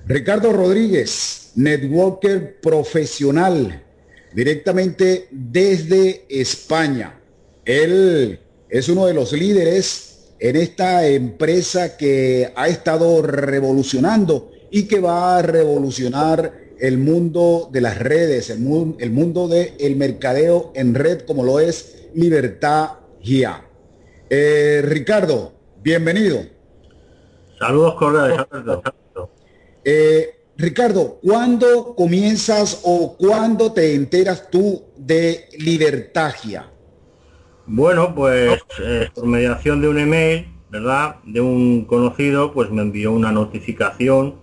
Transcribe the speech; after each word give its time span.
Ricardo 0.07 0.53
Rodríguez, 0.53 1.53
networker 1.55 2.61
profesional, 2.61 3.83
directamente 4.35 5.29
desde 5.31 6.27
España. 6.29 7.19
Él 7.65 8.39
es 8.69 8.89
uno 8.91 9.07
de 9.07 9.15
los 9.15 9.33
líderes 9.33 10.35
en 10.39 10.57
esta 10.57 11.07
empresa 11.07 11.97
que 11.97 12.53
ha 12.55 12.69
estado 12.69 13.23
revolucionando 13.23 14.51
y 14.71 14.87
que 14.87 15.01
va 15.01 15.39
a 15.39 15.43
revolucionar 15.43 16.53
el 16.79 16.99
mundo 16.99 17.71
de 17.73 17.81
las 17.81 17.99
redes, 17.99 18.51
el, 18.51 18.61
mundo, 18.61 18.99
el 18.99 19.79
del 19.79 19.97
mercadeo 19.97 20.71
en 20.75 20.95
red 20.95 21.23
como 21.23 21.45
lo 21.45 21.61
es 21.61 22.09
Libertad 22.15 22.91
GIA. 23.23 23.65
Eh, 24.29 24.83
Ricardo, 24.85 25.55
bienvenido. 25.83 26.41
Saludos 27.59 27.95
cordiales. 27.95 28.45
Eh, 29.85 30.31
Ricardo, 30.57 31.19
¿cuándo 31.23 31.95
comienzas 31.97 32.81
o 32.85 33.17
cuándo 33.17 33.73
te 33.73 33.95
enteras 33.95 34.51
tú 34.51 34.85
de 34.97 35.49
Libertagia? 35.59 36.71
Bueno, 37.67 38.15
pues 38.15 38.61
eh, 38.81 39.09
por 39.15 39.27
mediación 39.27 39.81
de 39.81 39.89
un 39.89 39.99
email, 39.99 40.47
¿verdad? 40.71 41.17
De 41.25 41.41
un 41.41 41.85
conocido, 41.87 42.53
pues 42.53 42.71
me 42.71 42.83
envió 42.83 43.13
una 43.13 43.33
notificación, 43.33 44.37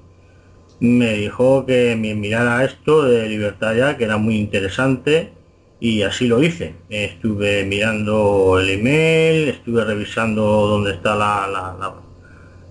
me 0.80 1.14
dijo 1.14 1.66
que 1.66 1.96
me 1.96 2.16
mirara 2.16 2.66
esto 2.66 3.04
de 3.04 3.30
Libertagia, 3.30 3.98
que 3.98 4.04
era 4.04 4.18
muy 4.18 4.38
interesante, 4.38 5.32
y 5.80 6.04
así 6.04 6.28
lo 6.28 6.44
hice. 6.44 6.76
Estuve 6.90 7.64
mirando 7.66 8.60
el 8.60 8.70
email, 8.70 9.50
estuve 9.50 9.86
revisando 9.86 10.44
dónde 10.44 10.92
está 10.94 11.16
la, 11.16 11.96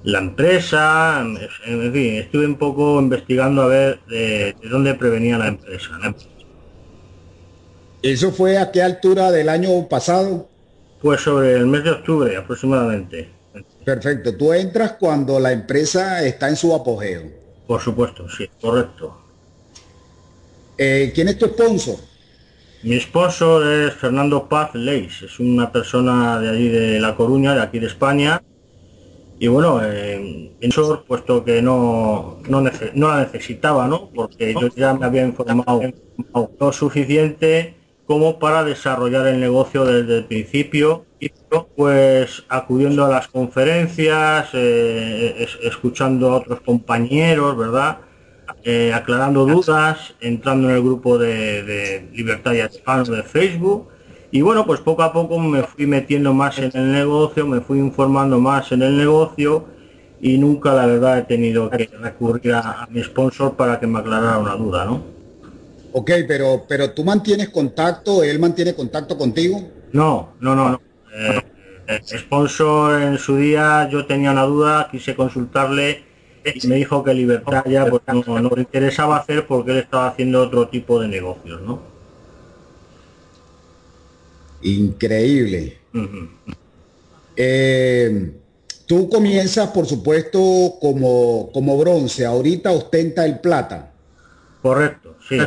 empresa, 0.05 1.21
en 1.67 1.93
fin, 1.93 2.15
estuve 2.17 2.47
un 2.47 2.57
poco 2.57 3.01
investigando 3.01 3.63
a 3.63 3.67
ver 3.67 4.01
de, 4.09 4.55
dónde 4.71 4.95
prevenía 4.95 5.39
la 5.39 5.49
empresa, 5.49 5.91
¿Eso 8.03 8.33
fue 8.33 8.57
a 8.57 8.71
qué 8.73 8.83
altura 8.83 9.31
del 9.31 9.51
año 9.51 9.87
pasado? 9.87 10.49
Pues 11.03 11.21
sobre 11.21 11.53
el 11.53 11.67
mes 11.67 11.85
de 11.85 11.91
octubre 11.91 12.35
aproximadamente. 12.35 13.29
Perfecto, 13.85 14.37
tú 14.37 14.55
entras 14.55 14.93
cuando 14.93 15.39
la 15.39 15.53
empresa 15.53 16.25
está 16.25 16.49
en 16.49 16.57
su 16.57 16.75
apogeo. 16.75 17.25
Por 17.67 17.81
supuesto, 17.81 18.27
sí, 18.29 18.49
correcto. 18.61 19.21
Eh, 20.79 21.13
¿Quién 21.15 21.29
es 21.29 21.39
tu 21.39 21.47
sponsor? 21.47 21.97
Mi 22.83 22.99
sponsor 22.99 23.67
es 23.67 23.95
Fernando 23.95 24.49
Paz 24.49 24.75
Leis, 24.75 25.21
es 25.21 25.39
una 25.39 25.71
persona 25.71 26.41
de 26.41 26.49
allí 26.49 26.69
de 26.69 26.99
La 26.99 27.15
Coruña, 27.15 27.55
de 27.55 27.61
aquí 27.61 27.79
de 27.79 27.89
España, 27.89 28.43
y 29.41 29.49
bueno, 29.49 29.81
eh, 29.83 30.53
puesto 31.09 31.43
que 31.43 31.63
no, 31.63 32.41
no, 32.47 32.61
la 32.61 33.21
necesitaba, 33.21 33.89
¿no? 33.89 34.11
Porque 34.15 34.53
yo 34.53 34.69
ya 34.77 34.93
me 34.93 35.07
había 35.07 35.25
informado 35.25 35.81
lo 36.61 36.73
suficiente 36.73 37.75
como 38.05 38.39
para 38.39 38.65
desarrollar 38.65 39.27
el 39.29 39.41
negocio 39.41 39.87
desde 39.87 40.19
el 40.19 40.25
principio, 40.27 41.07
y 41.19 41.31
pues 41.75 42.45
acudiendo 42.51 43.07
a 43.07 43.09
las 43.09 43.29
conferencias, 43.29 44.51
eh, 44.53 45.47
escuchando 45.63 46.33
a 46.33 46.37
otros 46.37 46.61
compañeros, 46.61 47.57
¿verdad? 47.57 47.97
Eh, 48.63 48.93
aclarando 48.93 49.47
dudas, 49.47 50.15
entrando 50.21 50.69
en 50.69 50.77
el 50.77 50.83
grupo 50.83 51.17
de, 51.17 51.63
de 51.63 52.11
Libertad 52.13 52.53
y 52.53 52.61
Hispano 52.61 53.05
de 53.05 53.23
Facebook 53.23 53.89
y 54.33 54.43
bueno, 54.43 54.65
pues 54.65 54.81
poco 54.81 55.03
a 55.03 55.13
poco 55.13 55.39
me 55.39 55.63
fui 55.65 55.87
metiendo 55.87 56.33
más 56.33 56.59
en 56.59 56.71
el 56.75 56.93
negocio, 56.93 57.47
me 57.47 57.61
fui 57.61 57.79
informando 57.79 58.39
más 58.39 58.71
en 58.71 58.83
el 58.83 58.97
negocio 58.97 59.65
y 60.21 60.39
nunca 60.39 60.73
la 60.73 60.87
verdad 60.87 61.19
he 61.19 61.23
tenido 61.23 61.69
que 61.69 61.91
recurrir 62.01 62.55
a, 62.55 62.87
mi 62.91 63.03
sponsor 63.03 63.57
para 63.57 63.81
que 63.81 63.87
me 63.87 63.99
aclarara 63.99 64.39
una 64.39 64.55
duda, 64.55 64.85
¿no? 64.85 65.03
Ok, 65.93 66.11
pero, 66.29 66.65
pero 66.69 66.93
tú 66.93 67.03
mantienes 67.03 67.49
contacto, 67.49 68.23
él 68.23 68.39
mantiene 68.39 68.75
contacto 68.75 69.19
contigo. 69.19 69.61
No, 69.93 70.35
no, 70.39 70.55
no, 70.55 70.71
no. 70.71 70.81
Eh, 71.13 71.43
el 71.89 72.19
sponsor 72.21 73.03
en 73.03 73.19
su 73.19 73.37
día 73.37 73.89
yo 73.91 74.07
tenía 74.07 74.31
una 74.31 74.45
duda, 74.45 74.89
quise 74.93 75.17
consultarle 75.17 76.05
y 76.45 76.69
me 76.69 76.77
dijo 76.77 77.03
que 77.03 77.13
libertad 77.13 77.65
ya 77.67 77.87
pues, 77.87 78.03
no, 78.07 78.41
no 78.41 78.51
le 78.55 78.63
interesaba 78.63 79.17
hacer 79.17 79.47
porque 79.49 79.73
él 79.73 79.79
estaba 79.79 80.07
haciendo 80.07 80.41
otro 80.43 80.69
tipo 80.69 81.01
de 81.01 81.09
negocios, 81.09 81.61
¿no? 81.63 81.90
Increíble. 84.63 85.79
Eh, 87.37 88.33
tú 88.87 89.09
comienzas, 89.09 89.71
por 89.71 89.87
supuesto, 89.87 90.75
como, 90.81 91.51
como 91.53 91.79
bronce. 91.79 92.27
Ahorita 92.27 92.73
ostenta 92.73 93.25
el 93.25 93.41
plata. 93.41 93.93
Correcto, 94.63 95.17
sí. 95.29 95.39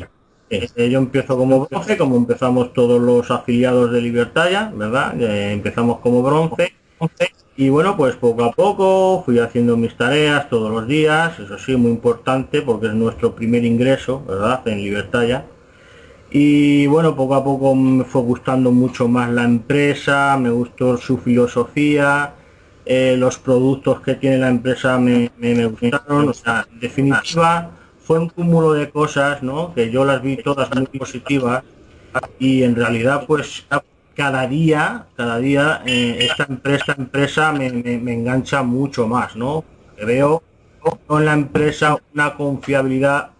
Eh, 0.49 0.89
yo 0.89 0.99
empiezo 0.99 1.37
como 1.37 1.67
bronce, 1.67 1.97
como 1.97 2.15
empezamos 2.15 2.73
todos 2.73 3.01
los 3.01 3.31
afiliados 3.31 3.91
de 3.91 4.01
Libertad 4.01 4.71
¿verdad? 4.75 5.19
empezamos 5.51 5.99
como 5.99 6.21
bronce. 6.21 6.73
Y 7.55 7.69
bueno, 7.69 7.95
pues 7.95 8.15
poco 8.15 8.43
a 8.45 8.51
poco 8.51 9.21
fui 9.23 9.37
haciendo 9.37 9.77
mis 9.77 9.95
tareas 9.95 10.49
todos 10.49 10.71
los 10.71 10.87
días, 10.87 11.37
eso 11.39 11.57
sí, 11.59 11.75
muy 11.75 11.91
importante 11.91 12.63
porque 12.63 12.87
es 12.87 12.93
nuestro 12.93 13.35
primer 13.35 13.63
ingreso, 13.63 14.23
¿verdad? 14.25 14.67
En 14.67 14.79
Libertad 14.79 15.43
y 16.35 16.87
bueno, 16.87 17.15
poco 17.15 17.35
a 17.35 17.43
poco 17.43 17.75
me 17.75 18.03
fue 18.05 18.23
gustando 18.23 18.71
mucho 18.71 19.07
más 19.07 19.29
la 19.29 19.43
empresa, 19.43 20.35
me 20.35 20.49
gustó 20.49 20.97
su 20.97 21.19
filosofía, 21.19 22.33
eh, 22.85 23.15
los 23.17 23.37
productos 23.37 24.01
que 24.01 24.15
tiene 24.15 24.39
la 24.39 24.49
empresa 24.49 24.97
me, 24.97 25.31
me, 25.37 25.67
gustaron, 25.67 26.29
o 26.29 26.33
sea, 26.33 26.65
en 26.71 26.79
definitiva 26.79 27.69
fue 27.99 28.17
un 28.17 28.29
cúmulo 28.29 28.73
de 28.73 28.89
cosas, 28.89 29.43
¿no? 29.43 29.75
Que 29.75 29.91
yo 29.91 30.05
las 30.05 30.23
vi 30.23 30.37
todas 30.37 30.73
muy 30.75 30.87
positivas 30.87 31.63
y 32.39 32.63
en 32.63 32.75
realidad 32.75 33.25
pues 33.27 33.67
cada 34.15 34.47
día, 34.47 35.05
cada 35.15 35.37
día 35.37 35.83
eh, 35.85 36.17
esta 36.21 36.45
empresa, 36.49 36.95
empresa 36.97 37.51
me, 37.51 37.71
me, 37.71 38.13
engancha 38.13 38.63
mucho 38.63 39.07
más, 39.07 39.35
¿no? 39.35 39.63
Que 39.95 40.03
veo 40.03 40.41
en 41.11 41.25
la 41.25 41.33
empresa 41.33 41.95
una 42.11 42.33
confiabilidad 42.33 43.32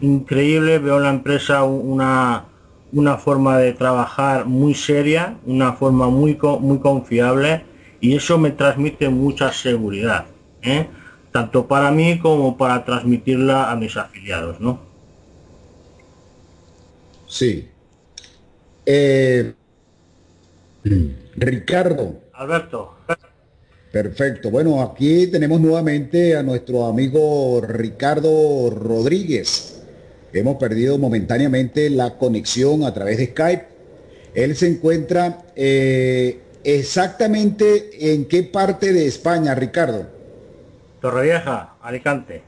increíble, 0.00 0.78
veo 0.78 0.96
en 0.96 1.02
la 1.02 1.10
empresa 1.10 1.64
una, 1.64 2.44
una 2.92 3.16
forma 3.16 3.58
de 3.58 3.72
trabajar 3.72 4.46
muy 4.46 4.74
seria, 4.74 5.36
una 5.46 5.72
forma 5.72 6.08
muy, 6.08 6.38
muy 6.60 6.78
confiable 6.78 7.64
y 8.00 8.14
eso 8.14 8.38
me 8.38 8.50
transmite 8.50 9.08
mucha 9.08 9.52
seguridad, 9.52 10.26
¿eh? 10.62 10.86
tanto 11.32 11.66
para 11.66 11.90
mí 11.90 12.18
como 12.18 12.56
para 12.56 12.84
transmitirla 12.84 13.70
a 13.70 13.76
mis 13.76 13.96
afiliados. 13.96 14.60
¿no? 14.60 14.80
Sí. 17.26 17.68
Eh, 18.84 19.54
Ricardo. 21.36 22.20
Alberto. 22.32 22.96
Perfecto. 23.92 24.50
Bueno, 24.50 24.82
aquí 24.82 25.26
tenemos 25.26 25.60
nuevamente 25.60 26.36
a 26.36 26.42
nuestro 26.42 26.86
amigo 26.86 27.62
Ricardo 27.62 28.70
Rodríguez. 28.70 29.75
Hemos 30.32 30.56
perdido 30.56 30.98
momentáneamente 30.98 31.88
la 31.90 32.18
conexión 32.18 32.84
a 32.84 32.92
través 32.92 33.18
de 33.18 33.26
Skype. 33.26 33.64
Él 34.34 34.54
se 34.56 34.68
encuentra 34.68 35.38
eh, 35.54 36.40
exactamente 36.62 38.12
en 38.12 38.26
qué 38.26 38.42
parte 38.42 38.92
de 38.92 39.06
España, 39.06 39.54
Ricardo. 39.54 40.06
Torrevieja, 41.00 41.76
Alicante. 41.80 42.42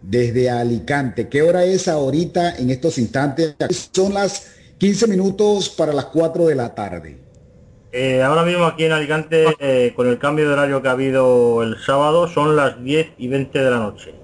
Desde 0.00 0.50
Alicante. 0.50 1.28
¿Qué 1.28 1.42
hora 1.42 1.64
es 1.64 1.86
ahorita 1.86 2.56
en 2.56 2.70
estos 2.70 2.98
instantes? 2.98 3.54
Son 3.92 4.14
las 4.14 4.52
15 4.78 5.06
minutos 5.06 5.68
para 5.68 5.92
las 5.92 6.06
4 6.06 6.46
de 6.46 6.54
la 6.54 6.74
tarde. 6.74 7.18
Eh, 7.92 8.22
ahora 8.22 8.42
mismo 8.42 8.64
aquí 8.64 8.84
en 8.84 8.92
Alicante, 8.92 9.44
eh, 9.60 9.92
con 9.94 10.08
el 10.08 10.18
cambio 10.18 10.48
de 10.48 10.54
horario 10.54 10.80
que 10.80 10.88
ha 10.88 10.92
habido 10.92 11.62
el 11.62 11.76
sábado, 11.78 12.26
son 12.26 12.56
las 12.56 12.82
10 12.82 13.08
y 13.18 13.28
20 13.28 13.58
de 13.58 13.70
la 13.70 13.76
noche. 13.76 14.14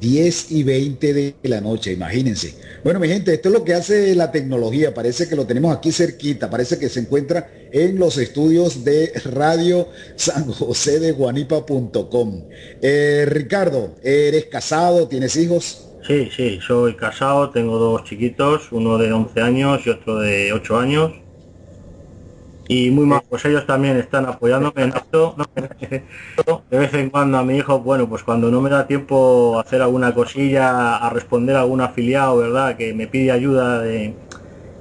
10 0.00 0.52
y 0.52 0.62
20 0.62 1.14
de 1.14 1.34
la 1.42 1.60
noche, 1.60 1.92
imagínense. 1.92 2.54
Bueno, 2.84 3.00
mi 3.00 3.08
gente, 3.08 3.34
esto 3.34 3.48
es 3.48 3.54
lo 3.54 3.64
que 3.64 3.74
hace 3.74 4.14
la 4.14 4.30
tecnología. 4.30 4.94
Parece 4.94 5.28
que 5.28 5.36
lo 5.36 5.46
tenemos 5.46 5.76
aquí 5.76 5.92
cerquita. 5.92 6.48
Parece 6.48 6.78
que 6.78 6.88
se 6.88 7.00
encuentra 7.00 7.50
en 7.72 7.98
los 7.98 8.18
estudios 8.18 8.84
de 8.84 9.12
Radio 9.24 9.88
San 10.16 10.50
José 10.52 11.00
de. 11.00 11.14
Eh, 12.82 13.26
Ricardo, 13.28 13.96
¿eres 14.02 14.44
casado? 14.46 15.08
¿Tienes 15.08 15.36
hijos? 15.36 15.88
Sí, 16.06 16.30
sí, 16.34 16.58
soy 16.66 16.94
casado. 16.94 17.50
Tengo 17.50 17.78
dos 17.78 18.04
chiquitos, 18.04 18.70
uno 18.70 18.98
de 18.98 19.12
11 19.12 19.40
años 19.40 19.80
y 19.84 19.90
otro 19.90 20.18
de 20.20 20.52
8 20.52 20.78
años 20.78 21.12
y 22.68 22.90
muy 22.90 23.06
mal, 23.06 23.22
pues 23.28 23.46
ellos 23.46 23.66
también 23.66 23.96
están 23.96 24.26
apoyándome 24.26 24.82
en 24.82 24.90
esto. 24.90 25.34
De 26.70 26.78
vez 26.78 26.92
en 26.92 27.08
cuando 27.08 27.38
a 27.38 27.42
mi 27.42 27.56
hijo, 27.56 27.80
bueno, 27.80 28.06
pues 28.06 28.22
cuando 28.22 28.50
no 28.50 28.60
me 28.60 28.68
da 28.68 28.86
tiempo 28.86 29.56
a 29.56 29.62
hacer 29.62 29.80
alguna 29.80 30.14
cosilla, 30.14 30.96
a 30.96 31.08
responder 31.08 31.56
a 31.56 31.62
algún 31.62 31.80
afiliado, 31.80 32.36
¿verdad? 32.36 32.76
Que 32.76 32.92
me 32.92 33.06
pide 33.06 33.32
ayuda 33.32 33.80
de, 33.80 34.14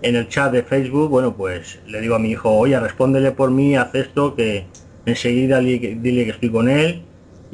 en 0.01 0.16
el 0.18 0.28
chat 0.28 0.51
de 0.51 0.63
Facebook, 0.63 1.10
bueno, 1.10 1.34
pues 1.36 1.80
le 1.88 2.01
digo 2.01 2.16
a 2.16 2.19
mi 2.19 2.31
hijo, 2.31 2.51
oye, 2.51 2.78
respóndele 2.78 3.31
por 3.31 3.51
mí, 3.51 3.78
haz 3.78 3.95
esto, 3.95 4.36
que 4.36 4.66
enseguida 5.06 5.60
dile 5.60 6.25
que 6.25 6.31
estoy 6.31 6.50
con 6.50 6.68
él 6.68 7.04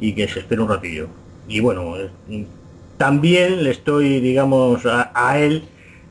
y 0.00 0.14
que 0.14 0.26
se 0.26 0.40
espere 0.40 0.60
un 0.60 0.68
ratillo. 0.68 1.06
Y 1.46 1.60
bueno, 1.60 1.94
también 2.96 3.62
le 3.62 3.70
estoy, 3.70 4.18
digamos, 4.18 4.84
a, 4.84 5.38
él 5.38 5.62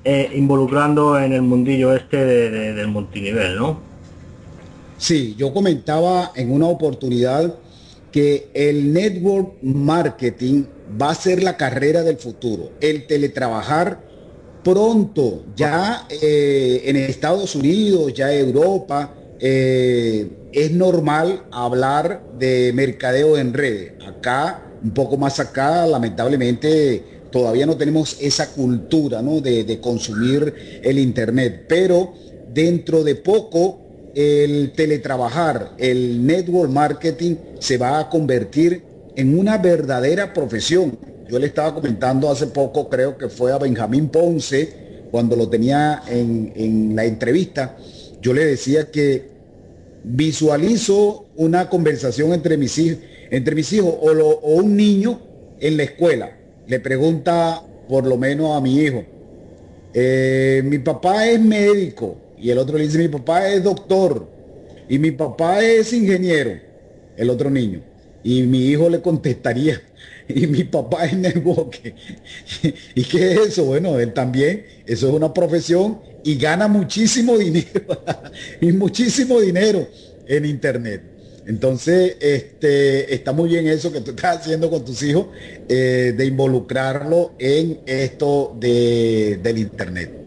eh, 0.06 0.32
involucrando 0.34 1.20
en 1.20 1.34
el 1.34 1.42
mundillo 1.42 1.94
este 1.94 2.24
del 2.24 2.88
multinivel, 2.88 3.58
¿no? 3.58 3.93
Sí, 5.04 5.36
yo 5.38 5.54
comentaba 5.54 6.32
en 6.34 6.50
una 6.50 6.68
oportunidad 6.68 7.56
que 8.10 8.48
el 8.54 8.94
network 8.94 9.62
marketing 9.62 10.64
va 11.02 11.10
a 11.10 11.16
ser 11.16 11.44
la 11.44 11.58
carrera 11.58 12.04
del 12.04 12.16
futuro. 12.16 12.72
El 12.80 13.06
teletrabajar 13.06 14.00
pronto, 14.64 15.44
ya 15.58 16.08
eh, 16.10 16.84
en 16.86 16.96
Estados 16.96 17.54
Unidos, 17.54 18.14
ya 18.14 18.34
Europa, 18.34 19.14
eh, 19.42 20.26
es 20.54 20.72
normal 20.72 21.48
hablar 21.52 22.24
de 22.40 22.72
mercadeo 22.74 23.38
en 23.38 23.54
redes. 23.54 23.96
Acá, 24.08 24.72
un 24.82 24.92
poco 24.92 25.18
más 25.18 25.38
acá, 25.42 25.86
lamentablemente 25.86 27.04
todavía 27.30 27.66
no 27.66 27.76
tenemos 27.76 28.16
esa 28.22 28.54
cultura 28.54 29.22
de, 29.22 29.66
de 29.66 29.82
consumir 29.82 30.82
el 30.82 30.98
Internet, 30.98 31.66
pero 31.68 32.14
dentro 32.54 33.04
de 33.04 33.16
poco 33.16 33.83
el 34.16 34.74
teletrabajar, 34.76 35.74
el 35.78 36.26
network 36.26 36.72
marketing 36.72 37.36
se 37.60 37.78
va 37.78 38.00
a 38.00 38.10
convertir 38.10 38.84
en 39.16 39.38
una 39.38 39.58
verdadera 39.58 40.34
profesión. 40.34 40.98
Yo 41.30 41.40
le 41.40 41.48
estaba 41.48 41.74
comentando 41.74 42.30
hace 42.30 42.48
poco, 42.48 42.90
creo 42.90 43.18
que 43.18 43.30
fue 43.30 43.52
a 43.52 43.58
Benjamín 43.58 44.10
Ponce, 44.10 44.84
cuando 45.12 45.36
lo 45.36 45.48
tenía 45.48 46.02
en, 46.08 46.96
la 46.96 47.06
entrevista, 47.06 47.78
yo 48.22 48.34
le 48.34 48.46
decía 48.46 48.90
que 48.90 49.30
visualizo 50.04 51.28
una 51.36 51.70
conversación 51.70 52.34
entre 52.34 52.58
mis 52.58 52.78
hijos, 52.78 53.00
entre 53.30 53.56
mis 53.56 53.72
hijos 53.74 53.94
o, 54.02 54.10
o 54.10 54.56
un 54.56 54.76
niño 54.76 55.22
en 55.60 55.78
la 55.78 55.84
escuela. 55.84 56.38
Le 56.68 56.80
pregunta 56.80 57.64
por 57.88 58.08
lo 58.08 58.18
menos 58.18 58.58
a 58.58 58.62
mi 58.62 58.80
hijo, 58.80 59.04
eh, 59.94 60.64
mi 60.66 60.80
papá 60.80 61.28
es 61.28 61.40
médico, 61.40 62.18
y 62.44 62.52
el 62.52 62.58
otro 62.58 62.78
le 62.78 62.84
dice, 62.84 62.98
mi 62.98 63.08
papá 63.08 63.48
es 63.48 63.64
doctor 63.64 64.28
y 64.90 65.00
mi 65.00 65.12
papá 65.12 65.64
es 65.64 65.94
ingeniero, 65.94 66.60
el 67.16 67.30
otro 67.30 67.50
niño. 67.50 67.82
Y 68.22 68.44
mi 68.44 68.66
hijo 68.66 68.90
le 68.90 69.02
contestaría, 69.02 69.82
y 70.28 70.46
mi 70.48 70.66
papá 70.66 71.06
es 71.06 71.14
networker. 71.18 71.96
¿Y 72.96 73.04
qué 73.06 73.32
es 73.32 73.40
eso? 73.40 73.64
Bueno, 73.64 73.98
él 73.98 74.12
también, 74.12 74.66
eso 74.86 75.08
es 75.08 75.14
una 75.14 75.34
profesión 75.34 76.02
y 76.26 76.36
gana 76.36 76.68
muchísimo 76.68 77.38
dinero, 77.40 78.04
y 78.60 78.74
muchísimo 78.74 79.40
dinero 79.40 79.88
en 80.28 80.46
internet. 80.46 81.02
Entonces, 81.48 82.18
este, 82.20 83.14
está 83.14 83.32
muy 83.32 83.48
bien 83.48 83.68
eso 83.68 83.90
que 83.90 84.02
tú 84.02 84.12
estás 84.12 84.40
haciendo 84.40 84.70
con 84.70 84.84
tus 84.84 85.02
hijos, 85.02 85.28
eh, 85.70 86.14
de 86.16 86.26
involucrarlo 86.26 87.36
en 87.40 87.80
esto 87.86 88.54
de, 88.60 89.40
del 89.42 89.60
internet. 89.60 90.24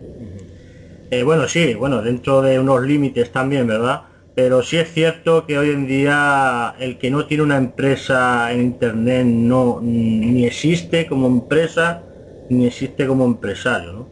Eh, 1.10 1.22
bueno, 1.22 1.46
sí, 1.48 1.74
bueno, 1.74 2.02
dentro 2.02 2.42
de 2.42 2.58
unos 2.58 2.82
límites 2.82 3.30
también, 3.30 3.66
¿verdad? 3.66 4.02
Pero 4.34 4.62
sí 4.62 4.76
es 4.76 4.92
cierto 4.92 5.46
que 5.46 5.56
hoy 5.58 5.70
en 5.70 5.86
día 5.86 6.74
el 6.78 6.98
que 6.98 7.10
no 7.10 7.26
tiene 7.26 7.44
una 7.44 7.56
empresa 7.56 8.52
en 8.52 8.60
Internet 8.60 9.24
no 9.26 9.80
ni 9.80 10.44
existe 10.44 11.06
como 11.06 11.26
empresa 11.28 12.08
ni 12.48 12.66
existe 12.66 13.06
como 13.06 13.24
empresario. 13.24 14.10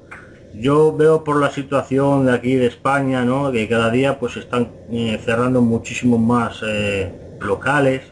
Yo 0.52 0.96
veo 0.96 1.24
por 1.24 1.40
la 1.40 1.50
situación 1.50 2.26
de 2.26 2.32
aquí 2.32 2.54
de 2.54 2.66
España, 2.66 3.24
¿no? 3.24 3.50
Que 3.52 3.68
cada 3.68 3.90
día 3.90 4.18
pues 4.18 4.36
están 4.36 4.76
eh, 4.88 5.18
cerrando 5.24 5.60
muchísimos 5.62 6.20
más 6.20 6.62
eh, 6.62 7.18
locales. 7.40 8.02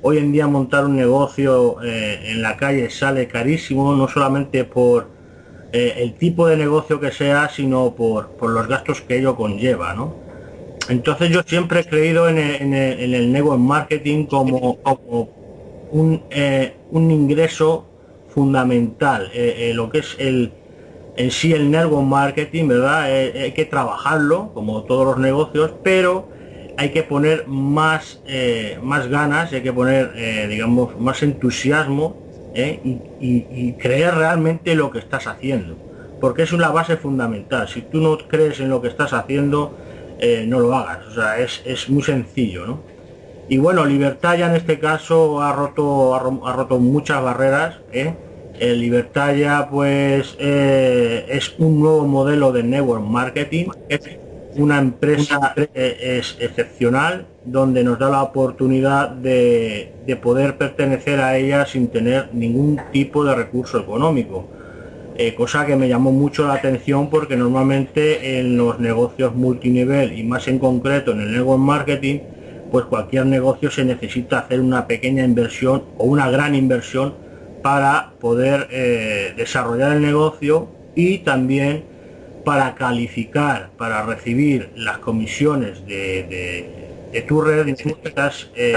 Hoy 0.00 0.18
en 0.18 0.32
día 0.32 0.46
montar 0.46 0.86
un 0.86 0.96
negocio 0.96 1.76
en 1.82 2.40
la 2.42 2.56
calle 2.56 2.88
sale 2.90 3.28
carísimo, 3.28 3.94
no 3.94 4.08
solamente 4.08 4.64
por 4.64 5.19
eh, 5.72 5.94
el 5.98 6.14
tipo 6.14 6.48
de 6.48 6.56
negocio 6.56 6.98
que 6.98 7.12
sea, 7.12 7.48
sino 7.48 7.94
por, 7.94 8.30
los 8.40 8.66
gastos 8.66 9.02
que 9.02 9.18
ello 9.18 9.36
conlleva, 9.36 9.94
¿no? 9.94 10.14
Entonces 10.88 11.30
yo 11.30 11.42
siempre 11.44 11.80
he 11.80 11.84
creído 11.84 12.28
en 12.28 12.38
el, 12.38 13.32
network 13.32 13.60
marketing 13.60 14.26
como, 14.26 14.78
un, 15.92 16.22
eh, 16.30 16.74
un, 16.90 17.10
ingreso 17.12 17.86
fundamental, 18.28 19.30
eh, 19.32 19.70
lo 19.74 19.90
que 19.90 19.98
es 19.98 20.16
el 20.18 20.52
en 21.16 21.30
sí 21.30 21.52
el 21.52 21.70
network 21.70 22.06
marketing, 22.06 22.66
¿verdad? 22.68 23.02
hay 23.04 23.52
que 23.52 23.64
trabajarlo, 23.66 24.52
como 24.54 24.84
todos 24.84 25.04
los 25.04 25.18
negocios, 25.18 25.74
pero 25.84 26.28
hay 26.78 26.90
que 26.90 27.02
poner 27.02 27.46
más, 27.46 28.22
más 28.82 29.08
ganas, 29.08 29.52
hay 29.52 29.60
que 29.60 29.72
poner, 29.72 30.48
digamos, 30.48 30.98
más 30.98 31.22
entusiasmo 31.22 32.29
¿eh? 32.54 32.80
y, 33.20 33.72
creer 33.74 34.14
realmente 34.14 34.74
lo 34.74 34.90
que 34.90 34.98
estás 34.98 35.26
haciendo. 35.26 35.76
Porque 36.20 36.42
es 36.42 36.52
una 36.52 36.68
base 36.68 36.96
fundamental. 36.96 37.68
Si 37.68 37.82
tú 37.82 37.98
no 37.98 38.18
crees 38.18 38.60
en 38.60 38.68
lo 38.68 38.82
que 38.82 38.88
estás 38.88 39.12
haciendo, 39.12 39.76
eh, 40.18 40.44
no 40.46 40.60
lo 40.60 40.74
hagas. 40.74 41.06
O 41.06 41.12
sea, 41.12 41.38
es, 41.38 41.88
muy 41.88 42.02
sencillo, 42.02 42.66
¿no? 42.66 42.80
Y 43.48 43.58
bueno, 43.58 43.84
Libertad 43.84 44.36
ya 44.36 44.48
en 44.48 44.56
este 44.56 44.78
caso 44.78 45.42
ha 45.42 45.52
roto, 45.52 46.14
ha, 46.14 46.52
roto 46.52 46.78
muchas 46.78 47.22
barreras. 47.22 47.78
¿eh? 47.92 48.14
El 48.58 48.80
Libertad 48.80 49.34
ya 49.34 49.68
pues 49.70 50.36
es 50.38 51.54
un 51.58 51.80
nuevo 51.80 52.06
modelo 52.06 52.52
de 52.52 52.62
network 52.62 53.02
marketing 53.02 53.68
una 54.56 54.78
empresa 54.78 55.54
es 55.74 56.36
excepcional 56.40 57.26
donde 57.44 57.82
nos 57.84 57.98
da 57.98 58.10
la 58.10 58.22
oportunidad 58.22 59.10
de, 59.10 59.92
poder 60.22 60.56
pertenecer 60.56 61.20
a 61.20 61.36
ella 61.36 61.64
sin 61.66 61.88
tener 61.88 62.30
ningún 62.32 62.80
tipo 62.92 63.24
de 63.24 63.34
recurso 63.34 63.78
económico. 63.78 64.48
Eh, 65.16 65.34
cosa 65.34 65.66
que 65.66 65.76
me 65.76 65.88
llamó 65.88 66.12
mucho 66.12 66.46
la 66.46 66.54
atención 66.54 67.10
porque 67.10 67.36
normalmente 67.36 68.40
en 68.40 68.56
los 68.56 68.80
negocios 68.80 69.34
multinivel 69.34 70.18
y 70.18 70.24
más 70.24 70.48
en 70.48 70.58
concreto 70.58 71.12
en 71.12 71.20
el 71.20 71.32
network 71.32 71.60
marketing, 71.60 72.18
pues 72.70 72.86
cualquier 72.86 73.26
negocio 73.26 73.70
se 73.70 73.84
necesita 73.84 74.40
hacer 74.40 74.60
una 74.60 74.86
pequeña 74.86 75.24
inversión 75.24 75.84
o 75.98 76.04
una 76.04 76.30
gran 76.30 76.54
inversión 76.54 77.14
para 77.62 78.12
poder 78.20 78.68
eh, 78.70 79.34
desarrollar 79.36 79.92
el 79.92 80.02
negocio 80.02 80.68
y 80.94 81.18
también 81.18 81.84
para 82.44 82.74
calificar, 82.74 83.70
para 83.76 84.02
recibir 84.04 84.70
las 84.74 84.98
comisiones 84.98 85.86
de, 85.86 86.79
tu 87.26 87.40
red, 87.40 87.66
necesitas 87.66 88.50
eh, 88.54 88.74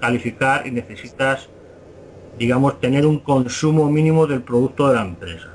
calificar 0.00 0.66
y 0.66 0.70
necesitas, 0.70 1.48
digamos, 2.38 2.80
tener 2.80 3.06
un 3.06 3.18
consumo 3.18 3.90
mínimo 3.90 4.26
del 4.26 4.42
producto 4.42 4.88
de 4.88 4.94
la 4.96 5.02
empresa. 5.02 5.52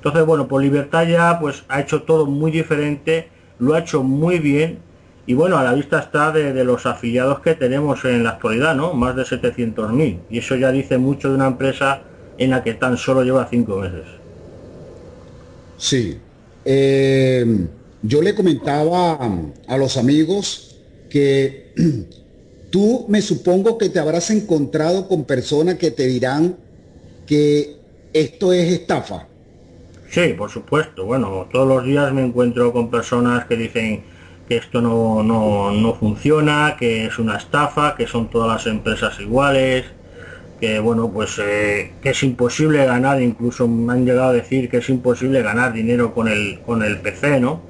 Entonces, 0.00 0.24
bueno, 0.24 0.48
por 0.48 0.62
Libertad 0.62 1.06
ya 1.06 1.38
pues 1.38 1.62
ha 1.68 1.78
hecho 1.78 2.04
todo 2.04 2.24
muy 2.24 2.50
diferente, 2.50 3.28
lo 3.58 3.74
ha 3.74 3.80
hecho 3.80 4.02
muy 4.02 4.38
bien 4.38 4.78
y 5.26 5.34
bueno, 5.34 5.58
a 5.58 5.62
la 5.62 5.74
vista 5.74 5.98
está 5.98 6.32
de, 6.32 6.64
los 6.64 6.86
afiliados 6.86 7.40
que 7.40 7.54
tenemos 7.54 8.02
en 8.06 8.24
la 8.24 8.30
actualidad, 8.30 8.74
¿no? 8.74 8.94
Más 8.94 9.14
de 9.14 9.24
700.000 9.24 10.20
y 10.30 10.38
eso 10.38 10.56
ya 10.56 10.72
dice 10.72 10.96
mucho 10.96 11.28
de 11.28 11.34
una 11.34 11.48
empresa 11.48 12.00
en 12.38 12.48
la 12.48 12.64
que 12.64 12.72
tan 12.72 12.96
solo 12.96 13.22
lleva 13.22 13.46
cinco 13.50 13.76
meses. 13.76 14.06
Sí. 15.76 16.18
Eh, 16.64 17.68
yo 18.02 18.22
le 18.22 18.34
comentaba 18.34 19.18
a 19.68 19.76
los 19.76 19.98
amigos 19.98 20.69
que 21.10 21.74
tú 22.70 23.04
me 23.08 23.20
supongo 23.20 23.76
que 23.76 23.90
te 23.90 23.98
habrás 23.98 24.30
encontrado 24.30 25.06
con 25.08 25.24
personas 25.24 25.74
que 25.74 25.90
te 25.90 26.06
dirán 26.06 26.56
que 27.26 27.76
esto 28.14 28.52
es 28.52 28.72
estafa. 28.72 29.26
Sí, 30.08 30.34
por 30.36 30.50
supuesto. 30.50 31.04
Bueno, 31.04 31.46
todos 31.52 31.68
los 31.68 31.84
días 31.84 32.12
me 32.12 32.24
encuentro 32.24 32.72
con 32.72 32.90
personas 32.90 33.44
que 33.44 33.56
dicen 33.56 34.02
que 34.48 34.56
esto 34.56 34.80
no, 34.80 35.22
no, 35.22 35.94
funciona, 35.94 36.76
que 36.76 37.06
es 37.06 37.18
una 37.20 37.36
estafa, 37.36 37.94
que 37.94 38.08
son 38.08 38.28
todas 38.28 38.48
las 38.48 38.66
empresas 38.66 39.20
iguales, 39.20 39.84
que 40.60 40.80
bueno, 40.80 41.08
pues 41.12 41.38
eh, 41.38 41.92
que 42.02 42.10
es 42.10 42.22
imposible 42.24 42.84
ganar, 42.84 43.22
incluso 43.22 43.68
me 43.68 43.92
han 43.92 44.04
llegado 44.04 44.30
a 44.30 44.32
decir 44.32 44.68
que 44.68 44.78
es 44.78 44.88
imposible 44.88 45.42
ganar 45.42 45.72
dinero 45.72 46.12
con 46.12 46.26
el, 46.26 46.58
con 46.66 46.82
el 46.82 46.98
PC, 46.98 47.38
¿no? 47.38 47.69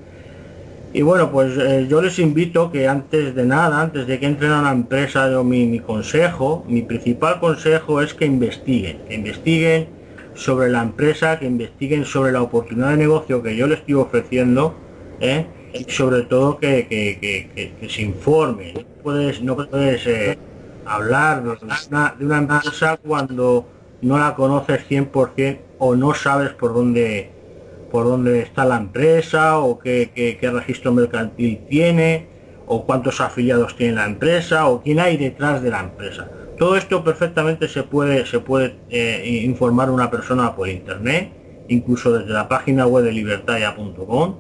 Y 0.92 1.02
bueno, 1.02 1.30
pues 1.30 1.56
eh, 1.56 1.86
yo 1.88 2.02
les 2.02 2.18
invito 2.18 2.72
que 2.72 2.88
antes 2.88 3.34
de 3.34 3.44
nada, 3.44 3.80
antes 3.80 4.08
de 4.08 4.18
que 4.18 4.26
entren 4.26 4.50
a 4.50 4.60
una 4.60 4.72
empresa, 4.72 5.30
yo, 5.30 5.44
mi, 5.44 5.64
mi 5.66 5.78
consejo, 5.78 6.64
mi 6.66 6.82
principal 6.82 7.38
consejo 7.38 8.02
es 8.02 8.12
que 8.12 8.26
investiguen, 8.26 8.98
que 9.06 9.14
investiguen 9.14 9.88
sobre 10.34 10.68
la 10.68 10.82
empresa, 10.82 11.38
que 11.38 11.46
investiguen 11.46 12.04
sobre 12.04 12.32
la 12.32 12.42
oportunidad 12.42 12.90
de 12.90 12.96
negocio 12.96 13.40
que 13.40 13.56
yo 13.56 13.68
les 13.68 13.78
estoy 13.80 13.94
ofreciendo, 13.94 14.74
¿eh? 15.20 15.46
y 15.74 15.84
sobre 15.84 16.22
todo 16.22 16.58
que, 16.58 17.78
se 17.88 18.02
informen. 18.02 18.74
No 18.74 19.02
puedes, 19.02 19.42
no 19.42 19.56
puedes 19.56 20.06
eh, 20.08 20.36
hablar 20.86 21.44
de 21.44 21.50
una, 21.90 22.16
de 22.18 22.26
una 22.26 22.38
empresa 22.38 22.96
cuando 22.96 23.64
no 24.02 24.18
la 24.18 24.34
conoces 24.34 24.80
100% 24.88 25.58
o 25.78 25.94
no 25.94 26.14
sabes 26.14 26.50
por 26.50 26.74
dónde 26.74 27.30
por 27.90 28.04
dónde 28.04 28.40
está 28.40 28.64
la 28.64 28.76
empresa 28.76 29.58
o 29.58 29.78
qué, 29.78 30.38
registro 30.40 30.92
mercantil 30.92 31.60
tiene 31.68 32.26
o 32.66 32.84
cuántos 32.86 33.20
afiliados 33.20 33.76
tiene 33.76 33.94
la 33.94 34.06
empresa 34.06 34.68
o 34.68 34.80
quién 34.82 35.00
hay 35.00 35.16
detrás 35.16 35.62
de 35.62 35.70
la 35.70 35.80
empresa. 35.80 36.30
Todo 36.58 36.76
esto 36.76 37.02
perfectamente 37.02 37.68
se 37.68 37.82
puede, 37.82 38.26
se 38.26 38.38
puede 38.38 38.76
eh, 38.90 39.42
informar 39.44 39.90
una 39.90 40.10
persona 40.10 40.54
por 40.54 40.68
internet, 40.68 41.32
incluso 41.68 42.12
desde 42.12 42.32
la 42.32 42.48
página 42.48 42.86
web 42.86 43.04
de 43.04 43.12
libertaria.com. 43.12 44.36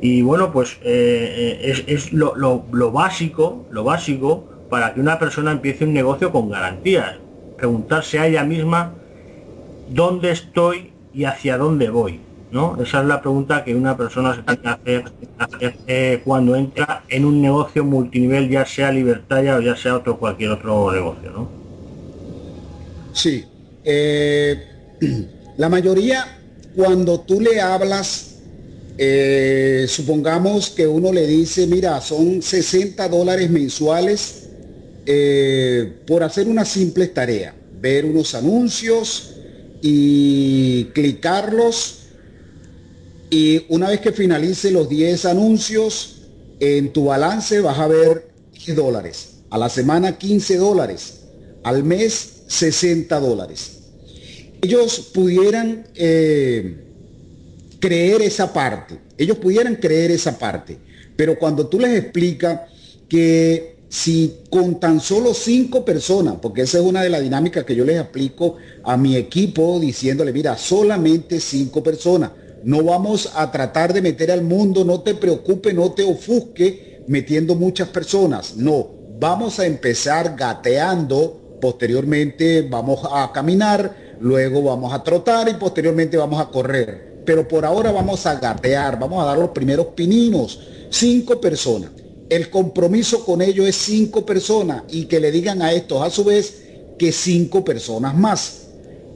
Y 0.00 0.22
bueno, 0.22 0.52
pues 0.52 0.78
eh, 0.82 1.58
eh, 1.62 1.84
es, 1.86 2.12
lo, 2.12 2.34
lo, 2.36 2.92
básico, 2.92 3.66
lo 3.70 3.84
básico 3.84 4.44
para 4.68 4.92
que 4.92 5.00
una 5.00 5.18
persona 5.18 5.52
empiece 5.52 5.84
un 5.84 5.94
negocio 5.94 6.32
con 6.32 6.50
garantías. 6.50 7.16
Preguntarse 7.56 8.18
a 8.18 8.26
ella 8.26 8.44
misma 8.44 8.92
dónde 9.88 10.32
estoy 10.32 10.92
y 11.14 11.24
hacia 11.24 11.56
dónde 11.56 11.88
voy. 11.88 12.20
¿No? 12.54 12.80
Esa 12.80 13.00
es 13.00 13.06
la 13.08 13.20
pregunta 13.20 13.64
que 13.64 13.74
una 13.74 13.96
persona 13.96 14.36
se 14.36 14.42
tiene 14.42 14.60
que 14.62 15.02
hacer, 15.38 15.74
eh, 15.88 16.22
cuando 16.24 16.54
entra 16.54 17.02
en 17.08 17.24
un 17.24 17.42
negocio 17.42 17.84
multinivel, 17.84 18.48
ya 18.48 18.64
sea 18.64 18.92
libertaria 18.92 19.56
o 19.56 19.60
ya 19.60 19.76
sea 19.76 19.96
otro 19.96 20.16
cualquier 20.16 20.50
otro 20.50 20.92
negocio, 20.92 21.32
¿no? 21.32 21.48
Sí. 23.12 23.44
Eh, 23.82 24.56
la 25.56 25.68
mayoría, 25.68 26.38
cuando 26.76 27.20
tú 27.20 27.40
le 27.40 27.60
hablas, 27.60 28.36
eh, 28.98 29.86
supongamos 29.88 30.70
que 30.70 30.86
uno 30.86 31.12
le 31.12 31.26
dice, 31.26 31.66
mira, 31.66 32.00
son 32.00 32.40
60 32.40 33.08
dólares 33.08 33.50
mensuales 33.50 34.42
por 36.06 36.22
hacer 36.22 36.46
una 36.46 36.64
simple 36.64 37.08
tarea, 37.08 37.54
ver 37.78 38.06
unos 38.06 38.34
anuncios 38.34 39.34
y 39.82 40.84
clicarlos 40.94 42.03
y 43.30 43.64
una 43.68 43.88
vez 43.88 44.00
que 44.00 44.12
finalice 44.12 44.70
los 44.70 44.88
10 44.88 45.24
anuncios, 45.24 46.22
en 46.60 46.92
tu 46.92 47.06
balance 47.06 47.60
vas 47.60 47.78
a 47.78 47.88
ver 47.88 48.28
10 48.52 48.76
dólares. 48.76 49.30
A 49.50 49.58
la 49.58 49.68
semana 49.68 50.18
15 50.18 50.56
dólares. 50.56 51.20
Al 51.62 51.84
mes 51.84 52.42
60 52.46 53.18
dólares. 53.20 53.78
Ellos 54.62 55.10
pudieran 55.12 55.86
eh, 55.94 56.76
creer 57.80 58.22
esa 58.22 58.52
parte. 58.52 58.98
Ellos 59.18 59.38
pudieran 59.38 59.76
creer 59.76 60.10
esa 60.10 60.38
parte. 60.38 60.78
Pero 61.16 61.38
cuando 61.38 61.66
tú 61.66 61.78
les 61.78 61.98
explicas 61.98 62.60
que 63.08 63.76
si 63.88 64.38
con 64.50 64.80
tan 64.80 65.00
solo 65.00 65.34
cinco 65.34 65.84
personas, 65.84 66.36
porque 66.42 66.62
esa 66.62 66.78
es 66.78 66.84
una 66.84 67.02
de 67.02 67.10
las 67.10 67.22
dinámicas 67.22 67.64
que 67.64 67.76
yo 67.76 67.84
les 67.84 67.98
aplico 67.98 68.56
a 68.82 68.96
mi 68.96 69.16
equipo 69.16 69.78
diciéndole, 69.78 70.32
mira, 70.32 70.58
solamente 70.58 71.38
cinco 71.38 71.82
personas 71.82 72.30
no 72.64 72.82
vamos 72.82 73.30
a 73.34 73.50
tratar 73.52 73.92
de 73.92 74.00
meter 74.00 74.30
al 74.30 74.42
mundo, 74.42 74.84
no 74.84 75.02
te 75.02 75.14
preocupes, 75.14 75.74
no 75.74 75.92
te 75.92 76.02
ofusque 76.02 77.02
metiendo 77.06 77.54
muchas 77.54 77.88
personas. 77.88 78.56
No, 78.56 78.88
vamos 79.20 79.60
a 79.60 79.66
empezar 79.66 80.34
gateando, 80.34 81.58
posteriormente 81.60 82.62
vamos 82.62 83.00
a 83.12 83.30
caminar, 83.32 84.16
luego 84.18 84.62
vamos 84.62 84.94
a 84.94 85.02
trotar 85.02 85.46
y 85.50 85.54
posteriormente 85.54 86.16
vamos 86.16 86.40
a 86.40 86.48
correr. 86.48 87.22
Pero 87.26 87.46
por 87.46 87.66
ahora 87.66 87.92
vamos 87.92 88.24
a 88.24 88.36
gatear, 88.36 88.98
vamos 88.98 89.22
a 89.22 89.26
dar 89.26 89.38
los 89.38 89.50
primeros 89.50 89.88
pininos. 89.88 90.60
Cinco 90.88 91.38
personas. 91.40 91.90
El 92.30 92.48
compromiso 92.48 93.26
con 93.26 93.42
ellos 93.42 93.68
es 93.68 93.76
cinco 93.76 94.24
personas 94.24 94.84
y 94.88 95.04
que 95.04 95.20
le 95.20 95.30
digan 95.30 95.60
a 95.60 95.72
estos 95.72 96.02
a 96.02 96.08
su 96.08 96.24
vez 96.24 96.62
que 96.98 97.12
cinco 97.12 97.62
personas 97.62 98.14
más. 98.14 98.68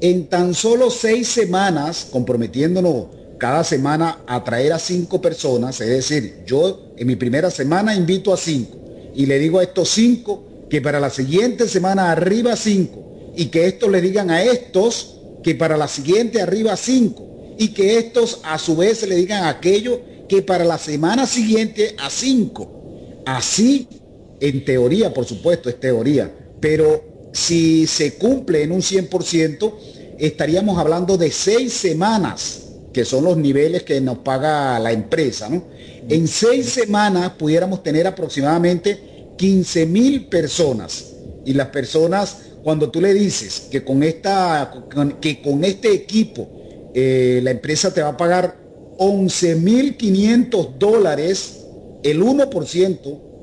En 0.02 0.26
tan 0.26 0.52
solo 0.52 0.90
seis 0.90 1.28
semanas, 1.28 2.08
comprometiéndonos 2.12 3.06
cada 3.38 3.62
semana 3.62 4.18
atraer 4.26 4.72
a 4.72 4.78
cinco 4.78 5.20
personas, 5.20 5.80
es 5.80 5.88
decir, 5.88 6.42
yo 6.44 6.92
en 6.96 7.06
mi 7.06 7.16
primera 7.16 7.50
semana 7.50 7.94
invito 7.94 8.32
a 8.32 8.36
cinco 8.36 8.76
y 9.14 9.26
le 9.26 9.38
digo 9.38 9.60
a 9.60 9.62
estos 9.62 9.88
cinco 9.90 10.66
que 10.68 10.82
para 10.82 11.00
la 11.00 11.08
siguiente 11.08 11.68
semana 11.68 12.10
arriba 12.10 12.56
cinco 12.56 13.32
y 13.36 13.46
que 13.46 13.66
estos 13.66 13.90
le 13.90 14.00
digan 14.00 14.30
a 14.30 14.42
estos 14.42 15.20
que 15.42 15.54
para 15.54 15.76
la 15.76 15.86
siguiente 15.86 16.42
arriba 16.42 16.76
cinco 16.76 17.54
y 17.58 17.68
que 17.68 17.98
estos 17.98 18.40
a 18.42 18.58
su 18.58 18.76
vez 18.76 19.06
le 19.06 19.14
digan 19.14 19.44
a 19.44 19.50
aquello 19.50 20.00
que 20.28 20.42
para 20.42 20.64
la 20.64 20.78
semana 20.78 21.26
siguiente 21.26 21.94
a 21.98 22.10
cinco. 22.10 23.22
Así, 23.24 23.88
en 24.40 24.64
teoría, 24.64 25.14
por 25.14 25.24
supuesto, 25.24 25.68
es 25.68 25.78
teoría, 25.80 26.32
pero 26.60 27.30
si 27.32 27.86
se 27.86 28.14
cumple 28.14 28.62
en 28.62 28.72
un 28.72 28.80
100%, 28.80 29.74
estaríamos 30.18 30.78
hablando 30.78 31.16
de 31.16 31.30
seis 31.30 31.72
semanas 31.72 32.67
que 32.92 33.04
son 33.04 33.24
los 33.24 33.36
niveles 33.36 33.82
que 33.82 34.00
nos 34.00 34.18
paga 34.18 34.78
la 34.78 34.92
empresa. 34.92 35.48
¿no? 35.48 35.64
En 36.08 36.26
seis 36.26 36.70
semanas 36.70 37.32
pudiéramos 37.38 37.82
tener 37.82 38.06
aproximadamente 38.06 39.32
15 39.36 39.86
mil 39.86 40.26
personas. 40.26 41.12
Y 41.44 41.54
las 41.54 41.68
personas, 41.68 42.36
cuando 42.62 42.90
tú 42.90 43.00
le 43.00 43.14
dices 43.14 43.68
que 43.70 43.84
con, 43.84 44.02
esta, 44.02 44.72
que 45.20 45.40
con 45.40 45.64
este 45.64 45.92
equipo 45.92 46.48
eh, 46.94 47.40
la 47.42 47.50
empresa 47.50 47.92
te 47.92 48.02
va 48.02 48.08
a 48.08 48.16
pagar 48.16 48.56
11.500 48.98 50.78
dólares, 50.78 51.64
el 52.02 52.22
1%, 52.22 52.50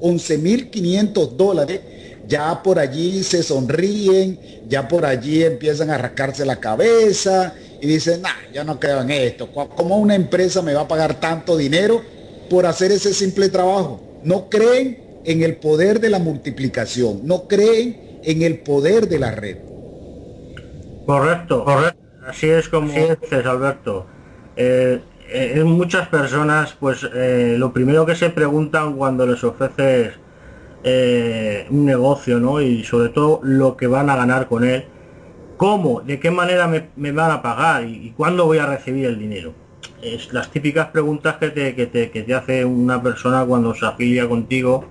11.500 0.01 1.29
dólares, 1.35 1.81
ya 2.27 2.61
por 2.61 2.79
allí 2.79 3.23
se 3.23 3.43
sonríen, 3.43 4.39
ya 4.67 4.87
por 4.87 5.05
allí 5.05 5.43
empiezan 5.43 5.91
a 5.91 5.97
rascarse 5.97 6.45
la 6.45 6.59
cabeza 6.59 7.53
y 7.85 7.87
dicen, 7.87 8.23
nah, 8.23 8.51
yo 8.51 8.63
no 8.63 8.79
creo 8.79 9.01
en 9.01 9.11
esto. 9.11 9.47
¿Cómo 9.51 9.97
una 9.97 10.15
empresa 10.15 10.63
me 10.63 10.73
va 10.73 10.81
a 10.81 10.87
pagar 10.87 11.19
tanto 11.19 11.55
dinero 11.55 12.01
por 12.49 12.65
hacer 12.65 12.91
ese 12.91 13.13
simple 13.13 13.49
trabajo? 13.49 14.01
No 14.23 14.49
creen 14.49 15.21
en 15.23 15.43
el 15.43 15.57
poder 15.57 15.99
de 15.99 16.09
la 16.09 16.17
multiplicación, 16.17 17.21
no 17.23 17.47
creen 17.47 18.19
en 18.23 18.41
el 18.41 18.57
poder 18.59 19.07
de 19.07 19.19
la 19.19 19.31
red. 19.31 19.57
Correcto, 21.05 21.63
correcto. 21.63 21.99
Así 22.27 22.49
es 22.49 22.67
como 22.69 22.91
dices, 22.91 23.45
Alberto. 23.45 24.07
Eh, 24.55 24.99
eh, 25.29 25.63
muchas 25.63 26.07
personas, 26.07 26.75
pues 26.79 27.07
eh, 27.13 27.55
lo 27.59 27.71
primero 27.71 28.03
que 28.07 28.15
se 28.15 28.31
preguntan 28.31 28.95
cuando 28.95 29.27
les 29.27 29.43
ofreces 29.43 30.13
un 31.69 31.85
negocio, 31.85 32.39
¿no? 32.39 32.61
Y 32.61 32.83
sobre 32.83 33.09
todo 33.09 33.39
lo 33.43 33.75
que 33.75 33.87
van 33.87 34.09
a 34.11 34.15
ganar 34.15 34.47
con 34.47 34.63
él, 34.63 34.85
¿Cómo? 35.57 36.01
¿De 36.01 36.19
qué 36.19 36.31
manera 36.31 36.67
me, 36.67 37.11
van 37.11 37.31
a 37.31 37.41
pagar? 37.41 37.85
¿Y, 37.85 38.13
cuándo 38.17 38.45
voy 38.45 38.57
a 38.57 38.65
recibir 38.65 39.05
el 39.05 39.19
dinero? 39.19 39.53
Es 40.01 40.33
las 40.33 40.51
típicas 40.51 40.87
preguntas 40.87 41.35
que 41.37 41.49
te, 41.49 41.75
que 41.75 41.85
te, 41.87 42.33
hace 42.33 42.65
una 42.65 43.01
persona 43.01 43.45
cuando 43.45 43.73
se 43.73 43.85
afilia 43.85 44.27
contigo. 44.27 44.85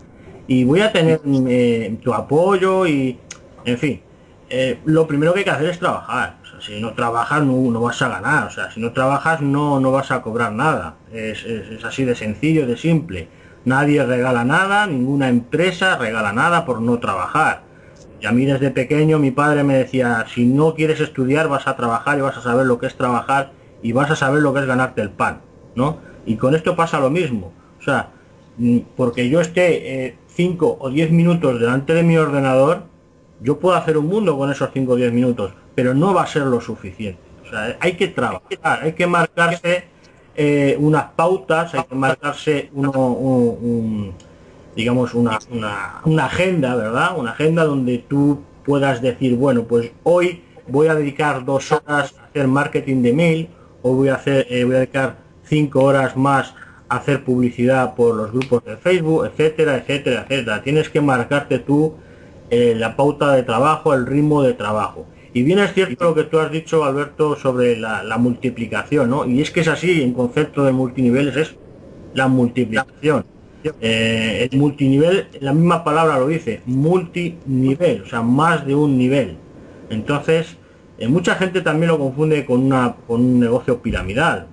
Y 0.47 0.65
voy 0.65 0.81
a 0.81 0.93
tener 0.93 1.21
eh, 1.49 1.97
tu 2.03 2.13
apoyo 2.13 2.87
y, 2.87 3.19
en 3.65 3.79
fin, 3.79 4.01
eh, 4.51 4.79
lo 4.85 5.07
primero 5.07 5.33
que 5.33 5.41
hay 5.41 5.45
que 5.45 5.51
hacer 5.51 5.71
es 5.71 5.79
trabajar. 5.79 6.37
si 6.61 6.81
no 6.81 6.93
trabajas 6.95 7.43
no, 7.43 7.81
vas 7.81 8.01
a 8.03 8.09
ganar, 8.09 8.47
o 8.47 8.51
sea, 8.51 8.71
si 8.71 8.81
no 8.81 8.93
trabajas 8.93 9.41
no, 9.41 9.81
no 9.81 9.91
vas 9.91 10.11
a 10.11 10.23
cobrar 10.23 10.53
nada. 10.53 10.97
Es, 11.13 11.45
así 11.85 12.05
de 12.05 12.15
sencillo, 12.15 12.67
de 12.67 12.77
simple. 12.77 13.29
Nadie 13.65 14.05
regala 14.05 14.45
nada, 14.45 14.87
ninguna 14.87 15.29
empresa 15.29 15.97
regala 15.97 16.33
nada 16.33 16.65
por 16.65 16.81
no 16.81 16.99
trabajar. 16.99 17.64
Y 18.25 18.27
a 18.27 18.33
mí 18.33 18.47
desde 18.47 18.71
pequeño 18.71 19.19
mi 19.19 19.33
padre 19.33 19.65
me 19.65 19.77
decía, 19.77 20.25
si 20.33 20.47
no 20.47 20.75
quieres 20.75 20.99
estudiar 20.99 21.47
vas 21.47 21.67
a 21.67 21.77
trabajar 21.77 22.17
y 22.17 22.23
vas 22.23 22.39
a 22.39 22.41
saber 22.41 22.65
lo 22.65 22.79
que 22.79 22.87
es 22.87 22.97
trabajar 22.97 23.53
y 23.83 23.93
vas 23.93 24.11
a 24.11 24.17
saber 24.17 24.41
lo 24.41 24.55
que 24.55 24.61
es 24.61 24.67
ganarte 24.67 25.03
el 25.03 25.11
pan, 25.11 25.43
¿no? 25.75 25.99
Y 26.25 26.37
con 26.37 26.55
esto 26.55 26.75
pasa 26.75 26.99
lo 27.01 27.11
mismo. 27.11 27.53
O 27.79 27.83
sea, 27.83 28.09
mm, 28.57 28.79
porque 28.97 29.29
yo 29.29 29.43
esté 29.43 30.17
5 30.29 30.67
eh, 30.67 30.77
o 30.81 30.89
10 30.89 31.11
minutos 31.11 31.61
delante 31.61 31.93
de 31.93 32.03
mi 32.03 32.17
ordenador, 32.17 32.85
yo 33.43 33.59
puedo 33.59 33.77
hacer 33.77 33.99
un 33.99 34.07
mundo 34.07 34.39
con 34.39 34.51
esos 34.51 34.71
5 34.73 34.93
o 34.93 34.97
10 34.97 35.13
minutos, 35.13 35.53
pero 35.75 35.93
no 35.93 36.15
va 36.15 36.23
a 36.23 36.27
ser 36.27 36.45
lo 36.45 36.63
suficiente. 36.63 37.21
O 37.47 37.51
sea, 37.51 37.77
hay 37.79 37.93
que 37.93 38.09
trabajar, 38.09 38.85
hay 38.85 38.95
que 38.95 39.07
marcarse 39.07 39.85
eh, 40.35 40.79
unas 40.81 41.11
pautas, 41.15 41.75
hay 41.75 41.85
que 41.85 41.95
marcarse 41.95 42.71
uno, 42.73 44.15
digamos, 44.77 45.15
una, 45.15 45.39
una, 46.05 46.25
agenda, 46.25 46.75
¿verdad? 46.75 47.19
Una 47.19 47.33
agenda 47.33 47.65
donde 47.65 47.99
tú 47.99 48.41
puedas 48.65 49.03
decir, 49.03 49.37
bueno, 49.37 49.65
pues 49.65 49.93
hoy 50.03 50.43
voy 50.69 50.89
a 50.89 50.95
dedicar 50.95 51.45
dos 51.45 51.71
horas 51.73 52.15
a 52.19 52.25
hacer 52.25 52.49
marketing 52.49 53.03
de 53.03 53.13
mail, 53.13 53.49
o 53.83 53.95
voy 53.95 54.09
a 54.09 54.15
hacer, 54.15 54.47
eh, 54.51 54.65
voy 54.65 54.77
a 54.77 54.79
dedicar 54.79 55.17
cinco 55.45 55.85
horas 55.85 56.17
más 56.17 56.55
a 56.89 56.97
hacer 56.97 57.25
publicidad 57.25 57.95
por 57.95 58.15
los 58.15 58.33
grupos 58.33 58.65
de 58.65 58.77
Facebook, 58.77 59.27
etcétera, 59.27 59.77
etcétera, 59.77 60.27
etcétera. 60.29 60.63
Tienes 60.63 60.89
que 60.89 61.01
marcarte 61.01 61.59
tú 61.59 61.95
eh, 62.51 62.75
la 62.77 62.97
pauta 62.97 63.33
de 63.33 63.43
trabajo, 63.43 63.95
el 63.95 64.07
ritmo 64.07 64.43
de 64.43 64.55
trabajo. 64.55 65.07
Y 65.33 65.43
bien 65.43 65.59
es 65.59 65.75
cierto 65.75 66.05
lo 66.05 66.15
que 66.15 66.25
tú 66.25 66.39
has 66.39 66.53
dicho, 66.53 66.85
Alberto, 66.85 67.35
sobre 67.37 67.77
la, 67.77 68.17
multiplicación, 68.19 69.11
¿no? 69.11 69.27
Y 69.27 69.43
es 69.43 69.51
que 69.51 69.61
es 69.61 69.69
así, 69.69 70.03
en 70.03 70.15
concepto 70.15 70.65
de 70.65 70.71
multiniveles 70.71 71.37
es 71.37 71.57
la 72.15 72.29
multiplicación. 72.29 73.25
Eh, 73.81 74.49
el 74.51 74.59
multinivel, 74.59 75.29
la 75.41 75.53
misma 75.53 75.85
palabra 75.85 76.19
lo 76.19 76.29
dice, 76.29 76.61
multinivel, 76.67 78.03
o 78.03 78.07
sea, 78.07 78.23
más 78.23 78.67
de 78.67 78.75
un 78.75 78.99
nivel. 78.99 79.37
Entonces, 79.91 80.57
eh, 80.99 81.09
mucha 81.09 81.35
gente 81.37 81.61
también 81.63 81.89
lo 81.89 81.99
confunde 81.99 82.45
con, 82.45 82.61
una, 82.61 82.97
con 83.07 83.21
un 83.21 83.41
negocio 83.41 83.81
piramidal. 83.81 84.49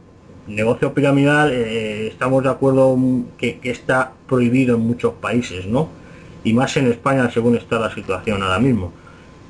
negocio 0.48 0.94
piramidal, 0.94 1.52
estamos 1.52 2.44
de 2.44 2.50
acuerdo 2.50 2.98
que, 3.38 3.60
que, 3.60 3.72
está 3.72 4.14
prohibido 4.28 4.76
en 4.76 4.82
muchos 4.82 5.14
países, 5.14 5.66
¿no? 5.66 5.90
y 6.44 6.54
más 6.54 6.76
en 6.78 6.88
España 6.88 7.30
según 7.32 7.56
está 7.56 7.80
la 7.80 7.94
situación 7.94 8.42
ahora 8.42 8.60
mismo. 8.60 8.92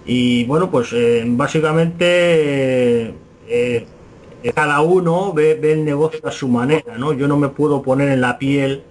Y 0.05 0.45
bueno, 0.45 0.69
pues 0.71 0.91
eh, 0.93 1.23
básicamente 1.27 2.03
eh, 2.03 3.13
eh, 3.47 4.53
cada 4.53 4.81
uno 4.81 5.33
ve, 5.33 5.59
el 5.61 5.85
negocio 5.85 6.19
a 6.27 6.31
su 6.31 6.47
manera, 6.47 6.97
¿no? 6.97 7.13
Yo 7.13 7.27
no 7.27 7.37
me 7.37 7.49
puedo 7.49 7.81
poner 7.81 8.09
en 8.09 8.21
la 8.21 8.37
piel 8.37 8.83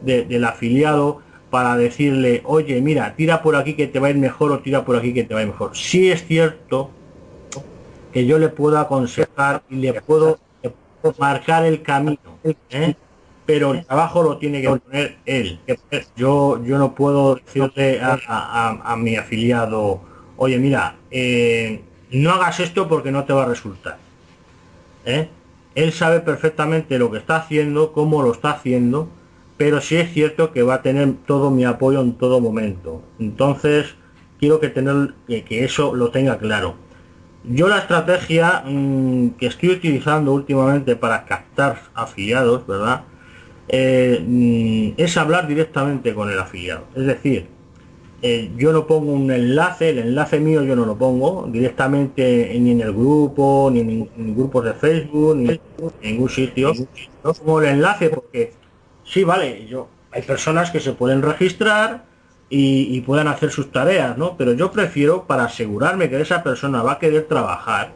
del 0.00 0.44
afiliado 0.44 1.22
para 1.50 1.76
decirle, 1.76 2.42
oye, 2.44 2.80
mira, 2.80 3.14
tira 3.16 3.42
por 3.42 3.56
aquí 3.56 3.74
que 3.74 3.86
te 3.86 3.98
va 3.98 4.08
a 4.08 4.10
ir 4.10 4.18
mejor 4.18 4.52
o 4.52 4.58
tira 4.60 4.84
por 4.84 4.96
aquí 4.96 5.14
que 5.14 5.24
te 5.24 5.34
va 5.34 5.40
a 5.40 5.42
ir 5.44 5.48
mejor. 5.48 5.76
Sí 5.76 6.10
es 6.10 6.24
cierto 6.26 6.90
que 8.12 8.26
yo 8.26 8.38
le 8.38 8.48
puedo 8.48 8.78
aconsejar 8.78 9.62
y 9.70 9.76
le 9.76 10.00
puedo, 10.00 10.38
marcar 11.18 11.64
el 11.64 11.82
camino 11.82 12.18
pero 13.46 13.74
el 13.74 13.86
trabajo 13.86 14.22
lo 14.24 14.38
tiene 14.38 14.60
que 14.60 14.68
poner 14.68 15.18
él. 15.24 15.60
Yo, 16.16 16.62
yo 16.64 16.78
no 16.78 16.94
puedo 16.94 17.36
decirle 17.36 18.00
a, 18.02 18.96
mi 18.98 19.16
afiliado, 19.16 20.00
oye, 20.36 20.58
mira, 20.58 20.96
eh, 21.12 21.80
no 22.10 22.32
hagas 22.32 22.60
esto 22.60 22.88
porque 22.88 23.12
no 23.12 23.24
te 23.24 23.32
va 23.32 23.44
a 23.44 23.46
resultar. 23.46 23.98
¿eh? 25.04 25.28
Él 25.76 25.92
sabe 25.92 26.20
perfectamente 26.20 26.98
lo 26.98 27.10
que 27.10 27.18
está 27.18 27.36
haciendo, 27.36 27.92
cómo 27.92 28.20
lo 28.20 28.32
está 28.32 28.50
haciendo, 28.50 29.08
pero 29.56 29.80
sí 29.80 29.96
es 29.96 30.12
cierto 30.12 30.52
que 30.52 30.62
va 30.62 30.74
a 30.74 30.82
tener 30.82 31.14
todo 31.26 31.50
mi 31.50 31.64
apoyo 31.64 32.00
en 32.00 32.12
todo 32.12 32.40
momento. 32.40 33.02
Entonces, 33.18 33.94
quiero 34.38 34.60
que 34.60 34.68
tener 34.68 35.14
que, 35.26 35.64
eso 35.64 35.94
lo 35.94 36.10
tenga 36.10 36.38
claro. 36.38 36.74
Yo 37.44 37.68
la 37.68 37.78
estrategia 37.78 38.64
mm, 38.66 39.30
que 39.38 39.46
estoy 39.46 39.70
utilizando 39.70 40.32
últimamente 40.32 40.96
para 40.96 41.24
captar 41.24 41.80
afiliados, 41.94 42.66
¿verdad? 42.66 43.04
Eh, 43.68 44.22
mm, 44.26 45.00
es 45.00 45.16
hablar 45.16 45.46
directamente 45.46 46.14
con 46.14 46.30
el 46.30 46.38
afiliado. 46.38 46.84
Es 46.94 47.06
decir, 47.06 47.46
eh, 48.22 48.50
yo 48.56 48.72
no 48.72 48.86
pongo 48.86 49.12
un 49.12 49.30
enlace, 49.30 49.90
el 49.90 49.98
enlace 49.98 50.40
mío 50.40 50.64
yo 50.64 50.74
no 50.74 50.86
lo 50.86 50.96
pongo 50.96 51.46
directamente 51.50 52.56
ni 52.58 52.72
en 52.72 52.80
el 52.80 52.92
grupo, 52.92 53.70
ni 53.72 53.80
en, 53.80 54.34
grupos 54.34 54.64
de 54.64 54.72
Facebook, 54.74 55.36
ni 55.36 55.50
en 55.50 55.60
ningún 56.02 56.28
sitio. 56.28 56.72
No 57.22 57.32
pongo 57.34 57.60
el 57.60 57.68
enlace 57.68 58.08
porque 58.08 58.52
sí, 59.06 59.24
vale, 59.24 59.66
yo 59.66 59.88
hay 60.12 60.22
personas 60.22 60.70
que 60.70 60.80
se 60.80 60.92
pueden 60.92 61.22
registrar 61.22 62.04
y, 62.48 63.00
puedan 63.02 63.28
hacer 63.28 63.50
sus 63.50 63.72
tareas, 63.72 64.16
¿no? 64.16 64.36
Pero 64.36 64.52
yo 64.52 64.70
prefiero 64.70 65.24
para 65.24 65.44
asegurarme 65.44 66.08
que 66.08 66.20
esa 66.20 66.42
persona 66.42 66.82
va 66.82 66.92
a 66.92 66.98
querer 66.98 67.24
trabajar 67.24 67.92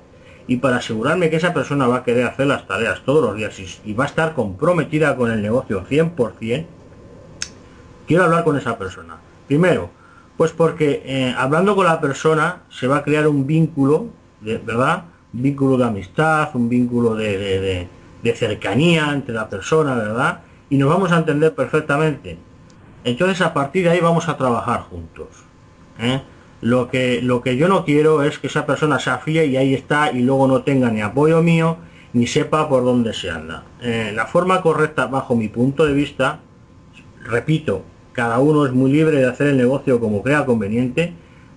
y 0.47 0.57
para 0.57 0.77
asegurarme 0.77 1.31
que 1.31 1.37
esa 1.37 1.55
persona 1.55 1.87
va 1.87 1.99
a 1.99 2.03
querer 2.03 2.27
hacer 2.27 2.47
las 2.47 2.67
tareas 2.67 3.03
todos 3.05 3.23
los 3.23 3.37
días 3.37 3.57
y, 3.85 3.93
va 3.95 4.05
a 4.05 4.07
estar 4.09 4.35
comprometida 4.35 5.17
con 5.17 5.31
el 5.31 5.41
negocio 5.41 5.85
100%, 5.89 6.67
quiero 8.07 8.25
hablar 8.25 8.45
con 8.45 8.59
esa 8.59 8.77
persona. 8.77 9.17
Primero, 9.47 9.91
pues 10.37 10.53
porque 10.53 11.03
eh, 11.05 11.35
hablando 11.39 11.77
con 11.77 11.87
la 11.87 12.01
persona 12.01 12.63
se 12.71 12.87
va 12.87 12.99
a 12.99 13.03
crear 13.03 13.29
un 13.29 13.47
vínculo, 13.47 14.09
de, 14.41 14.59
¿verdad? 14.59 15.05
Un 15.33 15.43
vínculo 15.43 15.77
de 15.77 15.85
amistad, 15.85 16.51
un 16.55 16.69
vínculo 16.69 17.15
de, 17.15 17.89
cercanía 18.35 19.13
entre 19.13 19.35
la 19.35 19.49
persona, 19.49 19.95
¿verdad? 19.95 20.41
Y 20.71 20.79
nos 20.79 20.89
vamos 20.89 21.13
a 21.13 21.19
entender 21.19 21.55
perfectamente. 21.55 22.39
Entonces 23.05 23.41
a 23.43 23.53
partir 23.53 23.85
de 23.85 23.91
ahí 23.91 24.01
vamos 24.01 24.29
a 24.29 24.37
trabajar 24.37 24.81
juntos. 24.83 25.29
¿eh? 25.99 26.23
Lo 26.63 26.89
que, 26.89 27.21
lo 27.23 27.43
que 27.43 27.57
yo 27.57 27.69
no 27.69 27.85
quiero 27.85 28.23
es 28.23 28.39
que 28.39 28.47
esa 28.47 28.67
persona 28.67 28.99
se 28.99 29.11
afíe 29.11 29.47
y 29.47 29.57
ahí 29.57 29.75
está 29.75 30.13
y 30.13 30.23
luego 30.23 30.47
no 30.47 30.63
tenga 30.63 30.91
ni 30.91 31.01
apoyo 31.01 31.43
mío 31.43 31.77
ni 32.13 32.27
sepa 32.27 32.69
por 32.69 32.85
dónde 32.85 33.13
se 33.13 33.31
anda. 33.31 33.65
Eh, 33.81 34.13
la 34.15 34.27
forma 34.27 34.63
correcta, 34.63 35.07
bajo 35.07 35.37
mi 35.37 35.49
punto 35.49 35.87
de 35.87 35.93
vista, 35.93 36.41
repito, 37.25 37.83
cada 38.13 38.39
uno 38.39 38.67
es 38.67 38.73
muy 38.73 38.93
libre 38.93 39.19
de 39.19 39.27
hacer 39.27 39.49
el 39.49 39.57
negocio 39.57 40.01
como 40.01 40.23
crea 40.23 40.45
conveniente, 40.45 41.13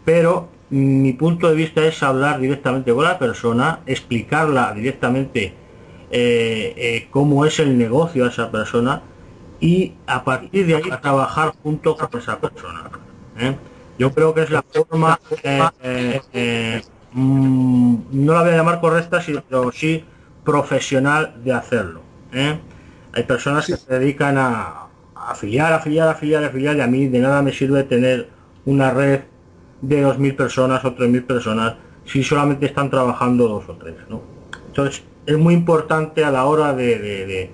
pero 0.06 0.50
mi 0.70 1.14
punto 1.14 1.50
de 1.50 1.56
vista 1.56 1.86
es 1.86 2.02
hablar 2.04 2.40
directamente 2.40 2.94
con 2.94 3.04
la 3.04 3.20
persona, 3.20 3.80
explicarla 3.86 4.74
directamente 4.74 5.54
eh, 6.16 6.74
eh, 6.78 7.08
cómo 7.10 7.44
es 7.44 7.60
el 7.60 7.76
negocio 7.76 8.26
a 8.26 8.30
esa 8.30 8.52
persona 8.52 9.02
y 9.60 9.94
a 10.06 10.24
partir 10.24 10.68
de 10.68 10.76
ahí 10.76 10.84
trabajar 11.02 11.54
junto 11.64 11.98
con 11.98 12.20
esa 12.20 12.40
persona. 12.40 12.84
Yo 13.98 14.12
creo 14.12 14.34
que 14.34 14.44
es 14.44 14.52
la 14.52 14.62
forma, 14.62 15.20
eh, 15.42 15.70
eh, 15.82 16.22
eh, 16.34 16.82
mm, 17.14 17.96
no 18.12 18.34
la 18.34 18.42
voy 18.42 18.52
a 18.52 18.58
llamar 18.58 18.80
correcta, 18.80 19.22
sino 19.22 19.42
sí 19.72 20.04
profesional 20.44 21.36
de 21.44 21.54
hacerlo. 21.54 22.02
Hay 23.14 23.24
personas 23.24 23.66
que 23.66 23.78
se 23.78 24.00
dedican 24.00 24.38
a 24.38 24.88
afiliar, 25.16 25.74
afiliar, 25.74 26.10
afiliar, 26.10 26.44
afiliar, 26.44 26.76
y 26.76 26.82
a 26.82 26.88
mí 26.88 27.08
de 27.08 27.20
nada 27.20 27.42
me 27.42 27.52
sirve 27.52 27.84
tener 27.84 28.30
una 28.66 28.92
red 28.92 29.22
de 29.82 30.06
2.000 30.06 30.36
personas 30.36 30.86
o 30.86 30.96
3.000 30.96 31.26
personas 31.26 31.76
si 32.06 32.24
solamente 32.24 32.66
están 32.66 32.90
trabajando 32.90 33.48
dos 33.48 33.70
o 33.70 33.74
tres. 33.74 33.96
Entonces, 34.68 35.04
es 35.26 35.38
muy 35.38 35.54
importante 35.54 36.24
a 36.24 36.32
la 36.32 36.46
hora 36.46 36.74
de, 36.74 37.50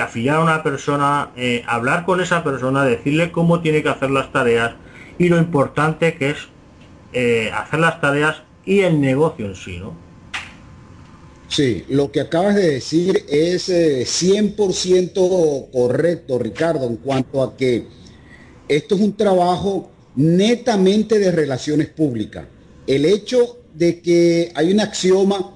afiliar 0.00 0.36
a 0.36 0.40
una 0.40 0.62
persona, 0.62 1.30
hablar 1.66 2.04
con 2.04 2.20
esa 2.20 2.42
persona, 2.42 2.84
decirle 2.84 3.30
cómo 3.30 3.60
tiene 3.60 3.82
que 3.82 3.88
hacer 3.88 4.10
las 4.10 4.32
tareas, 4.32 4.74
y 5.18 5.28
lo 5.28 5.38
importante 5.38 6.14
que 6.14 6.30
es 6.30 6.48
eh, 7.12 7.50
hacer 7.54 7.80
las 7.80 8.00
tareas 8.00 8.42
y 8.64 8.80
el 8.80 9.00
negocio 9.00 9.46
en 9.46 9.54
sí, 9.54 9.78
¿no? 9.78 9.94
Sí, 11.48 11.84
lo 11.90 12.10
que 12.10 12.22
acabas 12.22 12.54
de 12.54 12.70
decir 12.70 13.26
es 13.28 13.68
100% 13.68 15.12
eh, 15.14 15.68
correcto, 15.70 16.38
Ricardo, 16.38 16.86
en 16.86 16.96
cuanto 16.96 17.42
a 17.42 17.54
que 17.54 17.86
esto 18.68 18.94
es 18.94 19.00
un 19.02 19.14
trabajo 19.14 19.90
netamente 20.16 21.18
de 21.18 21.30
relaciones 21.30 21.88
públicas. 21.88 22.46
El 22.86 23.04
hecho 23.04 23.58
de 23.74 24.00
que 24.00 24.50
hay 24.54 24.72
un 24.72 24.80
axioma, 24.80 25.52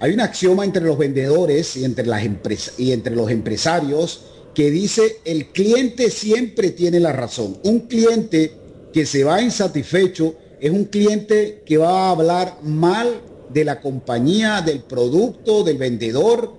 hay 0.00 0.12
un 0.12 0.20
axioma 0.20 0.64
entre 0.64 0.84
los 0.84 0.96
vendedores 0.96 1.76
y 1.76 1.84
entre 1.84 2.06
las 2.06 2.24
empresas 2.24 2.74
y 2.78 2.92
entre 2.92 3.14
los 3.14 3.30
empresarios 3.30 4.22
que 4.54 4.70
dice 4.70 5.18
el 5.24 5.46
cliente 5.46 6.10
siempre 6.10 6.70
tiene 6.70 7.00
la 7.00 7.12
razón. 7.12 7.58
Un 7.64 7.80
cliente 7.80 8.52
que 8.92 9.06
se 9.06 9.24
va 9.24 9.42
insatisfecho 9.42 10.34
es 10.60 10.70
un 10.70 10.84
cliente 10.84 11.62
que 11.64 11.76
va 11.76 12.08
a 12.08 12.10
hablar 12.10 12.58
mal 12.62 13.20
de 13.50 13.64
la 13.64 13.80
compañía, 13.80 14.60
del 14.60 14.80
producto, 14.80 15.62
del 15.62 15.78
vendedor. 15.78 16.54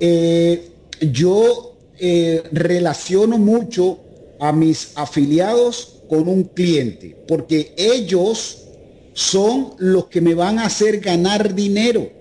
Eh, 0.00 0.68
yo 1.12 1.76
eh, 1.98 2.42
relaciono 2.52 3.38
mucho 3.38 3.98
a 4.40 4.52
mis 4.52 4.92
afiliados 4.94 6.02
con 6.08 6.28
un 6.28 6.44
cliente, 6.44 7.16
porque 7.26 7.72
ellos 7.76 8.64
son 9.12 9.74
los 9.78 10.06
que 10.06 10.20
me 10.20 10.34
van 10.34 10.58
a 10.58 10.66
hacer 10.66 11.00
ganar 11.00 11.54
dinero. 11.54 12.17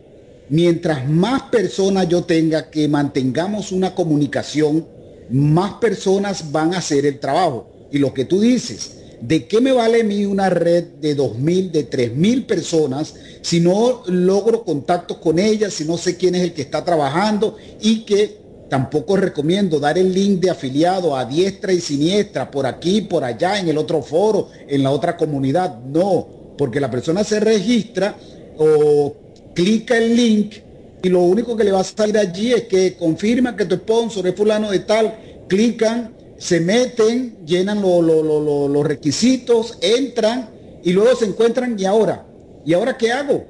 Mientras 0.49 1.07
más 1.09 1.43
personas 1.43 2.07
yo 2.07 2.23
tenga 2.23 2.69
que 2.69 2.87
mantengamos 2.87 3.71
una 3.71 3.93
comunicación, 3.93 4.85
más 5.29 5.73
personas 5.75 6.51
van 6.51 6.73
a 6.73 6.79
hacer 6.79 7.05
el 7.05 7.19
trabajo. 7.19 7.67
Y 7.91 7.99
lo 7.99 8.13
que 8.13 8.25
tú 8.25 8.39
dices, 8.39 8.97
¿de 9.21 9.47
qué 9.47 9.61
me 9.61 9.71
vale 9.71 10.01
a 10.01 10.03
mí 10.03 10.25
una 10.25 10.49
red 10.49 10.83
de 11.01 11.15
2.000, 11.15 11.71
de 11.71 11.89
3.000 11.89 12.45
personas 12.45 13.13
si 13.41 13.59
no 13.59 14.03
logro 14.07 14.63
contactos 14.63 15.17
con 15.17 15.39
ellas, 15.39 15.73
si 15.73 15.85
no 15.85 15.97
sé 15.97 16.17
quién 16.17 16.35
es 16.35 16.41
el 16.41 16.53
que 16.53 16.61
está 16.61 16.83
trabajando 16.83 17.55
y 17.81 18.03
que 18.03 18.37
tampoco 18.69 19.15
recomiendo 19.15 19.79
dar 19.79 19.97
el 19.97 20.13
link 20.13 20.41
de 20.41 20.49
afiliado 20.49 21.15
a 21.15 21.25
diestra 21.25 21.71
y 21.71 21.79
siniestra, 21.79 22.51
por 22.51 22.65
aquí, 22.65 23.01
por 23.01 23.23
allá, 23.23 23.59
en 23.59 23.69
el 23.69 23.77
otro 23.77 24.01
foro, 24.01 24.49
en 24.67 24.83
la 24.83 24.91
otra 24.91 25.15
comunidad. 25.15 25.79
No, 25.79 26.27
porque 26.57 26.79
la 26.79 26.91
persona 26.91 27.23
se 27.23 27.39
registra 27.39 28.17
o 28.57 29.15
clica 29.57 29.97
el 29.97 30.15
link 30.15 30.53
y 31.01 31.09
lo 31.09 31.21
único 31.21 31.57
que 31.57 31.63
le 31.63 31.71
va 31.71 31.79
a 31.79 31.83
salir 31.83 32.15
allí 32.15 32.53
es 32.53 32.65
que 32.65 32.95
confirma 32.95 33.55
que 33.55 33.65
tu 33.65 33.73
sponsor 33.73 34.27
es 34.27 34.35
fulano 34.35 34.69
de 34.69 34.81
tal, 34.81 35.17
clican, 35.47 36.13
se 36.37 36.59
meten, 36.59 37.37
llenan 37.43 37.81
los 37.81 38.87
requisitos, 38.87 39.79
entran 39.81 40.51
y 40.83 40.93
luego 40.93 41.15
se 41.15 41.25
encuentran 41.25 41.75
y 41.75 41.85
ahora, 41.85 42.23
¿y 42.67 42.73
ahora 42.75 42.95
qué 42.95 43.11
hago? 43.11 43.45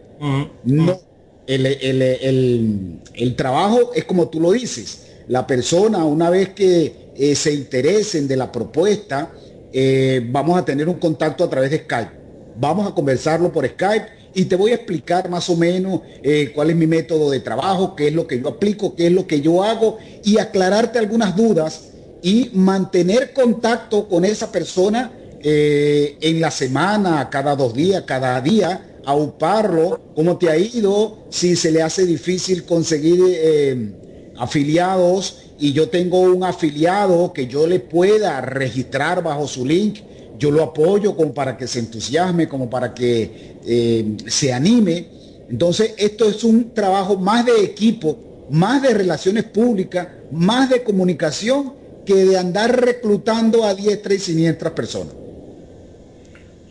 No, 0.63 0.97
el, 1.45 1.65
el, 1.65 3.35
trabajo 3.35 3.91
es 3.93 4.05
como 4.05 4.29
tú 4.29 4.39
lo 4.39 4.53
dices, 4.53 5.07
la 5.27 5.45
persona 5.45 6.05
una 6.05 6.29
vez 6.29 6.49
que 6.53 7.11
eh, 7.17 7.35
se 7.35 7.53
interesen 7.53 8.29
de 8.29 8.37
la 8.37 8.49
propuesta, 8.49 9.33
eh, 9.73 10.25
vamos 10.31 10.57
a 10.57 10.63
tener 10.63 10.87
un 10.87 10.99
contacto 10.99 11.43
a 11.43 11.49
través 11.49 11.69
de 11.69 11.79
Skype. 11.79 12.11
Vamos 12.57 12.89
a 12.89 12.95
conversarlo 12.95 13.51
por 13.51 13.67
Skype 13.67 14.16
y 14.37 14.45
te 14.45 14.55
voy 14.55 14.71
a 14.71 14.75
explicar 14.75 15.31
más 15.31 15.49
o 15.49 15.57
menos 15.57 16.01
eh, 16.21 16.51
cuál 16.53 16.69
es 16.69 16.75
mi 16.75 16.85
método 16.85 17.31
de 17.31 17.39
trabajo, 17.39 17.95
qué 17.95 18.09
es 18.09 18.13
lo 18.13 18.27
que 18.27 18.39
yo 18.39 18.49
aplico, 18.49 18.95
qué 18.95 19.07
es 19.07 19.11
lo 19.11 19.25
que 19.25 19.41
yo 19.41 19.63
hago 19.63 19.97
y 20.23 20.37
aclararte 20.37 20.99
algunas 20.99 21.35
dudas 21.35 21.89
y 22.21 22.51
mantener 22.53 23.33
contacto 23.33 24.07
con 24.07 24.25
esa 24.25 24.51
persona 24.51 25.11
en 25.39 26.41
la 26.41 26.51
semana, 26.51 27.29
cada 27.29 27.55
dos 27.55 27.73
días, 27.73 28.03
cada 28.05 28.39
día, 28.41 28.99
auparlo, 29.05 30.01
cómo 30.13 30.37
te 30.37 30.49
ha 30.49 30.57
ido, 30.57 31.19
si 31.29 31.55
se 31.55 31.71
le 31.71 31.81
hace 31.81 32.05
difícil 32.05 32.65
conseguir 32.65 33.95
afiliados 34.37 35.47
y 35.59 35.73
yo 35.73 35.89
tengo 35.89 36.19
un 36.19 36.43
afiliado 36.43 37.33
que 37.33 37.47
yo 37.47 37.65
le 37.65 37.79
pueda 37.79 38.41
registrar 38.41 39.23
bajo 39.23 39.47
su 39.47 39.65
link, 39.65 39.99
yo 40.37 40.51
lo 40.51 40.63
apoyo 40.63 41.15
como 41.15 41.33
para 41.33 41.57
que 41.57 41.67
se 41.67 41.79
entusiasme, 41.79 42.47
como 42.47 42.69
para 42.69 42.93
que 42.93 43.57
eh, 43.65 44.17
se 44.27 44.53
anime. 44.53 45.07
Entonces, 45.49 45.93
esto 45.97 46.27
es 46.29 46.43
un 46.43 46.73
trabajo 46.73 47.17
más 47.17 47.45
de 47.45 47.63
equipo, 47.63 48.45
más 48.49 48.81
de 48.81 48.93
relaciones 48.93 49.45
públicas, 49.45 50.07
más 50.31 50.69
de 50.69 50.83
comunicación 50.83 51.73
que 52.05 52.15
de 52.15 52.37
andar 52.37 52.79
reclutando 52.79 53.63
a 53.63 53.73
diestra 53.73 54.13
y 54.13 54.19
siniestra 54.19 54.73
personas. 54.73 55.13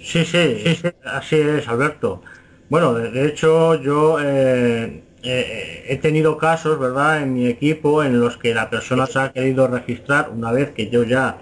Sí, 0.03 0.25
sí, 0.25 0.79
así 1.05 1.37
es, 1.37 1.67
Alberto. 1.67 2.23
Bueno, 2.69 2.95
de, 2.95 3.27
hecho, 3.27 3.81
yo 3.83 4.19
eh, 4.21 5.03
eh, 5.23 5.85
he 5.89 5.97
tenido 5.97 6.39
casos, 6.39 6.79
¿verdad?, 6.79 7.23
en 7.23 7.35
mi 7.35 7.47
equipo 7.47 8.05
en 8.05 8.21
los 8.21 8.37
que 8.37 8.55
la 8.55 8.71
persona 8.71 9.07
se 9.07 9.19
ha 9.19 9.33
querido 9.33 9.67
registrar 9.67 10.31
una 10.31 10.53
vez 10.53 10.71
que 10.71 10.89
yo 10.89 11.03
ya 11.03 11.39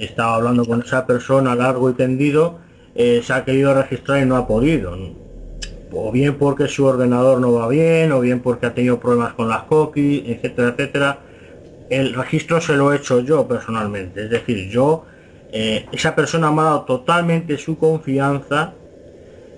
estaba 0.00 0.34
hablando 0.36 0.64
con 0.64 0.82
esa 0.82 1.06
persona 1.06 1.54
largo 1.54 1.90
y 1.90 1.94
tendido, 1.94 2.58
eh, 2.94 3.20
se 3.22 3.32
ha 3.32 3.44
querido 3.44 3.74
registrar 3.74 4.22
y 4.22 4.26
no 4.26 4.36
ha 4.36 4.46
podido. 4.46 4.96
O 5.92 6.12
bien 6.12 6.36
porque 6.36 6.68
su 6.68 6.84
ordenador 6.84 7.40
no 7.40 7.52
va 7.52 7.68
bien, 7.68 8.12
o 8.12 8.20
bien 8.20 8.40
porque 8.40 8.66
ha 8.66 8.74
tenido 8.74 8.98
problemas 9.00 9.34
con 9.34 9.48
las 9.48 9.64
cookies, 9.64 10.24
etcétera, 10.26 10.68
etcétera. 10.68 11.18
El 11.90 12.14
registro 12.14 12.60
se 12.60 12.76
lo 12.76 12.92
he 12.92 12.96
hecho 12.96 13.20
yo 13.20 13.48
personalmente. 13.48 14.24
Es 14.24 14.30
decir, 14.30 14.68
yo, 14.68 15.04
eh, 15.52 15.86
esa 15.92 16.14
persona 16.14 16.50
me 16.52 16.60
ha 16.60 16.64
dado 16.64 16.80
totalmente 16.82 17.56
su 17.56 17.78
confianza 17.78 18.74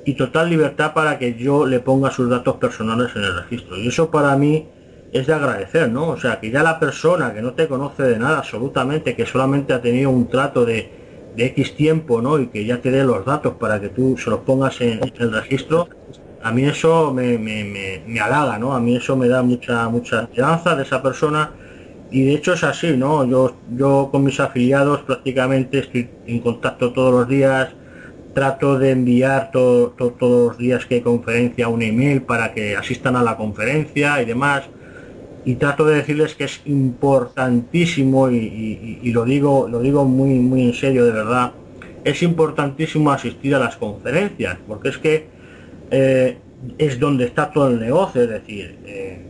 y 0.04 0.14
total 0.14 0.48
libertad 0.48 0.94
para 0.94 1.18
que 1.18 1.34
yo 1.34 1.66
le 1.66 1.80
ponga 1.80 2.10
sus 2.10 2.30
datos 2.30 2.56
personales 2.56 3.10
en 3.16 3.24
el 3.24 3.36
registro. 3.36 3.76
Y 3.76 3.88
eso 3.88 4.10
para 4.10 4.36
mí 4.36 4.68
es 5.12 5.26
de 5.26 5.32
agradecer, 5.34 5.90
¿no? 5.90 6.08
O 6.08 6.16
sea, 6.16 6.38
que 6.40 6.50
ya 6.50 6.62
la 6.62 6.78
persona 6.78 7.34
que 7.34 7.42
no 7.42 7.52
te 7.52 7.66
conoce 7.66 8.04
de 8.04 8.18
nada 8.18 8.38
absolutamente, 8.38 9.16
que 9.16 9.26
solamente 9.26 9.72
ha 9.72 9.82
tenido 9.82 10.10
un 10.10 10.28
trato 10.28 10.64
de, 10.64 10.98
X 11.36 11.74
tiempo, 11.74 12.20
¿no? 12.20 12.38
Y 12.38 12.48
que 12.48 12.66
ya 12.66 12.82
te 12.82 12.90
dé 12.90 13.02
los 13.02 13.24
datos 13.24 13.54
para 13.54 13.80
que 13.80 13.88
tú 13.88 14.16
se 14.18 14.28
los 14.28 14.40
pongas 14.40 14.78
en, 14.82 15.00
el 15.18 15.32
registro, 15.32 15.88
a 16.42 16.52
mí 16.52 16.64
eso 16.64 17.14
me, 17.14 17.38
me, 17.38 18.20
halaga, 18.20 18.58
¿no? 18.58 18.74
A 18.74 18.80
mí 18.80 18.96
eso 18.96 19.16
me 19.16 19.26
da 19.26 19.42
mucha, 19.42 19.88
mucha 19.88 20.22
esperanza 20.22 20.76
de 20.76 20.82
esa 20.82 21.02
persona. 21.02 21.52
Y 22.10 22.24
de 22.24 22.34
hecho 22.34 22.52
es 22.52 22.64
así, 22.64 22.94
¿no? 22.94 23.24
Yo, 23.24 23.54
yo 23.74 24.10
con 24.12 24.24
mis 24.24 24.38
afiliados 24.38 25.00
prácticamente 25.02 25.78
estoy 25.78 26.10
en 26.26 26.40
contacto 26.40 26.92
todos 26.92 27.12
los 27.12 27.28
días, 27.28 27.70
trato 28.34 28.78
de 28.78 28.90
enviar 28.90 29.50
todos 29.50 29.94
los 30.20 30.58
días 30.58 30.84
que 30.84 30.96
hay 30.96 31.00
conferencia 31.00 31.68
un 31.68 31.80
email 31.80 32.22
para 32.22 32.52
que 32.52 32.76
asistan 32.76 33.16
a 33.16 33.22
la 33.22 33.36
conferencia 33.36 34.20
y 34.20 34.26
demás 34.26 34.68
y 35.44 35.54
trato 35.54 35.84
de 35.86 35.96
decirles 35.96 36.34
que 36.34 36.44
es 36.44 36.60
importantísimo 36.66 38.30
y, 38.30 39.00
lo 39.12 39.24
digo 39.24 39.68
lo 39.68 39.80
digo 39.80 40.04
muy 40.04 40.34
muy 40.34 40.62
en 40.62 40.74
serio 40.74 41.04
de 41.04 41.12
verdad. 41.12 41.52
Es 42.04 42.22
importantísimo 42.22 43.10
asistir 43.10 43.54
a 43.54 43.58
las 43.58 43.76
conferencias 43.76 44.58
porque 44.66 44.88
es 44.90 44.98
que 44.98 45.26
eh, 45.90 46.38
es 46.78 47.00
donde 47.00 47.24
está 47.24 47.50
todo 47.50 47.68
el 47.68 47.80
negocio 47.80 48.22
es 48.22 48.28
decir 48.28 48.78
eh, 48.84 49.22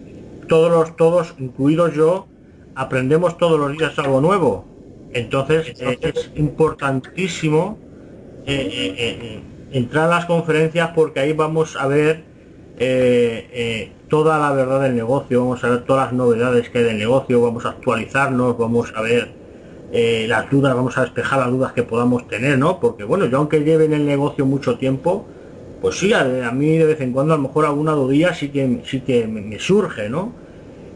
todos 0.48 0.70
los 0.70 0.96
todos 0.96 1.34
incluidos 1.38 1.94
yo 1.94 2.26
aprendemos 2.74 3.38
todos 3.38 3.58
los 3.58 3.76
días 3.76 3.98
algo 3.98 4.20
nuevo. 4.20 4.64
Entonces 5.12 5.80
eh, 5.80 5.98
es 6.02 6.30
importantísimo 6.36 7.78
entrar 8.46 10.06
a 10.06 10.16
las 10.16 10.24
conferencias 10.24 10.90
porque 10.94 11.20
ahí 11.20 11.32
vamos 11.32 11.76
a 11.76 11.86
ver 11.86 12.29
toda 14.08 14.38
la 14.38 14.52
verdad 14.52 14.80
del 14.80 14.96
negocio, 14.96 15.40
vamos 15.40 15.62
a 15.64 15.68
ver 15.68 15.82
todas 15.82 16.06
las 16.06 16.12
novedades 16.14 16.70
que 16.70 16.78
hay 16.78 16.84
del 16.84 16.98
negocio, 16.98 17.42
vamos 17.42 17.66
a 17.66 17.70
actualizarnos, 17.70 18.56
vamos 18.56 18.92
a 18.96 19.02
ver 19.02 19.28
las 19.92 20.50
dudas, 20.50 20.74
vamos 20.74 20.96
a 20.96 21.02
despejar 21.02 21.40
las 21.40 21.50
dudas 21.50 21.72
que 21.72 21.82
podamos 21.82 22.26
tener, 22.28 22.58
¿no? 22.58 22.80
Porque 22.80 23.04
bueno, 23.04 23.26
yo 23.26 23.38
aunque 23.38 23.64
lleve 23.64 23.84
en 23.84 23.92
el 23.92 24.06
negocio 24.06 24.46
mucho 24.46 24.78
tiempo, 24.78 25.26
pues 25.80 25.98
sí, 25.98 26.12
a, 26.12 26.24
mí 26.52 26.76
de 26.76 26.84
vez 26.84 27.00
en 27.00 27.12
cuando 27.12 27.32
a 27.32 27.36
lo 27.36 27.42
mejor 27.44 27.64
alguna 27.64 27.92
dudilla 27.92 28.34
sí 28.34 28.50
que 28.50 28.82
sí 28.84 29.00
que 29.00 29.26
me, 29.26 29.58
surge, 29.58 30.10
¿no? 30.10 30.32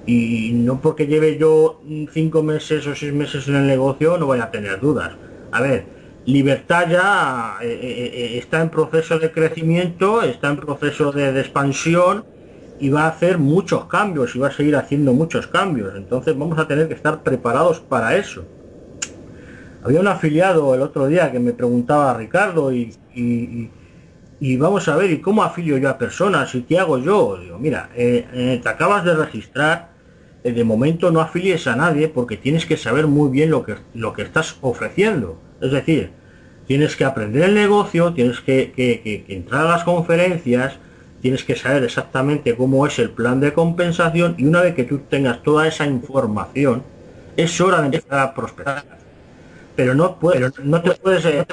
Y 0.07 0.53
no 0.53 0.81
porque 0.81 1.07
lleve 1.07 1.39
yo 1.39 1.81
cinco 2.13 2.43
meses 2.43 2.87
o 2.87 2.95
seis 2.95 3.13
meses 3.13 3.49
en 3.49 3.57
el 3.57 3.67
negocio 3.67 4.19
no 4.19 4.27
vaya 4.27 4.45
a 4.45 4.51
tener 4.51 4.81
dudas. 4.81 5.13
A 5.53 5.63
ver, 5.63 5.87
Libertad 6.27 6.89
ya 6.89 7.57
eh, 7.61 7.67
eh, 7.69 8.11
eh, 8.15 8.39
está 8.39 8.63
en 8.63 8.71
proceso 8.71 9.19
de 9.19 9.31
crecimiento, 9.31 10.23
está 10.23 10.49
en 10.49 10.57
proceso 10.57 11.13
de, 11.13 11.39
expansión 11.39 12.25
y 12.81 12.89
va 12.89 13.03
a 13.03 13.09
hacer 13.09 13.37
muchos 13.37 13.85
cambios 13.87 14.35
y 14.35 14.39
va 14.39 14.49
a 14.49 14.51
seguir 14.51 14.75
haciendo 14.77 15.13
muchos 15.13 15.47
cambios. 15.47 15.95
Entonces 15.95 16.37
vamos 16.37 16.59
a 16.59 16.67
tener 16.67 16.89
que 16.89 16.95
estar 16.95 17.23
preparados 17.23 17.81
para 17.81 18.17
eso. 18.17 18.47
Había 19.83 20.01
un 20.01 20.09
afiliado 20.09 20.75
el 20.75 20.81
otro 20.81 21.07
día 21.09 21.31
que 21.31 21.39
me 21.39 21.53
preguntaba 21.53 22.13
a 22.13 22.17
Ricardo 22.17 22.73
y, 22.73 23.71
vamos 24.57 24.89
a 24.89 24.97
ver, 24.97 25.11
¿y 25.11 25.21
cómo 25.21 25.43
afilio 25.43 25.77
yo 25.77 25.91
a 25.91 25.99
personas? 25.99 26.55
¿Y 26.55 26.63
qué 26.63 26.79
hago 26.79 26.97
yo? 26.97 27.37
Digo, 27.39 27.59
mira, 27.59 27.91
te 27.95 28.63
acabas 28.65 29.05
de 29.05 29.15
registrar, 29.15 29.91
de 30.43 30.65
momento 30.65 31.11
no 31.11 31.21
afilies 31.21 31.67
a 31.67 31.77
nadie 31.77 32.09
porque 32.09 32.39
tienes 32.39 32.65
que 32.65 32.79
saber 32.79 33.09
muy 33.09 33.31
bien 33.31 33.51
lo 33.51 33.63
que, 33.63 33.75
lo 33.93 34.15
que 34.15 34.23
estás 34.23 34.57
ofreciendo 34.63 35.39
es 35.65 35.73
decir, 35.73 36.11
tienes 36.67 36.95
que 36.95 37.05
aprender 37.05 37.45
el 37.45 37.55
negocio, 37.55 38.13
tienes 38.13 38.41
que, 38.41 39.25
entrar 39.29 39.67
a 39.67 39.71
las 39.71 39.85
conferencias, 39.85 40.75
tienes 41.23 41.43
que 41.43 41.57
saber 41.57 41.85
exactamente 41.85 42.55
cómo 42.55 42.87
es 42.87 42.99
el 42.99 43.11
plan 43.11 43.41
de 43.41 43.55
compensación 43.55 44.35
y 44.37 44.45
una 44.45 44.61
vez 44.61 44.75
que 44.75 44.85
tú 44.85 44.99
tengas 44.99 45.43
toda 45.43 45.67
esa 45.67 45.87
información, 45.87 46.83
es 47.37 47.61
hora 47.61 47.81
de 47.81 47.87
empezar 47.87 48.19
a 48.19 48.35
prosperar. 48.35 48.85
Pero 49.75 49.95
no, 49.95 50.19
puedes, 50.19 50.59
no 50.61 50.83
te 50.83 50.93
puedes 50.93 51.25
eh, 51.25 51.47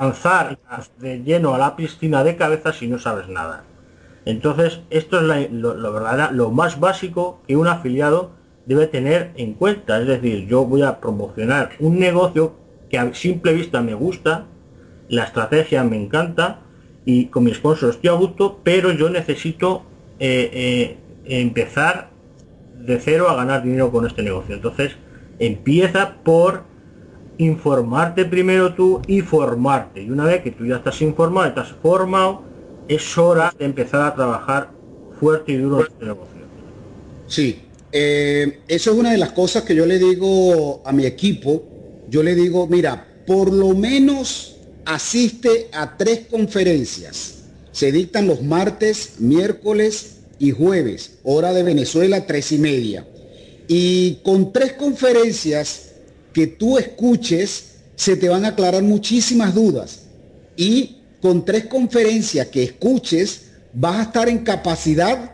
lanzar 0.00 0.58
de 0.98 1.22
lleno 1.22 1.54
a 1.54 1.58
la 1.58 1.76
piscina 1.76 2.24
de 2.24 2.36
cabeza 2.36 2.72
si 2.72 2.88
no 2.88 2.98
sabes 2.98 3.28
nada. 3.28 3.64
Entonces, 4.24 4.80
esto 4.90 5.20
es 5.20 5.50
lo 5.52 6.50
más 6.50 6.80
básico 6.80 7.40
que 7.46 7.56
un 7.56 7.68
afiliado 7.68 8.32
debe 8.66 8.86
tener 8.86 9.30
en 9.36 9.54
cuenta. 9.54 10.00
Es 10.00 10.06
decir, 10.06 10.46
yo 10.46 10.64
voy 10.64 10.82
a 10.82 11.00
promocionar 11.00 11.70
un 11.78 11.98
negocio 11.98 12.54
que 12.88 12.98
a 12.98 13.14
simple 13.14 13.52
vista 13.52 13.80
me 13.80 13.94
gusta, 13.94 14.46
la 15.08 15.24
estrategia 15.24 15.84
me 15.84 15.96
encanta 15.96 16.60
y 17.04 17.26
con 17.26 17.44
mi 17.44 17.54
sponsor 17.54 17.90
estoy 17.90 18.10
a 18.10 18.14
gusto, 18.14 18.60
pero 18.62 18.92
yo 18.92 19.08
necesito 19.08 19.82
eh, 20.18 20.50
eh, 20.52 20.98
empezar 21.24 22.10
de 22.78 23.00
cero 23.00 23.28
a 23.28 23.34
ganar 23.34 23.62
dinero 23.62 23.90
con 23.90 24.06
este 24.06 24.22
negocio. 24.22 24.54
Entonces, 24.54 24.92
empieza 25.38 26.16
por 26.22 26.64
informarte 27.38 28.24
primero 28.24 28.74
tú 28.74 29.00
y 29.06 29.20
formarte. 29.20 30.02
Y 30.02 30.10
una 30.10 30.24
vez 30.24 30.42
que 30.42 30.50
tú 30.50 30.66
ya 30.66 30.76
estás 30.76 31.00
informado, 31.00 31.46
estás 31.46 31.72
formado, 31.82 32.42
es 32.88 33.16
hora 33.16 33.54
de 33.58 33.64
empezar 33.64 34.02
a 34.02 34.14
trabajar 34.14 34.70
fuerte 35.18 35.52
y 35.52 35.56
duro 35.56 35.82
este 35.82 36.04
negocio. 36.04 36.38
Sí, 37.26 37.62
eh, 37.92 38.60
eso 38.68 38.92
es 38.92 38.98
una 38.98 39.12
de 39.12 39.18
las 39.18 39.32
cosas 39.32 39.62
que 39.62 39.74
yo 39.74 39.86
le 39.86 39.98
digo 39.98 40.82
a 40.84 40.92
mi 40.92 41.06
equipo. 41.06 41.77
Yo 42.10 42.22
le 42.22 42.34
digo, 42.34 42.66
mira, 42.66 43.06
por 43.26 43.52
lo 43.52 43.74
menos 43.74 44.56
asiste 44.84 45.68
a 45.72 45.96
tres 45.96 46.20
conferencias. 46.30 47.34
Se 47.72 47.92
dictan 47.92 48.26
los 48.26 48.42
martes, 48.42 49.14
miércoles 49.18 50.16
y 50.38 50.50
jueves, 50.52 51.18
hora 51.24 51.52
de 51.52 51.62
Venezuela, 51.62 52.26
tres 52.26 52.52
y 52.52 52.58
media. 52.58 53.06
Y 53.68 54.14
con 54.24 54.52
tres 54.52 54.72
conferencias 54.72 55.90
que 56.32 56.46
tú 56.46 56.78
escuches, 56.78 57.76
se 57.96 58.16
te 58.16 58.28
van 58.28 58.44
a 58.44 58.48
aclarar 58.48 58.82
muchísimas 58.82 59.54
dudas. 59.54 60.04
Y 60.56 60.96
con 61.20 61.44
tres 61.44 61.66
conferencias 61.66 62.46
que 62.46 62.62
escuches, 62.62 63.42
vas 63.74 63.96
a 63.96 64.02
estar 64.02 64.28
en 64.28 64.38
capacidad 64.38 65.32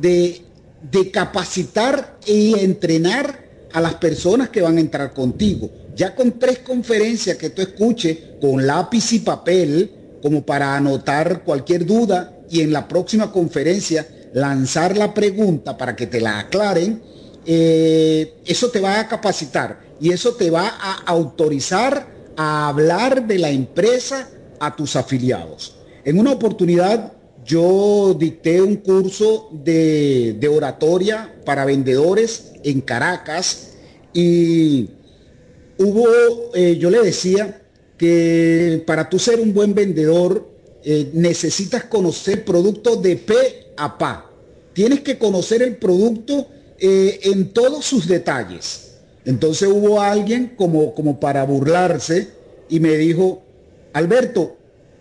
de, 0.00 0.42
de 0.90 1.10
capacitar 1.10 2.18
y 2.26 2.58
entrenar 2.58 3.48
a 3.72 3.80
las 3.80 3.94
personas 3.94 4.48
que 4.48 4.62
van 4.62 4.78
a 4.78 4.80
entrar 4.80 5.14
contigo. 5.14 5.70
Ya 6.00 6.14
con 6.14 6.38
tres 6.38 6.60
conferencias 6.60 7.36
que 7.36 7.50
tú 7.50 7.60
escuches 7.60 8.16
con 8.40 8.66
lápiz 8.66 9.12
y 9.12 9.18
papel, 9.18 9.90
como 10.22 10.46
para 10.46 10.74
anotar 10.74 11.44
cualquier 11.44 11.84
duda 11.84 12.38
y 12.50 12.62
en 12.62 12.72
la 12.72 12.88
próxima 12.88 13.30
conferencia 13.30 14.08
lanzar 14.32 14.96
la 14.96 15.12
pregunta 15.12 15.76
para 15.76 15.94
que 15.94 16.06
te 16.06 16.22
la 16.22 16.38
aclaren, 16.38 17.02
eh, 17.44 18.32
eso 18.46 18.70
te 18.70 18.80
va 18.80 18.98
a 18.98 19.08
capacitar 19.08 19.78
y 20.00 20.10
eso 20.10 20.32
te 20.36 20.48
va 20.48 20.68
a 20.80 21.02
autorizar 21.04 22.06
a 22.34 22.68
hablar 22.68 23.26
de 23.26 23.38
la 23.38 23.50
empresa 23.50 24.26
a 24.58 24.74
tus 24.74 24.96
afiliados. 24.96 25.76
En 26.06 26.18
una 26.18 26.32
oportunidad 26.32 27.12
yo 27.44 28.16
dicté 28.18 28.62
un 28.62 28.76
curso 28.76 29.50
de, 29.52 30.50
oratoria 30.50 31.34
para 31.44 31.66
vendedores 31.66 32.52
en 32.64 32.80
Caracas 32.80 33.74
y 34.14 34.88
hubo, 35.80 36.54
eh, 36.54 36.76
yo 36.78 36.90
le 36.90 37.02
decía 37.02 37.62
que 37.96 38.82
para 38.86 39.08
tú 39.08 39.18
ser 39.18 39.40
un 39.40 39.52
buen 39.52 39.74
vendedor 39.74 40.46
eh, 40.84 41.10
necesitas 41.12 41.84
conocer 41.84 42.44
productos 42.44 43.02
de 43.02 43.16
P 43.16 43.34
a 43.76 43.96
PA. 43.98 44.30
Tienes 44.72 45.00
que 45.00 45.18
conocer 45.18 45.62
el 45.62 45.76
producto 45.76 46.46
eh, 46.78 47.20
en 47.24 47.52
todos 47.52 47.84
sus 47.84 48.06
detalles. 48.06 48.92
Entonces 49.24 49.68
hubo 49.68 50.00
alguien 50.00 50.54
como, 50.56 50.94
como 50.94 51.18
para 51.18 51.44
burlarse 51.44 52.28
y 52.68 52.80
me 52.80 52.96
dijo, 52.96 53.42
Alberto, 53.92 54.56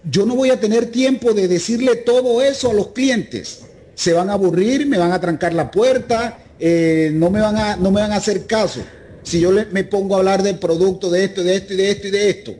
yo 0.09 0.25
no 0.25 0.35
voy 0.35 0.49
a 0.49 0.59
tener 0.59 0.91
tiempo 0.91 1.33
de 1.33 1.47
decirle 1.47 1.97
todo 1.97 2.41
eso 2.41 2.71
a 2.71 2.73
los 2.73 2.89
clientes. 2.89 3.61
Se 3.95 4.13
van 4.13 4.29
a 4.29 4.33
aburrir, 4.33 4.87
me 4.87 4.97
van 4.97 5.11
a 5.11 5.19
trancar 5.19 5.53
la 5.53 5.71
puerta, 5.71 6.39
no, 6.59 7.29
me 7.29 7.41
van 7.41 7.57
a, 7.57 7.75
no 7.75 7.91
me 7.91 8.01
van 8.01 8.13
a 8.13 8.17
hacer 8.17 8.45
caso. 8.45 8.81
Si 9.29 9.39
yo 9.39 9.51
me 9.51 9.83
pongo 9.83 10.15
a 10.15 10.17
hablar 10.17 10.41
del 10.41 10.57
producto, 10.57 11.11
de 11.11 11.25
esto, 11.25 11.43
de 11.43 11.55
esto 11.55 11.75
y 11.75 11.77
de 11.77 11.91
esto 11.91 12.07
y 12.07 12.09
de 12.09 12.29
esto. 12.31 12.55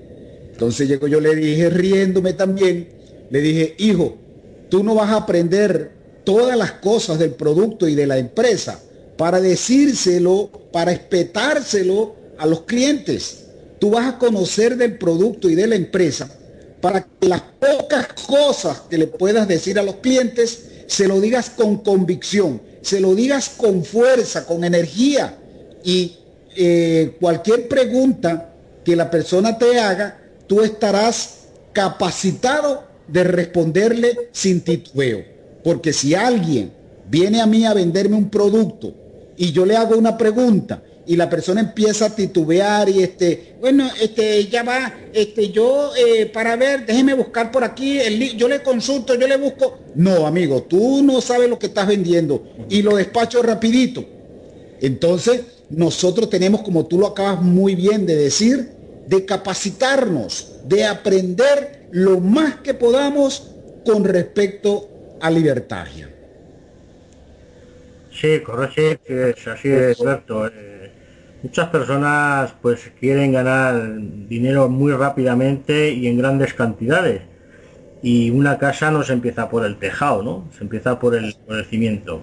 Entonces 0.52 0.88
llego, 0.88 1.08
yo 1.08 1.20
le 1.20 1.36
dije, 1.36 1.68
riéndome 1.68 2.34
también, 2.34 2.90
le 3.32 3.42
dije, 3.42 3.74
hijo, 3.80 4.18
tú 4.70 4.84
no 4.84 4.94
vas 4.94 5.10
a 5.10 5.16
aprender 5.16 5.90
todas 6.24 6.56
las 6.56 6.74
cosas 6.74 7.18
del 7.18 7.32
producto 7.32 7.88
y 7.88 7.96
de 7.96 8.06
la 8.06 8.20
empresa 8.20 8.80
para 9.18 9.42
decírselo, 9.42 10.52
para 10.72 10.92
espetárselo 10.92 12.14
a 12.38 12.46
los 12.46 12.62
clientes. 12.62 13.46
Tú 13.80 13.90
vas 13.90 14.06
a 14.06 14.20
conocer 14.20 14.78
del 14.78 15.00
producto 15.00 15.50
y 15.50 15.56
de 15.56 15.66
la 15.66 15.76
empresa 15.76 16.30
para 16.82 17.02
que 17.02 17.28
las 17.28 17.42
pocas 17.42 18.10
cosas 18.28 18.82
que 18.82 19.00
le 19.00 19.08
puedas 19.08 19.48
decir 19.48 19.80
a 19.80 19.84
los 19.84 19.96
clientes 19.96 20.66
se 20.86 21.08
lo 21.08 21.20
digas 21.20 21.50
con 21.50 21.78
convicción, 21.78 22.62
se 22.84 23.00
lo 23.00 23.16
digas 23.16 23.50
con 23.58 23.84
fuerza, 23.84 24.46
con 24.46 24.64
energía 24.64 25.36
y 25.84 26.19
eh, 26.56 27.16
cualquier 27.20 27.68
pregunta 27.68 28.54
que 28.84 28.96
la 28.96 29.10
persona 29.10 29.58
te 29.58 29.80
haga, 29.80 30.20
tú 30.48 30.62
estarás 30.62 31.48
capacitado 31.74 32.84
de 33.08 33.24
responderle 33.24 34.30
sin 34.32 34.62
titubeo. 34.62 35.24
Porque 35.64 35.94
si 35.94 36.16
alguien 36.16 36.72
viene 37.10 37.42
a 37.42 37.46
mí 37.46 37.66
a 37.66 37.74
venderme 37.74 38.16
un 38.16 38.30
producto 38.30 38.94
y 39.38 39.52
yo 39.52 39.66
le 39.66 39.76
hago 39.76 39.98
una 39.98 40.18
pregunta 40.18 40.84
y 41.06 41.16
la 41.16 41.30
persona 41.30 41.62
empieza 41.62 42.06
a 42.06 42.16
titubear 42.16 42.88
y 42.88 43.02
este, 43.02 43.56
bueno, 43.60 43.90
este, 44.00 44.46
ya 44.46 44.62
va, 44.62 44.94
este, 45.12 45.50
yo 45.50 45.92
eh, 45.96 46.28
para 46.28 46.56
ver, 46.56 46.86
déjeme 46.86 47.16
buscar 47.16 47.52
por 47.52 47.64
aquí, 47.64 48.00
el, 48.00 48.38
yo 48.38 48.48
le 48.48 48.62
consulto, 48.62 49.16
yo 49.16 49.28
le 49.28 49.38
busco. 49.38 49.80
No, 49.96 50.28
amigo, 50.28 50.64
tú 50.64 51.02
no 51.02 51.20
sabes 51.20 51.50
lo 51.50 51.58
que 51.58 51.66
estás 51.66 51.88
vendiendo 51.88 52.44
y 52.70 52.84
lo 52.84 52.96
despacho 52.96 53.42
rapidito. 53.42 54.06
Entonces, 54.82 55.42
nosotros 55.70 56.30
tenemos, 56.30 56.62
como 56.62 56.86
tú 56.86 57.00
lo 57.00 57.08
acabas 57.08 57.42
muy 57.42 57.76
bien 57.76 58.06
de 58.06 58.16
decir, 58.16 58.70
de 59.08 59.26
capacitarnos, 59.26 60.60
de 60.66 60.86
aprender 60.86 61.88
lo 61.92 62.20
más 62.20 62.58
que 62.58 62.74
podamos 62.74 63.52
con 63.86 64.04
respecto 64.04 64.90
a 65.22 65.30
libertaria. 65.30 66.10
Sí, 68.12 68.40
correcto, 68.42 68.82
es 69.08 69.48
así 69.48 69.70
es 69.70 69.98
cierto. 69.98 70.48
Eh, 70.48 70.92
muchas 71.42 71.70
personas 71.70 72.54
pues 72.62 72.92
quieren 73.00 73.32
ganar 73.32 73.98
dinero 74.28 74.68
muy 74.68 74.92
rápidamente 74.92 75.90
y 75.92 76.08
en 76.08 76.18
grandes 76.18 76.54
cantidades. 76.54 77.22
Y 78.02 78.30
una 78.30 78.58
casa 78.58 78.92
no 78.92 79.04
se 79.04 79.14
empieza 79.14 79.50
por 79.50 79.66
el 79.66 79.78
tejado, 79.78 80.24
¿no? 80.24 80.50
Se 80.58 80.64
empieza 80.64 81.00
por 81.00 81.16
el, 81.16 81.36
por 81.46 81.64
cimiento. 81.66 82.22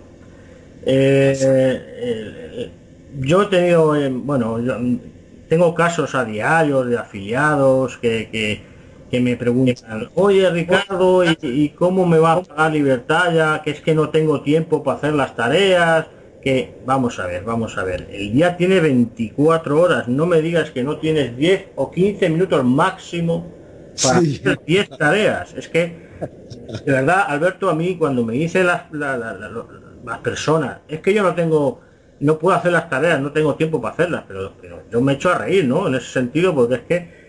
Eh, 0.84 1.36
eh, 1.40 2.70
yo 3.20 3.42
he 3.42 3.46
tenido, 3.46 3.94
bueno, 4.10 4.58
tengo 5.48 5.74
casos 5.74 6.14
a 6.14 6.24
diario 6.24 6.84
de 6.84 6.98
afiliados 6.98 7.96
que 7.98 8.62
que 9.10 9.20
me 9.20 9.36
preguntan, 9.36 10.08
oye 10.14 10.48
Ricardo, 10.50 11.22
¿y, 11.24 11.70
cómo 11.70 12.06
me 12.06 12.18
va 12.18 12.32
a 12.32 12.42
pagar 12.42 12.72
libertad 12.72 13.32
ya? 13.32 13.62
Que 13.62 13.70
es 13.70 13.80
que 13.80 13.94
no 13.94 14.10
tengo 14.10 14.40
tiempo 14.40 14.82
para 14.82 14.98
hacer 14.98 15.12
las 15.14 15.36
tareas, 15.36 16.06
que 16.42 16.78
vamos 16.84 17.18
a 17.18 17.26
ver, 17.26 17.44
vamos 17.44 17.76
a 17.78 17.84
ver, 17.84 18.08
el 18.10 18.32
día 18.32 18.56
tiene 18.56 18.80
24 18.80 19.80
horas, 19.80 20.08
no 20.08 20.26
me 20.26 20.40
digas 20.40 20.70
que 20.70 20.82
no 20.82 20.98
tienes 20.98 21.36
10 21.36 21.66
o 21.76 21.90
15 21.90 22.28
minutos 22.30 22.64
máximo 22.64 23.52
para 24.02 24.18
hacer 24.18 24.60
10 24.66 24.88
tareas. 24.90 25.54
Es 25.54 25.68
que, 25.68 26.06
de 26.84 26.92
verdad, 26.92 27.24
Alberto, 27.28 27.70
a 27.70 27.74
mí 27.74 27.96
cuando 27.96 28.24
me 28.24 28.34
dice 28.34 28.64
las, 28.64 28.90
las 28.92 30.18
personas, 30.22 30.78
es 30.88 31.00
que 31.00 31.14
yo 31.14 31.22
no 31.22 31.34
tengo, 31.34 31.80
no 32.20 32.38
puedo 32.38 32.56
hacer 32.56 32.72
las 32.72 32.88
tareas, 32.88 33.20
no 33.20 33.32
tengo 33.32 33.54
tiempo 33.54 33.80
para 33.80 33.94
hacerlas, 33.94 34.24
pero, 34.26 34.52
yo 34.90 35.00
me 35.00 35.14
echo 35.14 35.30
a 35.30 35.38
reír, 35.38 35.64
¿no? 35.66 35.86
En 35.88 35.94
ese 35.94 36.12
sentido, 36.12 36.54
porque 36.54 36.74
es 36.76 36.80
que 36.82 37.26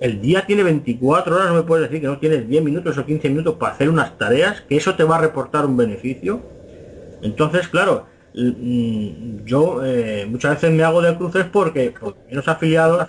el 0.00 0.20
día 0.20 0.46
tiene 0.46 0.62
24 0.62 1.34
horas, 1.34 1.48
no 1.48 1.56
me 1.56 1.62
puedes 1.62 1.88
decir 1.88 2.00
que 2.00 2.06
no 2.06 2.18
tienes 2.18 2.48
10 2.48 2.64
minutos 2.64 2.96
o 2.96 3.04
15 3.04 3.28
minutos 3.28 3.56
para 3.56 3.74
hacer 3.74 3.88
unas 3.88 4.16
tareas, 4.16 4.62
que 4.62 4.76
eso 4.76 4.94
te 4.94 5.04
va 5.04 5.16
a 5.16 5.20
reportar 5.20 5.66
un 5.66 5.76
beneficio. 5.76 6.40
Entonces, 7.22 7.68
claro, 7.68 8.06
mm, 8.34 9.44
yo 9.44 9.84
eh, 9.84 10.26
muchas 10.28 10.54
veces 10.54 10.70
me 10.70 10.84
hago 10.84 11.02
de 11.02 11.16
cruces 11.16 11.44
porque, 11.52 11.92
los 12.30 12.48
afiliados 12.48 13.08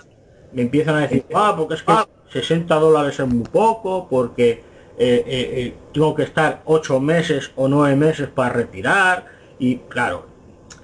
me 0.52 0.62
empiezan 0.62 0.96
a 0.96 1.00
decir, 1.00 1.24
ah, 1.34 1.54
porque 1.56 1.74
es 1.74 1.82
que 1.82 1.94
60 2.30 2.74
dólares 2.74 3.18
es 3.18 3.26
muy 3.26 3.44
poco, 3.44 4.06
porque 4.10 4.62
eh, 4.98 5.24
eh, 5.26 5.74
tengo 5.94 6.14
que 6.14 6.24
estar 6.24 6.60
8 6.66 7.00
meses 7.00 7.52
o 7.56 7.68
9 7.68 7.96
meses 7.96 8.28
para 8.28 8.50
retirar, 8.50 9.24
y 9.58 9.76
claro, 9.88 10.26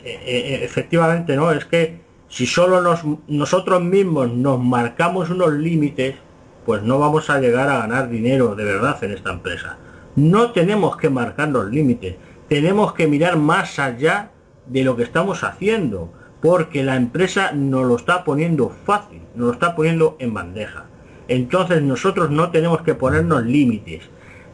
efectivamente, 0.04 1.36
¿no? 1.36 1.50
Es 1.50 1.64
que 1.64 2.00
si 2.28 2.46
solo 2.46 2.80
nos, 2.80 3.00
nosotros 3.26 3.82
mismos 3.82 4.32
nos 4.32 4.60
marcamos 4.60 5.30
unos 5.30 5.52
límites, 5.52 6.16
pues 6.66 6.82
no 6.82 6.98
vamos 6.98 7.30
a 7.30 7.40
llegar 7.40 7.68
a 7.68 7.78
ganar 7.78 8.10
dinero 8.10 8.54
de 8.54 8.64
verdad 8.64 9.02
en 9.02 9.12
esta 9.12 9.32
empresa. 9.32 9.78
No 10.16 10.52
tenemos 10.52 10.96
que 10.96 11.10
marcar 11.10 11.48
los 11.48 11.70
límites, 11.70 12.16
tenemos 12.48 12.92
que 12.92 13.06
mirar 13.06 13.38
más 13.38 13.78
allá 13.78 14.30
de 14.66 14.84
lo 14.84 14.96
que 14.96 15.02
estamos 15.02 15.44
haciendo, 15.44 16.12
porque 16.40 16.82
la 16.82 16.96
empresa 16.96 17.52
nos 17.52 17.86
lo 17.86 17.96
está 17.96 18.24
poniendo 18.24 18.68
fácil, 18.68 19.22
nos 19.34 19.46
lo 19.46 19.52
está 19.52 19.74
poniendo 19.74 20.16
en 20.18 20.34
bandeja. 20.34 20.84
Entonces 21.28 21.82
nosotros 21.82 22.30
no 22.30 22.50
tenemos 22.50 22.82
que 22.82 22.94
ponernos 22.94 23.44
límites. 23.44 24.02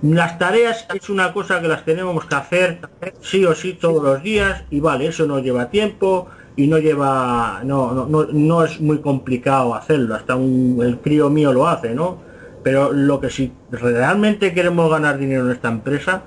Las 0.04 0.38
tareas 0.38 0.86
es 0.92 1.08
una 1.08 1.32
cosa 1.32 1.62
que 1.62 1.68
las 1.68 1.82
tenemos 1.86 2.26
que 2.26 2.34
hacer 2.34 2.78
sí 3.22 3.46
o 3.46 3.54
sí 3.54 3.72
todos 3.72 4.02
los 4.02 4.22
días 4.22 4.64
y 4.70 4.78
vale, 4.78 5.06
eso 5.06 5.24
nos 5.24 5.42
lleva 5.42 5.70
tiempo, 5.70 6.28
y 6.56 6.66
no 6.66 6.78
lleva, 6.78 7.62
no, 7.64 8.06
no, 8.06 8.26
no, 8.30 8.64
es 8.64 8.80
muy 8.82 8.98
complicado 8.98 9.74
hacerlo, 9.74 10.14
hasta 10.14 10.36
un, 10.36 10.78
el 10.82 10.98
crío 10.98 11.30
mío 11.30 11.54
lo 11.54 11.66
hace, 11.66 11.94
¿no? 11.94 12.18
Pero 12.62 12.92
lo 12.92 13.18
que 13.18 13.30
si 13.30 13.50
realmente 13.70 14.52
queremos 14.52 14.90
ganar 14.90 15.16
dinero 15.16 15.46
en 15.46 15.52
esta 15.52 15.68
empresa, 15.68 16.22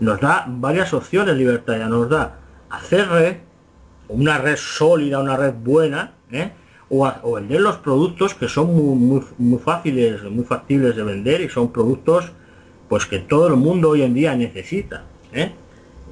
nos 0.00 0.18
da 0.20 0.46
varias 0.48 0.94
opciones 0.94 1.36
libertad, 1.36 1.76
ya 1.76 1.88
nos 1.88 2.08
da 2.08 2.38
hacer 2.70 3.06
red, 3.08 3.36
una 4.08 4.38
red 4.38 4.56
sólida, 4.56 5.18
una 5.18 5.36
red 5.36 5.52
buena, 5.52 6.14
¿eh? 6.32 6.52
o, 6.88 7.32
vender 7.34 7.60
los 7.60 7.76
productos 7.76 8.34
que 8.34 8.48
son 8.48 8.74
muy, 8.74 9.22
muy, 9.36 9.58
fáciles, 9.58 10.22
muy 10.24 10.44
factibles 10.44 10.96
de 10.96 11.02
vender 11.02 11.42
y 11.42 11.50
son 11.50 11.70
productos 11.70 12.32
pues 12.88 13.06
que 13.06 13.18
todo 13.18 13.48
el 13.48 13.56
mundo 13.56 13.90
hoy 13.90 14.02
en 14.02 14.14
día 14.14 14.34
necesita. 14.34 15.04
¿eh? 15.32 15.52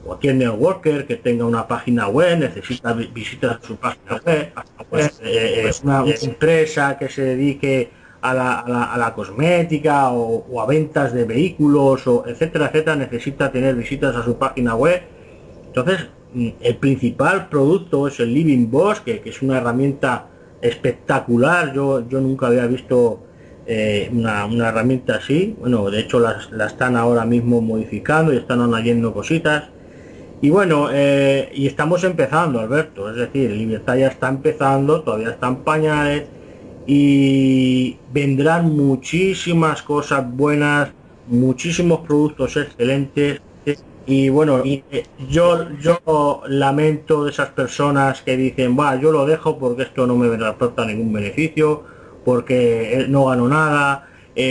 cualquier 0.06 0.36
networker 0.36 1.06
que 1.06 1.16
tenga 1.16 1.44
una 1.44 1.66
página 1.66 2.08
web 2.08 2.38
necesita 2.38 2.92
visitar 2.92 3.58
su 3.62 3.76
página 3.76 4.20
web, 4.24 4.52
pues, 4.88 5.20
eh, 5.22 5.64
es 5.68 5.82
una 5.82 6.04
empresa 6.22 6.96
que 6.96 7.08
se 7.08 7.22
dedique 7.22 7.90
a 8.22 8.32
la, 8.32 9.12
cosmética 9.14 10.10
o, 10.10 10.60
a 10.60 10.66
ventas 10.66 11.12
de 11.12 11.24
vehículos 11.24 12.06
o 12.06 12.24
etcétera 12.26 12.66
etcétera 12.66 12.96
necesita 12.96 13.52
tener 13.52 13.74
visitas 13.74 14.16
a 14.16 14.24
su 14.24 14.36
página 14.36 14.74
web 14.74 15.02
entonces 15.66 16.08
mm, 16.34 16.48
el 16.60 16.76
principal 16.76 17.48
producto 17.48 18.08
es 18.08 18.18
el 18.18 18.32
Living 18.32 18.68
Boss 18.70 19.00
que, 19.00 19.22
es 19.24 19.42
una 19.42 19.58
herramienta 19.58 20.26
espectacular 20.60 21.72
yo 21.72 22.08
yo 22.08 22.20
nunca 22.20 22.46
había 22.48 22.66
visto 22.66 23.25
eh, 23.66 24.11
una, 24.12 24.68
herramienta 24.68 25.16
así 25.16 25.57
bueno 25.59 25.90
de 25.90 26.00
hecho 26.00 26.20
la, 26.20 26.38
la 26.52 26.66
están 26.66 26.96
ahora 26.96 27.24
mismo 27.24 27.61
modificando 27.61 28.33
y 28.33 28.37
están 28.37 28.61
añadiendo 28.61 29.12
cositas. 29.12 29.64
Y 30.42 30.50
bueno, 30.50 30.88
eh, 30.92 31.50
y 31.55 31.66
estamos 31.66 32.05
empezando, 32.05 32.61
Alberto, 32.61 33.11
es 33.11 33.16
decir, 33.16 33.50
Libertad 33.50 33.96
ya 33.96 34.09
está 34.09 34.29
empezando, 34.29 35.00
todavía 35.00 35.31
están 35.31 35.64
pañales 35.64 36.24
y 36.87 37.96
vendrán 38.12 38.76
muchísimas 38.76 39.83
cosas 39.83 40.24
buenas, 40.31 40.90
muchísimos 41.26 42.00
productos 42.00 42.57
excelentes. 42.57 43.40
Y 44.09 44.29
bueno, 44.29 44.62
eh, 44.64 45.05
yo 45.29 45.68
yo 45.81 46.42
lamento 46.46 47.24
de 47.24 47.31
esas 47.31 47.48
personas 47.48 48.22
que 48.22 48.37
dicen, 48.37 48.79
va, 48.79 48.94
yo 49.00 49.11
lo 49.11 49.26
dejo 49.26 49.59
porque 49.59 49.83
esto 49.83 50.07
no 50.07 50.16
me 50.16 50.46
aporta 50.46 50.85
ningún 50.85 51.12
beneficio, 51.12 51.83
porque 52.26 53.00
eh, 53.00 53.06
no 53.08 53.24
gano 53.24 53.48
nada, 53.48 54.08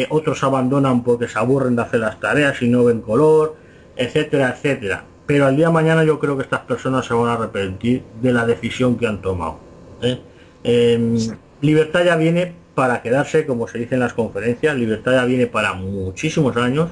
otros 0.09 0.43
abandonan 0.43 1.03
porque 1.03 1.27
se 1.27 1.38
aburren 1.38 1.75
de 1.75 1.83
hacer 1.83 1.99
las 1.99 2.19
tareas 2.19 2.59
y 2.63 2.67
no 2.67 2.85
ven 2.85 3.01
color, 3.01 3.55
etcétera, 3.95 4.49
etcétera 4.49 5.03
pero 5.25 5.47
al 5.47 5.55
día 5.55 5.67
de 5.67 5.73
mañana 5.73 6.03
yo 6.03 6.19
creo 6.19 6.38
que 6.38 6.43
estas 6.43 6.61
personas 6.61 7.05
se 7.05 7.13
van 7.13 7.29
a 7.29 7.33
arrepentir 7.33 8.03
de 8.21 8.31
la 8.31 8.45
decisión 8.45 8.97
que 8.97 9.07
han 9.07 9.21
tomado. 9.21 9.59
¿eh? 10.01 10.19
Em, 10.63 11.17
libertad 11.61 12.05
ya 12.05 12.15
viene 12.15 12.53
para 12.75 13.01
quedarse, 13.01 13.45
como 13.45 13.67
se 13.67 13.79
dice 13.79 13.95
en 13.95 14.01
las 14.01 14.13
conferencias, 14.13 14.75
libertad 14.75 15.13
ya 15.13 15.25
viene 15.25 15.47
para 15.47 15.73
muchísimos 15.73 16.55
años 16.57 16.89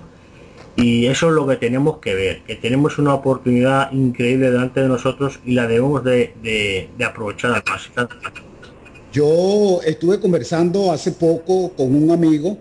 y 0.76 1.06
eso 1.08 1.28
es 1.28 1.34
lo 1.34 1.46
que 1.46 1.58
tenemos 1.58 2.00
que 2.00 2.16
ver, 2.16 2.42
que 2.44 2.56
tenemos 2.56 2.98
una 2.98 3.14
oportunidad 3.14 3.92
increíble 3.92 4.50
delante 4.50 4.82
de 4.82 4.88
nosotros 4.88 5.40
y 5.46 5.54
la 5.54 5.68
debemos 5.68 6.04
de, 6.04 6.34
de 6.42 7.06
aprovechar 7.06 7.52
al 7.52 7.64
máximo. 7.70 8.43
Yo 9.14 9.80
estuve 9.86 10.20
conversando 10.20 10.92
hace 10.92 11.12
poco 11.12 11.72
con 11.78 11.96
un 11.96 12.12
amigo, 12.12 12.58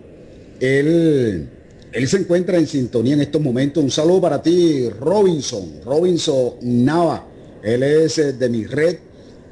él 0.59 1.49
él 1.93 2.07
se 2.07 2.17
encuentra 2.17 2.57
en 2.57 2.65
sintonía 2.65 3.13
en 3.13 3.21
estos 3.21 3.39
momentos. 3.39 3.83
Un 3.83 3.91
saludo 3.91 4.21
para 4.21 4.41
ti, 4.41 4.89
Robinson, 4.89 5.79
Robinson 5.85 6.55
Nava. 6.61 7.27
Él 7.61 7.83
es 7.83 8.17
eh, 8.17 8.33
de 8.33 8.49
mi 8.49 8.65
red. 8.65 8.97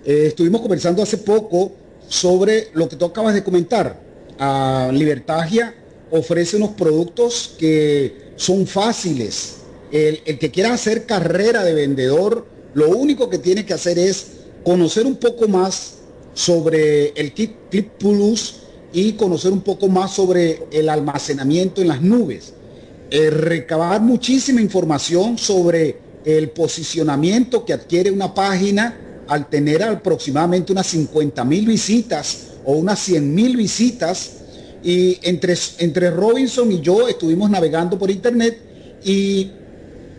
Eh, 0.03 0.25
estuvimos 0.27 0.61
conversando 0.61 1.03
hace 1.03 1.17
poco 1.17 1.71
sobre 2.07 2.69
lo 2.73 2.89
que 2.89 2.95
tú 2.95 3.05
acabas 3.05 3.35
de 3.35 3.43
comentar. 3.43 3.95
A 4.39 4.89
Libertagia 4.91 5.75
ofrece 6.09 6.57
unos 6.57 6.71
productos 6.71 7.53
que 7.59 8.31
son 8.37 8.65
fáciles. 8.65 9.57
El, 9.91 10.23
que 10.39 10.49
quiera 10.49 10.73
hacer 10.73 11.05
carrera 11.05 11.63
de 11.63 11.73
vendedor, 11.75 12.47
lo 12.73 12.89
único 12.89 13.29
que 13.29 13.37
tiene 13.37 13.67
que 13.67 13.75
hacer 13.75 13.99
es 13.99 14.31
conocer 14.63 15.05
un 15.05 15.17
poco 15.17 15.47
más 15.47 15.99
sobre 16.33 17.09
el 17.09 17.33
Clip 17.33 17.91
Plus 17.97 18.61
y 18.93 19.13
conocer 19.13 19.51
un 19.51 19.61
poco 19.61 19.87
más 19.87 20.13
sobre 20.13 20.63
el 20.71 20.89
almacenamiento 20.89 21.81
en 21.81 21.87
las 21.87 22.01
nubes. 22.01 22.53
Eh, 23.09 23.29
recabar 23.29 24.01
muchísima 24.01 24.61
información 24.61 25.37
sobre 25.37 25.97
el 26.23 26.49
posicionamiento 26.49 27.65
que 27.65 27.73
adquiere 27.73 28.11
una 28.11 28.33
página 28.33 29.23
al 29.27 29.49
tener 29.49 29.83
aproximadamente 29.83 30.71
unas 30.71 30.87
50 30.87 31.43
mil 31.45 31.65
visitas 31.65 32.47
o 32.65 32.73
unas 32.73 32.99
100 32.99 33.33
mil 33.33 33.57
visitas. 33.57 34.37
Y 34.83 35.19
entre, 35.23 35.55
entre 35.79 36.09
Robinson 36.09 36.71
y 36.71 36.81
yo 36.81 37.07
estuvimos 37.07 37.49
navegando 37.49 37.97
por 37.97 38.09
internet 38.09 38.57
y 39.03 39.51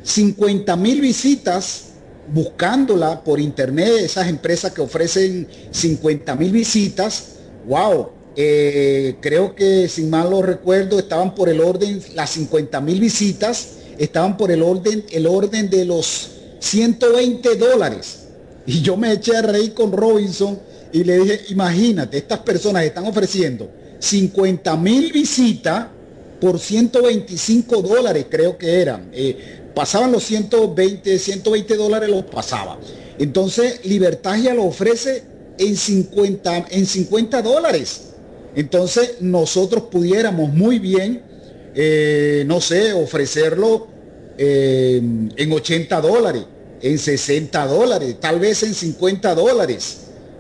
50 0.03 0.77
mil 0.77 1.01
visitas 1.01 1.92
buscándola 2.29 3.23
por 3.23 3.41
internet, 3.41 3.93
esas 4.01 4.29
empresas 4.29 4.73
que 4.73 4.81
ofrecen 4.81 5.49
50 5.71 6.35
mil 6.37 6.53
visitas, 6.53 7.37
wow, 7.67 8.11
eh, 8.37 9.17
creo 9.21 9.55
que, 9.55 9.89
sin 9.89 10.09
mal 10.09 10.31
lo 10.31 10.43
recuerdo, 10.43 10.99
estaban 10.99 11.35
por 11.35 11.49
el 11.49 11.61
orden, 11.61 12.01
las 12.15 12.31
50 12.31 12.81
mil 12.81 13.01
visitas, 13.01 13.75
estaban 13.99 14.37
por 14.37 14.51
el 14.51 14.63
orden, 14.63 15.05
el 15.11 15.27
orden 15.27 15.69
de 15.69 15.85
los 15.85 16.31
120 16.61 17.57
dólares. 17.57 18.21
Y 18.67 18.81
yo 18.81 18.97
me 18.97 19.13
eché 19.13 19.37
a 19.37 19.43
reír 19.43 19.75
con 19.75 19.93
Robinson 19.93 20.59
y 20.93 21.05
le 21.05 21.19
dije, 21.19 21.41
imagínate, 21.49 22.19
estas 22.19 22.41
personas 22.41 22.85
están 22.85 23.07
ofreciendo 23.07 23.69
50 23.99 24.77
mil 24.77 25.13
visitas 25.13 25.87
por 26.41 26.59
125 26.59 27.83
dólares, 27.83 28.27
creo 28.29 28.59
que 28.59 28.81
eran. 28.81 29.11
Eh, 29.13 29.62
pasaban 29.75 30.13
los 30.13 30.25
120, 30.25 31.19
120 31.19 31.77
dólares, 31.77 32.09
los 32.09 32.25
pasaba. 32.25 32.79
Entonces, 33.19 33.85
Libertagia 33.85 34.55
lo 34.55 34.65
ofrece 34.65 35.23
en 35.59 35.77
50, 35.77 36.67
en 36.71 36.87
50 36.87 37.43
dólares. 37.43 38.13
Entonces 38.55 39.17
nosotros 39.21 39.85
pudiéramos 39.91 40.53
muy 40.53 40.79
bien, 40.79 41.23
eh, 41.75 42.45
no 42.47 42.61
sé, 42.61 42.93
ofrecerlo 42.93 43.89
eh, 44.37 45.01
en 45.37 45.53
80 45.53 46.01
dólares, 46.01 46.45
en 46.81 46.99
60 46.99 47.67
dólares, 47.67 48.17
tal 48.21 48.41
vez 48.41 48.63
en 48.63 48.75
50 48.75 49.35
dólares. 49.35 49.99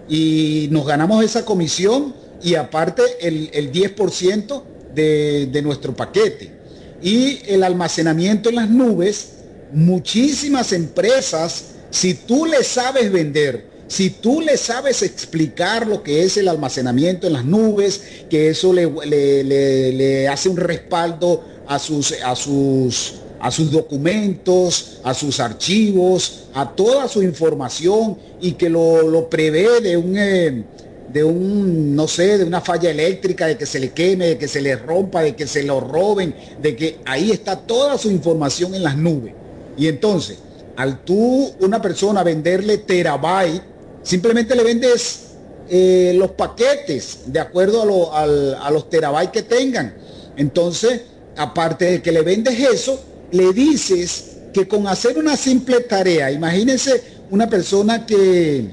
Y 0.08 0.68
nos 0.70 0.86
ganamos 0.86 1.24
esa 1.24 1.44
comisión 1.44 2.14
y 2.42 2.54
aparte 2.56 3.02
el, 3.20 3.72
10% 3.72 4.62
de, 4.94 5.46
de 5.46 5.62
nuestro 5.62 5.94
paquete. 5.94 6.61
Y 7.02 7.40
el 7.46 7.62
almacenamiento 7.64 8.48
en 8.48 8.56
las 8.56 8.70
nubes, 8.70 9.32
muchísimas 9.72 10.72
empresas, 10.72 11.64
si 11.90 12.14
tú 12.14 12.46
le 12.46 12.62
sabes 12.62 13.10
vender, 13.10 13.66
si 13.88 14.08
tú 14.08 14.40
le 14.40 14.56
sabes 14.56 15.02
explicar 15.02 15.86
lo 15.86 16.02
que 16.02 16.22
es 16.22 16.38
el 16.38 16.48
almacenamiento 16.48 17.26
en 17.26 17.34
las 17.34 17.44
nubes, 17.44 18.00
que 18.30 18.48
eso 18.48 18.72
le, 18.72 20.28
hace 20.28 20.48
un 20.48 20.56
respaldo 20.56 21.44
a 21.66 21.78
sus, 21.78 22.12
a 22.24 22.34
sus, 22.34 23.16
a 23.38 23.50
sus 23.50 23.70
documentos, 23.70 25.00
a 25.04 25.12
sus 25.12 25.40
archivos, 25.40 26.44
a 26.54 26.70
toda 26.70 27.08
su 27.08 27.22
información 27.22 28.16
y 28.40 28.52
que 28.52 28.70
lo, 28.70 29.28
prevé 29.28 29.80
de 29.80 29.96
un, 29.96 30.16
eh, 30.16 30.64
de 31.12 31.24
un, 31.24 31.94
no 31.94 32.08
sé, 32.08 32.38
de 32.38 32.44
una 32.44 32.60
falla 32.60 32.90
eléctrica, 32.90 33.46
de 33.46 33.56
que 33.56 33.66
se 33.66 33.80
le 33.80 33.90
queme, 33.90 34.26
de 34.26 34.38
que 34.38 34.48
se 34.48 34.60
le 34.60 34.76
rompa, 34.76 35.22
de 35.22 35.34
que 35.34 35.46
se 35.46 35.62
lo 35.62 35.80
roben, 35.80 36.34
de 36.60 36.76
que 36.76 36.98
ahí 37.04 37.30
está 37.30 37.56
toda 37.56 37.98
su 37.98 38.10
información 38.10 38.74
en 38.74 38.82
las 38.82 38.96
nubes. 38.96 39.34
Y 39.76 39.88
entonces, 39.88 40.38
al 40.76 41.04
tú, 41.04 41.52
una 41.60 41.80
persona, 41.80 42.22
venderle 42.22 42.78
terabyte 42.78 43.72
Simplemente 44.02 44.56
le 44.56 44.64
vendes 44.64 45.20
eh, 45.68 46.12
los 46.16 46.32
paquetes 46.32 47.20
de 47.26 47.40
acuerdo 47.40 48.12
a, 48.12 48.70
los 48.70 48.90
terabytes 48.90 49.30
que 49.30 49.42
tengan. 49.42 49.94
Entonces, 50.36 51.02
aparte 51.36 51.84
de 51.84 52.02
que 52.02 52.10
le 52.10 52.22
vendes 52.22 52.58
eso, 52.58 53.00
le 53.30 53.52
dices 53.52 54.38
que 54.52 54.66
con 54.66 54.86
hacer 54.86 55.18
una 55.18 55.36
simple 55.36 55.80
tarea, 55.80 56.30
imagínense 56.30 57.02
una 57.30 57.48
persona 57.48 58.04
que, 58.04 58.66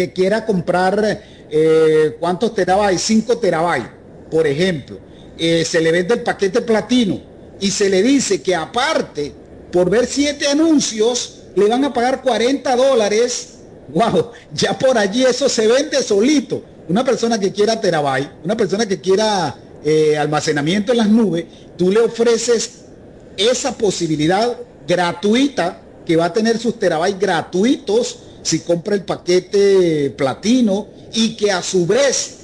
que 0.00 0.14
quiera 0.14 0.46
comprar 0.46 1.22
eh, 1.50 2.16
cuántos 2.18 2.54
terabytes, 2.54 3.02
5 3.02 3.36
terabytes, 3.36 3.90
por 4.30 4.46
ejemplo, 4.46 4.98
eh, 5.36 5.62
se 5.62 5.78
le 5.78 5.92
vende 5.92 6.14
el 6.14 6.22
paquete 6.22 6.62
platino 6.62 7.20
y 7.60 7.70
se 7.70 7.90
le 7.90 8.02
dice 8.02 8.40
que 8.40 8.54
aparte, 8.54 9.30
por 9.70 9.90
ver 9.90 10.06
siete 10.06 10.46
anuncios, 10.48 11.42
le 11.54 11.68
van 11.68 11.84
a 11.84 11.92
pagar 11.92 12.22
40 12.22 12.76
dólares. 12.76 13.58
Wow, 13.88 14.30
ya 14.54 14.78
por 14.78 14.96
allí 14.96 15.24
eso 15.24 15.50
se 15.50 15.66
vende 15.66 16.02
solito. 16.02 16.62
Una 16.88 17.04
persona 17.04 17.38
que 17.38 17.52
quiera 17.52 17.78
terabyte, 17.78 18.30
una 18.42 18.56
persona 18.56 18.86
que 18.86 19.00
quiera 19.00 19.54
eh, 19.84 20.16
almacenamiento 20.16 20.92
en 20.92 20.98
las 20.98 21.10
nubes, 21.10 21.44
tú 21.76 21.90
le 21.90 22.00
ofreces 22.00 22.84
esa 23.36 23.76
posibilidad 23.76 24.56
gratuita 24.88 25.82
que 26.06 26.16
va 26.16 26.26
a 26.26 26.32
tener 26.32 26.58
sus 26.58 26.78
terabytes 26.78 27.20
gratuitos 27.20 28.29
si 28.42 28.60
compra 28.60 28.94
el 28.94 29.02
paquete 29.02 30.10
platino 30.16 30.88
y 31.12 31.36
que 31.36 31.50
a 31.50 31.62
su 31.62 31.86
vez 31.86 32.36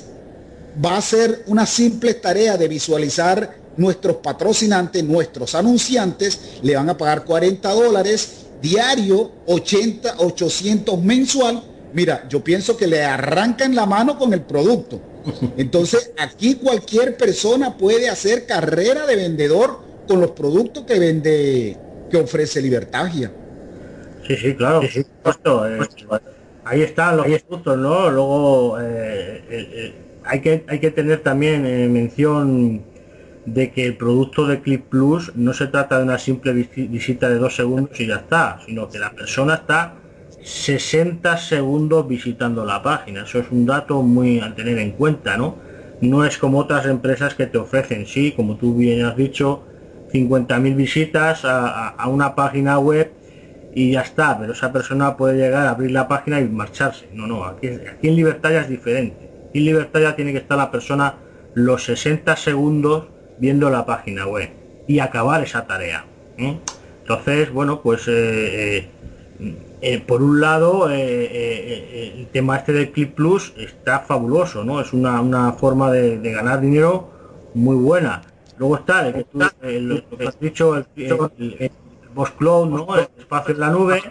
va 0.84 0.96
a 0.96 1.02
ser 1.02 1.44
una 1.46 1.66
simple 1.66 2.14
tarea 2.14 2.56
de 2.56 2.68
visualizar 2.68 3.56
nuestros 3.76 4.16
patrocinantes, 4.16 5.04
nuestros 5.04 5.54
anunciantes, 5.54 6.38
le 6.62 6.74
van 6.74 6.88
a 6.88 6.96
pagar 6.96 7.24
40 7.24 7.70
dólares 7.72 8.46
diario, 8.60 9.30
80, 9.46 10.16
800 10.18 11.02
mensual, 11.02 11.62
mira, 11.92 12.26
yo 12.28 12.42
pienso 12.42 12.76
que 12.76 12.86
le 12.86 13.02
arrancan 13.02 13.74
la 13.74 13.86
mano 13.86 14.18
con 14.18 14.32
el 14.32 14.42
producto. 14.42 15.00
Entonces, 15.56 16.12
aquí 16.18 16.54
cualquier 16.54 17.16
persona 17.16 17.76
puede 17.76 18.08
hacer 18.08 18.46
carrera 18.46 19.06
de 19.06 19.16
vendedor 19.16 19.80
con 20.06 20.20
los 20.20 20.30
productos 20.32 20.84
que 20.84 20.98
vende, 20.98 21.76
que 22.10 22.16
ofrece 22.16 22.62
Libertagia. 22.62 23.32
Sí, 24.26 24.36
sí, 24.36 24.54
claro. 24.54 24.82
Sí, 24.82 25.00
eh, 25.00 25.78
ahí 26.64 26.82
están 26.82 27.16
los 27.16 27.26
productos, 27.26 27.78
¿no? 27.78 28.10
Luego 28.10 28.78
eh, 28.80 29.92
hay, 30.24 30.40
que, 30.40 30.64
hay 30.68 30.78
que 30.78 30.90
tener 30.90 31.20
también 31.20 31.62
mención 31.92 32.82
de 33.44 33.70
que 33.70 33.86
el 33.86 33.96
producto 33.96 34.46
de 34.46 34.60
Clip 34.60 34.84
Plus 34.88 35.32
no 35.36 35.52
se 35.52 35.68
trata 35.68 35.98
de 35.98 36.04
una 36.04 36.18
simple 36.18 36.52
visita 36.52 37.28
de 37.28 37.36
dos 37.36 37.54
segundos 37.54 37.98
y 38.00 38.06
ya 38.06 38.16
está, 38.16 38.58
sino 38.66 38.88
que 38.88 38.98
la 38.98 39.12
persona 39.12 39.54
está 39.54 39.94
60 40.42 41.36
segundos 41.38 42.06
visitando 42.06 42.64
la 42.64 42.82
página. 42.82 43.22
Eso 43.22 43.40
es 43.40 43.46
un 43.50 43.66
dato 43.66 44.02
muy 44.02 44.40
a 44.40 44.54
tener 44.54 44.78
en 44.78 44.92
cuenta, 44.92 45.36
¿no? 45.36 45.56
No 46.00 46.24
es 46.24 46.38
como 46.38 46.58
otras 46.58 46.86
empresas 46.86 47.34
que 47.34 47.46
te 47.46 47.58
ofrecen, 47.58 48.06
sí, 48.06 48.32
como 48.32 48.56
tú 48.56 48.76
bien 48.76 49.04
has 49.04 49.16
dicho, 49.16 49.64
50.000 50.12 50.76
visitas 50.76 51.40
a, 51.44 51.96
una 52.08 52.34
página 52.34 52.78
web 52.78 53.12
y 53.76 53.92
ya 53.92 54.00
está, 54.00 54.38
pero 54.38 54.54
esa 54.54 54.72
persona 54.72 55.18
puede 55.18 55.36
llegar 55.36 55.66
a 55.66 55.70
abrir 55.72 55.90
la 55.90 56.08
página 56.08 56.40
y 56.40 56.48
marcharse. 56.48 57.10
No, 57.12 57.26
no, 57.26 57.44
aquí, 57.44 57.68
aquí 57.68 58.08
en 58.08 58.16
Libertad 58.16 58.50
ya 58.50 58.60
es 58.62 58.70
diferente. 58.70 59.30
Aquí 59.50 59.58
en 59.58 59.64
Libertad 59.66 60.00
ya 60.00 60.16
tiene 60.16 60.32
que 60.32 60.38
estar 60.38 60.56
la 60.56 60.70
persona 60.70 61.16
los 61.52 61.84
60 61.84 62.36
segundos 62.36 63.08
viendo 63.38 63.68
la 63.68 63.84
página 63.84 64.26
web 64.26 64.48
y 64.86 64.98
acabar 65.00 65.42
esa 65.42 65.66
tarea. 65.66 66.06
Entonces, 66.38 67.52
bueno, 67.52 67.82
pues 67.82 68.08
eh, 68.08 68.78
eh, 68.78 68.88
eh, 69.82 70.00
por 70.06 70.22
un 70.22 70.40
lado 70.40 70.88
el 70.88 72.26
tema 72.32 72.56
este 72.56 72.72
del 72.72 72.92
Clip 72.92 73.14
Plus 73.14 73.52
está 73.58 74.00
fabuloso, 74.00 74.64
¿no? 74.64 74.80
Es 74.80 74.94
una, 74.94 75.52
forma 75.52 75.92
de, 75.92 76.16
ganar 76.32 76.62
dinero 76.62 77.10
muy 77.52 77.76
buena. 77.76 78.22
Luego 78.56 78.76
está 78.76 79.12
que 79.12 80.26
has 80.26 80.40
dicho, 80.40 80.76
el, 80.76 81.70
Cloud, 82.24 82.68
¿no? 82.68 82.96
El 82.96 83.08
espacio 83.18 83.54
en 83.54 83.60
la 83.60 83.70
nube, 83.70 84.02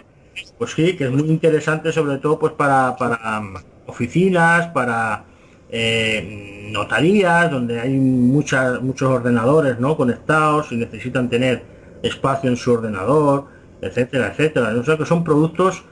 pues 0.58 0.72
sí, 0.72 0.96
que 0.96 1.04
es 1.04 1.10
muy 1.10 1.28
interesante 1.28 1.92
sobre 1.92 2.18
todo 2.18 2.38
pues 2.38 2.52
para, 2.52 2.96
para 2.96 3.40
um, 3.40 3.54
oficinas, 3.86 4.68
para 4.68 5.24
eh, 5.70 6.68
notarías, 6.72 7.50
donde 7.50 7.80
hay 7.80 7.94
muchas, 7.94 8.80
muchos 8.80 9.10
ordenadores 9.10 9.78
¿no? 9.78 9.96
conectados 9.96 10.70
y 10.72 10.76
necesitan 10.76 11.28
tener 11.28 11.62
espacio 12.02 12.50
en 12.50 12.56
su 12.56 12.72
ordenador, 12.72 13.46
etcétera, 13.80 14.28
etcétera. 14.28 14.74
O 14.78 14.84
sea 14.84 14.96
que 14.96 15.06
son 15.06 15.24
productos 15.24 15.84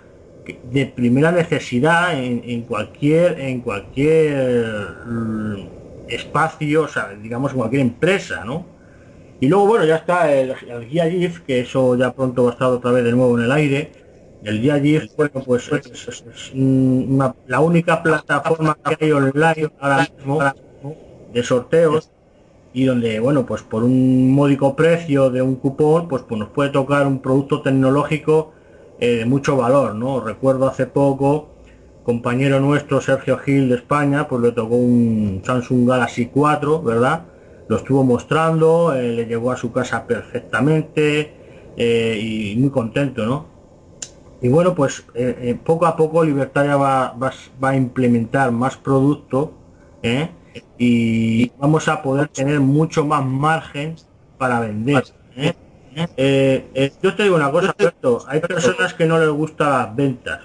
de 0.70 0.86
primera 0.86 1.32
necesidad 1.32 2.18
en, 2.18 2.62
cualquier 2.62 3.40
en 3.40 3.60
cualquier 3.60 4.88
mm, 5.06 5.54
espacio, 6.08 6.82
o 6.82 6.88
sea, 6.88 7.10
digamos 7.20 7.54
cualquier 7.54 7.82
empresa, 7.82 8.44
¿no? 8.44 8.73
Y 9.40 9.48
luego, 9.48 9.66
bueno, 9.66 9.84
ya 9.84 9.96
está 9.96 10.32
el, 10.32 10.54
guía 10.88 11.10
GIF, 11.10 11.40
que 11.40 11.60
eso 11.60 11.96
ya 11.96 12.12
pronto 12.12 12.44
va 12.44 12.50
a 12.50 12.52
estar 12.52 12.68
otra 12.68 12.92
vez 12.92 13.04
de 13.04 13.12
nuevo 13.12 13.38
en 13.38 13.44
el 13.44 13.52
aire, 13.52 13.90
el 14.44 14.60
día 14.60 14.78
GIF, 14.78 15.16
bueno, 15.16 15.42
pues 15.44 15.70
es, 15.72 16.52
la 17.46 17.60
única 17.60 18.02
plataforma 18.02 18.76
que 18.98 19.06
hay 19.06 19.12
online 19.12 19.70
ahora 19.80 20.08
mismo 20.16 20.38
de 21.32 21.42
sorteos 21.42 22.10
y 22.74 22.84
donde, 22.84 23.20
bueno, 23.20 23.46
pues 23.46 23.62
por 23.62 23.84
un 23.84 24.32
módico 24.32 24.76
precio 24.76 25.30
de 25.30 25.40
un 25.40 25.56
cupón, 25.56 26.08
pues, 26.08 26.24
pues 26.28 26.38
nos 26.38 26.50
puede 26.50 26.70
tocar 26.70 27.06
un 27.06 27.20
producto 27.20 27.62
tecnológico 27.62 28.52
eh, 29.00 29.16
de 29.16 29.24
mucho 29.24 29.56
valor, 29.56 29.94
¿no? 29.94 30.20
Recuerdo 30.20 30.68
hace 30.68 30.86
poco, 30.86 31.48
compañero 32.02 32.60
nuestro 32.60 33.00
Sergio 33.00 33.38
Gil 33.38 33.68
de 33.68 33.76
España, 33.76 34.28
pues 34.28 34.42
le 34.42 34.52
tocó 34.52 34.74
un 34.74 35.40
Samsung 35.44 35.88
Galaxy 35.88 36.26
4, 36.26 36.82
¿verdad? 36.82 37.22
Lo 37.68 37.76
estuvo 37.76 38.04
mostrando, 38.04 38.94
eh, 38.94 39.12
le 39.12 39.26
llegó 39.26 39.50
a 39.50 39.56
su 39.56 39.72
casa 39.72 40.06
perfectamente 40.06 41.44
eh, 41.76 42.18
y 42.20 42.56
muy 42.56 42.70
contento, 42.70 43.26
¿no? 43.26 43.46
Y 44.40 44.48
bueno, 44.48 44.74
pues 44.74 45.04
eh, 45.14 45.36
eh, 45.40 45.58
poco 45.62 45.86
a 45.86 45.96
poco 45.96 46.24
Libertaria 46.24 46.76
va, 46.76 47.14
va, 47.14 47.68
a 47.68 47.76
implementar 47.76 48.52
más 48.52 48.76
producto 48.76 49.54
y 50.76 51.50
vamos 51.58 51.88
a 51.88 52.02
poder 52.02 52.28
tener 52.28 52.60
mucho 52.60 53.06
más 53.06 53.24
margen 53.24 53.96
para 54.36 54.60
vender. 54.60 55.02
yo 57.02 57.14
te 57.16 57.22
digo 57.22 57.36
una 57.36 57.50
cosa, 57.50 57.74
hay 58.28 58.40
personas 58.40 58.92
que 58.92 59.06
no 59.06 59.18
les 59.18 59.30
gustan 59.30 59.70
las 59.70 59.96
ventas, 59.96 60.40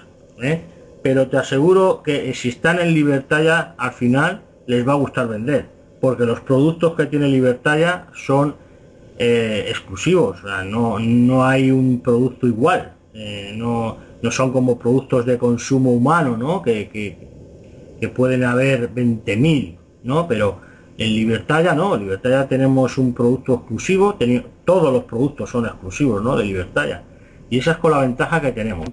pero 1.02 1.28
te 1.28 1.36
aseguro 1.36 2.02
que 2.02 2.32
si 2.32 2.48
están 2.48 2.78
en 2.78 2.94
Libertaria, 2.94 3.74
al 3.76 3.92
final 3.92 4.42
les 4.66 4.86
va 4.88 4.92
a 4.92 4.96
gustar 4.96 5.28
vender, 5.28 5.66
porque 6.00 6.24
los 6.24 6.40
productos 6.40 6.94
que 6.94 7.06
tiene 7.06 7.28
Libertaria 7.28 8.06
son 8.14 8.54
exclusivos, 9.18 10.38
no, 10.64 10.98
no 10.98 11.44
hay 11.44 11.70
un 11.70 12.00
producto 12.00 12.46
igual. 12.46 12.94
Eh, 13.12 13.52
no, 13.56 13.98
no, 14.22 14.30
son 14.30 14.52
como 14.52 14.78
productos 14.78 15.26
de 15.26 15.36
consumo 15.36 15.92
humano, 15.92 16.36
¿no? 16.36 16.62
Que, 16.62 16.88
que, 16.88 18.08
pueden 18.08 18.44
haber 18.44 18.94
20.000, 18.94 19.76
¿no? 20.04 20.26
Pero 20.26 20.60
en 20.96 21.08
Libertad 21.08 21.64
ya 21.64 21.74
no, 21.74 21.94
en 21.94 22.02
Libertad 22.02 22.30
ya 22.30 22.48
tenemos 22.48 22.96
un 22.96 23.12
producto 23.12 23.54
exclusivo, 23.56 24.16
todos 24.64 24.92
los 24.92 25.04
productos 25.04 25.50
son 25.50 25.66
exclusivos, 25.66 26.22
¿no? 26.22 26.36
De 26.36 26.44
Libertad 26.44 26.88
ya. 26.88 27.02
Y 27.50 27.58
esa 27.58 27.72
es 27.72 27.76
con 27.78 27.90
la 27.90 27.98
ventaja 27.98 28.40
que 28.40 28.52
tenemos. 28.52 28.88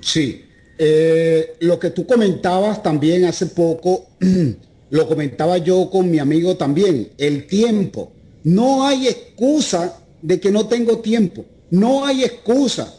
Sí, 0.00 0.43
eh, 0.78 1.56
lo 1.60 1.78
que 1.78 1.90
tú 1.90 2.06
comentabas 2.06 2.82
también 2.82 3.24
hace 3.24 3.46
poco, 3.46 4.06
lo 4.90 5.08
comentaba 5.08 5.58
yo 5.58 5.88
con 5.90 6.10
mi 6.10 6.18
amigo 6.18 6.56
también, 6.56 7.10
el 7.18 7.46
tiempo. 7.46 8.12
No 8.42 8.86
hay 8.86 9.08
excusa 9.08 9.98
de 10.20 10.40
que 10.40 10.50
no 10.50 10.66
tengo 10.66 10.98
tiempo. 10.98 11.44
No 11.70 12.04
hay 12.04 12.24
excusa. 12.24 12.92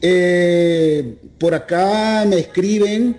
Eh, 0.00 1.16
por 1.38 1.54
acá 1.54 2.24
me 2.26 2.38
escriben. 2.38 3.16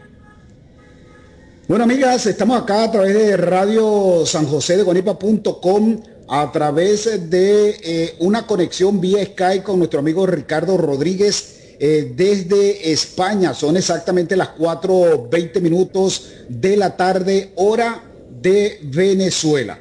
Bueno, 1.68 1.86
amigas, 1.86 2.26
estamos 2.26 2.62
acá 2.62 2.84
a 2.84 2.92
través 2.92 3.14
de 3.14 3.38
Radio 3.38 4.26
San 4.26 4.46
José 4.46 4.78
de 4.78 4.84
Guanipa.com, 4.84 6.02
a 6.28 6.52
través 6.52 7.30
de 7.30 7.70
eh, 7.82 8.16
una 8.20 8.46
conexión 8.46 9.00
vía 9.00 9.24
Skype 9.26 9.64
con 9.64 9.80
nuestro 9.80 10.00
amigo 10.00 10.26
Ricardo 10.26 10.78
Rodríguez 10.78 11.63
eh, 11.80 12.14
desde 12.16 12.92
España. 12.92 13.54
Son 13.54 13.78
exactamente 13.78 14.36
las 14.36 14.56
4.20 14.56 15.62
minutos 15.62 16.30
de 16.50 16.78
la 16.78 16.96
tarde, 16.96 17.52
hora 17.56 18.04
de 18.42 18.80
Venezuela. 18.84 19.80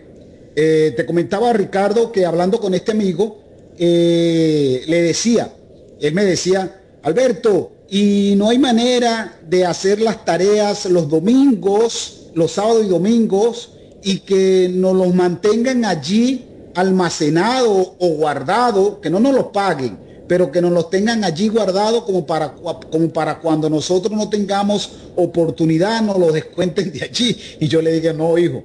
Eh, 0.54 0.92
te 0.96 1.06
comentaba 1.06 1.52
Ricardo 1.52 2.12
que 2.12 2.26
hablando 2.26 2.60
con 2.60 2.74
este 2.74 2.92
amigo, 2.92 3.42
eh, 3.78 4.82
le 4.86 5.02
decía, 5.02 5.52
él 6.00 6.14
me 6.14 6.24
decía, 6.24 6.80
Alberto, 7.02 7.72
y 7.88 8.34
no 8.36 8.50
hay 8.50 8.58
manera 8.58 9.38
de 9.46 9.66
hacer 9.66 10.00
las 10.00 10.24
tareas 10.24 10.86
los 10.86 11.08
domingos, 11.08 12.30
los 12.34 12.52
sábados 12.52 12.84
y 12.84 12.88
domingos, 12.88 13.70
y 14.02 14.20
que 14.20 14.70
nos 14.72 14.94
los 14.94 15.14
mantengan 15.14 15.84
allí 15.84 16.46
almacenado 16.74 17.96
o 17.98 18.08
guardado, 18.08 19.00
que 19.00 19.10
no 19.10 19.20
nos 19.20 19.34
los 19.34 19.46
paguen, 19.46 19.98
pero 20.32 20.50
que 20.50 20.62
nos 20.62 20.72
los 20.72 20.88
tengan 20.88 21.24
allí 21.24 21.48
guardados 21.48 22.04
como 22.04 22.24
para, 22.24 22.54
como 22.54 23.12
para 23.12 23.38
cuando 23.38 23.68
nosotros 23.68 24.16
no 24.16 24.30
tengamos 24.30 24.90
oportunidad, 25.14 26.00
nos 26.00 26.16
los 26.16 26.32
descuenten 26.32 26.90
de 26.90 27.04
allí. 27.04 27.36
Y 27.60 27.68
yo 27.68 27.82
le 27.82 27.92
dije, 27.92 28.14
no, 28.14 28.38
hijo, 28.38 28.64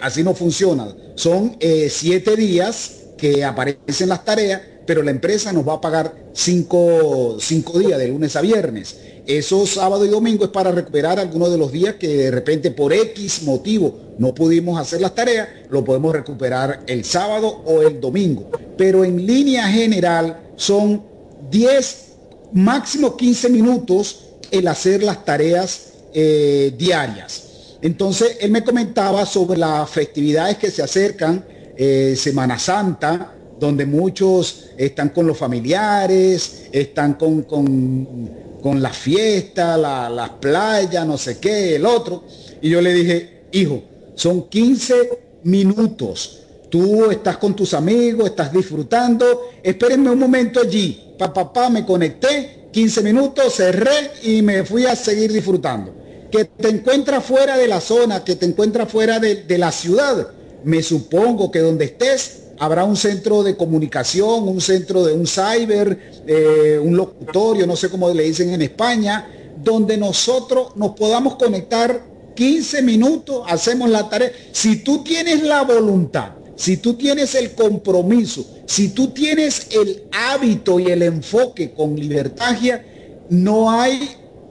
así 0.00 0.24
no 0.24 0.34
funciona. 0.34 0.92
Son 1.14 1.56
eh, 1.60 1.86
siete 1.88 2.34
días 2.34 2.94
que 3.16 3.44
aparecen 3.44 4.08
las 4.08 4.24
tareas, 4.24 4.60
pero 4.86 5.04
la 5.04 5.12
empresa 5.12 5.52
nos 5.52 5.68
va 5.68 5.74
a 5.74 5.80
pagar 5.80 6.16
cinco, 6.32 7.36
cinco 7.38 7.78
días, 7.78 7.96
de 7.96 8.08
lunes 8.08 8.34
a 8.34 8.40
viernes. 8.40 8.96
Esos 9.28 9.74
sábado 9.74 10.06
y 10.06 10.08
domingo 10.08 10.46
es 10.46 10.50
para 10.50 10.72
recuperar 10.72 11.18
algunos 11.18 11.50
de 11.50 11.58
los 11.58 11.70
días 11.70 11.96
que 11.96 12.08
de 12.08 12.30
repente 12.30 12.70
por 12.70 12.94
X 12.94 13.42
motivo 13.42 13.94
no 14.16 14.34
pudimos 14.34 14.80
hacer 14.80 15.02
las 15.02 15.14
tareas, 15.14 15.46
lo 15.68 15.84
podemos 15.84 16.14
recuperar 16.14 16.84
el 16.86 17.04
sábado 17.04 17.46
o 17.66 17.82
el 17.82 18.00
domingo. 18.00 18.50
Pero 18.78 19.04
en 19.04 19.26
línea 19.26 19.68
general 19.68 20.40
son 20.56 21.02
10, 21.50 22.06
máximo 22.54 23.18
15 23.18 23.50
minutos 23.50 24.30
el 24.50 24.66
hacer 24.66 25.02
las 25.02 25.22
tareas 25.26 25.92
eh, 26.14 26.72
diarias. 26.78 27.76
Entonces, 27.82 28.38
él 28.40 28.50
me 28.50 28.64
comentaba 28.64 29.26
sobre 29.26 29.58
las 29.58 29.90
festividades 29.90 30.56
que 30.56 30.70
se 30.70 30.82
acercan, 30.82 31.44
eh, 31.76 32.14
Semana 32.16 32.58
Santa, 32.58 33.34
donde 33.60 33.84
muchos 33.84 34.70
están 34.78 35.10
con 35.10 35.26
los 35.26 35.36
familiares, 35.36 36.68
están 36.72 37.12
con, 37.14 37.42
con, 37.42 38.47
la 38.62 38.90
fiesta, 38.90 39.76
la, 39.76 40.08
las 40.08 40.30
playas, 40.30 41.06
no 41.06 41.18
sé 41.18 41.38
qué, 41.38 41.76
el 41.76 41.86
otro. 41.86 42.24
Y 42.60 42.70
yo 42.70 42.80
le 42.80 42.92
dije, 42.92 43.42
hijo, 43.52 43.82
son 44.14 44.48
15 44.48 45.40
minutos. 45.44 46.40
Tú 46.70 47.10
estás 47.10 47.38
con 47.38 47.56
tus 47.56 47.74
amigos, 47.74 48.30
estás 48.30 48.52
disfrutando. 48.52 49.50
Espérenme 49.62 50.10
un 50.10 50.18
momento 50.18 50.60
allí. 50.60 51.14
Papá, 51.18 51.52
papá, 51.52 51.70
me 51.70 51.84
conecté, 51.84 52.68
15 52.72 53.02
minutos, 53.02 53.54
cerré 53.54 54.12
y 54.22 54.42
me 54.42 54.64
fui 54.64 54.84
a 54.86 54.94
seguir 54.94 55.32
disfrutando 55.32 55.98
que 56.30 56.44
te 56.44 56.68
encuentras 56.68 57.24
fuera 57.24 57.56
de 57.56 57.68
la 57.68 57.80
zona, 57.80 58.24
que 58.24 58.36
te 58.36 58.46
encuentras 58.46 58.90
fuera 58.90 59.18
de, 59.18 59.58
la 59.58 59.72
ciudad, 59.72 60.28
me 60.64 60.82
supongo 60.82 61.50
que 61.50 61.60
donde 61.60 61.86
estés 61.86 62.42
habrá 62.58 62.84
un 62.84 62.96
centro 62.96 63.42
de 63.42 63.56
comunicación, 63.56 64.48
un 64.48 64.60
centro 64.60 65.04
de 65.04 65.12
un 65.12 65.26
cyber, 65.26 66.22
eh, 66.26 66.80
un 66.82 66.96
locutorio, 66.96 67.66
no 67.66 67.76
sé 67.76 67.88
cómo 67.88 68.08
le 68.10 68.24
dicen 68.24 68.52
en 68.52 68.62
España, 68.62 69.28
donde 69.62 69.96
nosotros 69.96 70.76
nos 70.76 70.94
podamos 70.94 71.36
conectar 71.36 72.02
15 72.34 72.82
minutos, 72.82 73.42
hacemos 73.48 73.90
la 73.90 74.08
tarea. 74.08 74.30
Si 74.52 74.76
tú 74.76 75.02
tienes 75.02 75.42
la 75.42 75.62
voluntad, 75.62 76.32
si 76.56 76.76
tú 76.76 76.94
tienes 76.94 77.34
el 77.34 77.52
compromiso, 77.52 78.44
si 78.66 78.88
tú 78.88 79.08
tienes 79.08 79.68
el 79.70 80.04
hábito 80.12 80.78
y 80.80 80.86
el 80.86 81.02
enfoque 81.02 81.72
con 81.72 81.96
libertagia, 81.96 82.84
no 83.30 83.70
hay 83.70 84.10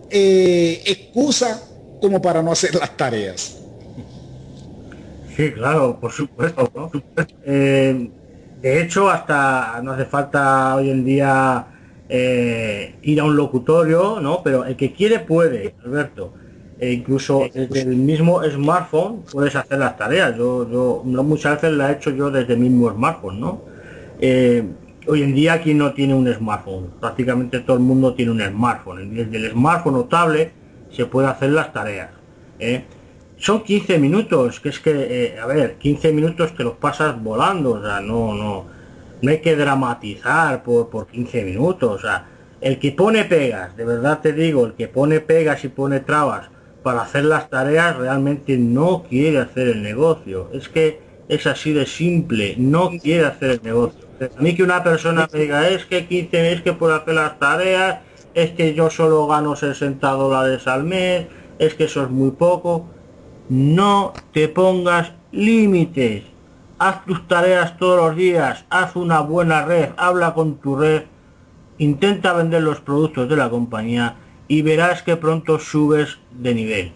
eh, 0.09 0.81
excusa 0.85 1.61
como 2.01 2.21
para 2.21 2.41
no 2.41 2.51
hacer 2.51 2.75
las 2.75 2.95
tareas. 2.95 3.57
Sí, 5.37 5.51
claro, 5.51 5.99
por 6.01 6.11
supuesto. 6.11 6.67
Eh, 7.45 8.09
de 8.59 8.81
hecho, 8.81 9.07
hasta 9.07 9.79
no 9.83 9.91
hace 9.91 10.05
falta 10.05 10.75
hoy 10.75 10.89
en 10.89 11.05
día 11.05 11.67
eh, 12.09 12.95
ir 13.03 13.19
a 13.19 13.23
un 13.23 13.37
locutorio, 13.37 14.19
¿no? 14.19 14.41
Pero 14.43 14.65
el 14.65 14.75
que 14.75 14.93
quiere 14.93 15.19
puede, 15.19 15.75
Alberto. 15.85 16.33
E 16.79 16.91
incluso 16.91 17.47
desde 17.53 17.81
el 17.81 17.97
mismo 17.97 18.43
smartphone 18.43 19.23
puedes 19.31 19.55
hacer 19.55 19.77
las 19.77 19.95
tareas. 19.95 20.35
Yo, 20.35 20.67
yo 20.69 21.03
muchas 21.03 21.61
veces 21.61 21.77
la 21.77 21.91
he 21.91 21.93
hecho 21.93 22.09
yo 22.09 22.31
desde 22.31 22.53
el 22.53 22.59
mismo 22.59 22.91
smartphone, 22.91 23.39
¿no? 23.39 23.61
Eh, 24.19 24.63
hoy 25.07 25.21
en 25.21 25.35
día 25.35 25.53
aquí 25.53 25.75
no 25.75 25.93
tiene 25.93 26.15
un 26.15 26.33
smartphone. 26.33 26.93
Prácticamente 26.99 27.59
todo 27.59 27.77
el 27.77 27.83
mundo 27.83 28.15
tiene 28.15 28.31
un 28.31 28.41
smartphone. 28.41 29.13
Desde 29.13 29.37
el 29.37 29.51
smartphone 29.51 29.97
o 29.97 30.05
tablet 30.05 30.51
se 30.89 31.05
puede 31.05 31.27
hacer 31.27 31.51
las 31.51 31.71
tareas. 31.71 32.09
¿eh? 32.59 32.83
Son 33.37 33.63
15 33.63 33.99
minutos, 33.99 34.59
que 34.59 34.69
es 34.69 34.79
que, 34.79 34.91
eh, 34.91 35.39
a 35.39 35.45
ver, 35.45 35.75
15 35.75 36.11
minutos 36.11 36.51
que 36.51 36.63
los 36.63 36.75
pasas 36.75 37.21
volando, 37.21 37.73
o 37.73 37.81
sea, 37.81 38.01
no, 38.01 38.33
no, 38.33 38.65
no 39.21 39.31
hay 39.31 39.39
que 39.39 39.55
dramatizar 39.55 40.63
por, 40.63 40.89
por 40.89 41.07
15 41.07 41.43
minutos, 41.43 41.91
o 41.91 41.99
sea, 41.99 42.27
el 42.61 42.79
que 42.79 42.91
pone 42.91 43.25
pegas, 43.25 43.77
de 43.77 43.85
verdad 43.85 44.19
te 44.21 44.33
digo, 44.33 44.65
el 44.65 44.73
que 44.73 44.87
pone 44.87 45.19
pegas 45.19 45.63
y 45.63 45.67
pone 45.67 45.99
trabas 45.99 46.49
para 46.81 47.01
hacer 47.01 47.25
las 47.25 47.49
tareas 47.49 47.97
realmente 47.97 48.57
no 48.57 49.03
quiere 49.03 49.39
hacer 49.39 49.67
el 49.67 49.83
negocio. 49.83 50.49
Es 50.53 50.69
que 50.69 51.01
es 51.27 51.45
así 51.45 51.73
de 51.73 51.85
simple, 51.85 52.55
no 52.57 52.91
quiere 52.91 53.25
hacer 53.25 53.51
el 53.51 53.61
negocio. 53.61 54.07
A 54.21 54.41
mí 54.41 54.55
que 54.55 54.63
una 54.63 54.83
persona 54.83 55.27
me 55.31 55.39
diga, 55.39 55.67
es 55.67 55.85
que 55.85 56.07
15 56.07 56.53
es 56.53 56.61
que 56.61 56.73
por 56.73 56.91
hacer 56.91 57.13
las 57.13 57.37
tareas, 57.37 57.99
es 58.33 58.51
que 58.51 58.73
yo 58.73 58.89
solo 58.89 59.27
gano 59.27 59.55
60 59.55 60.09
dólares 60.11 60.65
al 60.65 60.83
mes, 60.83 61.27
es 61.59 61.75
que 61.75 61.83
eso 61.83 62.03
es 62.03 62.09
muy 62.09 62.31
poco. 62.31 62.87
No 63.49 64.13
te 64.33 64.49
pongas 64.49 65.13
límites. 65.31 66.23
Haz 66.79 67.05
tus 67.05 67.25
tareas 67.27 67.77
todos 67.77 67.97
los 67.97 68.15
días, 68.15 68.65
haz 68.69 68.95
una 68.95 69.21
buena 69.21 69.65
red, 69.65 69.89
habla 69.97 70.33
con 70.33 70.57
tu 70.57 70.75
red, 70.75 71.03
intenta 71.77 72.33
vender 72.33 72.61
los 72.61 72.81
productos 72.81 73.27
de 73.29 73.35
la 73.35 73.49
compañía 73.49 74.17
y 74.47 74.61
verás 74.61 75.01
que 75.01 75.15
pronto 75.15 75.59
subes 75.59 76.19
de 76.31 76.53
nivel. 76.53 76.91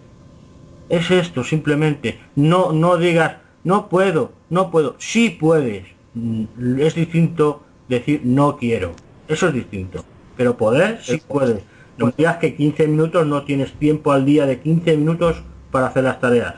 Es 0.90 1.10
esto, 1.10 1.44
simplemente. 1.44 2.20
No, 2.36 2.74
no 2.74 2.98
digas, 2.98 3.38
no 3.64 3.88
puedo, 3.88 4.34
no 4.50 4.70
puedo. 4.72 4.96
Sí 5.00 5.30
puedes. 5.30 5.88
Mm, 6.14 6.80
es 6.80 6.94
distinto 6.94 7.64
decir 7.88 8.22
no 8.26 8.58
quiero. 8.58 8.92
Eso 9.30 9.48
es 9.48 9.54
distinto. 9.54 10.04
Pero 10.36 10.58
poder, 10.58 11.00
sí 11.02 11.22
puedes. 11.26 11.64
No 11.98 12.12
digas 12.16 12.38
que 12.38 12.56
15 12.56 12.88
minutos 12.88 13.26
no 13.26 13.44
tienes 13.44 13.72
tiempo 13.74 14.12
al 14.12 14.26
día 14.26 14.46
de 14.46 14.60
15 14.60 14.98
minutos 14.98 15.44
para 15.72 15.88
hacer 15.88 16.04
las 16.04 16.20
tareas. 16.20 16.56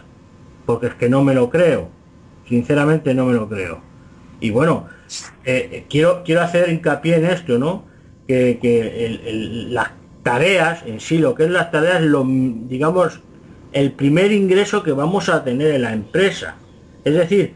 Porque 0.65 0.87
es 0.87 0.95
que 0.95 1.09
no 1.09 1.23
me 1.23 1.33
lo 1.33 1.49
creo. 1.49 1.89
Sinceramente 2.47 3.13
no 3.13 3.25
me 3.25 3.33
lo 3.33 3.47
creo. 3.47 3.81
Y 4.39 4.49
bueno, 4.49 4.87
eh, 5.45 5.69
eh, 5.71 5.85
quiero, 5.89 6.23
quiero 6.23 6.41
hacer 6.41 6.69
hincapié 6.69 7.15
en 7.15 7.25
esto, 7.25 7.57
¿no? 7.57 7.85
Que, 8.27 9.67
las 9.69 9.91
tareas, 10.23 10.83
en 10.85 10.99
sí, 10.99 11.17
lo 11.17 11.35
que 11.35 11.45
es 11.45 11.51
las 11.51 11.71
tareas, 11.71 12.01
lo, 12.01 12.25
digamos, 12.25 13.21
el 13.71 13.91
primer 13.91 14.31
ingreso 14.31 14.83
que 14.83 14.91
vamos 14.91 15.29
a 15.29 15.43
tener 15.43 15.75
en 15.75 15.83
la 15.83 15.93
empresa. 15.93 16.55
Es 17.03 17.13
decir, 17.13 17.55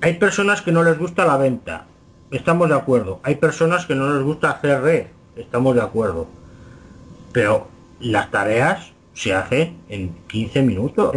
hay 0.00 0.14
personas 0.14 0.62
que 0.62 0.72
no 0.72 0.82
les 0.82 0.98
gusta 0.98 1.24
la 1.24 1.36
venta, 1.36 1.86
estamos 2.30 2.68
de 2.68 2.76
acuerdo. 2.76 3.20
Hay 3.22 3.36
personas 3.36 3.86
que 3.86 3.94
no 3.94 4.12
les 4.14 4.22
gusta 4.22 4.50
hacer 4.50 4.80
red, 4.82 5.06
estamos 5.36 5.74
de 5.74 5.82
acuerdo. 5.82 6.26
Pero 7.32 7.68
las 8.00 8.30
tareas 8.30 8.92
se 9.18 9.34
hace 9.34 9.74
en 9.88 10.14
15 10.28 10.62
minutos. 10.62 11.16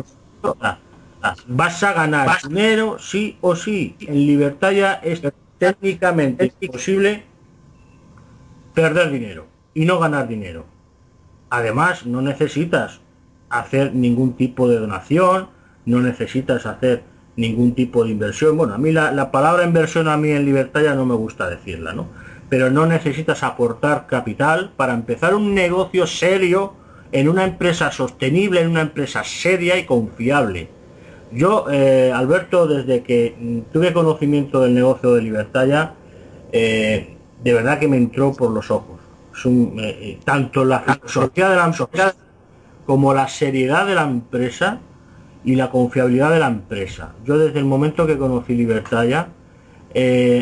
Vas 1.48 1.84
a 1.84 1.94
ganar 1.94 2.30
dinero 2.48 2.98
sí 2.98 3.38
o 3.42 3.56
sí. 3.56 3.96
En 4.00 4.26
libertad 4.26 4.72
ya 4.72 4.94
es 4.94 5.22
técnicamente 5.60 6.52
imposible 6.60 7.24
perder 8.74 9.12
dinero 9.12 9.46
y 9.76 9.86
no 9.86 10.00
ganar 10.00 10.28
dinero. 10.28 10.66
Además, 11.52 12.08
no 12.08 12.24
necesitas 12.24 13.02
hacer 13.50 13.94
ningún 13.94 14.34
tipo 14.34 14.68
de 14.68 14.80
donación, 14.80 15.50
no 15.86 16.02
necesitas 16.02 16.66
hacer 16.66 17.04
ningún 17.36 17.76
tipo 17.76 18.04
de 18.04 18.12
inversión. 18.12 18.58
Bueno, 18.58 18.74
a 18.74 18.80
mí 18.80 18.92
la, 18.92 19.30
palabra 19.30 19.64
inversión 19.64 20.08
a 20.08 20.18
mí 20.18 20.32
en 20.32 20.46
libertad 20.46 20.82
ya 20.82 20.96
no 20.96 21.06
me 21.06 21.14
gusta 21.14 21.48
decirla, 21.48 21.94
¿no? 21.94 22.08
Pero 22.50 22.72
no 22.72 22.88
necesitas 22.88 23.44
aportar 23.44 24.08
capital 24.08 24.72
para 24.76 24.96
empezar 24.96 25.36
un 25.36 25.54
negocio 25.54 26.08
serio 26.08 26.81
en 27.12 27.30
una 27.30 27.44
empresa 27.44 27.92
sostenible, 27.92 28.62
en 28.62 28.70
una 28.70 28.82
empresa 28.82 29.24
seria 29.24 29.78
y 29.78 29.86
confiable. 29.86 30.70
Yo, 31.32 31.66
eh, 31.72 32.12
Alberto, 32.14 32.68
desde 32.68 33.04
que 33.04 33.36
mm, 33.38 33.72
tuve 33.72 33.94
conocimiento 33.94 34.62
del 34.62 34.74
negocio 34.74 35.14
de 35.14 35.22
libertad 35.22 35.66
ya, 35.66 35.94
eh, 36.52 37.16
de 37.44 37.54
verdad 37.54 37.80
que 37.80 37.88
me 37.88 37.98
entró 37.98 38.34
por 38.34 38.52
los 38.52 38.70
ojos. 38.70 39.00
Eh, 39.46 40.20
tanto 40.26 40.66
la 40.66 40.82
filosofía 40.82 41.50
de 41.50 41.56
la 41.56 41.66
empresa 41.66 42.16
como 42.86 43.14
la 43.14 43.30
seriedad 43.30 43.88
de 43.88 43.96
la 43.96 44.04
empresa 44.04 44.80
y 45.46 45.56
la 45.56 45.70
confiabilidad 45.70 46.32
de 46.32 46.40
la 46.40 46.48
empresa. 46.48 47.14
Yo 47.26 47.38
desde 47.38 47.60
el 47.60 47.66
momento 47.66 48.06
que 48.06 48.18
conocí 48.18 48.54
Libertad 48.54 49.06
ya, 49.06 49.30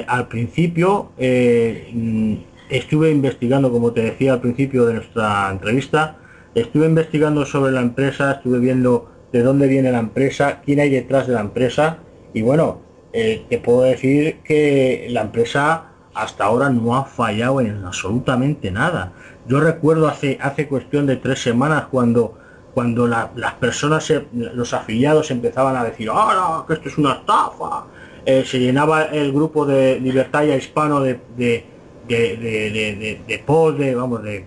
al 0.07 0.27
principio 0.27 1.11
mm, 1.17 2.33
estuve 2.69 3.11
investigando, 3.11 3.71
como 3.71 3.91
te 3.91 4.01
decía 4.01 4.33
al 4.33 4.41
principio 4.41 4.85
de 4.87 4.95
nuestra 4.95 5.49
entrevista, 5.51 6.18
Estuve 6.55 6.85
investigando 6.85 7.45
sobre 7.45 7.71
la 7.71 7.81
empresa, 7.81 8.31
estuve 8.31 8.59
viendo 8.59 9.11
de 9.31 9.43
dónde 9.43 9.67
viene 9.67 9.91
la 9.91 9.99
empresa, 9.99 10.61
quién 10.65 10.79
hay 10.79 10.89
detrás 10.89 11.27
de 11.27 11.33
la 11.33 11.41
empresa 11.41 11.99
y 12.33 12.41
bueno, 12.41 12.81
eh, 13.13 13.45
te 13.49 13.59
puedo 13.59 13.81
decir 13.81 14.39
que 14.43 15.07
la 15.09 15.21
empresa 15.21 15.85
hasta 16.13 16.45
ahora 16.45 16.69
no 16.69 16.95
ha 16.95 17.05
fallado 17.05 17.61
en 17.61 17.83
absolutamente 17.85 18.71
nada. 18.71 19.13
Yo 19.47 19.59
recuerdo 19.59 20.07
hace, 20.07 20.37
hace 20.41 20.67
cuestión 20.67 21.05
de 21.05 21.17
tres 21.17 21.41
semanas 21.41 21.85
cuando, 21.89 22.37
cuando 22.73 23.07
las 23.07 23.53
personas, 23.59 24.11
los 24.33 24.73
afiliados 24.73 25.31
empezaban 25.31 25.75
a 25.75 25.83
decir, 25.83 26.09
ahora 26.09 26.65
que 26.67 26.73
esto 26.73 26.89
es 26.89 26.97
una 26.97 27.13
estafa, 27.13 27.85
eh, 28.25 28.43
se 28.45 28.59
llenaba 28.59 29.03
el 29.03 29.31
grupo 29.31 29.65
de 29.65 29.99
Libertad 29.99 30.43
Hispano 30.43 31.01
de, 31.01 31.19
de, 31.37 31.65
de, 32.07 32.37
de, 32.37 33.21
de 33.27 33.39
post, 33.39 33.77
de, 33.79 33.95
vamos, 33.95 34.23
de, 34.23 34.45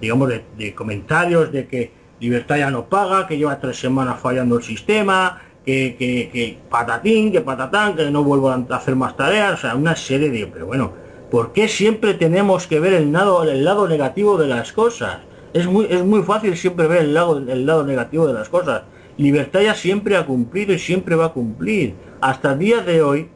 digamos, 0.00 0.28
de, 0.28 0.74
comentarios 0.74 1.52
de 1.52 1.66
que 1.66 1.92
Libertad 2.20 2.58
ya 2.58 2.70
no 2.70 2.86
paga, 2.86 3.26
que 3.26 3.38
lleva 3.38 3.58
tres 3.58 3.78
semanas 3.78 4.20
fallando 4.20 4.56
el 4.56 4.62
sistema, 4.62 5.40
que, 5.64 5.96
que, 5.98 6.58
patatín, 6.68 7.32
que 7.32 7.40
patatán, 7.40 7.96
que 7.96 8.10
no 8.10 8.22
vuelvo 8.24 8.50
a 8.50 8.66
hacer 8.70 8.94
más 8.94 9.16
tareas, 9.16 9.54
o 9.54 9.56
sea, 9.56 9.74
una 9.74 9.96
serie 9.96 10.30
de... 10.30 10.46
Pero 10.46 10.66
bueno, 10.66 10.92
¿por 11.30 11.52
qué 11.52 11.66
siempre 11.68 12.14
tenemos 12.14 12.66
que 12.66 12.78
ver 12.78 12.92
el 12.92 13.12
lado, 13.12 13.42
el 13.44 13.64
lado 13.64 13.88
negativo 13.88 14.36
de 14.36 14.48
las 14.48 14.72
cosas? 14.72 15.18
Es 15.54 15.66
muy, 15.66 15.86
es 15.88 16.04
muy 16.04 16.22
fácil 16.22 16.56
siempre 16.56 16.86
ver 16.86 17.02
el 17.02 17.14
lado, 17.14 17.38
el 17.38 17.64
lado 17.64 17.84
negativo 17.84 18.26
de 18.26 18.34
las 18.34 18.48
cosas. 18.48 18.82
Libertad 19.16 19.62
ya 19.62 19.74
siempre 19.74 20.16
ha 20.16 20.26
cumplido 20.26 20.74
y 20.74 20.78
siempre 20.78 21.16
va 21.16 21.26
a 21.26 21.32
cumplir. 21.32 21.94
Hasta 22.20 22.52
el 22.52 22.58
día 22.58 22.80
de 22.82 23.02
hoy, 23.02 23.28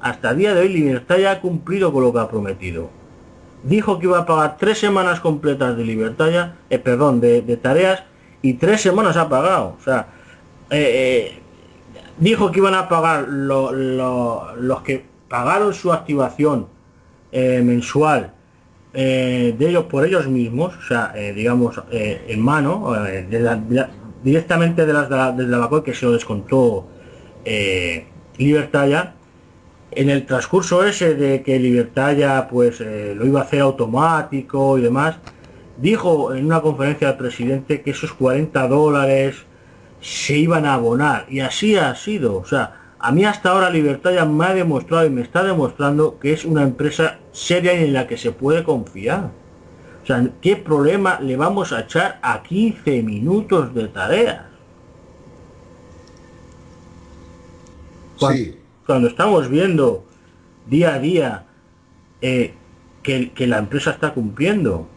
hasta 0.00 0.30
el 0.30 0.38
día 0.38 0.54
de 0.54 0.60
hoy 0.60 0.68
Libertad 0.68 1.18
ya 1.18 1.32
ha 1.32 1.40
cumplido 1.40 1.92
con 1.92 2.04
lo 2.04 2.12
que 2.12 2.20
ha 2.20 2.28
prometido 2.28 3.01
dijo 3.62 3.98
que 3.98 4.06
iba 4.06 4.18
a 4.18 4.26
pagar 4.26 4.56
tres 4.58 4.78
semanas 4.78 5.20
completas 5.20 5.76
de 5.76 5.84
libertad 5.84 6.30
ya, 6.30 6.56
eh, 6.70 6.78
perdón, 6.78 7.20
de, 7.20 7.42
tareas, 7.56 8.02
y 8.42 8.54
tres 8.54 8.80
semanas 8.80 9.16
ha 9.16 9.28
pagado. 9.28 9.76
O 9.80 9.84
sea, 9.84 10.08
eh, 10.70 11.34
eh, 11.34 11.40
dijo 12.18 12.50
que 12.50 12.58
iban 12.58 12.74
a 12.74 12.88
pagar 12.88 13.28
los 13.28 14.82
que 14.82 15.04
pagaron 15.28 15.72
su 15.74 15.92
activación 15.92 16.66
mensual 17.32 18.32
de 18.92 19.56
ellos 19.58 19.84
por 19.84 20.04
ellos 20.04 20.26
mismos, 20.26 20.74
o 20.76 20.82
sea, 20.82 21.14
digamos, 21.34 21.80
en 21.90 22.40
mano, 22.40 22.92
directamente 24.22 24.84
de 24.84 24.92
las 24.92 25.08
de 25.08 25.46
la, 25.46 25.68
de 25.68 25.82
que 25.82 25.94
se 25.94 26.04
lo 26.04 26.12
descontó 26.12 26.86
libertad 28.36 28.86
ya 28.86 29.14
en 29.94 30.10
el 30.10 30.26
transcurso 30.26 30.84
ese 30.84 31.14
de 31.14 31.42
que 31.42 31.58
Libertad 31.58 32.16
ya 32.16 32.48
pues 32.48 32.80
eh, 32.80 33.14
lo 33.16 33.26
iba 33.26 33.40
a 33.40 33.44
hacer 33.44 33.60
automático 33.60 34.78
y 34.78 34.82
demás, 34.82 35.16
dijo 35.76 36.34
en 36.34 36.46
una 36.46 36.60
conferencia 36.60 37.08
del 37.08 37.16
presidente 37.16 37.82
que 37.82 37.90
esos 37.90 38.12
40 38.12 38.68
dólares 38.68 39.36
se 40.00 40.36
iban 40.36 40.66
a 40.66 40.74
abonar 40.74 41.26
y 41.28 41.40
así 41.40 41.76
ha 41.76 41.94
sido, 41.94 42.36
o 42.36 42.44
sea, 42.44 42.82
a 42.98 43.10
mí 43.10 43.24
hasta 43.24 43.50
ahora 43.50 43.68
Libertad 43.68 44.12
ya 44.12 44.24
me 44.24 44.44
ha 44.44 44.54
demostrado 44.54 45.04
y 45.06 45.10
me 45.10 45.22
está 45.22 45.42
demostrando 45.42 46.18
que 46.20 46.32
es 46.32 46.44
una 46.44 46.62
empresa 46.62 47.18
seria 47.32 47.74
y 47.74 47.84
en 47.84 47.92
la 47.92 48.06
que 48.06 48.16
se 48.16 48.30
puede 48.30 48.62
confiar. 48.62 49.30
O 50.02 50.06
sea, 50.06 50.24
¿qué 50.40 50.56
problema 50.56 51.18
le 51.20 51.36
vamos 51.36 51.72
a 51.72 51.80
echar 51.80 52.20
a 52.22 52.42
15 52.42 53.02
minutos 53.02 53.74
de 53.74 53.88
tareas? 53.88 54.42
Cuando, 58.86 59.08
estamos 59.08 59.48
viendo 59.48 60.04
día 60.66 60.94
a 60.94 60.98
día 60.98 61.44
eh, 62.20 62.54
que, 63.02 63.32
la 63.46 63.58
empresa 63.58 63.90
está 63.90 64.12
cumpliendo. 64.12 64.88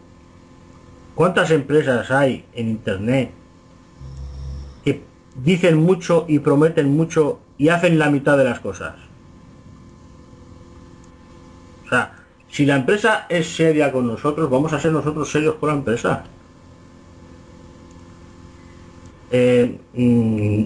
¿Cuántas 1.16 1.52
empresas 1.52 2.12
hay 2.12 2.46
en 2.54 2.70
Internet 2.70 3.32
que 4.84 5.02
dicen 5.44 5.78
mucho 5.78 6.26
y 6.28 6.40
prometen 6.40 6.96
mucho 6.96 7.40
y 7.58 7.70
hacen 7.70 7.98
la 7.98 8.10
mitad 8.10 8.38
de 8.38 8.44
las 8.44 8.60
cosas. 8.60 8.96
O 11.86 11.90
sea, 11.90 12.14
si 12.50 12.66
la 12.66 12.76
empresa 12.76 13.26
es 13.30 13.48
seria 13.48 13.92
con 13.92 14.08
nosotros, 14.08 14.50
vamos 14.50 14.74
a 14.74 14.80
ser 14.80 14.92
nosotros 14.92 15.30
serios 15.30 15.56
con 15.56 15.70
la 15.70 15.76
empresa. 15.76 16.24
Eh, 19.32 19.80
mm, 19.94 20.66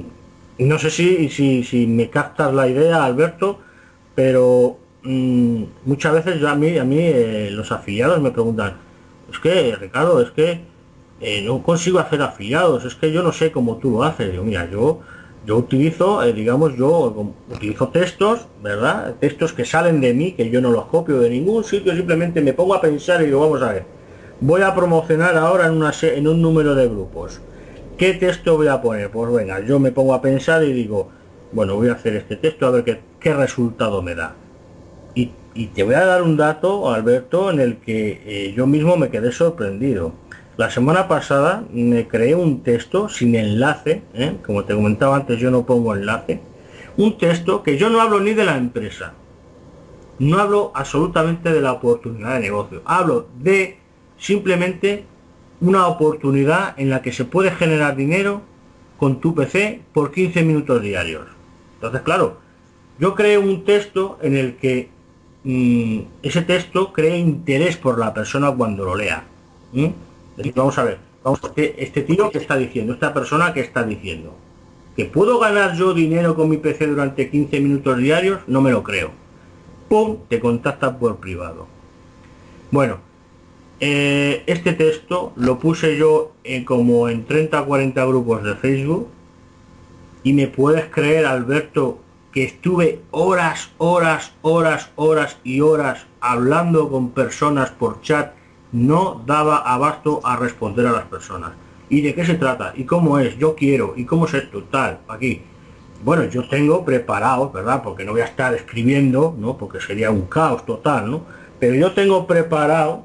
no 0.66 0.80
sé 0.80 0.90
si, 0.90 1.30
si, 1.30 1.64
si, 1.64 1.88
me 1.88 2.10
captas 2.10 2.54
la 2.54 2.68
idea, 2.68 3.04
Alberto, 3.04 3.60
pero 4.16 4.78
mm, 5.04 5.64
muchas 5.86 6.14
veces 6.14 6.40
yo 6.40 6.50
a 6.50 6.56
mí, 6.56 6.78
a 6.78 6.84
mí 6.84 6.98
eh, 7.00 7.50
los 7.52 7.72
afiliados 7.72 8.22
me 8.22 8.32
preguntan, 8.32 8.78
es 9.32 9.40
que, 9.40 9.76
Ricardo, 9.76 10.22
es 10.22 10.32
que 10.32 10.62
eh, 11.22 11.42
no 11.46 11.64
consigo 11.64 12.00
hacer 12.00 12.22
afiliados, 12.22 12.86
es 12.86 12.96
que 12.96 13.12
yo 13.12 13.24
no 13.24 13.32
sé 13.32 13.52
cómo 13.52 13.78
tú 13.78 13.92
lo 13.92 14.04
haces. 14.04 14.34
Yo, 14.34 14.44
mira, 14.44 14.70
yo 14.70 15.02
yo 15.46 15.58
utilizo, 15.58 16.22
eh, 16.24 16.34
digamos, 16.34 16.76
yo 16.76 17.34
utilizo 17.50 17.88
textos, 17.90 18.48
¿verdad? 18.62 19.16
Textos 19.20 19.54
que 19.54 19.66
salen 19.66 20.02
de 20.02 20.14
mí, 20.14 20.34
que 20.34 20.50
yo 20.50 20.62
no 20.62 20.70
los 20.70 20.86
copio 20.86 21.20
de 21.20 21.30
ningún 21.30 21.64
sitio, 21.64 21.96
simplemente 21.96 22.42
me 22.42 22.54
pongo 22.54 22.76
a 22.76 22.82
pensar 22.82 23.22
y 23.22 23.26
digo, 23.26 23.40
vamos 23.40 23.62
a 23.62 23.74
ver, 23.74 23.86
voy 24.42 24.62
a 24.62 24.76
promocionar 24.76 25.36
ahora 25.38 25.68
en, 25.68 25.74
una, 25.74 25.92
en 26.02 26.28
un 26.28 26.42
número 26.42 26.76
de 26.76 26.88
grupos. 26.88 27.42
¿Qué 28.00 28.14
texto 28.14 28.58
voy 28.58 28.68
a 28.68 28.82
poner? 28.82 29.12
Pues 29.12 29.32
venga, 29.32 29.60
yo 29.60 29.80
me 29.80 29.92
pongo 29.92 30.16
a 30.16 30.22
pensar 30.22 30.64
y 30.64 30.74
digo, 30.74 31.10
bueno, 31.52 31.76
voy 31.76 31.90
a 31.90 31.94
hacer 31.94 32.16
este 32.16 32.38
texto 32.38 32.66
a 32.66 32.72
ver 32.72 33.02
qué, 33.20 33.34
resultado 33.34 34.02
me 34.02 34.16
da. 34.16 34.36
Y, 35.14 35.32
te 35.76 35.84
voy 35.84 35.96
a 35.96 36.06
dar 36.06 36.24
un 36.24 36.38
dato, 36.38 36.90
Alberto, 36.90 37.52
en 37.52 37.60
el 37.60 37.78
que 37.78 38.22
eh, 38.26 38.54
yo 38.56 38.66
mismo 38.66 38.96
me 38.96 39.10
quedé 39.10 39.32
sorprendido 39.32 40.14
la 40.60 40.70
semana 40.70 41.08
pasada 41.08 41.64
me 41.72 42.06
creé 42.10 42.36
un 42.36 42.64
texto 42.64 43.08
sin 43.08 43.34
enlace, 43.36 44.02
¿eh? 44.14 44.36
como 44.46 44.66
te 44.66 44.76
comentaba 44.76 45.16
antes 45.16 45.40
yo 45.40 45.52
no 45.52 45.66
pongo 45.66 45.96
enlace, 45.96 46.42
un 46.98 47.18
texto 47.18 47.64
que 47.64 47.78
yo 47.78 47.90
no 47.90 48.02
hablo 48.02 48.20
ni 48.20 48.34
de 48.34 48.44
la 48.44 48.58
empresa, 48.58 49.14
no 50.20 50.38
hablo 50.38 50.74
absolutamente 50.76 51.54
de 51.54 51.62
la 51.62 51.72
oportunidad 51.72 52.34
de 52.34 52.42
negocio, 52.42 52.82
hablo 52.84 53.30
de 53.38 53.78
simplemente 54.18 55.06
una 55.62 55.88
oportunidad 55.88 56.80
en 56.80 56.90
la 56.90 57.02
que 57.02 57.12
se 57.12 57.26
puede 57.26 57.52
generar 57.52 57.96
dinero 57.96 58.42
con 58.98 59.20
tu 59.20 59.36
PC 59.36 59.82
por 59.94 60.12
15 60.12 60.44
minutos 60.44 60.82
diarios. 60.82 61.26
Entonces, 61.76 62.02
claro, 62.02 62.38
yo 63.00 63.16
creé 63.16 63.38
un 63.38 63.64
texto 63.64 64.18
en 64.22 64.36
el 64.36 64.56
que 64.58 64.90
mm, 65.44 66.00
ese 66.24 66.42
texto 66.42 66.92
cree 66.94 67.18
interés 67.18 67.78
por 67.78 67.98
la 67.98 68.14
persona 68.14 68.52
cuando 68.52 68.86
lo 68.86 68.96
lea 68.96 69.24
vamos 70.56 70.78
a 70.78 70.84
ver, 70.84 70.98
vamos, 71.24 71.40
este, 71.44 71.84
este 71.84 72.02
tío 72.02 72.30
que 72.32 72.38
está 72.38 72.58
diciendo, 72.58 72.94
esta 72.94 73.14
persona 73.14 73.54
que 73.54 73.62
está 73.62 73.84
diciendo, 73.84 74.36
que 74.96 75.06
puedo 75.06 75.40
ganar 75.40 75.76
yo 75.76 75.94
dinero 75.94 76.36
con 76.36 76.50
mi 76.50 76.58
PC 76.58 76.88
durante 76.88 77.30
15 77.30 77.60
minutos 77.60 77.98
diarios, 77.98 78.40
no 78.48 78.62
me 78.62 78.72
lo 78.72 78.84
creo. 78.84 79.12
¡Pum! 79.88 80.18
Te 80.28 80.40
contacta 80.40 80.98
por 80.98 81.18
privado. 81.18 81.68
Bueno, 82.72 82.98
eh, 83.80 84.44
este 84.46 84.74
texto 84.74 85.32
lo 85.36 85.60
puse 85.60 85.98
yo 85.98 86.34
en 86.44 86.66
como 86.66 87.10
en 87.10 87.26
30 87.26 87.64
40 87.64 88.06
grupos 88.06 88.44
de 88.44 88.56
Facebook 88.56 89.08
y 90.24 90.34
me 90.34 90.48
puedes 90.48 90.86
creer, 90.86 91.26
Alberto, 91.26 92.00
que 92.32 92.44
estuve 92.44 93.02
horas, 93.12 93.70
horas, 93.78 94.34
horas, 94.42 94.90
horas 94.96 95.38
y 95.44 95.62
horas 95.62 96.06
hablando 96.20 96.90
con 96.90 97.12
personas 97.12 97.72
por 97.72 98.02
chat 98.02 98.34
no 98.72 99.24
daba 99.26 99.58
abasto 99.58 100.22
a 100.24 100.36
responder 100.36 100.86
a 100.88 100.92
las 100.92 101.06
personas. 101.06 101.52
¿Y 101.90 102.02
de 102.02 102.14
qué 102.14 102.26
se 102.26 102.36
trata? 102.36 102.74
¿Y 102.76 102.84
cómo 102.84 103.18
es? 103.20 103.38
Yo 103.38 103.56
quiero. 103.56 103.94
¿Y 103.96 104.06
cómo 104.06 104.28
es 104.28 104.34
esto? 104.36 104.64
Tal, 104.64 105.00
aquí. 105.08 105.42
Bueno, 106.04 106.26
yo 106.26 106.48
tengo 106.48 106.86
preparado, 106.86 107.52
¿verdad? 107.52 107.82
Porque 107.84 108.06
no 108.06 108.12
voy 108.12 108.22
a 108.22 108.26
estar 108.26 108.54
escribiendo, 108.54 109.36
¿no? 109.38 109.58
Porque 109.58 109.82
sería 109.82 110.12
un 110.12 110.28
caos 110.28 110.66
total, 110.66 111.10
¿no? 111.10 111.22
Pero 111.60 111.74
yo 111.76 111.94
tengo 111.94 112.28
preparado, 112.28 113.04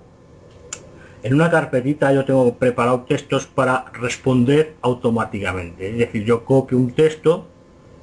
en 1.24 1.32
una 1.32 1.50
carpetita 1.50 2.12
yo 2.12 2.26
tengo 2.26 2.54
preparado 2.56 3.06
textos 3.08 3.46
para 3.46 3.86
responder 3.94 4.74
automáticamente. 4.82 5.88
Es 5.88 5.96
decir, 5.96 6.22
yo 6.22 6.44
copio 6.44 6.76
un 6.76 6.92
texto 6.92 7.46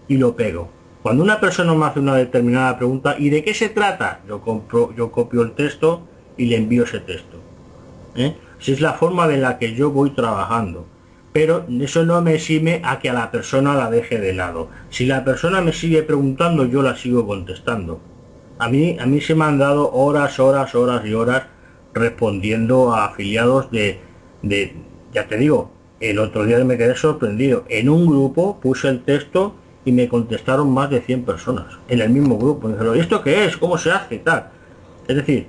y 0.07 0.17
lo 0.17 0.36
pego. 0.36 0.69
Cuando 1.03 1.24
una 1.24 1.39
persona 1.39 1.76
me 1.76 1.86
hace 1.86 1.99
una 1.99 2.15
determinada 2.15 2.76
pregunta, 2.78 3.15
¿y 3.19 3.30
de 3.30 3.43
qué 3.43 3.53
se 3.53 3.69
trata? 3.69 4.22
Yo, 4.28 4.41
compro, 4.41 4.91
yo 4.95 5.11
copio 5.11 5.43
el 5.43 5.51
texto 5.51 6.01
y 6.36 6.45
le 6.45 6.57
envío 6.57 6.84
ese 6.84 6.99
texto. 6.99 7.38
¿eh? 8.15 8.36
Si 8.57 8.72
es 8.72 8.82
la 8.82 8.93
forma 8.93 9.28
de 9.28 9.38
la 9.38 9.59
que 9.59 9.76
yo 9.76 9.91
voy 9.91 10.09
trabajando. 10.09 10.88
Pero 11.32 11.65
eso 11.80 12.03
no 12.03 12.19
me 12.24 12.34
exime 12.34 12.82
a 12.84 12.97
que 12.97 13.11
a 13.11 13.13
la 13.13 13.30
persona 13.30 13.76
la 13.76 13.91
deje 13.91 14.19
de 14.19 14.34
lado. 14.34 14.69
Si 14.89 15.05
la 15.05 15.24
persona 15.24 15.61
me 15.61 15.74
sigue 15.74 16.01
preguntando, 16.01 16.65
yo 16.65 16.82
la 16.82 16.95
sigo 16.95 17.28
contestando. 17.28 18.01
A 18.57 18.67
mí, 18.67 18.97
a 18.99 19.05
mí 19.05 19.22
se 19.22 19.36
me 19.36 19.45
han 19.45 19.59
dado 19.59 19.91
horas, 19.91 20.39
horas, 20.39 20.74
horas 20.74 21.05
y 21.05 21.13
horas 21.13 21.43
respondiendo 21.93 22.93
a 22.93 23.05
afiliados 23.05 23.71
de, 23.71 23.99
de 24.41 24.73
ya 25.13 25.27
te 25.27 25.37
digo, 25.37 25.71
el 25.99 26.19
otro 26.19 26.45
día 26.45 26.63
me 26.63 26.77
quedé 26.77 26.95
sorprendido. 26.95 27.63
En 27.69 27.89
un 27.89 28.07
grupo 28.07 28.59
puse 28.59 28.89
el 28.89 29.03
texto 29.03 29.55
y 29.85 29.91
me 29.91 30.07
contestaron 30.07 30.71
más 30.71 30.89
de 30.89 31.01
100 31.01 31.23
personas 31.23 31.65
en 31.87 32.01
el 32.01 32.09
mismo 32.09 32.37
grupo. 32.37 32.69
¿y 32.95 32.99
esto 32.99 33.21
qué 33.21 33.45
es? 33.45 33.57
¿Cómo 33.57 33.77
se 33.77 33.91
hace? 33.91 34.19
Tal. 34.19 34.49
Es 35.07 35.15
decir, 35.15 35.47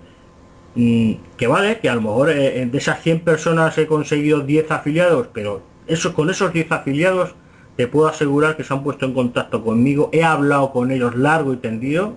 que 0.74 1.46
vale, 1.46 1.78
que 1.80 1.88
a 1.88 1.94
lo 1.94 2.00
mejor 2.00 2.30
eh, 2.30 2.66
de 2.66 2.78
esas 2.78 3.02
100 3.02 3.20
personas 3.20 3.76
he 3.78 3.86
conseguido 3.86 4.40
10 4.40 4.70
afiliados, 4.70 5.28
pero 5.32 5.62
eso 5.86 6.14
con 6.14 6.30
esos 6.30 6.52
10 6.52 6.72
afiliados 6.72 7.34
te 7.76 7.86
puedo 7.86 8.08
asegurar 8.08 8.56
que 8.56 8.64
se 8.64 8.72
han 8.72 8.82
puesto 8.82 9.06
en 9.06 9.14
contacto 9.14 9.62
conmigo, 9.64 10.10
he 10.12 10.22
hablado 10.22 10.72
con 10.72 10.90
ellos 10.90 11.14
largo 11.16 11.52
y 11.52 11.56
tendido, 11.56 12.16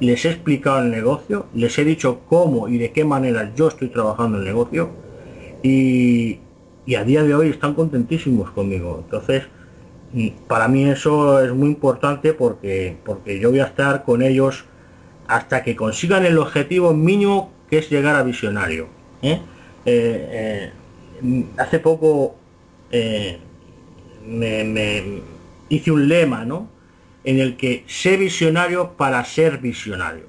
les 0.00 0.24
he 0.24 0.30
explicado 0.30 0.80
el 0.80 0.90
negocio, 0.90 1.46
les 1.54 1.78
he 1.78 1.84
dicho 1.84 2.20
cómo 2.28 2.68
y 2.68 2.78
de 2.78 2.92
qué 2.92 3.04
manera 3.04 3.52
yo 3.54 3.68
estoy 3.68 3.88
trabajando 3.88 4.38
el 4.38 4.44
negocio 4.44 4.90
y, 5.62 6.38
y 6.86 6.94
a 6.94 7.04
día 7.04 7.22
de 7.22 7.34
hoy 7.34 7.48
están 7.48 7.74
contentísimos 7.74 8.50
conmigo. 8.50 9.02
Entonces, 9.04 9.44
para 10.46 10.68
mí 10.68 10.88
eso 10.88 11.42
es 11.42 11.52
muy 11.52 11.68
importante 11.68 12.32
porque, 12.32 12.96
porque 13.04 13.38
yo 13.38 13.50
voy 13.50 13.60
a 13.60 13.66
estar 13.66 14.04
con 14.04 14.22
ellos 14.22 14.64
hasta 15.26 15.62
que 15.62 15.76
consigan 15.76 16.24
el 16.24 16.38
objetivo 16.38 16.94
mínimo 16.94 17.52
que 17.68 17.78
es 17.78 17.90
llegar 17.90 18.16
a 18.16 18.22
visionario. 18.22 18.86
¿eh? 19.22 19.40
Eh, 19.84 20.72
eh, 21.22 21.44
hace 21.58 21.78
poco 21.78 22.36
me, 24.26 25.20
hice 25.68 25.90
un 25.90 26.08
lema, 26.08 26.44
¿no? 26.44 26.68
En 27.28 27.40
el 27.40 27.58
que 27.58 27.84
sé 27.86 28.16
visionario 28.16 28.92
para 28.96 29.22
ser 29.22 29.58
visionario. 29.58 30.24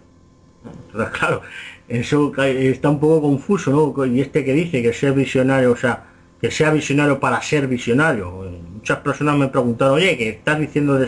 Claro, 1.17 1.41
eso 1.87 2.33
está 2.45 2.89
un 2.89 2.99
poco 2.99 3.21
confuso, 3.21 3.71
¿no? 3.71 4.05
Y 4.05 4.19
este 4.19 4.43
que 4.43 4.53
dice 4.53 4.81
que 4.81 4.91
ser 4.91 5.13
visionario, 5.13 5.71
o 5.71 5.77
sea, 5.77 6.07
que 6.41 6.51
sea 6.51 6.71
visionario 6.71 7.17
para 7.21 7.41
ser 7.41 7.67
visionario. 7.67 8.51
Muchas 8.73 8.97
personas 8.97 9.37
me 9.37 9.47
preguntaron, 9.47 9.95
oye, 9.95 10.17
que 10.17 10.27
estás 10.27 10.59
diciendo 10.59 10.95
de 10.95 11.07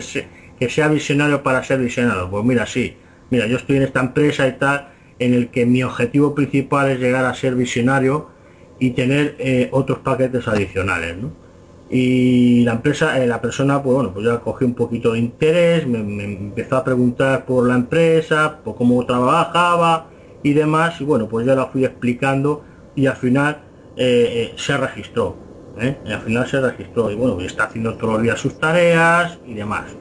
que 0.58 0.70
sea 0.70 0.88
visionario 0.88 1.42
para 1.42 1.62
ser 1.62 1.78
visionario. 1.78 2.30
Pues 2.30 2.42
mira, 2.42 2.64
sí, 2.64 2.96
mira, 3.28 3.46
yo 3.46 3.58
estoy 3.58 3.76
en 3.76 3.82
esta 3.82 4.00
empresa 4.00 4.48
y 4.48 4.52
tal, 4.52 4.88
en 5.18 5.34
el 5.34 5.50
que 5.50 5.66
mi 5.66 5.82
objetivo 5.82 6.34
principal 6.34 6.88
es 6.90 7.00
llegar 7.00 7.26
a 7.26 7.34
ser 7.34 7.54
visionario 7.54 8.30
y 8.78 8.92
tener 8.92 9.36
eh, 9.38 9.68
otros 9.72 9.98
paquetes 9.98 10.48
adicionales. 10.48 11.16
Y 11.94 12.64
la 12.64 12.72
empresa, 12.72 13.22
eh, 13.22 13.26
la 13.26 13.42
persona, 13.42 13.82
pues 13.82 13.94
bueno, 13.94 14.14
pues 14.14 14.24
ya 14.24 14.40
cogió 14.40 14.66
un 14.66 14.72
poquito 14.72 15.12
de 15.12 15.18
interés, 15.18 15.86
me, 15.86 15.98
empezó 15.98 16.78
a 16.78 16.84
preguntar 16.84 17.44
por 17.44 17.68
la 17.68 17.74
empresa, 17.74 18.60
por 18.64 18.76
cómo 18.76 19.04
trabajaba 19.04 20.06
y 20.42 20.54
demás, 20.54 20.98
y 21.02 21.04
bueno, 21.04 21.28
pues 21.28 21.46
ya 21.46 21.54
la 21.54 21.66
fui 21.66 21.84
explicando 21.84 22.64
y 22.96 23.04
al 23.04 23.16
final 23.16 23.58
eh, 23.98 24.54
se 24.56 24.74
registró. 24.78 25.36
al 25.78 26.20
final 26.22 26.46
se 26.46 26.62
registró 26.62 27.10
y 27.10 27.14
bueno, 27.14 27.38
está 27.42 27.64
haciendo 27.64 27.92
todos 27.94 28.14
los 28.14 28.22
días 28.22 28.40
sus 28.40 28.58
tareas 28.58 29.38
y 29.46 29.52
demás. 29.52 29.94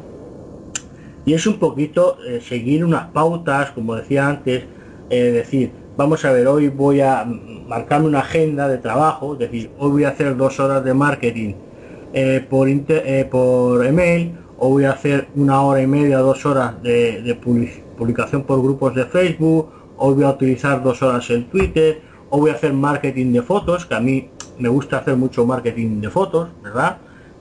Y 1.26 1.34
es 1.34 1.46
un 1.46 1.60
poquito 1.60 2.18
seguir 2.40 2.86
unas 2.86 3.08
pautas, 3.08 3.72
como 3.72 3.96
decía 3.96 4.30
antes, 4.30 4.64
es 5.10 5.34
decir, 5.34 5.74
vamos 5.98 6.24
a 6.24 6.32
ver, 6.32 6.48
hoy 6.48 6.70
voy 6.70 7.02
a 7.02 7.26
marcarme 7.68 8.08
una 8.08 8.20
agenda 8.20 8.70
de 8.70 8.78
trabajo, 8.78 9.34
es 9.34 9.40
decir, 9.40 9.72
hoy 9.78 9.92
voy 9.92 10.04
a 10.06 10.10
hacer 10.10 10.38
dos 10.38 10.58
horas 10.62 10.86
de 10.86 10.94
marketing 10.94 11.54
eh, 12.14 12.46
por, 12.50 12.68
eh, 12.70 13.28
por 13.30 13.86
email, 13.86 14.38
o 14.58 14.70
voy 14.70 14.84
a 14.84 14.92
hacer 14.92 15.28
una 15.36 15.62
hora 15.62 15.82
y 15.82 15.88
media, 15.88 16.20
dos 16.20 16.46
horas 16.46 16.82
de, 16.84 17.38
publicación 17.98 18.44
por 18.44 18.62
grupos 18.62 18.94
de 18.94 19.06
Facebook, 19.06 19.72
o 19.98 20.14
voy 20.14 20.24
a 20.24 20.30
utilizar 20.30 20.84
dos 20.84 21.02
horas 21.02 21.30
el 21.30 21.46
Twitter, 21.46 22.02
o 22.30 22.40
voy 22.40 22.52
a 22.52 22.54
hacer 22.54 22.74
marketing 22.74 23.34
de 23.34 23.42
fotos, 23.42 23.86
que 23.86 23.96
a 23.96 24.00
mí 24.00 24.30
me 24.60 24.70
gusta 24.70 24.98
hacer 24.98 25.16
mucho 25.16 25.46
marketing 25.46 26.02
de 26.02 26.10
fotos, 26.10 26.50
¿verdad? 26.64 26.98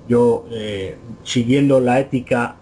Yo 0.08 0.46
eh, 0.50 0.96
siguiendo 1.22 1.78
la 1.80 2.00
ética, 2.00 2.56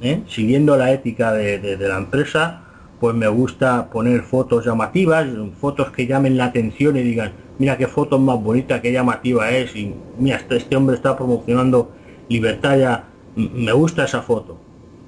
¿eh? 0.00 0.22
siguiendo 0.28 0.76
la 0.76 0.92
ética 0.92 1.32
de, 1.32 1.76
la 1.76 1.98
empresa, 1.98 2.62
pues 3.00 3.14
me 3.16 3.28
gusta 3.28 3.90
poner 3.90 4.22
fotos 4.22 4.64
llamativas, 4.64 5.26
fotos 5.60 5.90
que 5.90 6.06
llamen 6.06 6.36
la 6.36 6.46
atención 6.46 6.96
y 6.96 7.02
digan, 7.02 7.32
mira 7.58 7.76
qué 7.76 7.86
foto 7.86 8.18
más 8.18 8.40
bonita, 8.42 8.80
qué 8.80 8.92
llamativa 8.92 9.50
es, 9.50 9.74
y 9.76 9.94
mira, 10.18 10.36
este, 10.36 10.56
este 10.56 10.76
hombre 10.76 10.96
está 10.96 11.16
promocionando 11.16 11.90
libertad 12.28 12.78
ya, 12.78 13.04
me 13.36 13.72
gusta 13.72 14.04
esa 14.04 14.22
foto. 14.22 14.56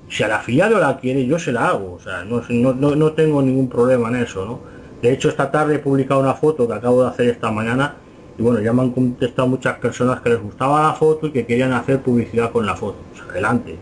Si 0.09 0.23
al 0.23 0.33
afiliado 0.33 0.79
la 0.79 0.99
quiere, 0.99 1.27
yo 1.27 1.39
se 1.39 1.53
la 1.53 1.69
hago, 1.69 1.95
o 1.95 2.01
sea, 2.01 2.25
no, 2.25 2.43
no, 2.51 2.95
no 2.95 3.13
tengo 3.13 3.43
ningún 3.43 3.69
problema 3.69 4.09
en 4.09 4.17
eso, 4.17 4.45
¿no? 4.45 4.61
De 5.03 5.13
hecho, 5.13 5.29
esta 5.29 5.51
tarde 5.51 5.77
he 5.77 5.79
publicado 5.79 6.21
una 6.21 6.35
foto 6.35 6.67
que 6.67 6.75
acabo 6.75 7.03
de 7.03 7.09
hacer 7.09 7.29
esta 7.29 7.51
mañana 7.51 7.97
y 8.39 8.43
bueno, 8.43 8.61
ya 8.61 8.73
me 8.73 8.83
han 8.83 8.91
contestado 8.91 9.49
muchas 9.49 9.79
personas 9.79 10.21
que 10.21 10.31
les 10.31 10.41
gustaba 10.41 10.83
la 10.83 10.95
foto 10.95 11.27
y 11.27 11.31
que 11.31 11.47
querían 11.47 11.73
hacer 11.73 12.01
publicidad 12.01 12.53
con 12.53 12.67
la 12.67 12.77
foto. 12.77 12.99
Pues 13.13 13.23
adelante. 13.29 13.77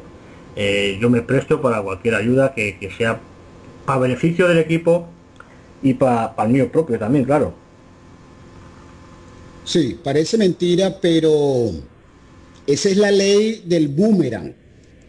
Eh, 0.57 0.99
yo 1.01 1.11
me 1.11 1.23
presto 1.23 1.61
para 1.61 1.83
cualquier 1.83 2.15
ayuda 2.15 2.55
que, 2.55 2.79
sea 2.97 3.19
para 3.85 3.99
beneficio 3.99 4.47
del 4.47 4.59
equipo 4.59 5.09
y 5.83 5.95
para, 5.95 6.33
el 6.39 6.49
mío 6.49 6.71
propio 6.71 6.99
también, 6.99 7.25
claro. 7.25 7.53
Sí, 9.65 9.99
parece 10.03 10.37
mentira, 10.37 11.01
pero 11.01 11.71
esa 12.67 12.89
es 12.91 12.97
la 12.99 13.11
ley 13.11 13.63
del 13.65 13.89
boomerang, 13.89 14.55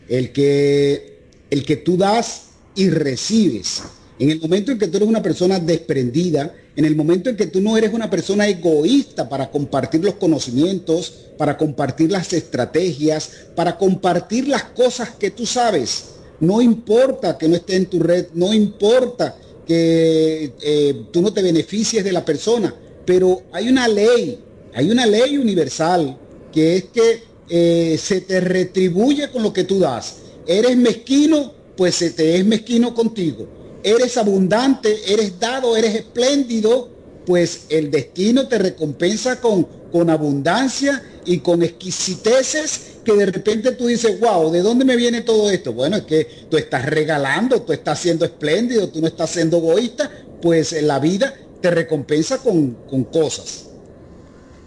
el 0.08 0.32
que, 0.32 1.20
el 1.50 1.66
que 1.66 1.76
tú 1.78 1.98
das 1.98 2.44
y 2.74 2.90
recibes. 2.90 3.84
En 4.18 4.32
el 4.32 4.40
momento 4.40 4.72
en 4.72 4.80
que 4.80 4.88
tú 4.88 4.96
eres 4.96 5.10
una 5.10 5.22
persona 5.22 5.60
desprendida, 5.60 6.54
en 6.74 6.86
el 6.86 6.96
momento 6.96 7.30
en 7.30 7.36
que 7.36 7.48
tú 7.48 7.60
no 7.60 7.78
eres 7.78 7.94
una 7.94 8.10
persona 8.10 8.48
egoísta 8.48 9.28
para 9.28 9.52
compartir 9.52 10.04
los 10.04 10.16
conocimientos, 10.16 11.14
para 11.38 11.58
compartir 11.58 12.12
las 12.12 12.32
estrategias, 12.32 13.30
para 13.56 13.78
compartir 13.78 14.48
las 14.48 14.64
cosas 14.64 15.10
que 15.12 15.32
tú 15.32 15.46
sabes, 15.46 16.06
no 16.40 16.62
importa 16.62 17.38
que 17.38 17.50
no 17.50 17.56
esté 17.56 17.76
en 17.76 17.88
tu 17.88 18.00
red, 18.00 18.28
no 18.34 18.54
importa 18.54 19.36
que 19.68 20.54
eh, 20.62 21.06
tú 21.12 21.22
no 21.22 21.34
te 21.34 21.42
beneficies 21.42 22.04
de 22.04 22.12
la 22.14 22.24
persona, 22.24 22.74
pero 23.06 23.44
hay 23.52 23.70
una 23.70 23.88
ley, 23.88 24.40
hay 24.74 24.90
una 24.90 25.06
ley 25.06 25.38
universal 25.38 26.18
que 26.52 26.78
es 26.78 26.84
que 26.86 27.24
eh, 27.50 27.98
se 28.02 28.22
te 28.22 28.40
retribuye 28.40 29.30
con 29.30 29.44
lo 29.44 29.54
que 29.54 29.64
tú 29.64 29.80
das. 29.80 30.18
Eres 30.48 30.76
mezquino, 30.78 31.54
pues 31.76 31.96
se 31.96 32.12
te 32.12 32.38
es 32.38 32.46
mezquino 32.46 32.94
contigo 32.94 33.48
eres 33.86 34.18
abundante, 34.18 35.14
eres 35.14 35.40
dado, 35.40 35.78
eres 35.78 35.94
espléndido, 35.94 36.90
pues 37.24 37.66
el 37.70 37.92
destino 37.92 38.48
te 38.48 38.58
recompensa 38.58 39.40
con, 39.40 39.64
con 39.92 40.10
abundancia 40.10 41.04
y 41.24 41.38
con 41.38 41.62
exquisiteces 41.62 42.96
que 43.04 43.14
de 43.14 43.28
repente 43.28 43.74
tú 43.74 43.86
dices, 43.86 44.20
wow, 44.20 44.52
¿de 44.52 44.64
dónde 44.64 44.86
me 44.86 44.96
viene 44.96 45.22
todo 45.22 45.52
esto? 45.52 45.72
Bueno, 45.72 45.98
es 45.98 46.04
que 46.04 46.28
tú 46.50 46.58
estás 46.58 46.84
regalando, 46.86 47.62
tú 47.62 47.74
estás 47.74 48.00
siendo 48.00 48.26
espléndido, 48.26 48.90
tú 48.90 49.02
no 49.02 49.08
estás 49.08 49.30
siendo 49.30 49.58
egoísta, 49.58 50.10
pues 50.42 50.72
la 50.82 50.98
vida 50.98 51.36
te 51.66 51.72
recompensa 51.72 52.38
con, 52.38 52.76
cosas. 53.06 53.72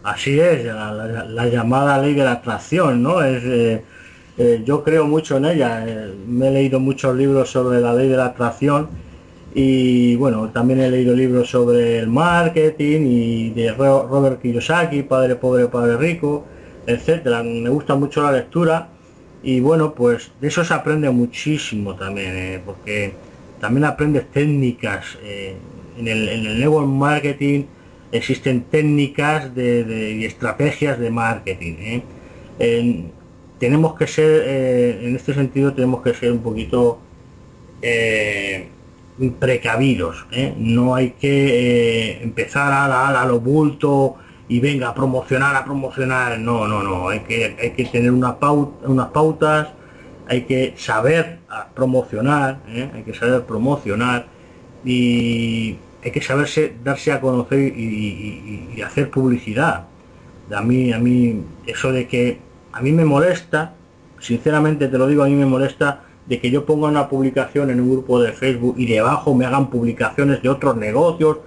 Así 0.03 0.41
es, 0.41 0.65
la, 0.65 1.47
llamada 1.47 2.03
ley 2.03 2.13
de 2.13 2.25
la 2.25 2.33
atracción, 2.33 3.05
¿no? 3.05 3.23
Es, 3.23 3.45
eh, 3.45 3.85
eh, 4.37 4.63
yo 4.65 4.83
creo 4.83 5.07
mucho 5.07 5.37
en 5.37 5.45
ella, 5.45 5.85
eh, 5.87 6.13
me 6.27 6.49
he 6.49 6.51
leído 6.51 6.81
muchos 6.81 7.15
libros 7.15 7.51
sobre 7.51 7.81
la 7.81 7.95
ley 7.95 8.09
de 8.09 8.17
la 8.17 8.27
atracción 8.27 8.89
y 9.55 10.17
bueno, 10.17 10.51
también 10.51 10.81
he 10.81 10.91
leído 10.91 11.15
libros 11.15 11.51
sobre 11.51 12.01
el 12.01 12.09
marketing 12.09 13.03
y 13.07 13.51
de 13.51 13.73
Robert 13.73 14.43
Kiyosaki, 14.43 15.05
Padre 15.05 15.37
Pobre, 15.37 15.69
Padre 15.69 15.97
Rico, 15.99 16.47
etcétera. 16.85 17.45
Me 17.45 17.69
gusta 17.69 17.95
mucho 17.95 18.23
la 18.23 18.33
lectura 18.33 18.89
y 19.45 19.61
bueno, 19.61 19.95
pues 19.95 20.33
de 20.41 20.49
eso 20.49 20.65
se 20.65 20.75
aprende 20.75 21.09
muchísimo 21.11 21.95
también, 21.95 22.61
porque 22.67 23.13
también 23.61 23.85
aprendes 23.85 24.29
técnicas. 24.33 25.17
Eh, 25.99 26.01
en, 26.01 26.09
el, 26.09 26.29
en 26.29 26.47
el 26.47 26.61
network 26.61 26.87
marketing 26.87 27.65
existen 28.13 28.63
técnicas 28.63 29.55
de, 29.55 30.17
y 30.21 30.25
estrategias 30.25 30.99
de 30.99 31.11
marketing. 31.11 32.03
Eh. 32.61 33.05
tenemos 33.59 33.95
que 33.95 34.07
ser, 34.07 34.49
en 35.05 35.17
este 35.17 35.35
sentido, 35.35 35.75
tenemos 35.75 36.03
que 36.03 36.15
ser 36.15 36.33
un 36.33 36.41
poquito 36.41 37.01
precavidos. 39.39 40.27
¿eh? 40.33 40.55
No 40.57 40.95
hay 40.95 41.11
que 41.11 42.11
eh, 42.11 42.23
empezar 42.23 42.73
a, 42.73 43.21
a, 43.21 43.27
lo 43.27 43.41
bulto 43.41 44.17
y 44.49 44.61
venga 44.61 44.89
a 44.89 44.95
promocionar, 44.95 45.57
a 45.57 45.65
promocionar. 45.65 46.39
No, 46.39 46.67
no, 46.67 46.83
no. 46.83 47.09
Hay 47.09 47.21
que, 47.21 47.57
hay 47.61 47.71
que 47.71 47.85
tener 47.87 48.11
una 48.11 48.39
pauta, 48.39 48.89
unas 48.89 49.09
pautas, 49.09 49.69
hay 50.29 50.43
que 50.43 50.75
saber 50.77 51.39
promocionar, 51.75 52.61
¿eh? 52.69 52.91
hay 52.95 53.03
que 53.03 53.15
saber 53.15 53.43
promocionar 53.43 54.27
y 54.85 55.77
hay 56.03 56.11
que 56.11 56.21
saberse 56.23 56.75
darse 56.85 57.13
a 57.13 57.21
conocer 57.21 57.59
y, 57.59 58.81
hacer 58.83 59.11
publicidad. 59.11 59.87
A 60.55 60.63
mí, 60.63 60.93
a 60.93 60.99
mí, 60.99 61.43
eso 61.67 61.93
de 61.93 62.07
que 62.07 62.39
a 62.73 62.81
mí 62.81 62.93
me 62.93 63.05
molesta, 63.05 63.75
sinceramente 64.21 64.89
te 64.89 64.99
lo 64.99 65.07
digo, 65.07 65.23
a 65.25 65.27
mí 65.27 65.35
me 65.35 65.47
molesta 65.47 66.03
de 66.27 66.39
que 66.41 66.51
yo 66.51 66.65
ponga 66.65 66.89
una 66.89 67.09
publicación 67.09 67.71
en 67.71 67.81
un 67.81 67.91
grupo 67.91 68.21
de 68.21 68.33
Facebook 68.33 68.77
y 68.79 68.87
debajo 68.87 69.35
me 69.35 69.47
hagan 69.47 69.71
publicaciones 69.71 70.43
de 70.43 70.49
otros 70.49 70.77
negocios 70.77 71.39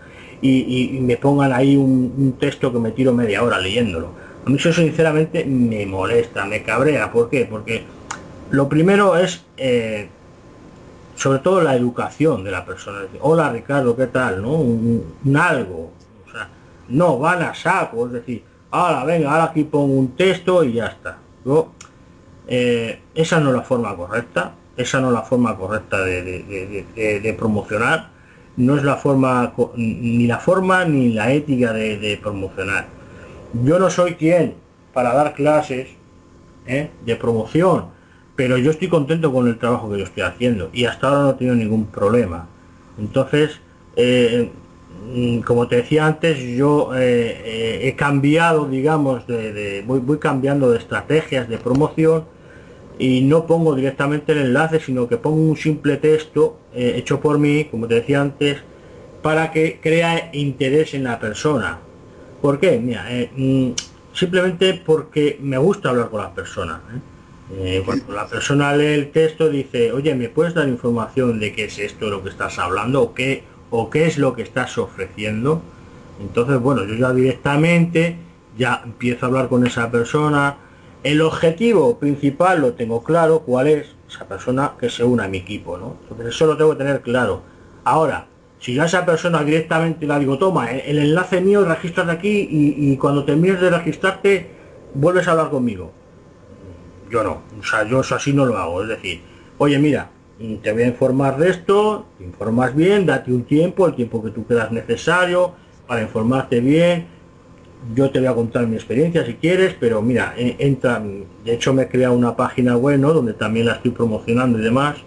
y, 0.41 0.99
me 1.01 1.17
pongan 1.17 1.53
ahí 1.53 1.77
un, 1.77 2.35
texto 2.39 2.73
que 2.73 2.79
me 2.79 2.91
tiro 2.91 3.13
media 3.13 3.43
hora 3.43 3.59
leyéndolo. 3.59 4.09
A 4.45 4.49
mí 4.49 4.57
eso 4.57 4.73
sinceramente 4.73 5.45
me 5.45 5.85
molesta, 5.85 6.45
me 6.45 6.63
cabrea. 6.63 7.11
¿Por 7.11 7.29
qué? 7.29 7.45
Porque 7.45 7.83
lo 8.49 8.67
primero 8.67 9.15
es 9.17 9.45
eh, 9.57 10.09
sobre 11.21 11.39
todo 11.39 11.61
la 11.61 11.75
educación 11.75 12.43
de 12.43 12.51
la 12.51 12.65
persona. 12.65 13.01
Hola 13.21 13.51
Ricardo, 13.51 13.95
¿qué 13.95 14.07
tal? 14.07 14.41
¿No? 14.41 14.53
Un, 14.53 15.37
algo. 15.37 15.91
O 16.27 16.31
sea, 16.31 16.49
no 16.89 17.19
van 17.19 17.43
a 17.43 17.53
saco, 17.53 18.07
es 18.07 18.13
decir, 18.13 18.43
ahora 18.71 19.03
venga, 19.03 19.31
ahora 19.31 19.43
aquí 19.45 19.63
pongo 19.63 19.93
un 19.93 20.15
texto 20.15 20.63
y 20.63 20.73
ya 20.73 20.87
está. 20.87 21.17
Eh, 22.47 23.01
esa 23.13 23.39
no 23.39 23.49
es 23.49 23.55
la 23.55 23.61
forma 23.61 23.95
correcta 23.95 24.53
esa 24.77 25.01
no 25.01 25.07
es 25.07 25.13
la 25.13 25.21
forma 25.21 25.57
correcta 25.57 25.99
de, 26.03 27.35
promocionar, 27.37 28.09
no 28.57 28.75
es 28.75 28.83
la 28.83 28.95
forma, 28.95 29.53
ni 29.75 30.27
la 30.27 30.39
forma 30.39 30.85
ni 30.85 31.13
la 31.13 31.31
ética 31.31 31.73
de, 31.73 32.19
promocionar. 32.21 32.87
Yo 33.63 33.79
no 33.79 33.89
soy 33.89 34.15
quien 34.15 34.55
para 34.93 35.13
dar 35.13 35.33
clases 35.33 35.89
¿eh? 36.65 36.89
de 37.05 37.15
promoción, 37.15 37.87
pero 38.41 38.57
yo 38.57 38.71
estoy 38.71 38.87
contento 38.87 39.31
con 39.31 39.47
el 39.47 39.59
trabajo 39.59 39.91
que 39.91 39.99
yo 39.99 40.03
estoy 40.03 40.23
haciendo 40.23 40.71
y 40.73 40.85
hasta 40.85 41.09
ahora 41.09 41.21
no 41.21 41.29
he 41.29 41.33
tenido 41.35 41.55
ningún 41.55 41.85
problema. 41.85 42.47
Entonces, 42.97 43.59
eh, 43.95 44.49
mm, 45.13 45.41
como 45.41 45.67
te 45.67 45.75
decía 45.75 46.07
antes, 46.07 46.39
yo 46.57 46.89
eh, 46.95 47.81
he 47.83 47.95
cambiado, 47.95 48.65
digamos, 48.65 49.27
de, 49.27 49.83
voy 49.85 50.17
cambiando 50.17 50.71
de 50.71 50.79
estrategias 50.79 51.47
de 51.49 51.59
promoción 51.59 52.23
y 52.97 53.21
no 53.21 53.45
pongo 53.45 53.75
directamente 53.75 54.31
el 54.31 54.39
enlace, 54.39 54.79
sino 54.79 55.07
que 55.07 55.17
pongo 55.17 55.37
un 55.37 55.55
simple 55.55 55.97
texto 55.97 56.57
eh, 56.73 56.93
hecho 56.95 57.19
por 57.19 57.37
mí, 57.37 57.65
como 57.65 57.87
te 57.87 57.93
decía 57.93 58.21
antes, 58.21 58.57
para 59.21 59.51
que 59.51 59.79
crea 59.79 60.31
interés 60.33 60.95
en 60.95 61.03
la 61.03 61.19
persona. 61.19 61.77
¿Por 62.41 62.59
qué? 62.59 62.79
Mira, 62.79 63.05
eh, 63.07 63.29
mm, 63.35 63.73
simplemente 64.15 64.81
porque 64.83 65.37
me 65.39 65.59
gusta 65.59 65.89
hablar 65.89 66.09
con 66.09 66.21
las 66.21 66.31
personas. 66.31 66.79
¿Eh? 67.59 67.81
cuando 67.85 68.13
la 68.13 68.27
persona 68.27 68.75
lee 68.75 68.93
el 68.93 69.11
texto 69.11 69.49
dice, 69.49 69.91
oye, 69.91 70.13
¿me 70.15 70.29
puedes 70.29 70.53
dar 70.53 70.67
información 70.67 71.39
de 71.39 71.53
qué 71.53 71.65
es 71.65 71.79
esto 71.79 72.09
lo 72.09 72.23
que 72.23 72.29
estás 72.29 72.59
hablando 72.59 73.01
o 73.01 73.13
qué, 73.13 73.43
o 73.69 73.89
qué 73.89 74.05
es 74.05 74.17
lo 74.17 74.33
que 74.33 74.41
estás 74.41 74.77
ofreciendo? 74.77 75.61
Entonces, 76.19 76.59
bueno, 76.59 76.85
yo 76.85 76.95
ya 76.95 77.13
directamente 77.13 78.17
ya 78.57 78.81
empiezo 78.83 79.25
a 79.25 79.29
hablar 79.29 79.47
con 79.47 79.65
esa 79.65 79.89
persona, 79.89 80.57
el 81.03 81.21
objetivo 81.21 81.97
principal 81.97 82.61
lo 82.61 82.73
tengo 82.73 83.03
claro, 83.03 83.39
cuál 83.39 83.67
es 83.67 83.87
esa 84.09 84.27
persona 84.27 84.73
que 84.79 84.89
se 84.89 85.03
una 85.03 85.23
a 85.23 85.27
mi 85.27 85.39
equipo, 85.39 85.77
¿no? 85.77 85.97
Entonces 86.03 86.35
eso 86.35 86.45
lo 86.45 86.57
tengo 86.57 86.71
que 86.71 86.77
tener 86.77 87.01
claro. 87.01 87.41
Ahora, 87.83 88.27
si 88.59 88.75
yo 88.75 88.83
a 88.83 88.85
esa 88.85 89.05
persona 89.05 89.43
directamente 89.43 90.05
la 90.05 90.19
digo, 90.19 90.37
toma, 90.37 90.69
el, 90.71 90.99
enlace 90.99 91.41
mío, 91.41 91.65
registras 91.65 92.07
aquí 92.09 92.47
y, 92.49 92.95
cuando 92.97 93.23
termines 93.23 93.59
de 93.59 93.71
registrarte, 93.71 94.51
vuelves 94.93 95.27
a 95.27 95.31
hablar 95.31 95.49
conmigo. 95.49 95.91
Yo 97.11 97.23
no, 97.23 97.41
o 97.59 97.63
sea, 97.63 97.87
yo 97.87 98.01
eso 98.01 98.15
así 98.15 98.33
no 98.33 98.45
lo 98.45 98.57
hago. 98.57 98.83
Es 98.83 98.89
decir, 98.89 99.21
oye, 99.57 99.77
mira, 99.77 100.09
te 100.61 100.71
voy 100.71 100.83
a 100.83 100.87
informar 100.87 101.37
de 101.37 101.49
esto, 101.49 102.05
te 102.17 102.23
informas 102.23 102.75
bien, 102.75 103.05
date 103.05 103.31
un 103.31 103.43
tiempo, 103.43 103.85
el 103.85 103.95
tiempo 103.95 104.23
que 104.23 104.31
tú 104.31 104.45
creas 104.45 104.71
necesario 104.71 105.53
para 105.87 106.01
informarte 106.01 106.61
bien, 106.61 107.05
yo 107.95 108.09
te 108.11 108.19
voy 108.19 108.27
a 108.27 108.33
contar 108.33 108.65
mi 108.67 108.75
experiencia 108.75 109.25
si 109.25 109.33
quieres, 109.33 109.75
pero 109.79 110.01
mira, 110.01 110.33
entra, 110.37 110.99
de 110.99 111.53
hecho 111.53 111.73
me 111.73 111.83
he 111.83 111.87
creado 111.89 112.13
una 112.13 112.35
página 112.35 112.77
web, 112.77 112.99
¿no? 112.99 113.11
Donde 113.11 113.33
también 113.33 113.65
la 113.65 113.73
estoy 113.73 113.91
promocionando 113.91 114.59
y 114.59 114.61
demás. 114.61 114.97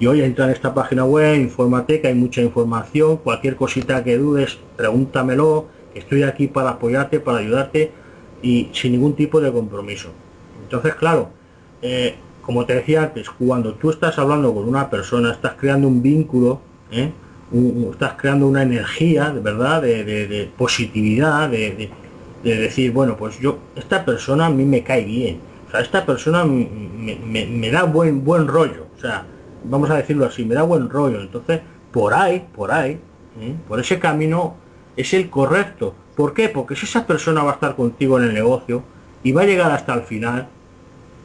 Y 0.00 0.06
hoy 0.06 0.22
entra 0.22 0.46
en 0.46 0.52
esta 0.52 0.74
página 0.74 1.04
web, 1.04 1.36
infórmate 1.38 2.00
que 2.00 2.08
hay 2.08 2.14
mucha 2.14 2.40
información, 2.40 3.18
cualquier 3.18 3.56
cosita 3.56 4.02
que 4.02 4.16
dudes, 4.16 4.58
pregúntamelo, 4.76 5.66
estoy 5.94 6.22
aquí 6.22 6.46
para 6.46 6.70
apoyarte, 6.70 7.20
para 7.20 7.38
ayudarte 7.38 7.92
y 8.42 8.70
sin 8.72 8.92
ningún 8.92 9.14
tipo 9.14 9.40
de 9.40 9.52
compromiso. 9.52 10.10
Entonces, 10.74 10.98
claro, 10.98 11.30
eh, 11.82 12.16
como 12.42 12.66
te 12.66 12.74
decía 12.74 13.04
antes, 13.04 13.30
cuando 13.30 13.74
tú 13.74 13.90
estás 13.90 14.18
hablando 14.18 14.52
con 14.52 14.68
una 14.68 14.90
persona, 14.90 15.30
estás 15.30 15.54
creando 15.54 15.86
un 15.86 16.02
vínculo, 16.02 16.60
¿eh? 16.90 17.12
estás 17.92 18.14
creando 18.14 18.48
una 18.48 18.62
energía, 18.62 19.30
de 19.30 19.38
verdad, 19.38 19.82
de, 19.82 20.50
positividad, 20.58 21.48
de, 21.48 21.90
decir, 22.42 22.90
bueno, 22.90 23.16
pues 23.16 23.38
yo, 23.38 23.58
esta 23.76 24.04
persona 24.04 24.46
a 24.46 24.50
mí 24.50 24.64
me 24.64 24.82
cae 24.82 25.04
bien, 25.04 25.38
o 25.68 25.70
sea, 25.70 25.80
esta 25.80 26.04
persona 26.04 26.44
me, 26.44 27.70
da 27.70 27.84
buen, 27.84 28.24
buen 28.24 28.48
rollo, 28.48 28.88
o 28.96 29.00
sea, 29.00 29.24
vamos 29.62 29.88
a 29.90 29.96
decirlo 29.96 30.26
así, 30.26 30.44
me 30.44 30.56
da 30.56 30.62
buen 30.62 30.90
rollo, 30.90 31.20
entonces, 31.20 31.60
por 31.92 32.12
ahí, 32.14 32.44
por 32.52 32.72
ahí, 32.72 32.98
¿eh? 33.40 33.54
por 33.68 33.78
ese 33.78 34.00
camino 34.00 34.56
es 34.96 35.14
el 35.14 35.30
correcto. 35.30 35.94
¿Por 36.16 36.34
qué? 36.34 36.48
Porque 36.48 36.74
si 36.76 36.86
esa 36.86 37.06
persona 37.06 37.42
va 37.42 37.52
a 37.52 37.54
estar 37.54 37.76
contigo 37.76 38.18
en 38.18 38.24
el 38.24 38.34
negocio 38.34 38.82
y 39.24 39.32
va 39.32 39.42
a 39.42 39.46
llegar 39.46 39.70
hasta 39.72 39.94
el 39.94 40.02
final, 40.02 40.48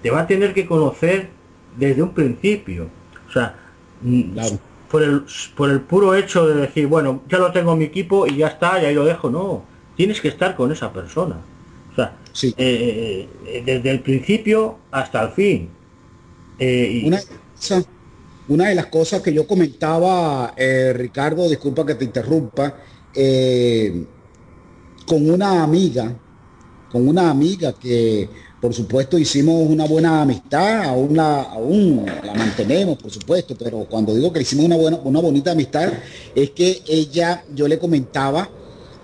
te 0.01 0.09
va 0.09 0.21
a 0.21 0.27
tener 0.27 0.53
que 0.53 0.65
conocer 0.65 1.29
desde 1.77 2.01
un 2.01 2.13
principio. 2.13 2.89
O 3.27 3.31
sea, 3.31 3.55
mm, 4.01 4.37
por, 4.89 5.03
el, 5.03 5.23
por 5.55 5.69
el 5.69 5.81
puro 5.81 6.15
hecho 6.15 6.47
de 6.47 6.61
decir, 6.61 6.87
bueno, 6.87 7.23
ya 7.29 7.37
lo 7.37 7.51
tengo 7.51 7.73
en 7.73 7.79
mi 7.79 7.85
equipo 7.85 8.25
y 8.27 8.37
ya 8.37 8.47
está, 8.47 8.81
y 8.81 8.85
ahí 8.85 8.95
lo 8.95 9.05
dejo. 9.05 9.29
No, 9.29 9.63
tienes 9.95 10.21
que 10.21 10.29
estar 10.29 10.55
con 10.55 10.71
esa 10.71 10.91
persona. 10.91 11.37
O 11.91 11.95
sea, 11.95 12.17
eh, 12.57 13.27
eh, 13.45 13.63
desde 13.65 13.91
el 13.91 13.99
principio 14.01 14.77
hasta 14.91 15.23
el 15.23 15.31
fin. 15.31 15.69
Eh, 16.57 17.03
una, 17.05 17.19
una, 18.47 18.69
de 18.69 18.75
las 18.75 18.87
cosas 18.87 19.21
que 19.21 19.33
yo 19.33 19.47
comentaba, 19.47 20.53
Ricardo, 20.93 21.49
disculpa 21.49 21.85
que 21.85 21.95
te 21.95 22.05
interrumpa, 22.05 22.75
con 25.05 25.29
una 25.29 25.63
amiga, 25.63 26.15
con 26.91 27.07
una 27.07 27.29
amiga 27.29 27.73
que 27.73 28.29
por 28.61 28.73
supuesto 28.73 29.17
hicimos 29.17 29.69
una 29.69 29.85
buena 29.85 30.21
amistad, 30.21 30.83
aún 30.83 31.15
la, 31.15 31.43
aún 31.43 32.05
la 32.05 32.33
mantenemos, 32.33 32.97
por 32.97 33.09
supuesto, 33.09 33.55
pero 33.57 33.85
cuando 33.89 34.13
digo 34.13 34.33
que 34.33 34.41
hicimos 34.41 34.65
una 34.65 34.75
buena, 34.75 34.99
una 35.03 35.21
bonita 35.21 35.51
amistad, 35.51 35.93
es 36.35 36.49
que 36.51 36.81
ella, 36.87 37.43
yo 37.55 37.67
le 37.67 37.79
comentaba 37.79 38.49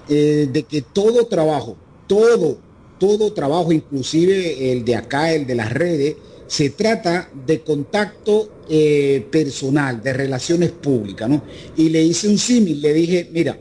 eh, 0.09 0.49
de 0.51 0.63
que 0.63 0.81
todo 0.81 1.25
trabajo, 1.27 1.77
todo, 2.05 2.57
todo 2.99 3.31
trabajo, 3.31 3.71
inclusive 3.71 4.71
el 4.71 4.83
de 4.83 4.95
acá, 4.95 5.31
el 5.31 5.47
de 5.47 5.55
las 5.55 5.71
redes, 5.71 6.15
se 6.47 6.71
trata 6.71 7.29
de 7.45 7.61
contacto 7.61 8.49
eh, 8.69 9.25
personal, 9.31 10.03
de 10.03 10.13
relaciones 10.13 10.71
públicas, 10.71 11.29
¿no? 11.29 11.41
Y 11.77 11.89
le 11.89 12.03
hice 12.03 12.27
un 12.27 12.37
símil, 12.37 12.81
le 12.81 12.93
dije, 12.93 13.29
mira, 13.31 13.57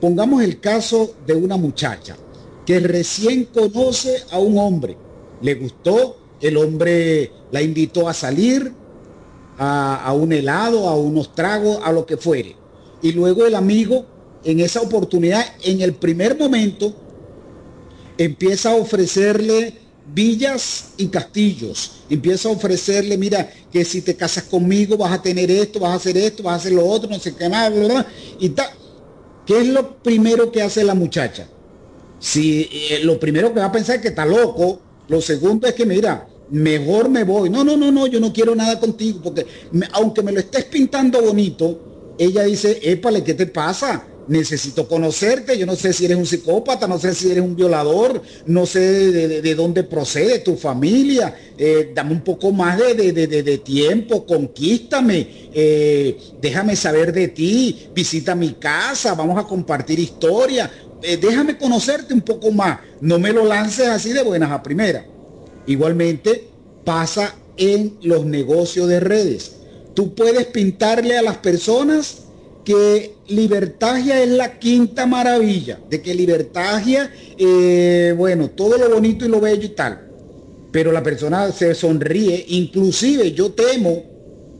pongamos 0.00 0.42
el 0.42 0.60
caso 0.60 1.14
de 1.24 1.34
una 1.34 1.56
muchacha 1.56 2.16
que 2.66 2.80
recién 2.80 3.44
conoce 3.46 4.22
a 4.32 4.38
un 4.38 4.58
hombre 4.58 5.05
le 5.40 5.54
gustó, 5.54 6.16
el 6.40 6.56
hombre 6.56 7.32
la 7.50 7.62
invitó 7.62 8.08
a 8.08 8.14
salir, 8.14 8.72
a, 9.58 10.12
un 10.12 10.32
helado, 10.32 10.88
a 10.88 10.96
unos 10.96 11.34
tragos, 11.34 11.78
a 11.82 11.92
lo 11.92 12.04
que 12.04 12.16
fuere. 12.16 12.56
Y 13.02 13.12
luego 13.12 13.46
el 13.46 13.54
amigo, 13.54 14.04
en 14.44 14.60
esa 14.60 14.80
oportunidad, 14.80 15.44
en 15.62 15.80
el 15.80 15.94
primer 15.94 16.38
momento, 16.38 16.94
empieza 18.18 18.70
a 18.70 18.76
ofrecerle 18.76 19.74
villas 20.12 20.90
y 20.96 21.08
castillos. 21.08 22.02
Empieza 22.08 22.48
a 22.48 22.52
ofrecerle, 22.52 23.16
mira, 23.16 23.50
que 23.72 23.84
si 23.84 24.02
te 24.02 24.14
casas 24.14 24.44
conmigo 24.44 24.96
vas 24.96 25.12
a 25.12 25.22
tener 25.22 25.50
esto, 25.50 25.80
vas 25.80 25.92
a 25.92 25.96
hacer 25.96 26.16
esto, 26.16 26.42
vas 26.42 26.54
a 26.54 26.56
hacer 26.56 26.72
lo 26.72 26.86
otro, 26.86 27.08
no 27.10 27.18
sé 27.18 27.34
qué 27.34 27.48
más, 27.48 27.72
y 28.38 28.50
tal. 28.50 28.68
¿Qué 29.46 29.60
es 29.60 29.68
lo 29.68 29.96
primero 29.98 30.50
que 30.50 30.60
hace 30.60 30.82
la 30.82 30.94
muchacha? 30.94 31.46
Si 32.18 32.68
eh, 32.72 33.00
lo 33.04 33.20
primero 33.20 33.52
que 33.52 33.60
va 33.60 33.66
a 33.66 33.72
pensar 33.72 33.96
es 33.96 34.02
que 34.02 34.08
está 34.08 34.26
loco, 34.26 34.80
lo 35.08 35.20
segundo 35.20 35.66
es 35.66 35.74
que, 35.74 35.86
mira, 35.86 36.26
mejor 36.50 37.08
me 37.08 37.24
voy. 37.24 37.50
No, 37.50 37.64
no, 37.64 37.76
no, 37.76 37.90
no, 37.90 38.06
yo 38.06 38.20
no 38.20 38.32
quiero 38.32 38.54
nada 38.54 38.78
contigo, 38.78 39.20
porque 39.22 39.46
aunque 39.92 40.22
me 40.22 40.32
lo 40.32 40.40
estés 40.40 40.64
pintando 40.64 41.22
bonito, 41.22 42.14
ella 42.18 42.44
dice, 42.44 42.78
épale, 42.82 43.22
¿qué 43.22 43.34
te 43.34 43.46
pasa? 43.46 44.06
Necesito 44.28 44.88
conocerte, 44.88 45.56
yo 45.56 45.66
no 45.66 45.76
sé 45.76 45.92
si 45.92 46.04
eres 46.04 46.16
un 46.16 46.26
psicópata, 46.26 46.88
no 46.88 46.98
sé 46.98 47.14
si 47.14 47.30
eres 47.30 47.44
un 47.44 47.54
violador, 47.54 48.20
no 48.46 48.66
sé 48.66 48.80
de, 48.80 49.54
dónde 49.54 49.84
procede 49.84 50.40
tu 50.40 50.56
familia, 50.56 51.32
eh, 51.56 51.92
dame 51.94 52.12
un 52.12 52.22
poco 52.22 52.50
más 52.50 52.76
de, 52.76 53.12
de 53.12 53.58
tiempo, 53.58 54.26
conquístame, 54.26 55.28
eh, 55.52 56.18
déjame 56.40 56.74
saber 56.74 57.12
de 57.12 57.28
ti, 57.28 57.88
visita 57.94 58.34
mi 58.34 58.54
casa, 58.54 59.14
vamos 59.14 59.38
a 59.38 59.46
compartir 59.46 60.00
historia, 60.00 60.68
eh, 61.02 61.16
déjame 61.16 61.58
conocerte 61.58 62.14
un 62.14 62.20
poco 62.20 62.50
más, 62.50 62.80
no 63.00 63.18
me 63.18 63.32
lo 63.32 63.44
lances 63.44 63.88
así 63.88 64.12
de 64.12 64.22
buenas 64.22 64.50
a 64.50 64.62
primera. 64.62 65.04
Igualmente 65.66 66.48
pasa 66.84 67.34
en 67.56 67.98
los 68.02 68.24
negocios 68.24 68.88
de 68.88 69.00
redes. 69.00 69.56
Tú 69.94 70.14
puedes 70.14 70.46
pintarle 70.46 71.16
a 71.16 71.22
las 71.22 71.38
personas 71.38 72.26
que 72.64 73.14
Libertagia 73.28 74.22
es 74.22 74.30
la 74.30 74.58
quinta 74.58 75.06
maravilla, 75.06 75.78
de 75.88 76.02
que 76.02 76.14
Libertagia, 76.14 77.10
eh, 77.38 78.12
bueno, 78.16 78.50
todo 78.50 78.76
lo 78.76 78.90
bonito 78.90 79.24
y 79.24 79.28
lo 79.28 79.40
bello 79.40 79.64
y 79.64 79.70
tal, 79.70 80.08
pero 80.72 80.92
la 80.92 81.02
persona 81.02 81.50
se 81.52 81.74
sonríe, 81.74 82.44
inclusive 82.48 83.32
yo 83.32 83.52
temo 83.52 84.02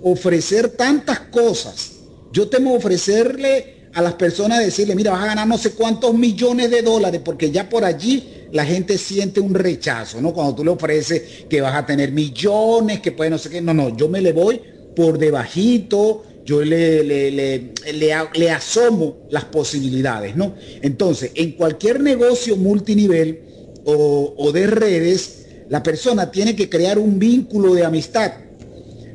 ofrecer 0.03 0.71
tantas 0.71 1.19
cosas, 1.21 1.93
yo 2.33 2.49
temo 2.49 2.75
ofrecerle 2.75 3.76
a 3.97 4.03
las 4.03 4.13
personas 4.13 4.59
decirle, 4.59 4.95
mira, 4.95 5.13
vas 5.13 5.23
a 5.23 5.29
ganar 5.29 5.49
no 5.49 5.57
sé 5.57 5.71
cuántos 5.71 6.13
millones 6.13 6.71
de 6.71 6.83
dólares, 6.83 7.23
porque 7.25 7.51
ya 7.51 7.67
por 7.67 7.83
allí 7.83 8.47
la 8.53 8.67
gente 8.67 8.99
siente 8.99 9.41
un 9.41 9.55
rechazo, 9.55 10.21
¿no? 10.21 10.35
Cuando 10.35 10.55
tú 10.55 10.65
le 10.65 10.71
ofreces 10.71 11.23
que 11.49 11.63
vas 11.63 11.75
a 11.75 11.87
tener 11.87 12.13
millones, 12.13 13.01
que 13.01 13.13
puede 13.13 13.31
no 13.31 13.39
sé 13.39 13.49
qué, 13.49 13.63
no, 13.63 13.73
no, 13.73 13.97
yo 13.97 14.11
me 14.11 14.21
le 14.21 14.35
voy 14.35 14.61
por 14.95 15.17
debajito, 15.17 16.25
yo 16.45 16.63
le, 16.63 17.05
le, 17.05 17.73
le, 17.91 18.51
asomo 18.53 19.17
las 19.31 19.47
posibilidades, 19.47 20.37
¿no? 20.37 20.55
Entonces, 20.83 21.31
en 21.35 21.53
cualquier 21.53 22.01
negocio 22.01 22.55
multinivel 22.57 23.41
o, 23.87 24.53
de 24.53 24.67
redes, 24.67 25.47
la 25.71 25.83
persona 25.83 26.31
tiene 26.31 26.55
que 26.55 26.69
crear 26.69 26.99
un 26.99 27.19
vínculo 27.19 27.73
de 27.73 27.87
amistad. 27.87 28.31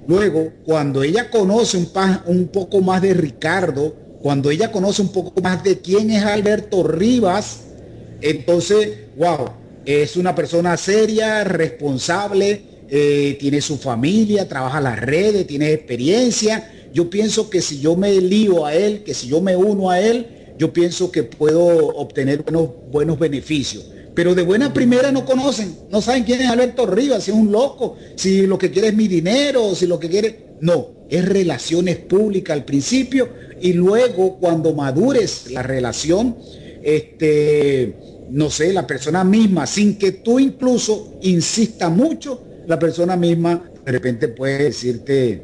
Luego, 0.07 0.51
cuando 0.65 1.03
ella 1.03 1.29
conoce 1.29 1.77
un 2.25 2.47
poco 2.47 2.81
más 2.81 3.03
de 3.03 3.13
Ricardo, 3.13 4.01
cuando 4.21 4.51
ella 4.51 4.71
conoce 4.71 5.01
un 5.01 5.11
poco 5.11 5.41
más 5.41 5.63
de 5.63 5.79
quién 5.79 6.11
es 6.11 6.23
Alberto 6.23 6.83
Rivas, 6.83 7.61
entonces, 8.21 8.89
wow, 9.17 9.49
es 9.85 10.15
una 10.15 10.35
persona 10.35 10.77
seria, 10.77 11.43
responsable, 11.43 12.61
eh, 12.89 13.37
tiene 13.39 13.61
su 13.61 13.77
familia, 13.77 14.47
trabaja 14.47 14.79
las 14.79 14.99
redes, 14.99 15.47
tiene 15.47 15.71
experiencia. 15.73 16.71
Yo 16.93 17.09
pienso 17.09 17.49
que 17.49 17.61
si 17.61 17.79
yo 17.79 17.95
me 17.95 18.13
lío 18.21 18.65
a 18.65 18.75
él, 18.75 19.03
que 19.03 19.13
si 19.13 19.27
yo 19.27 19.41
me 19.41 19.55
uno 19.55 19.89
a 19.89 19.99
él, 19.99 20.53
yo 20.57 20.71
pienso 20.71 21.11
que 21.11 21.23
puedo 21.23 21.87
obtener 21.95 22.43
buenos, 22.43 22.69
buenos 22.91 23.17
beneficios. 23.17 23.85
Pero 24.13 24.35
de 24.35 24.41
buena 24.41 24.73
primera 24.73 25.11
no 25.11 25.25
conocen, 25.25 25.75
no 25.89 26.01
saben 26.01 26.23
quién 26.23 26.41
es 26.41 26.49
Alberto 26.49 26.85
Rivas, 26.85 27.23
si 27.23 27.31
es 27.31 27.37
un 27.37 27.51
loco, 27.51 27.97
si 28.15 28.45
lo 28.45 28.57
que 28.57 28.69
quiere 28.69 28.89
es 28.89 28.95
mi 28.95 29.07
dinero, 29.07 29.73
si 29.75 29.87
lo 29.87 29.99
que 29.99 30.09
quiere... 30.09 30.51
No, 30.59 30.89
es 31.09 31.27
relaciones 31.27 31.97
públicas 31.97 32.55
al 32.55 32.65
principio 32.65 33.29
y 33.61 33.73
luego 33.73 34.37
cuando 34.37 34.73
madures 34.73 35.51
la 35.51 35.63
relación, 35.63 36.35
este, 36.83 37.95
no 38.29 38.49
sé, 38.49 38.71
la 38.71 38.85
persona 38.85 39.23
misma, 39.23 39.65
sin 39.65 39.97
que 39.97 40.11
tú 40.13 40.39
incluso 40.39 41.17
insista 41.21 41.89
mucho, 41.89 42.43
la 42.67 42.77
persona 42.79 43.15
misma 43.15 43.71
de 43.85 43.91
repente 43.91 44.27
puede 44.27 44.65
decirte, 44.65 45.41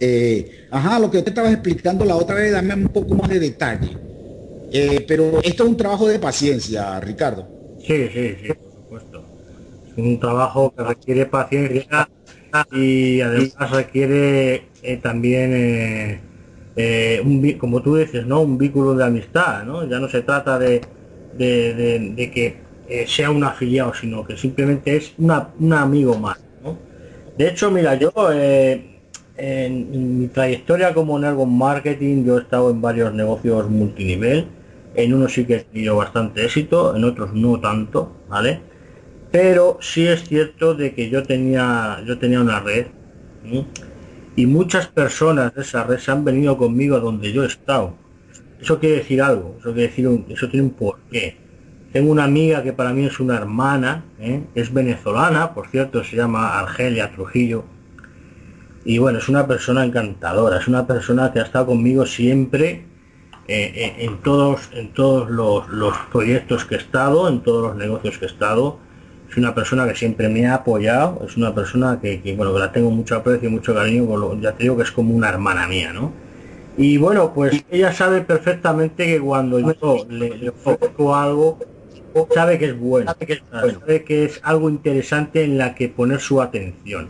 eh, 0.00 0.66
ajá, 0.70 0.98
lo 0.98 1.10
que 1.10 1.22
te 1.22 1.30
estabas 1.30 1.52
explicando 1.52 2.04
la 2.04 2.16
otra 2.16 2.36
vez, 2.36 2.52
dame 2.52 2.74
un 2.74 2.88
poco 2.88 3.14
más 3.14 3.28
de 3.28 3.40
detalle. 3.40 3.90
Eh, 4.72 5.04
pero 5.06 5.40
esto 5.42 5.64
es 5.64 5.68
un 5.70 5.76
trabajo 5.76 6.08
de 6.08 6.18
paciencia, 6.18 6.98
Ricardo. 7.00 7.53
Sí, 7.86 8.08
sí, 8.08 8.36
sí, 8.42 8.48
por 8.54 8.72
supuesto. 8.72 9.24
Es 9.92 9.98
un 9.98 10.18
trabajo 10.18 10.72
que 10.74 10.82
requiere 10.82 11.26
paciencia 11.26 12.08
y 12.72 13.20
además 13.20 13.70
requiere 13.70 14.68
eh, 14.82 14.96
también 15.02 16.20
eh, 16.76 17.20
un, 17.24 17.52
como 17.58 17.82
tú 17.82 17.96
dices, 17.96 18.26
¿no? 18.26 18.40
Un 18.40 18.56
vínculo 18.56 18.94
de 18.94 19.04
amistad, 19.04 19.64
¿no? 19.64 19.86
Ya 19.86 19.98
no 19.98 20.08
se 20.08 20.22
trata 20.22 20.58
de, 20.58 20.80
de, 21.36 22.30
que 22.32 22.56
eh, 22.88 23.06
sea 23.06 23.30
un 23.30 23.44
afiliado, 23.44 23.92
sino 23.92 24.24
que 24.24 24.36
simplemente 24.36 24.96
es 24.96 25.12
una, 25.18 25.50
un 25.58 25.72
amigo 25.74 26.18
más, 26.18 26.40
¿no? 26.62 26.78
De 27.36 27.48
hecho, 27.48 27.70
mira, 27.70 27.96
yo 27.96 28.12
eh, 28.32 28.98
en, 29.36 30.20
mi 30.20 30.28
trayectoria 30.28 30.94
como 30.94 31.18
network 31.18 31.50
marketing, 31.50 32.24
yo 32.24 32.38
he 32.38 32.40
estado 32.40 32.70
en 32.70 32.80
varios 32.80 33.12
negocios 33.12 33.68
multinivel 33.68 34.46
En 34.94 35.12
unos 35.12 35.32
sí 35.32 35.44
que 35.44 35.56
he 35.56 35.60
tenido 35.60 35.96
bastante 35.96 36.44
éxito, 36.44 36.94
en 36.96 37.04
otros 37.04 37.32
no 37.34 37.58
tanto, 37.60 38.16
¿vale? 38.28 38.60
Pero 39.32 39.78
sí 39.80 40.06
es 40.06 40.24
cierto 40.28 40.74
de 40.74 40.94
que 40.94 41.10
yo 41.10 41.24
tenía, 41.24 42.02
yo 42.06 42.18
tenía 42.18 42.40
una 42.40 42.60
red 42.60 42.86
y 44.36 44.46
muchas 44.46 44.86
personas 44.86 45.54
de 45.54 45.62
esa 45.62 45.84
red 45.84 45.98
se 45.98 46.10
han 46.10 46.24
venido 46.24 46.56
conmigo 46.56 46.96
a 46.96 47.00
donde 47.00 47.32
yo 47.32 47.42
he 47.42 47.46
estado. 47.46 47.94
Eso 48.60 48.78
quiere 48.78 48.96
decir 48.96 49.20
algo, 49.20 49.56
eso 49.58 49.72
quiere 49.72 49.88
decir 49.88 50.08
un, 50.08 50.26
eso 50.28 50.48
tiene 50.48 50.66
un 50.66 50.72
porqué. 50.72 51.36
Tengo 51.92 52.10
una 52.10 52.24
amiga 52.24 52.62
que 52.62 52.72
para 52.72 52.92
mí 52.92 53.04
es 53.04 53.20
una 53.20 53.36
hermana, 53.36 54.04
¿eh? 54.18 54.42
es 54.54 54.72
venezolana, 54.72 55.54
por 55.54 55.68
cierto, 55.68 56.02
se 56.02 56.16
llama 56.16 56.58
Argelia 56.58 57.12
Trujillo. 57.12 57.64
Y 58.84 58.98
bueno, 58.98 59.18
es 59.18 59.28
una 59.28 59.46
persona 59.46 59.84
encantadora, 59.84 60.58
es 60.58 60.68
una 60.68 60.86
persona 60.86 61.32
que 61.32 61.40
ha 61.40 61.44
estado 61.44 61.66
conmigo 61.66 62.04
siempre 62.06 62.84
eh, 63.46 63.72
eh, 63.74 63.94
en 63.98 64.18
todos, 64.18 64.70
en 64.72 64.88
todos 64.94 65.28
los, 65.28 65.96
proyectos 66.10 66.64
que 66.64 66.76
he 66.76 66.78
estado, 66.78 67.28
en 67.28 67.40
todos 67.40 67.62
los 67.62 67.76
negocios 67.76 68.18
que 68.18 68.24
he 68.24 68.28
estado. 68.28 68.78
Es 69.28 69.36
una 69.36 69.54
persona 69.54 69.86
que 69.86 69.94
siempre 69.94 70.28
me 70.28 70.46
ha 70.46 70.54
apoyado, 70.54 71.22
es 71.26 71.36
una 71.36 71.54
persona 71.54 71.98
que, 72.00 72.20
bueno, 72.36 72.54
que 72.54 72.60
la 72.60 72.72
tengo 72.72 72.90
mucho 72.90 73.16
aprecio 73.16 73.50
mucho 73.50 73.74
cariño, 73.74 74.40
ya 74.40 74.52
te 74.52 74.62
digo 74.62 74.76
que 74.76 74.84
es 74.84 74.92
como 74.92 75.14
una 75.14 75.28
hermana 75.28 75.66
mía, 75.66 75.92
¿no? 75.92 76.12
Y 76.76 76.96
bueno, 76.96 77.32
pues 77.34 77.64
ella 77.70 77.92
sabe 77.92 78.20
perfectamente 78.22 79.06
que 79.06 79.20
cuando 79.20 79.58
yo 79.60 80.06
le, 80.08 80.36
le 80.36 80.52
algo, 81.14 81.58
sabe 82.32 82.58
que 82.58 82.66
es 82.66 82.78
bueno, 82.78 83.12
sabe 83.50 84.04
que 84.04 84.24
es, 84.24 84.40
algo 84.42 84.70
interesante 84.70 85.44
en 85.44 85.58
la 85.58 85.74
que 85.74 85.88
poner 85.88 86.20
su 86.20 86.40
atención. 86.40 87.08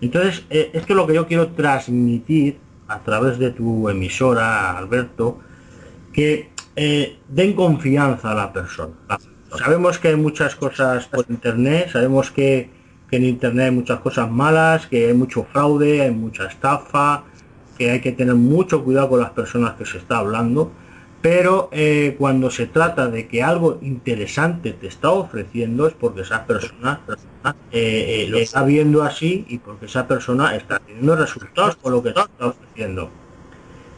Entonces, 0.00 0.44
eh, 0.50 0.70
esto 0.72 0.92
es 0.92 0.96
lo 0.96 1.06
que 1.06 1.14
yo 1.14 1.26
quiero 1.26 1.48
transmitir 1.48 2.58
a 2.88 3.00
través 3.00 3.38
de 3.38 3.50
tu 3.50 3.88
emisora, 3.88 4.76
Alberto, 4.76 5.38
que 6.12 6.50
eh, 6.76 7.18
den 7.28 7.54
confianza 7.54 8.32
a 8.32 8.34
la 8.34 8.52
persona. 8.52 8.94
Sabemos 9.58 9.98
que 9.98 10.08
hay 10.08 10.16
muchas 10.16 10.54
cosas 10.54 11.06
por 11.06 11.26
internet, 11.28 11.90
sabemos 11.92 12.30
que, 12.30 12.70
en 13.10 13.24
internet 13.24 13.66
hay 13.66 13.72
muchas 13.72 14.00
cosas 14.00 14.30
malas, 14.30 14.86
que 14.86 15.08
hay 15.08 15.14
mucho 15.14 15.44
fraude, 15.52 16.02
hay 16.02 16.12
mucha 16.12 16.46
estafa, 16.46 17.24
que 17.76 17.90
hay 17.90 18.00
que 18.00 18.12
tener 18.12 18.36
mucho 18.36 18.84
cuidado 18.84 19.08
con 19.10 19.20
las 19.20 19.30
personas 19.30 19.74
que 19.74 19.84
se 19.84 19.98
está 19.98 20.18
hablando 20.18 20.70
pero 21.22 21.68
eh, 21.72 22.16
cuando 22.18 22.50
se 22.50 22.66
trata 22.66 23.08
de 23.08 23.28
que 23.28 23.42
algo 23.42 23.78
interesante 23.82 24.72
te 24.72 24.86
está 24.86 25.10
ofreciendo 25.10 25.86
es 25.86 25.92
porque 25.92 26.22
esa 26.22 26.46
persona 26.46 27.00
eh, 27.72 28.24
eh, 28.24 28.26
lo 28.28 28.38
está 28.38 28.62
viendo 28.64 29.02
así 29.02 29.44
y 29.48 29.58
porque 29.58 29.86
esa 29.86 30.06
persona 30.06 30.56
está 30.56 30.78
teniendo 30.78 31.16
resultados 31.16 31.76
con 31.76 31.92
lo 31.92 32.02
que 32.02 32.12
te 32.12 32.20
está 32.20 32.46
ofreciendo. 32.46 33.10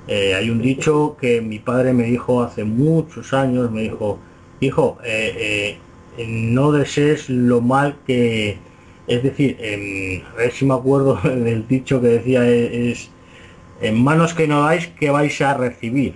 Hay 0.09 0.51
un 0.51 0.61
dicho 0.61 1.17
que 1.21 1.41
mi 1.41 1.59
padre 1.59 1.93
me 1.93 2.05
dijo 2.05 2.43
hace 2.43 2.65
muchos 2.65 3.33
años, 3.33 3.71
me 3.71 3.83
dijo, 3.83 4.19
hijo, 4.61 4.99
no 6.27 6.73
desees 6.73 7.29
lo 7.29 7.61
mal 7.61 7.97
que... 8.07 8.59
Es 9.07 9.23
decir, 9.23 9.59
a 10.33 10.37
ver 10.37 10.53
si 10.53 10.65
me 10.65 10.75
acuerdo 10.75 11.19
del 11.25 11.67
dicho 11.67 12.01
que 12.01 12.09
decía 12.09 12.49
es, 12.49 13.11
en 13.83 14.03
manos 14.03 14.33
que 14.33 14.47
no 14.47 14.63
dais 14.63 14.87
que 14.87 15.11
vais 15.11 15.41
a 15.41 15.55
recibir. 15.55 16.15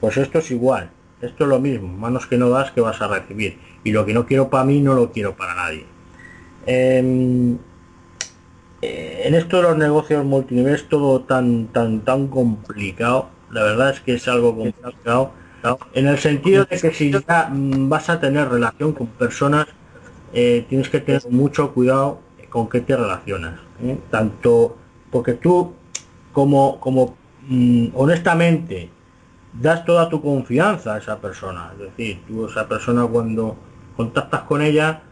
Pues 0.00 0.16
esto 0.16 0.40
es 0.40 0.50
igual, 0.50 0.90
esto 1.22 1.44
es 1.44 1.48
lo 1.48 1.60
mismo, 1.60 1.88
manos 1.88 2.26
que 2.26 2.36
no 2.36 2.50
das 2.50 2.70
que 2.72 2.80
vas 2.80 3.00
a 3.00 3.08
recibir. 3.08 3.58
Y 3.84 3.92
lo 3.92 4.04
que 4.04 4.12
no 4.12 4.26
quiero 4.26 4.50
para 4.50 4.64
mí 4.64 4.80
no 4.80 4.94
lo 4.94 5.12
quiero 5.12 5.36
para 5.36 5.54
nadie. 5.54 5.84
Eh, 8.82 9.22
en 9.24 9.34
esto 9.34 9.56
de 9.56 9.62
los 9.62 9.76
negocios 9.76 10.24
multinivel 10.24 10.74
es 10.74 10.88
todo 10.88 11.20
tan 11.20 11.68
tan 11.68 12.00
tan 12.00 12.28
complicado. 12.28 13.28
La 13.50 13.62
verdad 13.62 13.90
es 13.90 14.00
que 14.00 14.14
es 14.14 14.28
algo 14.28 14.56
complicado. 14.56 15.32
En 15.94 16.06
el 16.06 16.18
sentido 16.18 16.64
de 16.64 16.78
que 16.78 16.92
si 16.92 17.10
ya 17.10 17.48
mm, 17.50 17.88
vas 17.88 18.08
a 18.08 18.20
tener 18.20 18.48
relación 18.48 18.92
con 18.92 19.08
personas, 19.08 19.66
eh, 20.32 20.64
tienes 20.68 20.88
que 20.88 21.00
tener 21.00 21.22
mucho 21.30 21.72
cuidado 21.72 22.20
con 22.50 22.68
qué 22.68 22.80
te 22.80 22.96
relacionas. 22.96 23.60
¿eh? 23.82 23.98
Tanto 24.10 24.76
porque 25.10 25.34
tú 25.34 25.74
como 26.32 26.78
como 26.80 27.16
mm, 27.48 27.88
honestamente 27.94 28.90
das 29.52 29.84
toda 29.84 30.08
tu 30.08 30.20
confianza 30.20 30.94
a 30.94 30.98
esa 30.98 31.18
persona. 31.18 31.72
Es 31.74 31.78
decir, 31.80 32.22
tú 32.28 32.46
esa 32.46 32.68
persona 32.68 33.06
cuando 33.06 33.56
contactas 33.96 34.42
con 34.42 34.62
ella, 34.62 35.02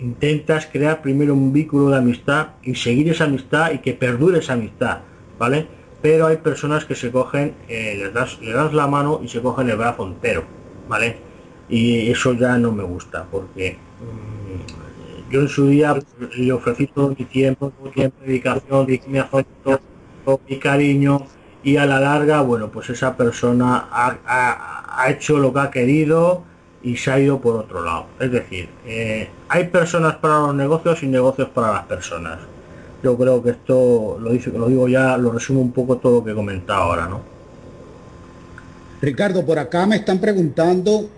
intentas 0.00 0.66
crear 0.66 1.02
primero 1.02 1.34
un 1.34 1.52
vínculo 1.52 1.90
de 1.90 1.98
amistad 1.98 2.48
y 2.62 2.74
seguir 2.74 3.10
esa 3.10 3.24
amistad 3.24 3.72
y 3.72 3.78
que 3.78 3.92
perdure 3.92 4.38
esa 4.38 4.54
amistad, 4.54 5.00
¿vale? 5.38 5.66
Pero 6.02 6.26
hay 6.26 6.38
personas 6.38 6.84
que 6.84 6.94
se 6.94 7.10
cogen, 7.10 7.54
eh, 7.68 7.96
les, 7.98 8.12
das, 8.14 8.40
le 8.40 8.52
das 8.52 8.72
la 8.72 8.86
mano 8.86 9.20
y 9.22 9.28
se 9.28 9.42
cogen 9.42 9.68
el 9.68 9.76
brazo 9.76 10.06
entero, 10.06 10.44
¿vale? 10.88 11.16
Y 11.68 12.10
eso 12.10 12.32
ya 12.32 12.56
no 12.58 12.72
me 12.72 12.82
gusta, 12.82 13.26
porque 13.30 13.76
mm, 14.00 15.30
yo 15.30 15.42
en 15.42 15.48
su 15.48 15.68
día 15.68 15.96
le 16.36 16.52
ofrecí 16.52 16.86
todo 16.86 17.14
mi 17.16 17.24
tiempo, 17.26 17.70
todo 17.70 17.86
mi 17.86 17.92
tiempo, 17.92 18.16
dedicación, 18.24 18.86
mi 19.06 19.18
afecto, 19.18 19.80
mi 20.48 20.58
cariño, 20.58 21.26
y 21.62 21.76
a 21.76 21.86
la 21.86 22.00
larga, 22.00 22.40
bueno, 22.40 22.70
pues 22.70 22.90
esa 22.90 23.16
persona 23.16 23.88
ha, 23.92 25.10
hecho 25.10 25.38
lo 25.38 25.52
que 25.52 25.60
ha 25.60 25.70
querido 25.70 26.44
y 26.82 26.96
se 26.96 27.10
ha 27.10 27.18
ido 27.18 27.40
por 27.40 27.56
otro 27.56 27.84
lado. 27.84 28.06
Es 28.18 28.32
decir, 28.32 28.68
eh, 28.86 29.28
hay 29.48 29.64
personas 29.64 30.16
para 30.16 30.40
los 30.40 30.54
negocios 30.54 31.02
y 31.02 31.06
negocios 31.06 31.48
para 31.48 31.72
las 31.72 31.84
personas. 31.84 32.38
Yo 33.02 33.16
creo 33.16 33.42
que 33.42 33.50
esto 33.50 34.18
lo, 34.20 34.30
dice, 34.30 34.50
lo 34.50 34.68
digo 34.68 34.88
ya, 34.88 35.16
lo 35.16 35.32
resumo 35.32 35.60
un 35.60 35.72
poco 35.72 35.96
todo 35.98 36.18
lo 36.18 36.24
que 36.24 36.32
he 36.32 36.34
comentado 36.34 36.82
ahora, 36.82 37.06
¿no? 37.06 37.20
Ricardo, 39.00 39.44
por 39.44 39.58
acá 39.58 39.86
me 39.86 39.96
están 39.96 40.18
preguntando, 40.18 41.08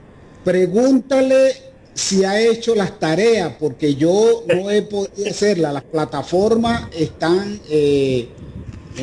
pregúntale 0.45 1.53
si 1.95 2.25
ha 2.25 2.41
hecho 2.41 2.75
las 2.75 2.99
tareas, 2.99 3.55
porque 3.59 3.97
yo 3.97 4.45
no 4.55 4.71
he 4.71 4.83
podido 4.83 5.29
hacerla. 5.29 5.73
Las 5.73 5.83
plataformas 5.83 6.89
están 6.97 7.61
eh, 7.69 8.29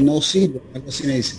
no 0.02 0.22
sirve, 0.22 0.62
algo 0.74 0.90
así 0.90 1.06
me 1.06 1.16
dice. 1.16 1.36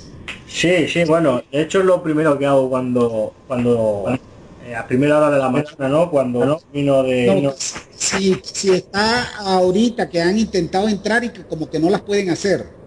Sí, 0.46 0.88
sí, 0.88 1.04
bueno, 1.04 1.42
de 1.50 1.62
hecho 1.62 1.78
es 1.80 1.84
lo 1.84 2.02
primero 2.02 2.38
que 2.38 2.44
hago 2.44 2.68
cuando, 2.68 3.32
cuando 3.46 4.18
a 4.74 4.86
primera 4.86 5.18
hora 5.18 5.30
de 5.30 5.38
la 5.38 5.48
mañana, 5.48 5.88
¿no? 5.88 6.10
Cuando 6.10 6.44
no 6.44 6.60
vino 6.72 7.02
de... 7.02 7.52
si, 7.96 8.40
si 8.42 8.70
está 8.70 9.36
ahorita 9.38 10.08
que 10.08 10.20
han 10.20 10.38
intentado 10.38 10.88
entrar 10.88 11.24
y 11.24 11.30
que 11.30 11.44
como 11.44 11.68
que 11.68 11.78
no 11.78 11.90
las 11.90 12.00
pueden 12.02 12.30
hacer. 12.30 12.80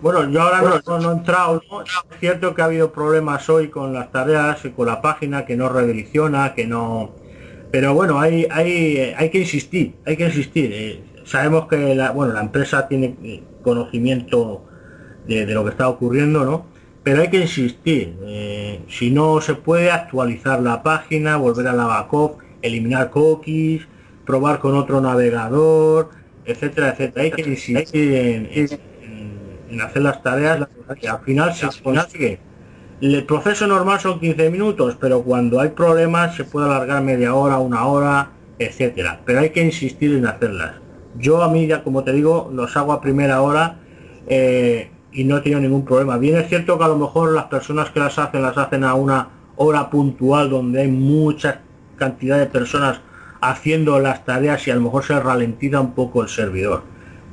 Bueno, 0.00 0.30
yo 0.30 0.42
ahora 0.42 0.80
no, 0.86 1.10
he 1.10 1.12
entrado, 1.12 1.60
es 1.84 2.20
cierto 2.20 2.54
que 2.54 2.62
ha 2.62 2.66
habido 2.66 2.92
problemas 2.92 3.48
hoy 3.48 3.68
con 3.68 3.92
las 3.92 4.12
tareas 4.12 4.64
y 4.64 4.70
con 4.70 4.86
la 4.86 5.02
página 5.02 5.44
que 5.44 5.56
no 5.56 5.68
redirecciona, 5.68 6.54
que 6.54 6.66
no... 6.66 7.10
Pero 7.72 7.94
bueno, 7.94 8.20
hay, 8.20 8.46
hay, 8.50 9.14
hay 9.16 9.30
que 9.30 9.38
insistir, 9.40 9.96
hay 10.06 10.16
que 10.16 10.26
insistir. 10.26 10.70
Eh, 10.72 11.02
sabemos 11.24 11.66
que 11.66 11.94
la, 11.94 12.12
bueno, 12.12 12.32
la 12.32 12.40
empresa 12.40 12.86
tiene 12.86 13.42
conocimiento 13.62 14.64
de, 15.26 15.46
lo 15.46 15.64
que 15.64 15.70
está 15.70 15.88
ocurriendo, 15.88 16.44
¿no? 16.44 16.66
Pero 17.02 17.22
hay 17.22 17.28
que 17.28 17.40
insistir, 17.40 18.16
eh, 18.22 18.80
si 18.88 19.10
no 19.10 19.40
se 19.40 19.54
puede 19.54 19.90
actualizar 19.90 20.60
la 20.60 20.82
página, 20.82 21.36
volver 21.36 21.68
a 21.68 21.72
la 21.72 21.86
backup, 21.86 22.38
eliminar 22.62 23.10
cookies, 23.10 23.86
probar 24.26 24.58
con 24.58 24.74
otro 24.74 25.00
navegador, 25.00 26.10
etcétera, 26.44 26.90
etcétera. 26.90 27.24
Hay 27.24 27.30
que 27.30 27.48
insistir 27.48 28.14
en, 28.14 29.80
hacer 29.80 30.02
las 30.02 30.22
tareas 30.22 30.66
que 31.00 31.08
al 31.08 31.20
final 31.20 31.54
se 31.54 31.68
consigue. 31.82 32.40
El 33.00 33.24
proceso 33.24 33.66
normal 33.66 34.00
son 34.00 34.18
15 34.18 34.50
minutos, 34.50 34.96
pero 35.00 35.22
cuando 35.22 35.60
hay 35.60 35.68
problemas 35.68 36.34
se 36.34 36.44
puede 36.44 36.66
alargar 36.66 37.02
media 37.02 37.34
hora, 37.34 37.58
una 37.58 37.86
hora, 37.86 38.30
etcétera. 38.58 39.20
Pero 39.24 39.40
hay 39.40 39.50
que 39.50 39.62
insistir 39.62 40.14
en 40.14 40.26
hacerlas. 40.26 40.74
Yo 41.16 41.42
a 41.42 41.48
mí 41.48 41.66
ya 41.66 41.82
como 41.82 42.02
te 42.02 42.12
digo, 42.12 42.50
los 42.52 42.76
hago 42.76 42.92
a 42.92 43.00
primera 43.00 43.40
hora. 43.40 43.76
Eh, 44.26 44.90
y 45.12 45.24
no 45.24 45.38
he 45.38 45.40
tenido 45.40 45.60
ningún 45.60 45.84
problema. 45.84 46.18
Bien 46.18 46.36
es 46.36 46.48
cierto 46.48 46.78
que 46.78 46.84
a 46.84 46.88
lo 46.88 46.98
mejor 46.98 47.32
las 47.32 47.44
personas 47.44 47.90
que 47.90 48.00
las 48.00 48.18
hacen 48.18 48.42
las 48.42 48.56
hacen 48.56 48.84
a 48.84 48.94
una 48.94 49.28
hora 49.56 49.90
puntual 49.90 50.50
donde 50.50 50.82
hay 50.82 50.88
mucha 50.88 51.60
cantidad 51.96 52.38
de 52.38 52.46
personas 52.46 53.00
haciendo 53.40 53.98
las 53.98 54.24
tareas 54.24 54.66
y 54.66 54.70
a 54.70 54.74
lo 54.74 54.82
mejor 54.82 55.04
se 55.04 55.18
ralentiza 55.18 55.80
un 55.80 55.94
poco 55.94 56.22
el 56.22 56.28
servidor. 56.28 56.82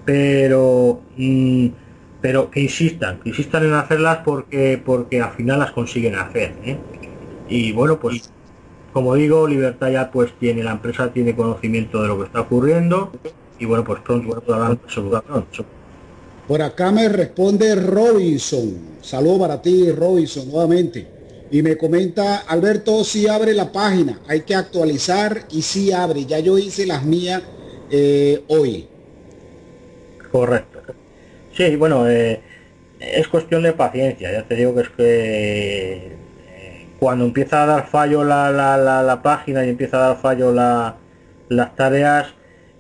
Pero 0.05 1.01
mm, 1.17 1.67
pero 2.21 2.49
que 2.49 2.61
insistan, 2.61 3.19
que 3.19 3.29
insistan 3.29 3.65
en 3.65 3.73
hacerlas 3.73 4.19
porque 4.25 4.81
porque 4.83 5.21
al 5.21 5.31
final 5.33 5.59
las 5.59 5.71
consiguen 5.71 6.15
hacer. 6.15 6.55
¿eh? 6.63 6.77
Y 7.49 7.71
bueno, 7.71 7.99
pues 7.99 8.31
como 8.93 9.13
digo, 9.15 9.47
Libertad 9.47 9.91
ya 9.91 10.09
pues 10.09 10.33
tiene, 10.39 10.63
la 10.63 10.71
empresa 10.71 11.11
tiene 11.11 11.35
conocimiento 11.35 12.01
de 12.01 12.07
lo 12.07 12.17
que 12.17 12.25
está 12.25 12.41
ocurriendo 12.41 13.11
y 13.59 13.65
bueno, 13.65 13.83
pues 13.83 13.99
pronto 14.01 14.41
hablar 14.53 14.79
de 14.79 14.89
solución. 14.89 15.45
Por 16.47 16.61
acá 16.61 16.91
me 16.91 17.09
responde 17.09 17.75
Robinson. 17.75 18.97
Saludo 19.01 19.39
para 19.39 19.61
ti, 19.61 19.91
Robinson, 19.91 20.49
nuevamente. 20.49 21.07
Y 21.51 21.61
me 21.61 21.77
comenta, 21.77 22.37
Alberto, 22.47 23.03
si 23.03 23.27
abre 23.27 23.53
la 23.53 23.71
página, 23.71 24.19
hay 24.27 24.41
que 24.41 24.55
actualizar 24.55 25.45
y 25.51 25.61
si 25.61 25.91
abre. 25.91 26.25
Ya 26.25 26.39
yo 26.39 26.57
hice 26.57 26.85
las 26.85 27.03
mías 27.03 27.41
eh, 27.89 28.43
hoy. 28.47 28.87
Correcto. 30.31 30.81
Sí, 31.53 31.75
bueno, 31.77 32.09
eh, 32.09 32.41
es 32.99 33.27
cuestión 33.27 33.63
de 33.63 33.73
paciencia. 33.73 34.31
Ya 34.31 34.43
te 34.47 34.55
digo 34.55 34.75
que 34.75 34.81
es 34.81 34.89
que 34.89 35.93
eh, 36.49 36.87
cuando 36.99 37.25
empieza 37.25 37.63
a 37.63 37.65
dar 37.65 37.87
fallo 37.87 38.23
la, 38.23 38.51
la, 38.51 39.21
página 39.21 39.65
y 39.65 39.69
empieza 39.69 39.97
a 39.97 40.07
dar 40.09 40.21
fallo 40.21 40.51
la, 40.51 40.97
las 41.49 41.75
tareas, 41.75 42.27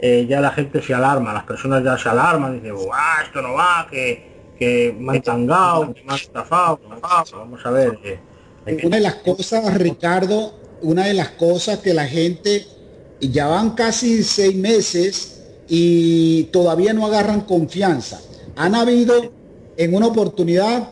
eh, 0.07 0.27
ya 0.29 0.39
la 0.39 0.51
gente 0.51 0.83
se 0.83 0.93
alarma, 0.93 1.33
las 1.33 1.45
personas 1.45 1.83
ya 1.83 1.97
se 1.97 2.07
alarman, 2.07 2.61
dicen, 2.61 2.75
esto 3.23 3.41
no 3.41 3.53
va, 3.53 3.87
que, 3.89 4.53
que 4.59 4.95
me 4.99 5.19
tangado, 5.19 5.91
que 5.95 6.03
me 6.03 6.13
han 6.13 6.19
vamos 7.31 7.65
a 7.65 7.71
ver. 7.71 7.97
Eh, 8.67 8.81
una 8.83 8.97
de 8.97 9.01
las 9.01 9.15
cosas, 9.15 9.73
Ricardo, 9.73 10.53
una 10.83 11.05
de 11.05 11.15
las 11.15 11.29
cosas 11.29 11.79
que 11.79 11.91
la 11.95 12.05
gente, 12.05 12.67
ya 13.19 13.47
van 13.47 13.71
casi 13.71 14.21
seis 14.21 14.55
meses 14.55 15.43
y 15.67 16.43
todavía 16.53 16.93
no 16.93 17.07
agarran 17.07 17.41
confianza. 17.41 18.21
Han 18.57 18.75
habido 18.75 19.31
en 19.75 19.95
una 19.95 20.05
oportunidad, 20.05 20.89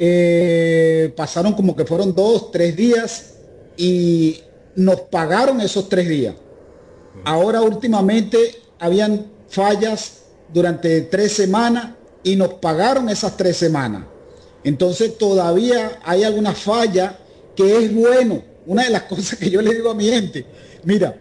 eh, 0.00 1.12
pasaron 1.16 1.52
como 1.52 1.76
que 1.76 1.84
fueron 1.84 2.12
dos, 2.12 2.50
tres 2.50 2.74
días 2.74 3.34
y 3.76 4.40
nos 4.74 5.02
pagaron 5.02 5.60
esos 5.60 5.88
tres 5.88 6.08
días. 6.08 6.34
Ahora 7.28 7.60
últimamente 7.60 8.38
habían 8.78 9.26
fallas 9.50 10.22
durante 10.50 11.02
tres 11.02 11.32
semanas 11.32 11.90
y 12.22 12.36
nos 12.36 12.54
pagaron 12.54 13.10
esas 13.10 13.36
tres 13.36 13.58
semanas. 13.58 14.04
Entonces 14.64 15.18
todavía 15.18 16.00
hay 16.04 16.24
alguna 16.24 16.54
falla 16.54 17.18
que 17.54 17.84
es 17.84 17.94
bueno. 17.94 18.42
Una 18.64 18.84
de 18.84 18.88
las 18.88 19.02
cosas 19.12 19.38
que 19.38 19.50
yo 19.50 19.60
le 19.60 19.74
digo 19.74 19.90
a 19.90 19.94
mi 19.94 20.08
gente, 20.08 20.46
mira, 20.84 21.20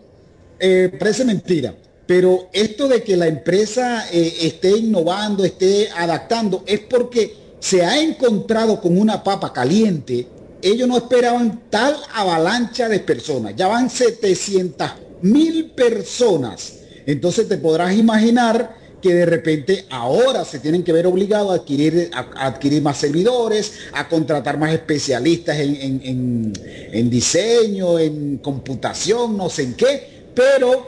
eh, 0.57 0.95
parece 0.97 1.25
mentira, 1.25 1.75
pero 2.05 2.47
esto 2.53 2.87
de 2.87 3.03
que 3.03 3.17
la 3.17 3.27
empresa 3.27 4.05
eh, 4.09 4.33
esté 4.43 4.77
innovando, 4.77 5.43
esté 5.43 5.89
adaptando, 5.89 6.63
es 6.65 6.79
porque 6.79 7.35
se 7.59 7.83
ha 7.83 7.99
encontrado 7.99 8.79
con 8.79 8.97
una 8.97 9.21
papa 9.21 9.51
caliente. 9.51 10.25
Ellos 10.61 10.87
no 10.87 10.95
esperaban 10.95 11.63
tal 11.69 11.97
avalancha 12.13 12.87
de 12.87 13.01
personas. 13.01 13.57
Ya 13.57 13.67
van 13.67 13.89
700 13.89 15.06
mil 15.21 15.71
personas. 15.71 16.79
Entonces 17.05 17.47
te 17.47 17.57
podrás 17.57 17.95
imaginar 17.95 18.75
que 19.01 19.13
de 19.13 19.25
repente 19.25 19.85
ahora 19.89 20.43
se 20.43 20.59
tienen 20.59 20.83
que 20.83 20.91
ver 20.91 21.05
obligados 21.05 21.51
a 21.51 21.55
adquirir, 21.55 22.09
a, 22.13 22.47
adquirir 22.47 22.81
más 22.81 22.97
servidores, 22.97 23.73
a 23.93 24.09
contratar 24.09 24.57
más 24.57 24.73
especialistas 24.73 25.57
en, 25.59 27.09
diseño, 27.09 27.99
en 27.99 28.37
computación, 28.37 29.37
no 29.37 29.49
sé 29.49 29.63
en 29.63 29.73
qué, 29.75 30.07
pero 30.33 30.87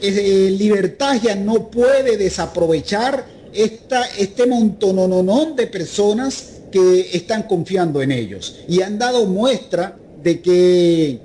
eh, 0.00 0.54
Libertad 0.58 1.18
ya 1.22 1.34
no 1.34 1.70
puede 1.70 2.16
desaprovechar 2.16 3.24
esta, 3.52 4.04
este 4.18 4.46
montononón 4.46 5.56
de 5.56 5.66
personas 5.66 6.52
que 6.70 7.10
están 7.12 7.44
confiando 7.44 8.02
en 8.02 8.12
ellos. 8.12 8.60
Y 8.68 8.82
han 8.82 8.98
dado 8.98 9.24
muestra 9.26 9.96
de 10.22 10.40
que 10.40 11.18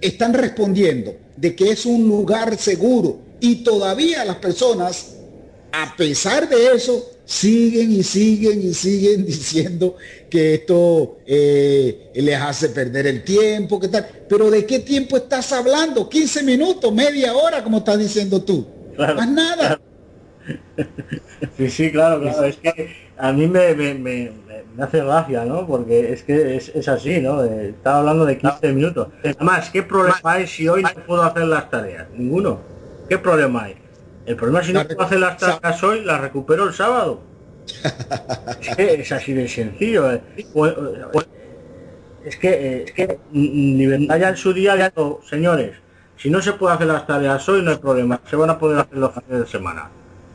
están 0.00 0.32
respondiendo, 0.32 1.14
de 1.36 1.54
que 1.54 1.70
es 1.70 1.86
un 1.86 2.06
lugar 2.08 2.56
seguro 2.58 3.18
y 3.40 3.56
todavía 3.64 4.24
las 4.24 4.36
personas 4.36 5.16
a 5.72 5.96
pesar 5.96 6.48
de 6.48 6.74
eso, 6.74 7.10
siguen 7.24 7.92
y 7.92 8.02
siguen 8.02 8.62
y 8.62 8.74
siguen 8.74 9.24
diciendo 9.26 9.96
que 10.28 10.54
esto 10.54 11.18
eh, 11.26 12.10
les 12.14 12.40
hace 12.40 12.68
perder 12.68 13.06
el 13.06 13.24
tiempo, 13.24 13.80
¿qué 13.80 13.88
tal? 13.88 14.06
Pero 14.28 14.50
¿de 14.50 14.66
qué 14.66 14.80
tiempo 14.80 15.16
estás 15.16 15.50
hablando? 15.52 16.08
15 16.08 16.42
minutos, 16.42 16.92
media 16.92 17.34
hora, 17.34 17.64
como 17.64 17.78
estás 17.78 17.98
diciendo 17.98 18.42
tú. 18.42 18.66
Más 18.96 19.28
nada. 19.28 19.80
Sí, 21.56 21.70
sí, 21.70 21.92
claro, 21.92 22.22
claro. 22.22 22.46
Es 22.46 22.56
que 22.56 22.94
a 23.16 23.32
mí 23.32 23.46
me, 23.46 23.74
me, 23.74 24.32
hace 24.78 25.04
gracia, 25.04 25.44
¿no? 25.44 25.66
Porque 25.66 26.12
es 26.12 26.22
que 26.22 26.56
es, 26.56 26.88
así, 26.88 27.20
¿no? 27.20 27.44
Eh, 27.44 27.70
estaba 27.70 27.98
hablando 27.98 28.24
de 28.24 28.38
15 28.38 28.72
minutos. 28.72 29.08
Además, 29.22 29.70
¿qué 29.70 29.82
problema 29.82 30.18
hay 30.22 30.46
si 30.46 30.68
hoy 30.68 30.82
no 30.82 30.90
puedo 31.06 31.22
hacer 31.22 31.44
las 31.44 31.70
tareas? 31.70 32.08
Ninguno. 32.16 32.60
¿Qué 33.08 33.18
problema 33.18 33.64
hay? 33.64 33.76
El 34.26 34.36
problema 34.36 34.60
es 34.60 34.66
si 34.66 34.72
no 34.72 34.86
puedo 34.86 35.02
hacer 35.02 35.20
las 35.20 35.36
tareas 35.36 35.82
hoy, 35.82 36.04
las 36.04 36.20
recupero 36.20 36.64
el 36.64 36.74
sábado. 36.74 37.20
es, 38.76 39.12
así 39.12 39.32
de 39.32 39.48
sencillo. 39.48 40.12
Eh. 40.12 40.20
Es 42.24 42.36
que, 42.36 42.48
eh, 42.50 42.84
es 42.84 42.92
que 42.92 43.18
Libertad 43.32 44.18
ya 44.18 44.28
en 44.28 44.36
su 44.36 44.52
día 44.52 44.76
dijo, 44.76 45.20
señores, 45.28 45.76
si 46.16 46.30
no 46.30 46.40
se 46.40 46.52
puede 46.52 46.74
hacer 46.74 46.86
las 46.86 47.06
tareas 47.06 47.48
hoy, 47.48 47.62
no 47.62 47.72
hay 47.72 47.78
problema, 47.78 48.20
se 48.30 48.36
van 48.36 48.50
a 48.50 48.58
poder 48.58 48.78
hacer 48.78 48.98
los 48.98 49.12
fines 49.12 49.40
de 49.40 49.46
semana. 49.46 49.90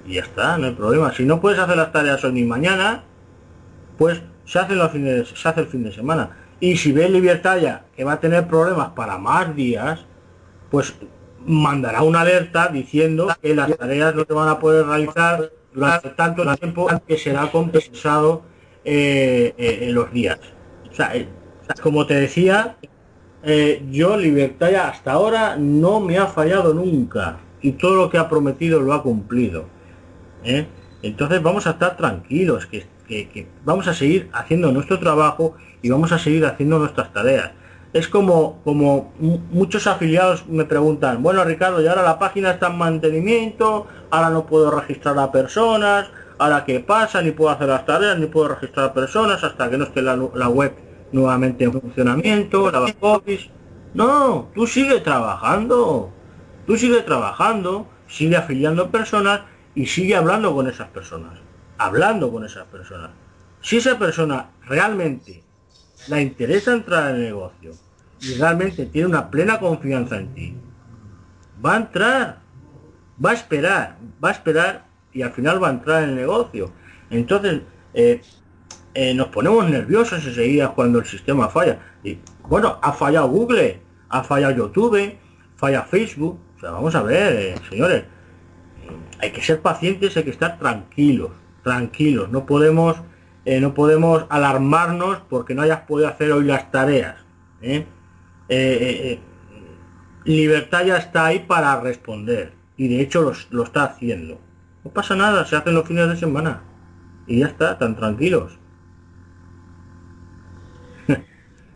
Y 0.05 0.15
ya 0.15 0.21
está, 0.21 0.57
no 0.57 0.67
hay 0.67 0.73
problema. 0.73 1.13
Si 1.13 1.23
no 1.23 1.39
puedes 1.39 1.59
hacer 1.59 1.77
las 1.77 1.91
tareas 1.91 2.23
hoy 2.23 2.33
ni 2.33 2.43
mañana, 2.43 3.03
pues 3.97 4.21
se 4.45 4.59
hace, 4.59 4.75
los 4.75 4.91
fines, 4.91 5.29
se 5.29 5.49
hace 5.49 5.61
el 5.61 5.67
fin 5.67 5.83
de 5.83 5.91
semana. 5.91 6.37
Y 6.59 6.77
si 6.77 6.91
ve 6.91 7.09
Libertad 7.09 7.59
ya 7.59 7.85
que 7.95 8.03
va 8.03 8.13
a 8.13 8.19
tener 8.19 8.47
problemas 8.47 8.89
para 8.89 9.17
más 9.17 9.55
días, 9.55 10.05
pues 10.69 10.95
mandará 11.45 12.01
una 12.03 12.21
alerta 12.21 12.67
diciendo 12.67 13.27
que 13.41 13.55
las 13.55 13.75
tareas 13.77 14.15
no 14.15 14.25
se 14.25 14.33
van 14.33 14.49
a 14.49 14.59
poder 14.59 14.85
realizar 14.85 15.51
durante 15.73 16.09
tanto 16.09 16.55
tiempo 16.55 16.87
que 17.07 17.17
será 17.17 17.51
compensado 17.51 18.43
eh, 18.83 19.53
eh, 19.57 19.79
en 19.83 19.93
los 19.93 20.11
días. 20.11 20.39
O 20.89 20.93
sea, 20.93 21.15
eh, 21.15 21.27
como 21.81 22.05
te 22.05 22.15
decía, 22.15 22.77
yo 23.89 24.17
Libertad 24.17 24.75
hasta 24.75 25.13
ahora 25.13 25.55
no 25.57 25.99
me 25.99 26.17
ha 26.17 26.27
fallado 26.27 26.73
nunca 26.73 27.37
y 27.61 27.73
todo 27.73 27.95
lo 27.95 28.09
que 28.09 28.17
ha 28.17 28.27
prometido 28.27 28.81
lo 28.81 28.93
ha 28.93 29.03
cumplido. 29.03 29.65
Entonces 31.01 31.41
vamos 31.41 31.67
a 31.67 31.71
estar 31.71 31.95
tranquilos, 31.95 32.65
que, 32.65 32.85
que 33.07 33.47
vamos 33.63 33.87
a 33.87 33.93
seguir 33.93 34.29
haciendo 34.33 34.71
nuestro 34.71 34.99
trabajo 34.99 35.55
y 35.81 35.89
vamos 35.89 36.11
a 36.11 36.19
seguir 36.19 36.45
haciendo 36.45 36.79
nuestras 36.79 37.11
tareas. 37.13 37.51
Es 37.93 38.07
como, 38.07 38.61
como 38.63 39.13
muchos 39.49 39.87
afiliados 39.87 40.47
me 40.47 40.65
preguntan, 40.65 41.23
bueno 41.23 41.43
Ricardo, 41.43 41.81
y 41.81 41.87
ahora 41.87 42.03
la 42.03 42.19
página 42.19 42.51
está 42.51 42.67
en 42.67 42.77
mantenimiento, 42.77 43.87
ahora 44.11 44.29
no 44.29 44.45
puedo 44.45 44.69
registrar 44.71 45.17
a 45.17 45.31
personas, 45.31 46.11
ahora 46.37 46.65
qué 46.65 46.79
pasa, 46.79 47.21
ni 47.21 47.31
puedo 47.31 47.49
hacer 47.49 47.69
las 47.69 47.85
tareas, 47.85 48.19
ni 48.19 48.27
puedo 48.27 48.49
registrar 48.49 48.87
a 48.87 48.93
personas 48.93 49.43
hasta 49.43 49.69
que 49.69 49.77
no 49.77 49.85
esté 49.85 50.01
la, 50.01 50.15
web 50.15 50.75
nuevamente 51.11 51.63
en 51.63 51.71
funcionamiento, 51.71 52.69
la 52.69 52.93
office. 52.99 53.49
No, 53.93 54.49
tú 54.53 54.67
sigue 54.67 54.99
trabajando, 54.99 56.11
tú 56.67 56.75
sigue 56.77 57.01
trabajando, 57.01 57.87
sigue 58.07 58.35
afiliando 58.35 58.91
personas 58.91 59.41
y 59.75 59.85
sigue 59.85 60.15
hablando 60.15 60.53
con 60.53 60.67
esas 60.67 60.89
personas, 60.89 61.39
hablando 61.77 62.31
con 62.31 62.45
esas 62.45 62.65
personas. 62.67 63.11
Si 63.61 63.77
esa 63.77 63.97
persona 63.97 64.51
realmente 64.65 65.43
la 66.07 66.21
interesa 66.21 66.73
entrar 66.73 67.09
en 67.09 67.15
el 67.17 67.23
negocio 67.23 67.71
y 68.21 68.35
realmente 68.35 68.85
tiene 68.85 69.07
una 69.07 69.29
plena 69.29 69.59
confianza 69.59 70.17
en 70.17 70.33
ti, 70.33 70.57
va 71.63 71.73
a 71.73 71.77
entrar, 71.77 72.39
va 73.23 73.31
a 73.31 73.33
esperar, 73.33 73.97
va 74.23 74.29
a 74.29 74.31
esperar 74.31 74.85
y 75.13 75.21
al 75.21 75.31
final 75.31 75.61
va 75.61 75.69
a 75.69 75.71
entrar 75.71 76.03
en 76.03 76.09
el 76.09 76.15
negocio. 76.15 76.71
Entonces, 77.09 77.61
eh, 77.93 78.21
eh, 78.93 79.13
nos 79.13 79.27
ponemos 79.27 79.69
nerviosos 79.69 80.25
enseguida 80.25 80.69
cuando 80.69 80.99
el 80.99 81.05
sistema 81.05 81.49
falla. 81.49 81.79
Y 82.03 82.19
bueno, 82.43 82.79
ha 82.81 82.93
fallado 82.93 83.27
Google, 83.29 83.81
ha 84.09 84.23
fallado 84.23 84.55
YouTube, 84.55 85.15
falla 85.55 85.83
Facebook. 85.83 86.39
O 86.57 86.59
sea, 86.59 86.71
vamos 86.71 86.95
a 86.95 87.03
ver, 87.03 87.33
eh, 87.35 87.55
señores, 87.69 88.03
hay 89.19 89.31
que 89.31 89.41
ser 89.41 89.61
pacientes, 89.61 90.15
hay 90.17 90.23
que 90.23 90.31
estar 90.31 90.57
tranquilos, 90.57 91.31
tranquilos. 91.67 92.29
No 92.31 92.45
podemos 92.45 92.95
eh, 93.43 93.61
no 93.61 93.73
podemos 93.73 94.25
alarmarnos 94.29 95.19
porque 95.29 95.53
no 95.55 95.61
hayas 95.61 95.81
podido 95.81 96.09
hacer 96.09 96.31
hoy 96.31 96.45
las 96.45 96.69
tareas. 96.71 97.15
¿eh? 97.61 97.85
Eh, 98.49 99.19
libertad 100.25 100.85
ya 100.85 100.97
está 100.97 101.27
ahí 101.27 101.39
para 101.39 101.79
responder 101.79 102.53
y 102.77 102.87
de 102.87 103.01
hecho 103.01 103.33
lo 103.49 103.63
está 103.63 103.83
haciendo. 103.85 104.37
No 104.83 104.91
pasa 104.91 105.15
nada, 105.15 105.45
se 105.45 105.55
hacen 105.55 105.75
los 105.75 105.87
fines 105.87 106.09
de 106.09 106.17
semana 106.17 106.61
y 107.25 107.39
ya 107.39 107.47
está, 107.47 107.77
tan 107.77 107.95
tranquilos. 107.95 108.59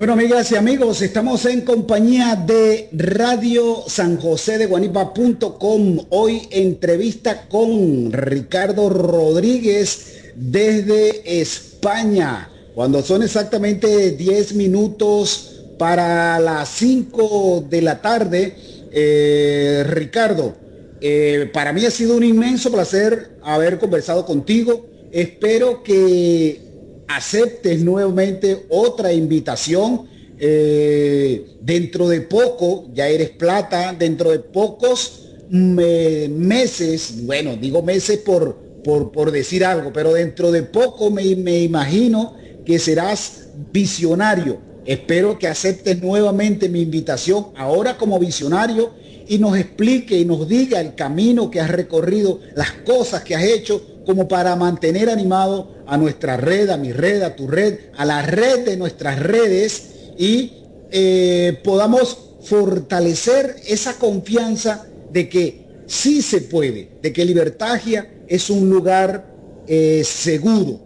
Bueno, 0.02 0.14
amigas 0.14 0.52
y 0.52 0.56
amigos, 0.56 1.04
estamos 1.04 1.46
en 1.46 1.62
compañía 1.62 2.36
de 2.36 2.90
Radio 2.92 3.84
San 3.86 4.20
José 4.20 4.58
de 4.58 4.66
Guanipa.com. 4.66 6.08
Hoy 6.10 6.48
entrevista 6.50 7.48
con 7.48 8.12
Ricardo 8.12 8.90
Rodríguez 8.90 10.34
desde 10.34 11.40
España, 11.40 12.50
cuando 12.74 13.04
son 13.04 13.22
exactamente 13.22 14.14
10 14.14 14.56
minutos 14.56 15.66
para 15.78 16.40
las 16.40 16.68
5 16.70 17.66
de 17.70 17.82
la 17.84 18.02
tarde. 18.02 18.56
Eh, 18.92 19.84
Ricardo, 19.88 20.56
eh, 21.00 21.48
para 21.54 21.74
mí 21.74 21.86
ha 21.86 21.92
sido 21.92 22.18
un 22.18 22.24
inmenso 22.24 22.72
placer 22.72 23.38
haber 23.44 23.78
conversado 23.78 24.26
contigo. 24.26 24.84
Espero 25.12 25.84
que 25.84 26.71
aceptes 27.16 27.82
nuevamente 27.82 28.66
otra 28.70 29.14
invitación. 29.14 30.10
Eh, 30.44 31.58
dentro 31.62 32.10
de 32.10 32.22
poco, 32.22 32.90
ya 32.94 33.08
eres 33.08 33.30
plata, 33.30 33.94
dentro 33.94 34.32
de 34.32 34.40
pocos 34.40 35.28
meses, 35.50 37.26
bueno, 37.26 37.56
digo 37.58 37.84
meses 37.84 38.20
por, 38.20 38.58
por, 38.84 39.32
decir 39.32 39.64
algo, 39.64 39.92
pero 39.94 40.14
dentro 40.14 40.52
de 40.52 40.64
poco 40.64 41.12
me, 41.12 41.36
me 41.36 41.60
imagino 41.60 42.36
que 42.66 42.80
serás 42.80 43.50
visionario 43.72 44.72
espero 44.86 45.38
que 45.38 45.48
aceptes 45.48 46.02
nuevamente 46.02 46.70
mi 46.70 46.82
invitación 46.82 47.48
ahora 47.56 47.98
como 47.98 48.20
visionario 48.20 48.92
y 49.28 49.38
nos 49.38 49.58
explique 49.58 50.18
y 50.18 50.26
nos 50.26 50.48
diga 50.48 50.82
el 50.82 50.96
camino 50.96 51.50
que 51.50 51.62
has 51.62 51.70
recorrido, 51.70 52.40
las 52.56 52.72
cosas 52.72 53.24
que 53.24 53.36
has 53.36 53.44
hecho 53.44 53.82
como 54.06 54.28
para 54.28 54.56
mantener 54.56 55.10
animado 55.10 55.70
a 55.86 55.98
nuestra 55.98 56.38
red, 56.38 56.70
a 56.70 56.78
mi 56.78 56.92
red, 56.92 57.22
a 57.22 57.36
tu 57.36 57.48
red, 57.48 57.78
a 57.96 58.06
la 58.06 58.22
red 58.22 58.66
de 58.66 58.78
nuestras 58.78 59.20
redes 59.20 59.92
y 60.18 60.54
eh, 60.92 61.58
podamos 61.64 62.18
fortalecer 62.42 63.56
esa 63.68 63.98
confianza 63.98 64.86
de 65.12 65.30
que 65.30 65.66
sí 65.86 66.22
se 66.22 66.42
puede, 66.42 66.90
de 67.02 67.14
que 67.14 67.26
Libertagia 67.26 68.10
es 68.28 68.50
un 68.50 68.70
lugar 68.70 69.26
eh, 69.68 70.04
seguro. 70.04 70.80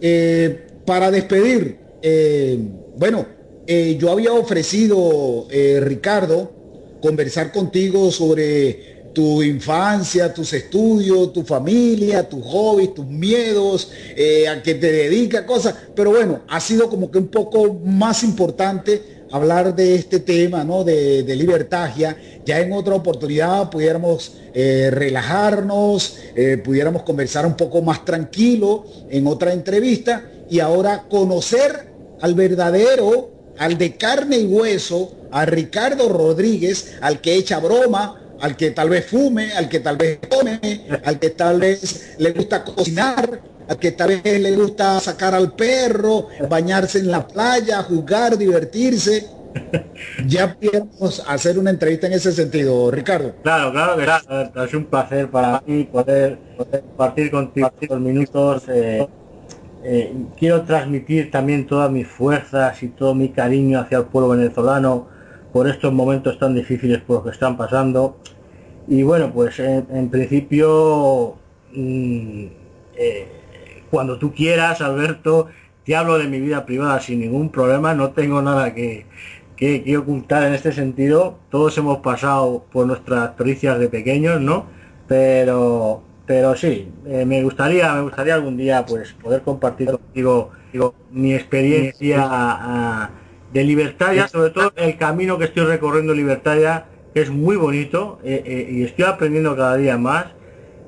Eh, 0.00 0.66
para 0.84 1.10
despedir, 1.10 1.76
bueno, 2.96 3.26
yo 3.66 4.10
había 4.10 4.32
ofrecido, 4.32 5.46
Ricardo, 5.80 6.50
conversar 7.02 7.52
contigo 7.52 8.10
sobre 8.10 8.97
tu 9.18 9.42
infancia, 9.42 10.32
tus 10.32 10.52
estudios, 10.52 11.32
tu 11.32 11.42
familia, 11.42 12.28
tus 12.28 12.40
hobbies, 12.44 12.94
tus 12.94 13.04
miedos, 13.04 13.90
eh, 14.14 14.46
a 14.46 14.62
que 14.62 14.76
te 14.76 14.92
dedica 14.92 15.44
cosas. 15.44 15.74
Pero 15.92 16.12
bueno, 16.12 16.42
ha 16.46 16.60
sido 16.60 16.88
como 16.88 17.10
que 17.10 17.18
un 17.18 17.26
poco 17.26 17.80
más 17.84 18.22
importante 18.22 19.24
hablar 19.32 19.74
de 19.74 19.96
este 19.96 20.20
tema, 20.20 20.62
¿no? 20.62 20.84
De, 20.84 21.24
de 21.24 21.34
libertagia. 21.34 22.16
Ya 22.46 22.60
en 22.60 22.72
otra 22.72 22.94
oportunidad 22.94 23.68
pudiéramos 23.70 24.34
eh, 24.54 24.88
relajarnos, 24.92 26.16
eh, 26.36 26.56
pudiéramos 26.64 27.02
conversar 27.02 27.44
un 27.44 27.56
poco 27.56 27.82
más 27.82 28.04
tranquilo 28.04 28.84
en 29.10 29.26
otra 29.26 29.52
entrevista 29.52 30.30
y 30.48 30.60
ahora 30.60 31.06
conocer 31.10 31.88
al 32.20 32.34
verdadero, 32.34 33.30
al 33.58 33.76
de 33.78 33.96
carne 33.96 34.38
y 34.38 34.46
hueso, 34.46 35.10
a 35.32 35.44
Ricardo 35.44 36.08
Rodríguez, 36.08 36.98
al 37.00 37.20
que 37.20 37.34
echa 37.34 37.58
broma, 37.58 38.27
al 38.40 38.56
que 38.56 38.70
tal 38.70 38.88
vez 38.88 39.06
fume, 39.06 39.52
al 39.52 39.68
que 39.68 39.80
tal 39.80 39.96
vez 39.96 40.18
come, 40.28 40.60
al 41.04 41.18
que 41.18 41.30
tal 41.30 41.60
vez 41.60 42.14
le 42.18 42.32
gusta 42.32 42.64
cocinar, 42.64 43.40
al 43.68 43.78
que 43.78 43.92
tal 43.92 44.20
vez 44.22 44.40
le 44.40 44.52
gusta 44.52 45.00
sacar 45.00 45.34
al 45.34 45.52
perro, 45.52 46.28
bañarse 46.48 46.98
en 46.98 47.10
la 47.10 47.26
playa, 47.26 47.82
jugar, 47.82 48.36
divertirse. 48.36 49.26
Ya 50.26 50.54
podemos 50.54 51.24
hacer 51.26 51.58
una 51.58 51.70
entrevista 51.70 52.06
en 52.06 52.12
ese 52.12 52.32
sentido, 52.32 52.90
Ricardo. 52.90 53.34
Claro, 53.42 53.72
claro 53.72 53.96
que 53.96 54.64
Es 54.64 54.74
un 54.74 54.84
placer 54.84 55.28
para 55.30 55.62
mí 55.66 55.84
poder, 55.84 56.38
compartir 56.56 57.30
contigo 57.30 57.72
estos 57.80 58.00
minutos. 58.00 58.64
Eh, 58.68 59.06
eh, 59.82 60.12
quiero 60.38 60.62
transmitir 60.62 61.30
también 61.30 61.66
todas 61.66 61.90
mis 61.90 62.06
fuerzas 62.06 62.80
y 62.82 62.88
todo 62.88 63.14
mi 63.14 63.30
cariño 63.30 63.80
hacia 63.80 63.98
el 63.98 64.04
pueblo 64.04 64.30
venezolano 64.30 65.08
por 65.52 65.68
estos 65.68 65.92
momentos 65.92 66.38
tan 66.38 66.54
difíciles 66.54 67.00
por 67.00 67.16
los 67.16 67.24
que 67.24 67.30
están 67.30 67.56
pasando. 67.56 68.18
Y 68.86 69.02
bueno, 69.02 69.30
pues 69.32 69.58
en, 69.58 70.08
principio, 70.08 71.36
mm, 71.74 72.46
eh, 72.96 73.28
cuando 73.90 74.18
tú 74.18 74.32
quieras, 74.32 74.80
Alberto, 74.80 75.48
te 75.84 75.96
hablo 75.96 76.18
de 76.18 76.26
mi 76.28 76.40
vida 76.40 76.64
privada 76.64 77.00
sin 77.00 77.20
ningún 77.20 77.50
problema, 77.50 77.94
no 77.94 78.10
tengo 78.10 78.40
nada 78.42 78.74
que, 78.74 79.06
que, 79.56 79.96
ocultar 79.98 80.44
en 80.44 80.54
este 80.54 80.72
sentido. 80.72 81.38
Todos 81.50 81.76
hemos 81.78 81.98
pasado 81.98 82.64
por 82.72 82.86
nuestras 82.86 83.30
pericias 83.30 83.78
de 83.78 83.88
pequeños, 83.88 84.40
¿no? 84.40 84.66
Pero, 85.06 86.02
pero 86.26 86.56
sí, 86.56 86.90
eh, 87.06 87.24
me 87.26 87.42
gustaría, 87.42 87.92
me 87.94 88.02
gustaría 88.02 88.34
algún 88.34 88.56
día 88.56 88.84
pues 88.86 89.12
poder 89.12 89.42
compartir 89.42 89.90
contigo 89.90 90.50
digo, 90.72 90.94
mi 91.10 91.34
experiencia 91.34 93.10
de 93.52 93.64
Libertaria, 93.64 94.28
sobre 94.28 94.50
todo 94.50 94.72
el 94.76 94.96
camino 94.96 95.38
que 95.38 95.44
estoy 95.44 95.64
recorriendo 95.64 96.14
Libertaria, 96.14 96.86
que 97.14 97.22
es 97.22 97.30
muy 97.30 97.56
bonito 97.56 98.18
eh, 98.22 98.42
eh, 98.44 98.68
y 98.70 98.82
estoy 98.82 99.04
aprendiendo 99.06 99.56
cada 99.56 99.76
día 99.76 99.96
más. 99.98 100.26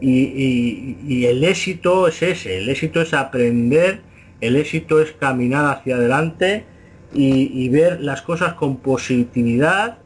Y, 0.03 1.27
el 1.27 1.45
éxito 1.45 2.09
es 2.09 2.23
ese, 2.23 2.59
el 2.59 2.69
éxito 2.71 3.03
es 3.03 3.13
aprender, 3.13 4.01
el 4.41 4.57
éxito 4.57 5.01
es 5.01 5.13
caminar 5.13 5.67
hacia 5.67 5.97
adelante 5.97 6.65
y, 7.13 7.69
ver 7.69 8.01
las 8.01 8.23
cosas 8.23 8.55
con 8.55 8.79
positividad 8.79 9.99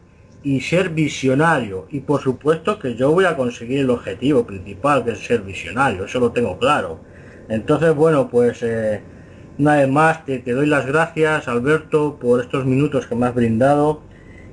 y 0.42 0.60
ser 0.60 0.88
visionario. 0.88 1.86
Y 1.90 2.00
por 2.00 2.20
supuesto 2.20 2.78
que 2.78 2.96
yo 2.96 3.12
voy 3.12 3.24
a 3.24 3.36
conseguir 3.36 3.80
el 3.80 3.90
objetivo 3.90 4.44
principal, 4.44 5.04
que 5.04 5.12
es 5.12 5.20
ser 5.20 5.42
visionario, 5.42 6.06
eso 6.06 6.18
lo 6.18 6.32
tengo 6.32 6.58
claro. 6.58 7.00
Entonces, 7.48 7.94
bueno, 7.94 8.28
pues 8.28 8.62
eh, 8.62 9.00
una 9.58 9.76
vez 9.76 9.88
más 9.88 10.24
te, 10.24 10.40
doy 10.40 10.66
las 10.66 10.86
gracias, 10.86 11.48
Alberto, 11.48 12.18
por 12.20 12.40
estos 12.40 12.64
minutos 12.64 13.06
que 13.06 13.14
me 13.14 13.26
has 13.26 13.34
brindado. 13.34 14.02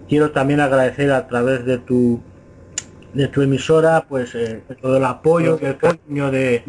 Quiero 0.07 0.31
también 0.31 0.59
agradecer 0.59 1.11
a 1.11 1.27
través 1.27 1.65
de 1.65 1.77
tu 1.77 2.21
de 3.13 3.27
tu 3.27 3.41
emisora, 3.41 4.05
pues 4.07 4.33
eh, 4.35 4.61
todo 4.81 4.97
el 4.97 5.03
apoyo, 5.03 5.59
el 5.61 5.77
cariño 5.77 6.31
de, 6.31 6.63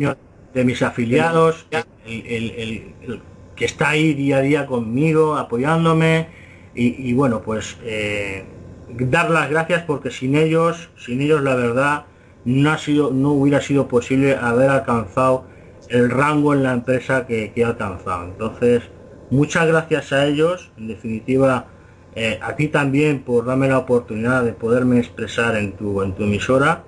de 0.53 0.65
mis 0.65 0.83
afiliados, 0.83 1.67
el, 2.05 3.23
que 3.55 3.65
está 3.65 3.91
ahí 3.91 4.15
día 4.15 4.39
a 4.39 4.41
día 4.41 4.67
conmigo, 4.67 5.37
apoyándome 5.37 6.27
y, 6.75 7.13
bueno, 7.13 7.43
pues 7.43 7.77
eh, 7.85 8.45
dar 8.89 9.31
las 9.31 9.51
gracias 9.51 9.83
porque 9.83 10.11
sin 10.11 10.35
ellos, 10.35 10.91
sin 10.97 11.21
ellos 11.21 11.43
la 11.43 11.55
verdad 11.55 12.05
no 12.45 12.73
ha 12.73 12.79
sido, 12.79 13.11
no 13.13 13.31
hubiera 13.33 13.61
sido 13.61 13.89
posible 13.89 14.37
haber 14.37 14.71
alcanzado 14.71 15.45
el 15.93 16.11
rango 16.11 16.55
en 16.55 16.63
la 16.63 16.73
empresa 16.73 17.27
que, 17.27 17.53
que 17.53 17.65
ha 17.65 17.69
alcanzado. 17.69 18.25
Entonces, 18.25 18.83
muchas 19.31 19.67
gracias 19.67 20.13
a 20.13 20.27
ellos, 20.27 20.73
en 20.79 20.89
definitiva, 20.89 21.67
eh, 22.15 22.39
a 22.43 22.57
ti 22.57 22.69
también 22.69 23.23
por 23.23 23.45
darme 23.45 23.69
la 23.69 23.79
oportunidad 23.79 24.43
de 24.43 24.53
poderme 24.53 24.99
expresar 24.99 25.55
en 25.57 25.73
tu, 25.73 26.03
en 26.03 26.15
tu 26.15 26.25
emisora. 26.25 26.85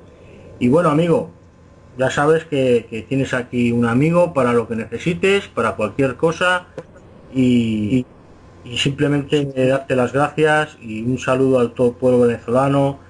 Y 0.58 0.68
bueno, 0.68 0.88
amigo, 0.88 1.30
ya 1.98 2.10
sabes 2.10 2.44
que, 2.46 3.04
tienes 3.08 3.34
aquí 3.34 3.72
un 3.72 3.84
amigo 3.84 4.32
para 4.32 4.54
lo 4.54 4.66
que 4.66 4.76
necesites, 4.76 5.48
para 5.48 5.72
cualquier 5.72 6.16
cosa. 6.16 6.66
Y, 7.34 8.06
y 8.64 8.78
simplemente 8.78 9.44
darte 9.68 9.96
las 9.96 10.14
gracias 10.14 10.78
y 10.80 11.02
un 11.02 11.18
saludo 11.18 11.58
al 11.58 11.72
todo 11.72 11.92
pueblo 11.92 12.20
venezolano 12.20 13.00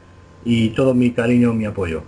y 0.45 0.71
todo 0.71 0.93
mi 0.93 1.13
cariño, 1.13 1.53
mi 1.53 1.67
apoyo. 1.67 2.03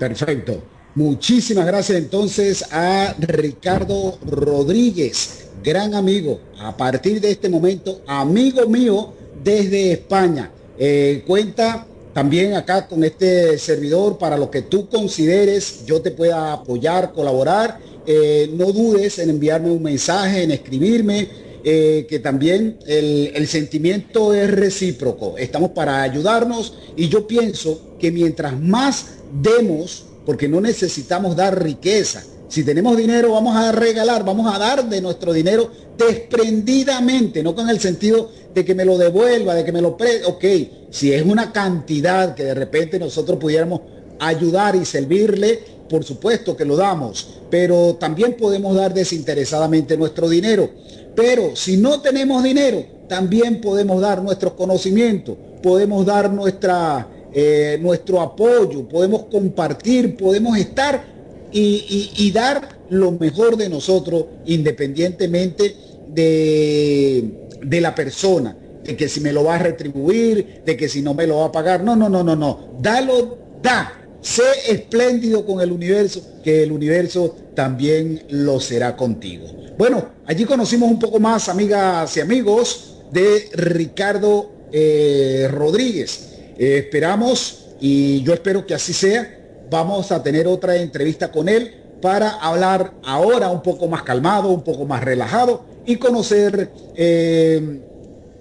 Perfecto. 0.00 0.71
Muchísimas 0.94 1.64
gracias 1.64 1.96
entonces 1.96 2.66
a 2.70 3.14
Ricardo 3.18 4.18
Rodríguez, 4.26 5.46
gran 5.64 5.94
amigo, 5.94 6.38
a 6.58 6.76
partir 6.76 7.18
de 7.18 7.30
este 7.30 7.48
momento, 7.48 8.02
amigo 8.06 8.68
mío 8.68 9.14
desde 9.42 9.92
España. 9.92 10.50
Eh, 10.78 11.24
cuenta 11.26 11.86
también 12.12 12.52
acá 12.52 12.86
con 12.86 13.04
este 13.04 13.56
servidor 13.56 14.18
para 14.18 14.36
lo 14.36 14.50
que 14.50 14.60
tú 14.60 14.86
consideres, 14.90 15.86
yo 15.86 16.02
te 16.02 16.10
pueda 16.10 16.52
apoyar, 16.52 17.12
colaborar. 17.12 17.78
Eh, 18.06 18.50
no 18.52 18.70
dudes 18.70 19.18
en 19.18 19.30
enviarme 19.30 19.70
un 19.70 19.82
mensaje, 19.82 20.42
en 20.42 20.50
escribirme, 20.50 21.26
eh, 21.64 22.06
que 22.06 22.18
también 22.18 22.76
el, 22.86 23.32
el, 23.34 23.48
sentimiento 23.48 24.34
es 24.34 24.50
recíproco. 24.50 25.38
Estamos 25.38 25.70
para 25.70 26.02
ayudarnos 26.02 26.74
y 26.96 27.08
yo 27.08 27.26
pienso 27.26 27.94
que 27.98 28.10
mientras 28.10 28.60
más 28.60 29.06
demos, 29.40 30.11
porque 30.24 30.48
no 30.48 30.60
necesitamos 30.60 31.36
dar 31.36 31.62
riqueza. 31.62 32.22
Si 32.48 32.64
tenemos 32.64 32.96
dinero, 32.96 33.32
vamos 33.32 33.56
a 33.56 33.72
regalar, 33.72 34.24
vamos 34.24 34.54
a 34.54 34.58
dar 34.58 34.86
de 34.88 35.00
nuestro 35.00 35.32
dinero 35.32 35.70
desprendidamente, 35.96 37.42
no 37.42 37.54
con 37.54 37.70
el 37.70 37.80
sentido 37.80 38.30
de 38.54 38.64
que 38.64 38.74
me 38.74 38.84
lo 38.84 38.98
devuelva, 38.98 39.54
de 39.54 39.64
que 39.64 39.72
me 39.72 39.80
lo 39.80 39.96
pre... 39.96 40.24
Ok, 40.26 40.44
si 40.90 41.12
es 41.12 41.24
una 41.24 41.50
cantidad 41.50 42.34
que 42.34 42.44
de 42.44 42.54
repente 42.54 42.98
nosotros 42.98 43.38
pudiéramos 43.38 43.80
ayudar 44.18 44.76
y 44.76 44.84
servirle, 44.84 45.60
por 45.88 46.04
supuesto 46.04 46.56
que 46.56 46.64
lo 46.64 46.76
damos, 46.76 47.40
pero 47.50 47.96
también 47.96 48.36
podemos 48.36 48.76
dar 48.76 48.92
desinteresadamente 48.92 49.96
nuestro 49.96 50.28
dinero. 50.28 50.70
Pero 51.14 51.56
si 51.56 51.76
no 51.76 52.00
tenemos 52.00 52.42
dinero, 52.42 52.84
también 53.08 53.60
podemos 53.60 54.00
dar 54.00 54.22
nuestros 54.22 54.54
conocimientos, 54.54 55.36
podemos 55.62 56.06
dar 56.06 56.30
nuestra 56.30 57.08
eh, 57.34 57.78
nuestro 57.80 58.20
apoyo, 58.20 58.86
podemos 58.88 59.24
compartir, 59.24 60.16
podemos 60.16 60.56
estar 60.58 61.04
y, 61.52 62.30
dar 62.32 62.80
lo 62.88 63.12
mejor 63.12 63.56
de 63.56 63.68
nosotros 63.68 64.24
independientemente 64.46 65.76
de, 66.08 67.48
de 67.62 67.80
la 67.80 67.94
persona, 67.94 68.56
de 68.84 68.96
que 68.96 69.08
si 69.08 69.20
me 69.20 69.32
lo 69.32 69.44
va 69.44 69.56
a 69.56 69.58
retribuir, 69.58 70.62
de 70.64 70.76
que 70.76 70.88
si 70.88 71.02
no 71.02 71.14
me 71.14 71.26
lo 71.26 71.38
va 71.38 71.46
a 71.46 71.52
pagar. 71.52 71.82
No, 71.82 71.94
no, 71.94 72.08
no, 72.08 72.24
no, 72.24 72.36
no. 72.36 72.76
Dalo, 72.80 73.38
da. 73.62 73.98
Sé 74.20 74.44
espléndido 74.68 75.44
con 75.44 75.60
el 75.60 75.72
universo, 75.72 76.22
que 76.44 76.62
el 76.62 76.70
universo 76.70 77.34
también 77.54 78.22
lo 78.30 78.60
será 78.60 78.96
contigo. 78.96 79.46
Bueno, 79.76 80.10
allí 80.26 80.44
conocimos 80.44 80.88
un 80.90 80.98
poco 80.98 81.18
más, 81.18 81.48
amigas 81.48 82.16
y 82.16 82.20
amigos, 82.20 82.98
de 83.10 83.48
Ricardo 83.52 84.50
eh, 84.70 85.48
Rodríguez. 85.50 86.31
Eh, 86.58 86.78
esperamos 86.78 87.66
y 87.80 88.22
yo 88.22 88.34
espero 88.34 88.66
que 88.66 88.74
así 88.74 88.92
sea. 88.92 89.38
Vamos 89.70 90.12
a 90.12 90.22
tener 90.22 90.46
otra 90.46 90.76
entrevista 90.76 91.30
con 91.30 91.48
él 91.48 91.74
para 92.00 92.30
hablar 92.30 92.94
ahora 93.04 93.48
un 93.48 93.62
poco 93.62 93.88
más 93.88 94.02
calmado, 94.02 94.48
un 94.48 94.62
poco 94.62 94.84
más 94.84 95.02
relajado 95.02 95.64
y 95.86 95.96
conocer 95.96 96.70
eh, 96.96 97.80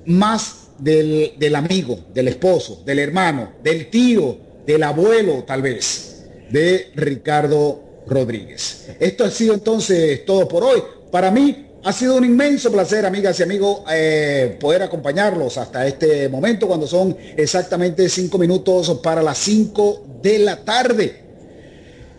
más 0.05 0.69
del, 0.77 1.33
del 1.37 1.55
amigo, 1.55 1.99
del 2.13 2.27
esposo, 2.27 2.81
del 2.85 2.99
hermano, 2.99 3.53
del 3.63 3.89
tío, 3.89 4.37
del 4.65 4.83
abuelo 4.83 5.43
tal 5.43 5.61
vez, 5.61 6.25
de 6.49 6.91
Ricardo 6.95 7.81
Rodríguez. 8.07 8.89
Esto 8.99 9.23
ha 9.23 9.31
sido 9.31 9.53
entonces 9.53 10.25
todo 10.25 10.47
por 10.47 10.63
hoy. 10.63 10.81
Para 11.11 11.31
mí 11.31 11.70
ha 11.83 11.91
sido 11.91 12.15
un 12.17 12.25
inmenso 12.25 12.71
placer, 12.71 13.05
amigas 13.05 13.39
y 13.39 13.43
amigos, 13.43 13.81
eh, 13.91 14.55
poder 14.59 14.83
acompañarlos 14.83 15.57
hasta 15.57 15.87
este 15.87 16.29
momento 16.29 16.67
cuando 16.67 16.85
son 16.85 17.17
exactamente 17.35 18.07
cinco 18.07 18.37
minutos 18.37 18.99
para 19.01 19.23
las 19.23 19.39
cinco 19.39 20.03
de 20.21 20.39
la 20.39 20.57
tarde. 20.57 21.21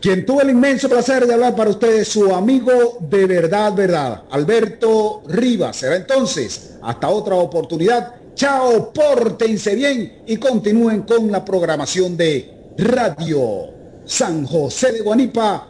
Quien 0.01 0.27
tuvo 0.27 0.41
el 0.41 0.51
inmenso 0.51 0.89
placer 0.89 1.25
de 1.29 1.35
hablar 1.35 1.55
para 1.55 1.71
ustedes, 1.71 2.09
su 2.09 2.35
amigo 2.35 2.99
de 3.09 3.25
verdad, 3.27 3.73
verdad, 3.73 4.25
Alberto 4.31 5.23
Rivas. 5.29 5.77
Será 5.77 5.95
entonces, 5.95 6.73
hasta 6.83 7.09
otra 7.09 7.37
oportunidad. 7.37 8.17
Chao, 8.35 8.93
pórtense 8.93 9.77
bien 9.77 10.23
y 10.27 10.39
continúen 10.39 11.03
con 11.03 11.31
la 11.31 11.45
programación 11.45 12.17
de 12.17 12.73
Radio 12.79 13.69
San 14.05 14.45
José 14.45 14.91
de 14.91 15.03
Guanipa.com. 15.03 15.63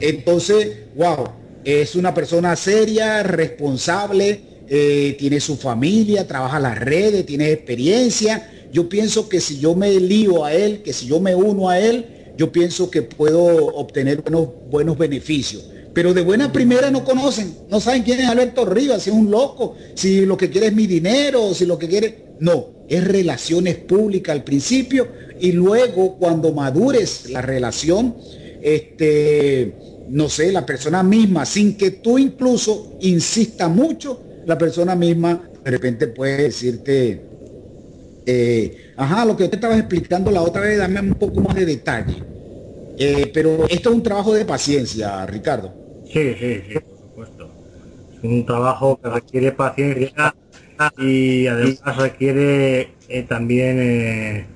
Entonces, 0.00 0.78
wow, 0.96 1.28
es 1.64 1.96
una 1.96 2.14
persona 2.14 2.54
seria, 2.56 3.22
responsable, 3.22 4.40
eh, 4.68 5.16
tiene 5.18 5.40
su 5.40 5.56
familia, 5.56 6.26
trabaja 6.26 6.60
las 6.60 6.78
redes, 6.78 7.26
tiene 7.26 7.52
experiencia. 7.52 8.50
Yo 8.72 8.88
pienso 8.88 9.28
que 9.28 9.40
si 9.40 9.58
yo 9.58 9.74
me 9.74 9.98
lío 9.98 10.44
a 10.44 10.52
él, 10.52 10.82
que 10.82 10.92
si 10.92 11.06
yo 11.06 11.20
me 11.20 11.34
uno 11.34 11.68
a 11.68 11.78
él, 11.78 12.06
yo 12.36 12.52
pienso 12.52 12.90
que 12.90 13.02
puedo 13.02 13.44
obtener 13.74 14.22
buenos, 14.22 14.48
buenos 14.70 14.98
beneficios. 14.98 15.64
Pero 15.94 16.14
de 16.14 16.22
buena 16.22 16.52
primera 16.52 16.90
no 16.90 17.04
conocen, 17.04 17.56
no 17.68 17.80
saben 17.80 18.02
quién 18.02 18.20
es 18.20 18.28
Alberto 18.28 18.64
Rivas, 18.64 19.02
si 19.02 19.10
es 19.10 19.16
un 19.16 19.30
loco, 19.30 19.74
si 19.94 20.24
lo 20.26 20.36
que 20.36 20.48
quiere 20.48 20.68
es 20.68 20.74
mi 20.74 20.86
dinero, 20.86 21.54
si 21.54 21.66
lo 21.66 21.78
que 21.78 21.88
quiere... 21.88 22.28
No, 22.40 22.68
es 22.88 23.04
relaciones 23.04 23.76
públicas 23.76 24.32
al 24.34 24.44
principio 24.44 25.08
y 25.40 25.52
luego 25.52 26.16
cuando 26.16 26.52
madures 26.52 27.28
la 27.30 27.42
relación, 27.42 28.14
este, 28.60 29.74
no 30.08 30.28
sé, 30.28 30.52
la 30.52 30.64
persona 30.64 31.02
misma, 31.02 31.44
sin 31.44 31.76
que 31.76 31.92
tú 31.92 32.18
incluso 32.18 32.96
insista 33.00 33.68
mucho, 33.68 34.22
la 34.44 34.56
persona 34.56 34.94
misma 34.94 35.50
de 35.62 35.70
repente 35.70 36.06
puede 36.08 36.44
decirte, 36.44 37.20
eh, 38.24 38.76
ajá, 38.96 39.24
lo 39.24 39.36
que 39.36 39.48
te 39.48 39.56
estabas 39.56 39.78
explicando 39.78 40.30
la 40.30 40.42
otra 40.42 40.62
vez, 40.62 40.78
dame 40.78 41.00
un 41.00 41.14
poco 41.14 41.40
más 41.40 41.54
de 41.54 41.66
detalle. 41.66 42.22
Eh, 42.98 43.30
pero 43.32 43.66
esto 43.68 43.90
es 43.90 43.94
un 43.94 44.02
trabajo 44.02 44.34
de 44.34 44.44
paciencia, 44.44 45.24
Ricardo. 45.26 45.72
Sí, 46.04 46.34
sí, 46.38 46.62
sí, 46.68 46.74
por 46.80 46.98
supuesto. 46.98 47.50
Es 48.16 48.24
un 48.24 48.44
trabajo 48.44 48.98
que 49.00 49.08
requiere 49.08 49.52
paciencia 49.52 50.34
y 50.98 51.46
además 51.46 51.96
requiere 51.96 52.88
eh, 53.08 53.22
también 53.28 54.46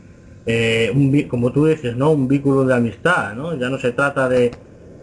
eh, 0.47 0.91
un, 0.95 1.23
como 1.29 1.53
tú 1.53 1.67
dices, 1.67 1.97
¿no? 1.97 2.11
Un 2.11 2.27
vínculo 2.29 2.65
de 2.65 2.75
amistad, 2.75 3.35
¿no? 3.35 3.57
Ya 3.57 3.69
no 3.69 3.79
se 3.79 3.93
trata 3.93 4.29
de, 4.29 4.51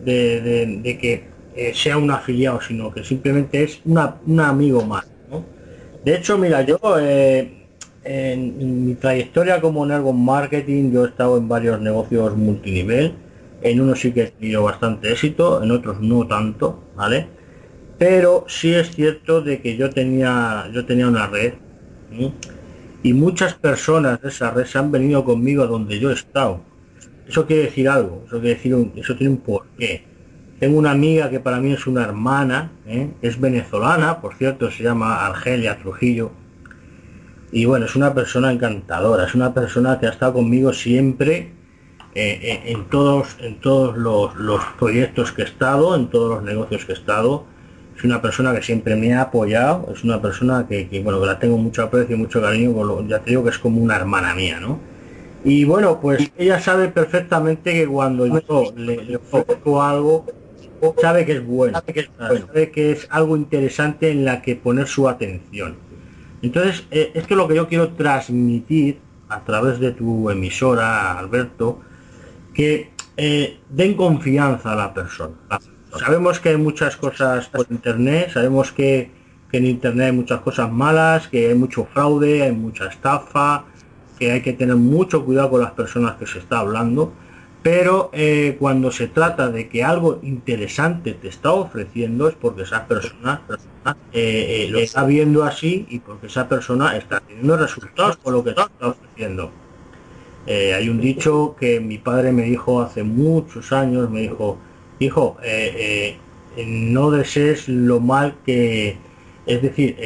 de, 0.04 0.98
que 1.00 1.24
eh, 1.56 1.74
sea 1.74 1.98
un 1.98 2.12
afiliado, 2.12 2.60
sino 2.62 2.92
que 2.92 3.04
simplemente 3.04 3.64
es 3.64 3.82
una, 3.86 4.16
un 4.26 4.40
amigo 4.40 4.84
más, 4.86 5.06
De 6.04 6.16
hecho, 6.16 6.38
mira, 6.38 6.62
yo 6.62 6.80
eh, 7.00 7.60
en, 8.04 8.86
mi 8.86 8.96
trayectoria 8.96 9.62
como 9.62 9.86
network 9.86 10.18
marketing, 10.18 10.92
yo 10.92 11.06
he 11.06 11.10
estado 11.10 11.38
en 11.38 11.48
varios 11.48 11.80
negocios 11.82 12.36
multinivel, 12.36 13.14
en 13.62 13.82
unos 13.82 14.00
sí 14.00 14.12
que 14.12 14.24
he 14.24 14.32
tenido 14.32 14.64
bastante 14.64 15.12
éxito, 15.12 15.62
en 15.64 15.72
otros 15.72 16.00
no 16.02 16.26
tanto, 16.28 16.84
¿vale? 16.96 17.28
Pero 17.98 18.46
sí 18.48 18.74
es 18.74 18.96
cierto 18.96 19.42
de 19.42 19.62
que 19.62 19.76
yo 19.76 19.90
tenía, 19.90 20.70
yo 20.74 20.86
tenía 20.86 21.08
una 21.08 21.28
red, 21.28 21.54
y 23.04 23.14
muchas 23.14 23.54
personas 23.54 24.22
de 24.22 24.30
esa 24.30 24.52
red 24.52 24.66
se 24.66 24.78
han 24.78 24.92
venido 24.92 25.24
conmigo 25.24 25.64
a 25.64 25.68
donde 25.68 26.00
yo 26.00 26.10
he 26.10 26.14
estado. 26.14 26.62
Eso 27.28 27.46
quiere 27.46 27.64
decir 27.64 27.88
algo, 27.88 28.24
eso 28.26 28.40
quiere 28.40 28.56
decir 28.56 28.76
un, 28.76 28.92
eso 28.96 29.16
tiene 29.16 29.34
un 29.34 29.40
porqué. 29.40 30.04
Tengo 30.60 30.78
una 30.78 30.92
amiga 30.92 31.30
que 31.30 31.40
para 31.40 31.60
mí 31.62 31.72
es 31.72 31.88
una 31.88 32.04
hermana, 32.04 32.72
¿eh? 32.86 33.12
es 33.22 33.40
venezolana, 33.40 34.20
por 34.20 34.36
cierto, 34.36 34.70
se 34.72 34.84
llama 34.84 35.26
Argelia 35.26 35.78
Trujillo. 35.78 36.32
Y 37.52 37.66
bueno, 37.66 37.86
es 37.86 37.96
una 37.96 38.14
persona 38.14 38.52
encantadora, 38.52 39.26
es 39.26 39.36
una 39.36 39.54
persona 39.54 40.00
que 40.00 40.08
ha 40.08 40.10
estado 40.10 40.34
conmigo 40.34 40.74
siempre 40.74 41.54
eh, 42.16 42.40
eh, 42.42 42.62
en 42.66 42.86
todos, 42.90 43.38
en 43.40 43.60
todos 43.60 43.98
los, 43.98 44.36
los 44.36 44.64
proyectos 44.78 45.32
que 45.32 45.44
he 45.44 45.46
estado, 45.46 45.96
en 45.96 46.10
todos 46.10 46.36
los 46.36 46.44
negocios 46.44 46.84
que 46.86 46.92
he 46.92 46.96
estado 46.96 47.46
es 48.00 48.06
una 48.06 48.22
persona 48.22 48.56
que 48.56 48.62
siempre 48.62 48.96
me 48.96 49.14
ha 49.14 49.24
apoyado, 49.24 49.90
es 49.94 50.06
una 50.06 50.22
persona 50.22 50.66
que, 50.66 51.02
bueno, 51.04 51.20
que 51.20 51.28
la 51.28 51.38
tengo 51.38 51.58
mucho 51.58 51.84
aprecio 51.84 52.16
y 52.16 52.20
mucho 52.20 52.42
cariño, 52.42 53.06
ya 53.06 53.20
te 53.20 53.32
digo 53.32 53.44
que 53.44 53.50
es 53.50 53.60
como 53.60 53.82
una 53.82 53.98
hermana 53.98 54.34
mía, 54.34 54.58
¿no? 54.62 54.80
Y 55.44 55.66
bueno, 55.66 56.00
pues 56.00 56.32
ella 56.38 56.62
sabe 56.62 56.88
perfectamente 56.88 57.74
que 57.74 57.86
cuando 57.86 58.26
yo 58.26 58.74
le, 58.78 59.04
le 59.04 59.18
ofrezco 59.18 59.84
algo, 59.84 60.26
sabe 61.02 61.26
que 61.26 61.34
es 61.34 61.46
bueno, 61.46 61.78
sabe 61.78 61.94
que 61.94 62.00
es, 62.00 62.10
sabe 62.18 62.72
que 62.72 62.92
es 62.94 63.08
algo 63.10 63.36
interesante 63.36 64.12
en 64.12 64.24
la 64.24 64.42
que 64.42 64.56
poner 64.56 64.88
su 64.88 65.10
atención. 65.10 65.76
Entonces, 66.42 66.86
eh, 66.92 67.12
esto 67.14 67.34
es 67.34 67.38
lo 67.38 67.50
que 67.50 67.56
yo 67.56 67.68
quiero 67.68 67.90
transmitir 67.90 69.00
a 69.28 69.44
través 69.44 69.78
de 69.80 69.92
tu 69.92 70.30
emisora, 70.30 71.20
Alberto, 71.20 71.82
que 72.54 72.92
eh, 73.18 73.60
den 73.70 73.96
confianza 73.96 74.72
a 74.72 74.76
la 74.78 74.94
persona. 74.94 75.36
Sabemos 75.98 76.40
que 76.40 76.50
hay 76.50 76.58
muchas 76.58 76.96
cosas 76.96 77.48
por 77.48 77.66
internet, 77.70 78.32
sabemos 78.34 78.72
que, 78.72 79.12
en 79.52 79.66
internet 79.66 80.08
hay 80.08 80.12
muchas 80.12 80.42
cosas 80.42 80.72
malas, 80.72 81.28
que 81.28 81.48
hay 81.48 81.56
mucho 81.56 81.86
fraude, 81.92 82.44
hay 82.44 82.52
mucha 82.52 82.86
estafa, 82.86 83.66
que 84.20 84.32
hay 84.32 84.42
que 84.42 84.54
tener 84.54 84.76
mucho 84.76 85.26
cuidado 85.26 85.50
con 85.50 85.62
las 85.62 85.72
personas 85.72 86.18
que 86.18 86.28
se 86.28 86.38
está 86.38 86.60
hablando, 86.60 87.12
pero 87.64 88.10
eh, 88.14 88.56
cuando 88.60 88.92
se 88.92 89.08
trata 89.08 89.50
de 89.50 89.68
que 89.68 89.84
algo 89.84 90.20
interesante 90.22 91.14
te 91.14 91.30
está 91.30 91.52
ofreciendo 91.52 92.30
es 92.30 92.36
porque 92.36 92.62
esa 92.62 92.86
persona, 92.86 93.42
eh, 94.14 94.66
eh, 94.66 94.68
lo 94.70 94.80
está 94.80 95.04
viendo 95.06 95.44
así 95.44 95.88
y 95.90 96.00
porque 96.00 96.28
esa 96.28 96.48
persona 96.48 96.96
está 96.96 97.20
teniendo 97.22 97.58
resultados 97.58 98.18
con 98.18 98.34
lo 98.34 98.44
que 98.44 98.54
te 98.54 98.62
está 98.62 98.88
ofreciendo. 98.88 99.52
hay 100.48 100.90
un 100.90 101.02
dicho 101.02 101.56
que 101.60 101.80
mi 101.80 101.98
padre 101.98 102.32
me 102.32 102.44
dijo 102.44 102.82
hace 102.82 103.04
muchos 103.04 103.74
años, 103.74 104.10
me 104.10 104.22
dijo, 104.22 104.58
hijo, 105.00 105.38
eh, 105.44 106.18
eh, 106.58 106.66
no 106.66 107.12
desees 107.12 107.68
lo 107.68 108.00
mal 108.00 108.36
que... 108.46 108.98
Es 109.46 109.62
decir, 109.64 109.98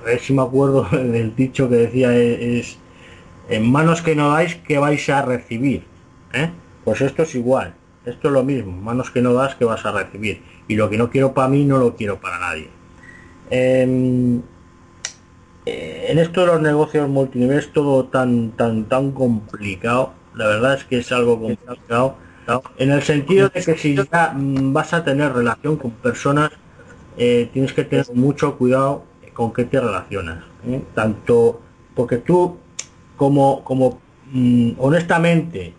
a 0.00 0.04
ver 0.04 0.20
si 0.20 0.32
me 0.32 0.42
acuerdo 0.42 0.86
del 0.92 1.34
dicho 1.34 1.68
que 1.68 1.76
decía, 1.76 2.16
es, 2.16 2.78
en 3.48 3.68
manos 3.70 4.02
que 4.02 4.14
no 4.14 4.30
dais 4.30 4.54
que 4.54 4.78
vais 4.78 5.08
a 5.08 5.22
recibir. 5.22 5.82
¿eh? 6.32 6.50
Pues 6.84 7.00
esto 7.00 7.22
es 7.24 7.34
igual, 7.34 7.74
esto 8.06 8.28
es 8.28 8.34
lo 8.34 8.44
mismo, 8.44 8.70
manos 8.70 9.10
que 9.10 9.20
no 9.20 9.32
das 9.32 9.56
que 9.56 9.64
vas 9.64 9.84
a 9.84 9.90
recibir. 9.90 10.42
Y 10.68 10.76
lo 10.76 10.88
que 10.88 10.96
no 10.96 11.10
quiero 11.10 11.34
para 11.34 11.48
mí 11.48 11.64
no 11.64 11.78
lo 11.78 11.96
quiero 11.96 12.20
para 12.20 12.38
nadie. 12.38 12.68
en 13.50 14.44
esto 15.66 16.42
de 16.42 16.46
los 16.46 16.60
negocios 16.60 17.08
multinivel 17.08 17.58
es 17.58 17.72
todo 17.72 18.04
tan 18.04 18.52
tan 18.52 18.84
tan 18.84 19.10
complicado. 19.10 20.12
La 20.34 20.46
verdad 20.46 20.74
es 20.74 20.84
que 20.84 20.98
es 20.98 21.10
algo 21.10 21.40
complicado 21.40 22.16
en 22.78 22.90
el 22.90 23.02
sentido 23.02 23.50
de 23.50 23.62
que 23.62 23.76
si 23.76 23.94
ya 23.94 24.32
mm, 24.34 24.72
vas 24.72 24.92
a 24.94 25.04
tener 25.04 25.32
relación 25.32 25.76
con 25.76 25.90
personas, 25.90 26.50
eh, 27.16 27.50
tienes 27.52 27.72
que 27.72 27.84
tener 27.84 28.06
mucho 28.14 28.56
cuidado 28.56 29.04
con 29.34 29.52
qué 29.52 29.64
te 29.64 29.80
relacionas. 29.80 30.44
¿eh? 30.66 30.82
Tanto 30.94 31.60
porque 31.94 32.18
tú, 32.18 32.56
como, 33.16 34.00
mm, 34.32 34.72
honestamente, 34.78 35.74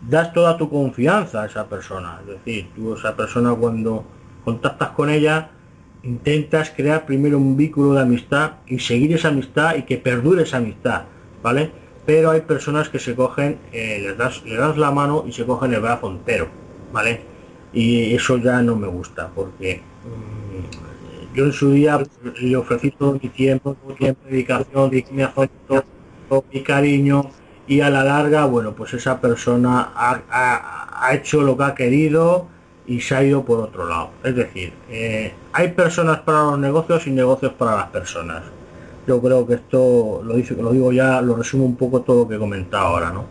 das 0.00 0.32
toda 0.32 0.56
tu 0.56 0.68
confianza 0.68 1.42
a 1.42 1.46
esa 1.46 1.68
persona. 1.68 2.20
Es 2.22 2.26
decir, 2.26 2.68
tú 2.74 2.94
esa 2.94 3.16
persona 3.16 3.54
cuando 3.54 4.04
contactas 4.44 4.90
con 4.90 5.08
ella, 5.08 5.50
intentas 6.02 6.70
crear 6.70 7.06
primero 7.06 7.38
un 7.38 7.56
vínculo 7.56 7.94
de 7.94 8.02
amistad 8.02 8.54
y 8.66 8.80
seguir 8.80 9.14
esa 9.14 9.28
amistad 9.28 9.76
y 9.76 9.82
que 9.82 9.98
perdure 9.98 10.42
esa 10.42 10.56
amistad, 10.56 11.02
¿vale? 11.42 11.70
Pero 12.04 12.30
hay 12.30 12.40
personas 12.40 12.88
que 12.88 12.98
se 12.98 13.14
cogen, 13.14 13.58
eh, 13.72 14.00
les, 14.02 14.18
das, 14.18 14.42
le 14.44 14.56
das 14.56 14.76
la 14.76 14.90
mano 14.90 15.24
y 15.26 15.32
se 15.32 15.44
cogen 15.44 15.72
el 15.74 15.80
brazo 15.80 16.10
entero, 16.10 16.48
¿vale? 16.92 17.20
Y 17.72 18.14
eso 18.14 18.36
ya 18.38 18.60
no 18.62 18.76
me 18.76 18.88
gusta, 18.88 19.30
porque 19.34 19.80
mm, 20.04 21.36
yo 21.36 21.46
en 21.46 21.52
su 21.52 21.72
día 21.72 22.02
le 22.40 22.56
ofrecí 22.56 22.90
todo 22.90 23.12
mi 23.14 23.28
tiempo, 23.28 23.74
todo 23.74 23.96
mi 23.98 24.14
dedicación, 24.30 24.90
mi 25.12 25.22
afecto, 25.22 25.84
mi 26.52 26.62
cariño, 26.62 27.30
y 27.66 27.80
a 27.80 27.90
la 27.90 28.04
larga, 28.04 28.44
bueno, 28.46 28.72
pues 28.72 28.94
esa 28.94 29.20
persona 29.20 29.92
ha, 29.94 31.14
hecho 31.14 31.42
lo 31.42 31.56
que 31.56 31.64
ha 31.64 31.74
querido 31.74 32.46
y 32.86 33.00
se 33.00 33.14
ha 33.14 33.22
ido 33.22 33.44
por 33.44 33.60
otro 33.60 33.88
lado. 33.88 34.10
Es 34.24 34.34
decir, 34.34 34.72
eh, 34.90 35.32
hay 35.52 35.68
personas 35.68 36.20
para 36.20 36.42
los 36.42 36.58
negocios 36.58 37.06
y 37.06 37.10
negocios 37.10 37.52
para 37.52 37.76
las 37.76 37.86
personas 37.86 38.42
yo 39.06 39.20
creo 39.20 39.46
que 39.46 39.54
esto 39.54 40.22
lo 40.24 40.36
dice 40.36 40.54
lo 40.54 40.72
digo 40.72 40.92
ya 40.92 41.20
lo 41.20 41.36
resumo 41.36 41.64
un 41.64 41.76
poco 41.76 42.02
todo 42.02 42.22
lo 42.22 42.28
que 42.28 42.36
he 42.36 42.38
comentado 42.38 42.86
ahora 42.86 43.10
no 43.10 43.24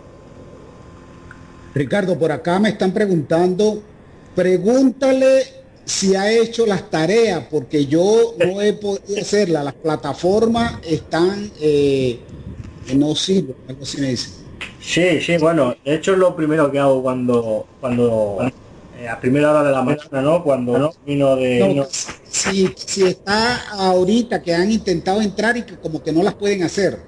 Ricardo 1.73 2.18
por 2.18 2.31
acá 2.31 2.60
me 2.60 2.69
están 2.69 2.91
preguntando 2.91 3.81
Pregúntale 4.35 5.43
si 5.84 6.15
ha 6.15 6.31
hecho 6.31 6.65
las 6.65 6.89
tareas, 6.89 7.45
porque 7.52 7.85
yo 7.85 8.35
no 8.39 8.61
he 8.61 8.73
podido 8.73 9.19
hacerlas. 9.19 9.65
Las 9.65 9.73
plataformas 9.73 10.80
están, 10.88 11.52
eh, 11.60 12.19
no 12.95 13.14
sirven, 13.14 13.56
algo 13.68 13.84
así 13.84 13.99
me 13.99 14.10
dice. 14.11 14.30
Sí, 14.80 15.22
sí, 15.22 15.38
bueno, 15.38 15.76
de 15.84 15.95
hecho 15.95 16.14
es 16.14 16.18
lo 16.18 16.35
primero 16.35 16.72
que 16.72 16.80
hago 16.80 17.03
cuando, 17.03 17.68
cuando 17.80 18.38
a 19.10 19.19
primera 19.19 19.52
hora 19.52 19.64
de 19.64 19.72
la 19.72 19.82
mañana, 19.82 20.22
¿no? 20.22 20.44
Cuando 20.44 20.78
no 20.78 20.91
vino 21.06 21.36
de... 21.36 21.86
Si, 22.23 22.73
si 22.78 23.03
está 23.03 23.69
ahorita 23.72 24.41
que 24.41 24.53
han 24.53 24.72
intentado 24.72 25.22
entrar 25.22 25.57
y 25.57 25.64
que 25.64 25.78
como 25.78 26.02
que 26.02 26.11
no 26.11 26.23
las 26.23 26.36
pueden 26.36 26.64
hacer. 26.64 26.99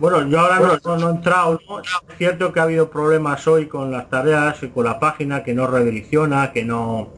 Bueno, 0.00 0.28
yo 0.28 0.40
ahora 0.40 0.80
no, 0.84 0.96
no, 0.96 1.08
he 1.08 1.12
entrado. 1.12 1.60
Es 1.82 2.16
cierto 2.18 2.52
que 2.52 2.60
ha 2.60 2.64
habido 2.64 2.90
problemas 2.90 3.46
hoy 3.46 3.66
con 3.66 3.90
las 3.90 4.10
tareas 4.10 4.62
y 4.62 4.68
con 4.68 4.84
la 4.84 4.98
página 4.98 5.42
que 5.42 5.54
no 5.54 5.66
rediriciona, 5.66 6.52
que 6.52 6.64
no... 6.64 7.12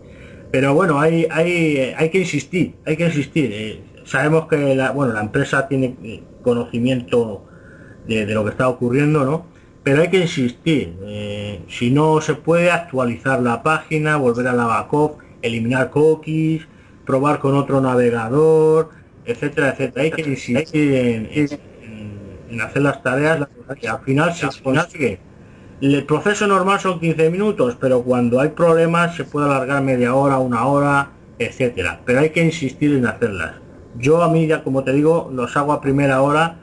Pero 0.51 0.75
bueno, 0.75 1.01
hay, 1.01 1.27
hay, 1.31 1.95
hay 1.97 2.11
que 2.11 2.19
insistir, 2.19 2.77
hay 2.87 2.97
que 2.97 3.07
insistir. 3.07 3.51
Eh, 3.53 3.85
sabemos 4.05 4.47
que 4.47 4.75
la, 4.75 4.93
bueno, 4.93 5.13
la 5.13 5.21
empresa 5.21 5.69
tiene 5.69 5.97
eh, 6.03 6.23
conocimiento 6.43 7.45
de, 8.07 8.27
lo 8.27 8.45
que 8.45 8.51
está 8.51 8.69
ocurriendo, 8.69 9.25
¿no? 9.25 9.47
Pero 9.87 10.03
hay 10.03 10.09
que 10.09 10.19
insistir. 10.19 10.97
Eh, 11.05 11.61
si 11.69 11.93
no 11.93 12.21
se 12.21 12.35
puede 12.35 12.73
actualizar 12.73 13.41
la 13.41 13.63
página, 13.63 14.17
volver 14.17 14.49
a 14.49 14.53
la 14.53 14.65
backup, 14.65 15.19
eliminar 15.43 15.91
cookies, 15.91 16.67
probar 17.05 17.39
con 17.39 17.55
otro 17.55 17.81
navegador, 17.81 18.91
etcétera, 19.25 19.69
etcétera. 19.69 20.03
Hay 20.03 20.11
que 20.11 20.23
insistir 20.23 20.93
en 22.51 22.61
hacer 22.61 22.83
las 22.83 23.01
tareas 23.01 23.47
que 23.81 23.87
al 23.87 24.01
final 24.01 24.35
se 24.35 24.49
consigue. 24.61 25.21
El 25.81 26.05
proceso 26.05 26.49
normal 26.49 26.81
son 26.81 26.99
15 26.99 27.31
minutos, 27.31 27.77
pero 27.81 28.03
cuando 28.03 28.41
hay 28.41 28.49
problemas 28.49 29.15
se 29.15 29.23
puede 29.23 29.47
alargar 29.47 29.85
media 29.85 30.17
hora, 30.17 30.39
una 30.39 30.67
hora, 30.67 31.11
etcétera. 31.39 32.01
Pero 32.05 32.19
hay 32.19 32.31
que 32.31 32.43
insistir 32.43 32.93
en 32.93 33.07
hacerlas. 33.07 33.53
Yo 33.97 34.21
a 34.21 34.29
mí 34.29 34.49
ya, 34.49 34.65
como 34.65 34.83
te 34.83 34.93
digo, 34.93 35.31
los 35.33 35.57
hago 35.57 35.73
a 35.73 35.81
primera 35.81 36.23
hora 36.23 36.57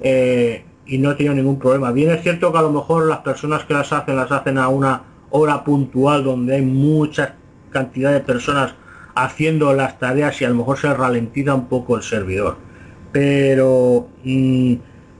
eh, 0.00 0.64
y 0.90 0.98
no 0.98 1.12
he 1.12 1.14
tenido 1.14 1.34
ningún 1.34 1.58
problema. 1.58 1.92
Bien 1.92 2.10
es 2.10 2.22
cierto 2.22 2.52
que 2.52 2.58
a 2.58 2.62
lo 2.62 2.72
mejor 2.72 3.06
las 3.06 3.18
personas 3.18 3.64
que 3.64 3.74
las 3.74 3.92
hacen 3.92 4.16
las 4.16 4.30
hacen 4.32 4.58
a 4.58 4.68
una 4.68 5.02
hora 5.30 5.62
puntual 5.62 6.24
donde 6.24 6.56
hay 6.56 6.62
mucha 6.62 7.36
cantidad 7.70 8.12
de 8.12 8.20
personas 8.20 8.74
haciendo 9.14 9.72
las 9.72 10.00
tareas 10.00 10.40
y 10.40 10.44
a 10.44 10.48
lo 10.48 10.56
mejor 10.56 10.78
se 10.78 10.92
ralentiza 10.92 11.54
un 11.54 11.68
poco 11.68 11.96
el 11.96 12.02
servidor. 12.02 12.56
Pero 13.12 14.08
mm, 14.24 14.74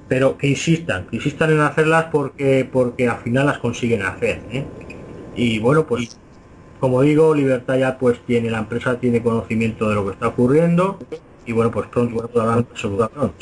pero 0.09 0.37
que 0.37 0.49
insistan, 0.49 1.07
que 1.07 1.17
insistan 1.17 1.53
en 1.53 1.61
hacerlas 1.61 2.07
porque, 2.11 2.69
porque 2.71 3.09
al 3.09 3.19
final 3.19 3.47
las 3.47 3.59
consiguen 3.59 4.03
hacer. 4.03 4.43
¿eh? 4.51 4.65
Y 5.37 5.61
bueno, 5.61 5.87
pues 5.87 6.19
como 6.81 7.03
digo, 7.03 7.33
Libertad 7.33 7.79
ya 7.79 7.97
pues 7.97 8.19
tiene, 8.27 8.51
la 8.51 8.59
empresa 8.59 8.99
tiene 8.99 9.23
conocimiento 9.23 9.89
de 9.89 9.95
lo 9.95 10.05
que 10.05 10.13
está 10.13 10.27
ocurriendo 10.27 10.99
y 11.47 11.53
bueno, 11.53 11.71
pues 11.71 11.87
pronto 11.87 12.27
podrán 12.27 12.67
solución. 12.75 13.33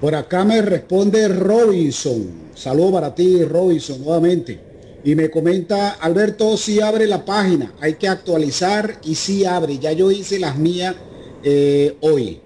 Por 0.00 0.14
acá 0.14 0.44
me 0.44 0.60
responde 0.62 1.28
Robinson. 1.28 2.50
Saludo 2.54 2.92
para 2.92 3.14
ti, 3.14 3.44
Robinson, 3.44 4.02
nuevamente. 4.04 4.58
Y 5.04 5.14
me 5.14 5.30
comenta, 5.30 5.92
Alberto, 5.92 6.56
si 6.56 6.80
abre 6.80 7.06
la 7.06 7.24
página, 7.24 7.72
hay 7.80 7.94
que 7.94 8.08
actualizar 8.08 8.98
y 9.04 9.14
si 9.14 9.44
abre. 9.44 9.78
Ya 9.78 9.92
yo 9.92 10.10
hice 10.10 10.38
las 10.38 10.56
mías 10.58 10.96
eh, 11.44 11.96
hoy. 12.00 12.40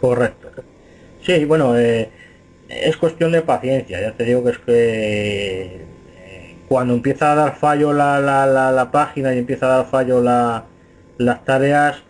Correcto. 0.00 0.50
Sí, 1.24 1.44
bueno, 1.44 1.78
eh, 1.78 2.10
es 2.68 2.96
cuestión 2.96 3.32
de 3.32 3.42
paciencia. 3.42 4.00
Ya 4.00 4.16
te 4.16 4.24
digo 4.24 4.42
que 4.42 4.50
es 4.50 4.58
que 4.58 5.62
eh, 6.16 6.56
cuando 6.68 6.94
empieza 6.94 7.32
a 7.32 7.34
dar 7.36 7.56
fallo 7.56 7.92
la, 7.92 8.20
la, 8.20 8.72
la, 8.72 8.90
página 8.90 9.34
y 9.34 9.38
empieza 9.38 9.66
a 9.66 9.76
dar 9.76 9.86
fallo 9.86 10.20
la, 10.20 10.64
las 11.18 11.44
tareas, 11.44 12.02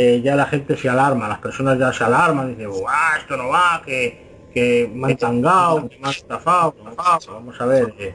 eh, 0.00 0.20
ya 0.22 0.36
la 0.36 0.46
gente 0.46 0.76
se 0.76 0.88
alarma, 0.88 1.28
las 1.28 1.40
personas 1.40 1.78
ya 1.78 1.92
se 1.92 2.04
alarman, 2.04 2.50
dicen, 2.50 2.70
¡guau, 2.70 3.18
esto 3.18 3.36
no 3.36 3.48
va, 3.48 3.82
que, 3.84 4.48
que 4.54 4.90
me 4.94 5.08
han 5.08 5.16
tangado, 5.16 5.88
que 5.88 5.98
me 5.98 6.06
han 6.06 6.14
estafado, 6.14 6.74
vamos 7.26 7.60
a 7.60 7.66
ver. 7.66 8.14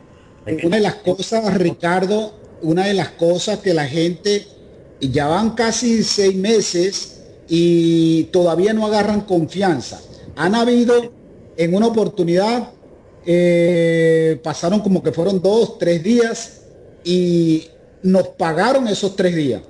Una 0.64 0.77
de 0.77 0.84
las 0.84 0.95
cosas, 0.95 1.53
Ricardo, 1.55 2.39
una 2.61 2.85
de 2.85 2.93
las 2.93 3.10
cosas 3.10 3.60
que 3.60 3.73
la 3.73 3.85
gente, 3.85 4.47
ya 5.01 5.27
van 5.27 5.51
casi 5.55 6.03
seis 6.03 6.35
meses 6.35 7.22
y 7.49 8.23
todavía 8.31 8.72
no 8.73 8.85
agarran 8.85 9.22
confianza 9.22 9.99
han 10.35 10.55
habido 10.55 11.11
en 11.57 11.76
una 11.76 11.88
oportunidad, 11.88 12.72
eh, 13.26 14.39
pasaron 14.43 14.80
como 14.81 15.03
que 15.03 15.11
fueron 15.11 15.41
dos, 15.41 15.77
tres 15.77 16.03
días 16.03 16.61
y 17.03 17.68
nos 18.01 18.30
pagaron 18.30 18.88
esos 18.88 19.15
tres 19.15 19.35
días. 19.35 19.61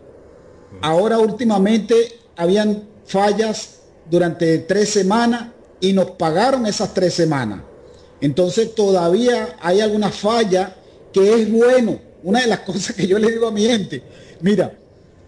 Ahora 0.81 1.19
últimamente 1.19 2.19
habían 2.35 2.83
fallas 3.05 3.79
durante 4.09 4.59
tres 4.59 4.89
semanas 4.89 5.49
y 5.79 5.93
nos 5.93 6.11
pagaron 6.11 6.65
esas 6.65 6.93
tres 6.93 7.13
semanas. 7.13 7.61
Entonces 8.21 8.73
todavía 8.73 9.57
hay 9.61 9.81
alguna 9.81 10.09
falla 10.09 10.75
que 11.11 11.41
es 11.41 11.51
bueno. 11.51 11.99
Una 12.23 12.41
de 12.41 12.47
las 12.47 12.59
cosas 12.69 12.95
que 12.95 13.07
yo 13.07 13.19
le 13.19 13.31
digo 13.31 13.47
a 13.47 13.51
mi 13.51 13.65
gente, 13.65 14.01
mira, 14.41 14.73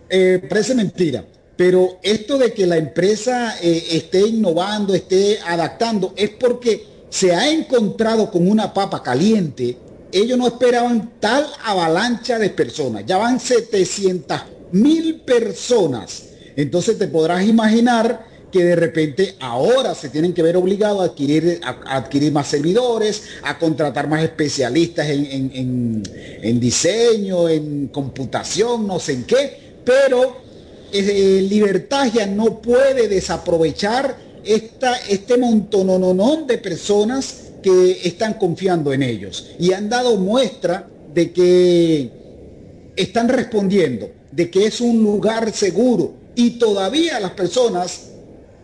eh, 0.10 0.42
parece 0.48 0.76
mentira, 0.76 1.26
pero 1.58 2.00
esto 2.02 2.38
de 2.38 2.54
que 2.54 2.66
la 2.66 2.78
empresa 2.78 3.56
eh, 3.62 3.88
esté 3.92 4.22
innovando, 4.22 4.94
esté 4.94 5.40
adaptando, 5.46 6.14
es 6.16 6.30
porque 6.32 6.86
se 7.10 7.34
ha 7.34 7.50
encontrado 7.50 8.30
con 8.30 8.50
una 8.50 8.74
papa 8.74 9.02
caliente. 9.02 9.78
Ellos 10.12 10.38
no 10.38 10.48
esperaban 10.48 11.14
tal 11.20 11.46
avalancha 11.64 12.40
de 12.40 12.50
personas. 12.50 13.06
Ya 13.06 13.18
van 13.18 13.40
700 13.40 14.42
mil 14.72 15.22
personas. 15.22 16.30
Entonces 16.56 16.98
te 16.98 17.08
podrás 17.08 17.46
imaginar 17.46 18.26
que 18.52 18.64
de 18.64 18.76
repente 18.76 19.36
ahora 19.40 19.94
se 19.96 20.10
tienen 20.10 20.34
que 20.34 20.42
ver 20.42 20.56
obligados 20.56 21.02
a 21.02 21.12
adquirir, 21.12 21.60
a, 21.64 21.98
adquirir 21.98 22.32
más 22.32 22.48
servidores, 22.48 23.24
a 23.44 23.60
contratar 23.60 24.08
más 24.08 24.24
especialistas 24.24 25.10
en, 25.10 26.04
en 26.42 26.60
diseño, 26.60 27.50
en 27.50 27.88
computación, 27.88 28.88
no 28.88 29.00
sé 29.00 29.14
en 29.14 29.24
qué, 29.26 29.66
pero 29.84 30.46
eh, 30.98 31.46
Libertad 31.50 32.08
ya 32.14 32.26
no 32.26 32.62
puede 32.62 33.10
desaprovechar 33.10 34.16
esta, 34.46 34.96
este 35.10 35.38
montononón 35.38 36.48
de 36.48 36.58
personas 36.58 37.52
que 37.62 38.00
están 38.04 38.36
confiando 38.36 38.94
en 38.94 39.04
ellos. 39.04 39.52
Y 39.60 39.74
han 39.74 39.90
dado 39.90 40.16
muestra 40.16 40.88
de 41.14 41.32
que 41.34 42.12
están 42.96 43.28
respondiendo, 43.28 44.10
de 44.36 44.52
que 44.52 44.66
es 44.66 44.82
un 44.82 45.02
lugar 45.02 45.52
seguro 45.54 46.14
y 46.36 46.52
todavía 46.52 47.20
las 47.22 47.32
personas, 47.32 48.12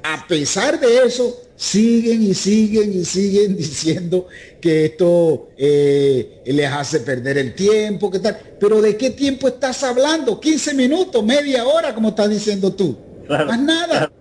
a 0.03 0.27
pesar 0.27 0.77
de 0.79 1.05
eso, 1.05 1.41
siguen 1.55 2.23
y 2.23 2.33
siguen 2.33 2.93
y 2.93 3.05
siguen 3.05 3.55
diciendo 3.57 4.27
que 4.59 4.85
esto 4.85 5.49
eh, 5.57 6.41
les 6.45 6.71
hace 6.71 6.99
perder 6.99 7.37
el 7.37 7.55
tiempo, 7.55 8.11
que 8.11 8.19
tal. 8.19 8.37
Pero 8.59 8.81
¿de 8.81 8.97
qué 8.97 9.11
tiempo 9.11 9.47
estás 9.47 9.81
hablando? 9.83 10.39
15 10.39 10.73
minutos, 10.73 11.23
media 11.23 11.65
hora, 11.65 11.95
como 11.95 12.09
estás 12.09 12.29
diciendo 12.29 12.73
tú. 12.73 12.97
Más 13.29 13.59
nada. 13.61 14.11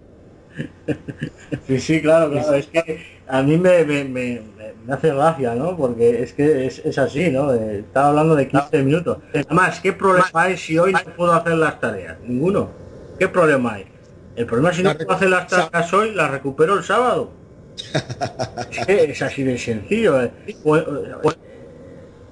Sí, 1.67 1.81
sí, 1.81 2.03
claro, 2.03 2.31
claro. 2.31 2.55
Es 2.55 2.67
que 2.67 3.21
a 3.29 3.43
mí 3.43 3.57
me, 3.57 3.85
me, 3.85 4.05
me, 4.05 4.43
hace 4.89 5.13
gracia, 5.15 5.55
¿no? 5.55 5.77
Porque 5.77 6.23
es 6.23 6.33
que 6.33 6.67
es, 6.67 6.99
así, 6.99 7.31
¿no? 7.31 7.53
Eh, 7.55 7.81
estaba 7.81 8.09
hablando 8.09 8.35
de 8.35 8.49
15 8.49 8.83
minutos. 8.83 9.19
Además, 9.33 9.81
¿qué 9.81 9.93
problema 9.93 10.29
hay 10.35 10.57
si 10.57 10.79
hoy 10.79 10.93
no 10.93 11.01
puedo 11.17 11.33
hacer 11.33 11.55
las 11.55 11.81
tareas? 11.81 12.19
Ninguno. 12.21 12.71
¿Qué 13.19 13.29
problema 13.29 13.75
hay? 13.75 13.87
El 14.37 14.47
problema 14.47 14.71
es 14.71 14.77
si 14.77 14.83
no 14.83 14.97
puedo 14.97 15.13
hacer 15.13 15.31
las 15.31 15.47
tareas 15.47 15.93
hoy, 15.93 16.15
las 16.15 16.31
recupero 16.31 16.79
el 16.79 16.85
sábado. 16.85 17.31
es, 18.87 19.23
así 19.23 19.43
de 19.43 19.59
sencillo. 19.59 20.23
Eh. 20.23 20.31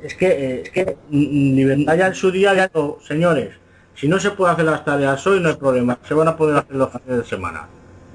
Es 0.02 0.14
que, 0.14 0.26
eh, 0.26 0.62
es 0.62 0.70
que 0.70 0.96
Libertad 1.10 1.96
ya 1.96 2.06
en 2.08 2.14
su 2.14 2.30
día 2.30 2.54
ya 2.54 2.70
señores, 3.06 3.50
si 3.94 4.06
no 4.06 4.20
se 4.20 4.30
puede 4.30 4.52
hacer 4.52 4.64
las 4.64 4.84
tareas 4.84 5.26
hoy 5.26 5.40
no 5.40 5.48
hay 5.48 5.56
problema, 5.56 5.98
se 6.06 6.14
van 6.14 6.28
a 6.28 6.36
poder 6.36 6.58
hacer 6.58 6.76
los 6.76 6.90
fines 6.90 7.18
de 7.18 7.24
semana. 7.24 7.68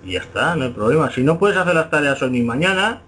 Y 0.04 0.14
ya 0.14 0.20
está, 0.20 0.56
no 0.56 0.66
hay 0.66 0.72
problema. 0.72 1.10
Si 1.12 1.24
no 1.24 1.40
puedes 1.40 1.58
hacer 1.58 1.76
las 1.76 1.90
tareas 1.90 2.22
hoy 2.22 2.32
ni 2.32 2.42
mañana, 2.42 3.02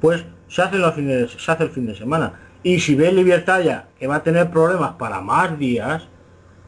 pues 0.00 0.24
se 0.48 0.62
hace, 0.62 0.78
los 0.78 0.94
fines, 0.94 1.30
se 1.30 1.50
hace 1.50 1.64
el 1.64 1.70
fin 1.70 1.86
de 1.86 1.94
semana. 1.94 2.40
Y 2.62 2.80
si 2.80 2.94
ve 2.94 3.12
Libertad 3.12 3.60
ya 3.60 3.88
que 3.98 4.06
va 4.06 4.16
a 4.16 4.22
tener 4.22 4.50
problemas 4.50 4.92
para 4.92 5.20
más 5.20 5.58
días, 5.58 6.08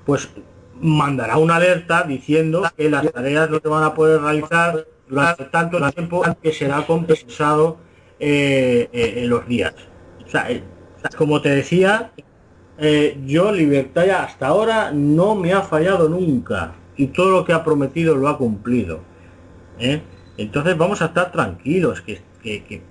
pues 0.05 0.29
mandará 0.81 1.37
una 1.37 1.57
alerta 1.57 2.05
diciendo 2.05 2.63
que 2.77 2.89
las 2.89 3.11
tareas 3.13 3.51
no 3.51 3.61
se 3.61 3.69
van 3.69 3.85
a 3.85 3.95
poder 3.95 4.21
realizar 4.21 4.87
durante 5.09 5.45
tanto 5.45 5.91
tiempo 5.93 6.23
que 6.43 6.53
será 6.53 6.87
compensado 6.87 7.79
eh, 8.19 8.89
eh, 8.93 9.25
los 9.27 9.47
días. 9.47 9.75
O 10.25 10.29
sea, 10.29 10.51
eh, 10.51 10.63
como 11.17 11.41
te 11.41 11.51
decía, 11.51 12.13
yo 13.27 13.53
Libertad 13.53 14.09
hasta 14.11 14.47
ahora 14.47 14.91
no 14.93 15.35
me 15.35 15.53
ha 15.53 15.61
fallado 15.61 16.09
nunca 16.09 16.73
y 16.97 17.09
todo 17.09 17.31
lo 17.31 17.45
que 17.45 17.53
ha 17.53 17.63
prometido 17.63 18.15
lo 18.15 18.29
ha 18.29 18.39
cumplido. 18.39 19.01
Entonces 20.37 20.77
vamos 20.77 21.03
a 21.03 21.07
estar 21.07 21.33
tranquilos, 21.33 22.03
que, 22.03 22.23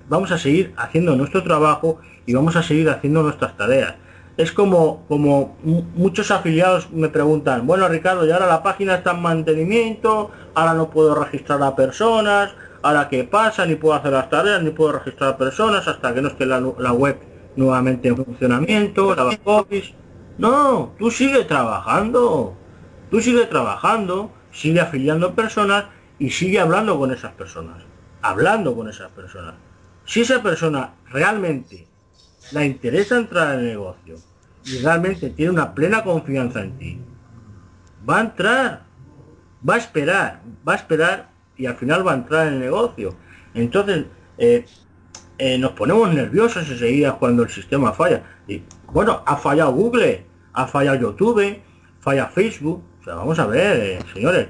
vamos 0.07 0.32
a 0.32 0.38
seguir 0.38 0.74
haciendo 0.78 1.16
nuestro 1.16 1.44
trabajo 1.44 1.99
y 2.26 2.34
vamos 2.34 2.56
a 2.56 2.64
seguir 2.64 2.90
haciendo 2.90 3.24
nuestras 3.24 3.57
tareas. 3.57 3.95
es 4.38 4.52
como, 4.52 5.06
como 5.07 5.57
muchos 5.95 6.32
afiliados 6.32 6.91
me 6.91 7.10
preguntan, 7.10 7.68
bueno 7.68 7.88
Ricardo, 7.88 8.26
y 8.26 8.32
ahora 8.32 8.48
la 8.48 8.64
página 8.64 8.95
está 8.95 9.11
en 9.11 9.22
mantenimiento, 9.22 10.32
ahora 10.53 10.74
no 10.74 10.90
puedo 10.90 11.16
registrar 11.16 11.61
a 11.64 11.76
personas, 11.76 12.53
ahora 12.82 13.10
qué 13.10 13.24
pasa, 13.24 13.66
ni 13.66 13.76
puedo 13.76 13.95
hacer 13.95 14.11
las 14.11 14.30
tareas, 14.30 14.61
ni 14.61 14.72
puedo 14.72 14.94
registrar 14.94 15.38
personas 15.38 15.88
hasta 15.88 16.14
que 16.14 16.22
no 16.22 16.30
esté 16.30 16.45
la, 16.45 16.60
web 16.94 17.20
nuevamente 17.56 18.07
en 18.07 18.18
funcionamiento, 18.18 19.16
la 19.16 19.38
office. 19.44 19.94
No, 20.38 20.94
tú 20.98 21.11
sigue 21.11 21.44
trabajando, 21.44 22.56
tú 23.11 23.20
sigue 23.20 23.45
trabajando, 23.45 24.32
sigue 24.52 24.80
afiliando 24.80 25.36
personas 25.36 25.86
y 26.19 26.29
sigue 26.29 26.59
hablando 26.59 26.99
con 26.99 27.11
esas 27.11 27.31
personas, 27.31 27.81
hablando 28.21 28.75
con 28.75 28.89
esas 28.89 29.09
personas. 29.11 29.55
Si 30.05 30.21
esa 30.21 30.43
persona 30.43 30.93
realmente 31.09 31.87
la 32.51 32.65
interesa 32.65 33.17
entrar 33.17 33.55
en 33.55 33.65
negocio 33.65 34.15
y 34.65 34.79
realmente 34.79 35.29
tiene 35.29 35.51
una 35.51 35.73
plena 35.73 36.03
confianza 36.03 36.61
en 36.61 36.77
ti, 36.77 37.01
va 38.07 38.17
a 38.17 38.21
entrar, 38.21 38.83
va 39.67 39.75
a 39.75 39.77
esperar, 39.77 40.41
va 40.67 40.73
a 40.73 40.75
esperar 40.75 41.29
y 41.55 41.65
al 41.65 41.75
final 41.75 42.05
va 42.05 42.11
a 42.11 42.15
entrar 42.15 42.47
en 42.47 42.55
el 42.55 42.59
negocio. 42.59 43.15
Entonces, 43.53 44.05
eh, 44.37 44.65
eh, 45.37 45.57
nos 45.57 45.71
ponemos 45.71 46.13
nerviosos 46.13 46.69
enseguida 46.69 47.13
cuando 47.13 47.43
el 47.43 47.49
sistema 47.49 47.93
falla. 47.93 48.23
Y 48.47 48.61
bueno, 48.87 49.23
ha 49.25 49.37
fallado 49.37 49.71
Google, 49.71 50.25
ha 50.53 50.67
fallado 50.67 50.99
YouTube, 50.99 51.59
falla 51.99 52.27
Facebook. 52.27 52.83
O 52.99 53.03
sea, 53.03 53.15
vamos 53.15 53.39
a 53.39 53.47
ver, 53.47 53.79
eh, 53.79 53.99
señores, 54.13 54.49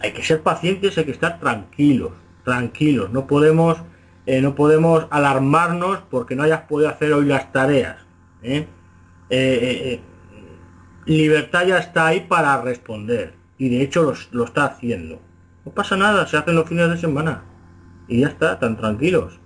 hay 0.00 0.12
que 0.12 0.22
ser 0.22 0.42
pacientes, 0.42 0.96
hay 0.98 1.04
que 1.04 1.12
estar 1.12 1.40
tranquilos, 1.40 2.12
tranquilos. 2.44 3.10
No 3.10 3.26
podemos, 3.26 3.78
no 4.26 4.54
podemos 4.54 5.06
alarmarnos 5.10 6.00
porque 6.10 6.36
no 6.36 6.42
hayas 6.42 6.62
podido 6.62 6.90
hacer 6.90 7.12
hoy 7.12 7.26
las 7.26 7.52
tareas. 7.52 7.96
libertad 11.06 11.66
ya 11.66 11.78
está 11.78 12.06
ahí 12.06 12.20
para 12.20 12.60
responder 12.60 13.34
y 13.58 13.68
de 13.68 13.82
hecho 13.82 14.14
lo 14.30 14.44
está 14.44 14.66
haciendo. 14.66 15.20
No 15.64 15.72
pasa 15.72 15.96
nada, 15.96 16.26
se 16.26 16.36
hacen 16.36 16.54
los 16.54 16.68
fines 16.68 16.88
de 16.90 16.96
semana. 16.96 17.42
Y 18.08 18.20
ya 18.20 18.28
está, 18.28 18.58
tan 18.58 18.76
tranquilos. 18.76 19.40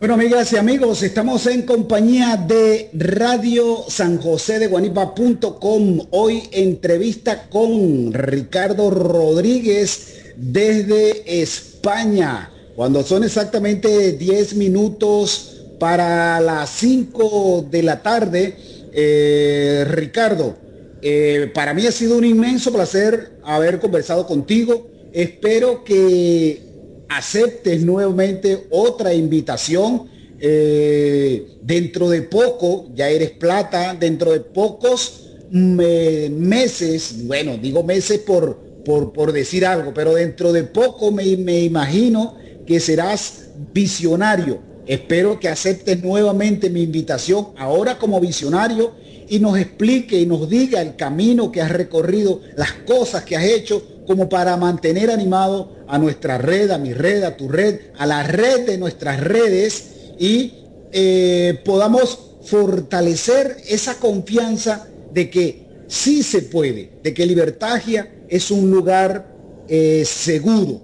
Bueno, 0.00 0.14
amigas 0.14 0.50
y 0.54 0.56
amigos, 0.56 1.02
estamos 1.02 1.46
en 1.46 1.60
compañía 1.66 2.38
de 2.38 2.88
Radio 2.94 3.84
San 3.86 4.16
José 4.16 4.58
de 4.58 4.66
Guanipa.com. 4.66 6.06
Hoy 6.08 6.42
entrevista 6.52 7.50
con 7.50 8.10
Ricardo 8.10 8.88
Rodríguez 8.88 10.32
desde 10.36 11.42
España. 11.42 12.50
Cuando 12.74 13.02
son 13.02 13.24
exactamente 13.24 14.12
10 14.12 14.54
minutos 14.54 15.66
para 15.78 16.40
las 16.40 16.70
5 16.70 17.66
de 17.70 17.82
la 17.82 18.02
tarde, 18.02 18.56
eh, 18.94 19.84
Ricardo, 19.86 20.56
eh, 21.02 21.50
para 21.52 21.74
mí 21.74 21.86
ha 21.86 21.92
sido 21.92 22.16
un 22.16 22.24
inmenso 22.24 22.72
placer 22.72 23.32
haber 23.44 23.78
conversado 23.78 24.26
contigo. 24.26 24.88
Espero 25.12 25.84
que 25.84 26.69
aceptes 27.10 27.82
nuevamente 27.82 28.66
otra 28.70 29.12
invitación. 29.12 30.08
Eh, 30.42 31.58
dentro 31.60 32.08
de 32.08 32.22
poco, 32.22 32.86
ya 32.94 33.10
eres 33.10 33.32
plata, 33.32 33.94
dentro 33.94 34.32
de 34.32 34.40
pocos 34.40 35.26
meses, 35.50 37.26
bueno, 37.26 37.58
digo 37.58 37.82
meses 37.82 38.20
por, 38.20 38.56
por, 38.84 39.32
decir 39.32 39.66
algo, 39.66 39.92
pero 39.92 40.14
dentro 40.14 40.52
de 40.52 40.62
poco 40.62 41.10
me, 41.10 41.36
me 41.36 41.60
imagino 41.60 42.36
que 42.66 42.80
serás 42.80 43.48
visionario. 43.74 44.60
Espero 44.86 45.38
que 45.38 45.48
aceptes 45.48 46.02
nuevamente 46.02 46.70
mi 46.70 46.82
invitación 46.82 47.48
ahora 47.58 47.98
como 47.98 48.20
visionario 48.20 48.92
y 49.30 49.38
nos 49.38 49.56
explique 49.56 50.18
y 50.18 50.26
nos 50.26 50.50
diga 50.50 50.82
el 50.82 50.96
camino 50.96 51.52
que 51.52 51.62
has 51.62 51.70
recorrido, 51.70 52.40
las 52.56 52.72
cosas 52.72 53.22
que 53.22 53.36
has 53.36 53.44
hecho, 53.44 53.80
como 54.04 54.28
para 54.28 54.56
mantener 54.56 55.08
animado 55.08 55.72
a 55.86 55.98
nuestra 55.98 56.36
red, 56.36 56.68
a 56.72 56.78
mi 56.78 56.92
red, 56.92 57.22
a 57.22 57.36
tu 57.36 57.48
red, 57.48 57.78
a 57.96 58.06
la 58.06 58.24
red 58.24 58.66
de 58.66 58.76
nuestras 58.76 59.20
redes 59.20 59.84
y 60.18 60.54
eh, 60.90 61.60
podamos 61.64 62.18
fortalecer 62.42 63.58
esa 63.68 63.94
confianza 64.00 64.88
de 65.14 65.30
que 65.30 65.62
sí 65.86 66.24
se 66.24 66.42
puede, 66.42 66.90
de 67.00 67.14
que 67.14 67.24
Libertagia 67.24 68.12
es 68.28 68.50
un 68.50 68.68
lugar 68.68 69.32
eh, 69.68 70.02
seguro. 70.04 70.80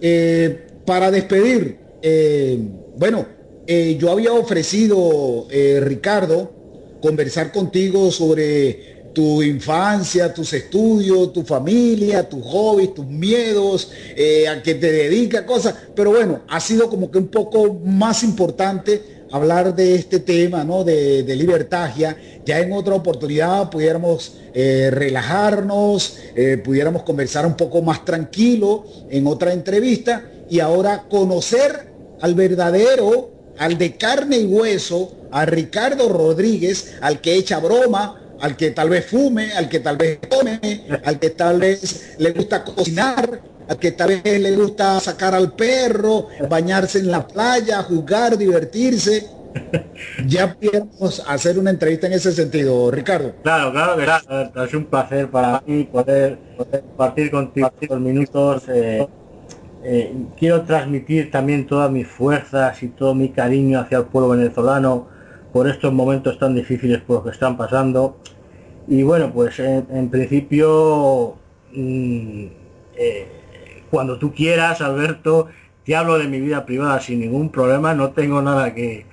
Eh, 0.00 0.66
para 0.84 1.12
despedir, 1.12 1.78
bueno, 2.96 3.26
yo 3.66 4.10
había 4.12 4.32
ofrecido, 4.32 5.48
Ricardo, 5.80 6.55
conversar 7.06 7.52
contigo 7.52 8.10
sobre 8.10 9.12
tu 9.14 9.40
infancia, 9.40 10.34
tus 10.34 10.52
estudios, 10.52 11.32
tu 11.32 11.44
familia, 11.44 12.28
tus 12.28 12.44
hobbies, 12.44 12.94
tus 12.94 13.06
miedos, 13.06 13.92
eh, 14.16 14.48
a 14.48 14.60
que 14.60 14.74
te 14.74 14.90
dedica 14.90 15.46
cosas. 15.46 15.72
Pero 15.94 16.10
bueno, 16.10 16.40
ha 16.48 16.58
sido 16.58 16.90
como 16.90 17.08
que 17.08 17.18
un 17.18 17.28
poco 17.28 17.74
más 17.84 18.24
importante 18.24 19.24
hablar 19.30 19.74
de 19.76 19.94
este 19.94 20.18
tema, 20.18 20.64
¿no? 20.64 20.82
De, 20.82 21.22
de 21.22 21.36
libertagia. 21.36 22.16
Ya 22.44 22.58
en 22.58 22.72
otra 22.72 22.96
oportunidad 22.96 23.70
pudiéramos 23.70 24.32
eh, 24.52 24.90
relajarnos, 24.90 26.18
eh, 26.34 26.60
pudiéramos 26.62 27.04
conversar 27.04 27.46
un 27.46 27.56
poco 27.56 27.82
más 27.82 28.04
tranquilo 28.04 28.84
en 29.10 29.28
otra 29.28 29.52
entrevista 29.52 30.28
y 30.50 30.58
ahora 30.58 31.04
conocer 31.08 31.86
al 32.20 32.34
verdadero 32.34 33.36
al 33.58 33.78
de 33.78 33.96
carne 33.96 34.38
y 34.38 34.46
hueso, 34.46 35.12
a 35.36 35.44
Ricardo 35.44 36.08
Rodríguez, 36.08 36.96
al 37.02 37.20
que 37.20 37.34
echa 37.34 37.60
broma, 37.60 38.18
al 38.40 38.56
que 38.56 38.70
tal 38.70 38.88
vez 38.88 39.04
fume, 39.04 39.52
al 39.52 39.68
que 39.68 39.80
tal 39.80 39.98
vez 39.98 40.18
tome, 40.20 40.58
al 41.04 41.18
que 41.18 41.28
tal 41.28 41.60
vez 41.60 42.16
le 42.18 42.32
gusta 42.32 42.64
cocinar, 42.64 43.42
al 43.68 43.78
que 43.78 43.92
tal 43.92 44.22
vez 44.22 44.40
le 44.40 44.56
gusta 44.56 44.98
sacar 44.98 45.34
al 45.34 45.52
perro, 45.52 46.28
bañarse 46.48 47.00
en 47.00 47.10
la 47.10 47.26
playa, 47.26 47.82
jugar, 47.82 48.38
divertirse. 48.38 49.28
Ya 50.26 50.54
podemos 50.54 51.22
hacer 51.26 51.58
una 51.58 51.70
entrevista 51.70 52.06
en 52.06 52.14
ese 52.14 52.32
sentido, 52.32 52.90
Ricardo. 52.90 53.34
Claro, 53.42 53.72
claro 53.72 53.96
que 53.96 54.64
es 54.64 54.74
un 54.74 54.86
placer 54.86 55.30
para 55.30 55.62
mí 55.66 55.84
poder, 55.84 56.38
compartir 56.56 57.30
contigo 57.30 57.70
los 57.90 58.00
minutos. 58.00 58.62
Eh, 58.68 59.06
eh, 59.84 60.14
quiero 60.38 60.62
transmitir 60.62 61.30
también 61.30 61.66
todas 61.66 61.90
mis 61.90 62.06
fuerzas 62.06 62.82
y 62.82 62.88
todo 62.88 63.14
mi 63.14 63.28
cariño 63.30 63.80
hacia 63.80 63.98
el 63.98 64.04
pueblo 64.04 64.30
venezolano 64.30 65.15
por 65.56 65.70
estos 65.70 65.90
momentos 65.90 66.38
tan 66.38 66.54
difíciles 66.54 67.00
por 67.00 67.16
los 67.16 67.24
que 67.24 67.30
están 67.30 67.56
pasando. 67.56 68.18
Y 68.86 69.02
bueno, 69.04 69.32
pues 69.32 69.58
en, 69.58 70.10
principio, 70.10 71.38
mm, 71.72 72.44
eh, 72.94 73.26
cuando 73.90 74.18
tú 74.18 74.34
quieras, 74.34 74.82
Alberto, 74.82 75.48
te 75.82 75.96
hablo 75.96 76.18
de 76.18 76.28
mi 76.28 76.42
vida 76.42 76.66
privada 76.66 77.00
sin 77.00 77.20
ningún 77.20 77.48
problema, 77.48 77.94
no 77.94 78.10
tengo 78.10 78.42
nada 78.42 78.74
que, 78.74 79.06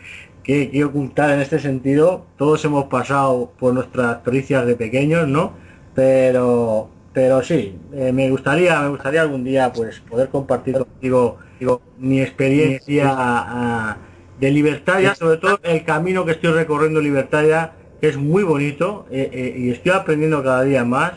que, 0.43 0.83
ocultar 0.83 1.29
en 1.29 1.39
este 1.39 1.59
sentido. 1.59 2.25
Todos 2.37 2.65
hemos 2.65 2.87
pasado 2.87 3.53
por 3.57 3.73
nuestras 3.73 4.17
pericias 4.17 4.65
de 4.65 4.75
pequeños, 4.75 5.29
¿no? 5.29 5.53
Pero 5.95 6.89
pero 7.13 7.41
sí, 7.41 7.77
eh, 7.93 8.11
me 8.11 8.29
gustaría, 8.29 8.81
me 8.81 8.89
gustaría 8.89 9.21
algún 9.21 9.45
día 9.45 9.71
pues 9.71 10.01
poder 10.01 10.27
compartir 10.27 10.73
contigo 10.79 11.37
digo, 11.57 11.81
mi 11.99 12.19
experiencia 12.21 13.97
de 14.43 14.51
libertaria, 14.51 15.15
sobre 15.15 15.37
todo 15.37 15.57
el 15.63 15.83
camino 15.85 16.25
que 16.25 16.31
estoy 16.31 16.51
recorriendo 16.51 16.99
libertaria, 16.99 17.71
que 18.01 18.09
es 18.09 18.17
muy 18.17 18.43
bonito 18.43 19.05
eh, 19.09 19.29
eh, 19.31 19.55
y 19.57 19.69
estoy 19.69 19.93
aprendiendo 19.93 20.43
cada 20.43 20.63
día 20.63 20.83
más. 20.83 21.13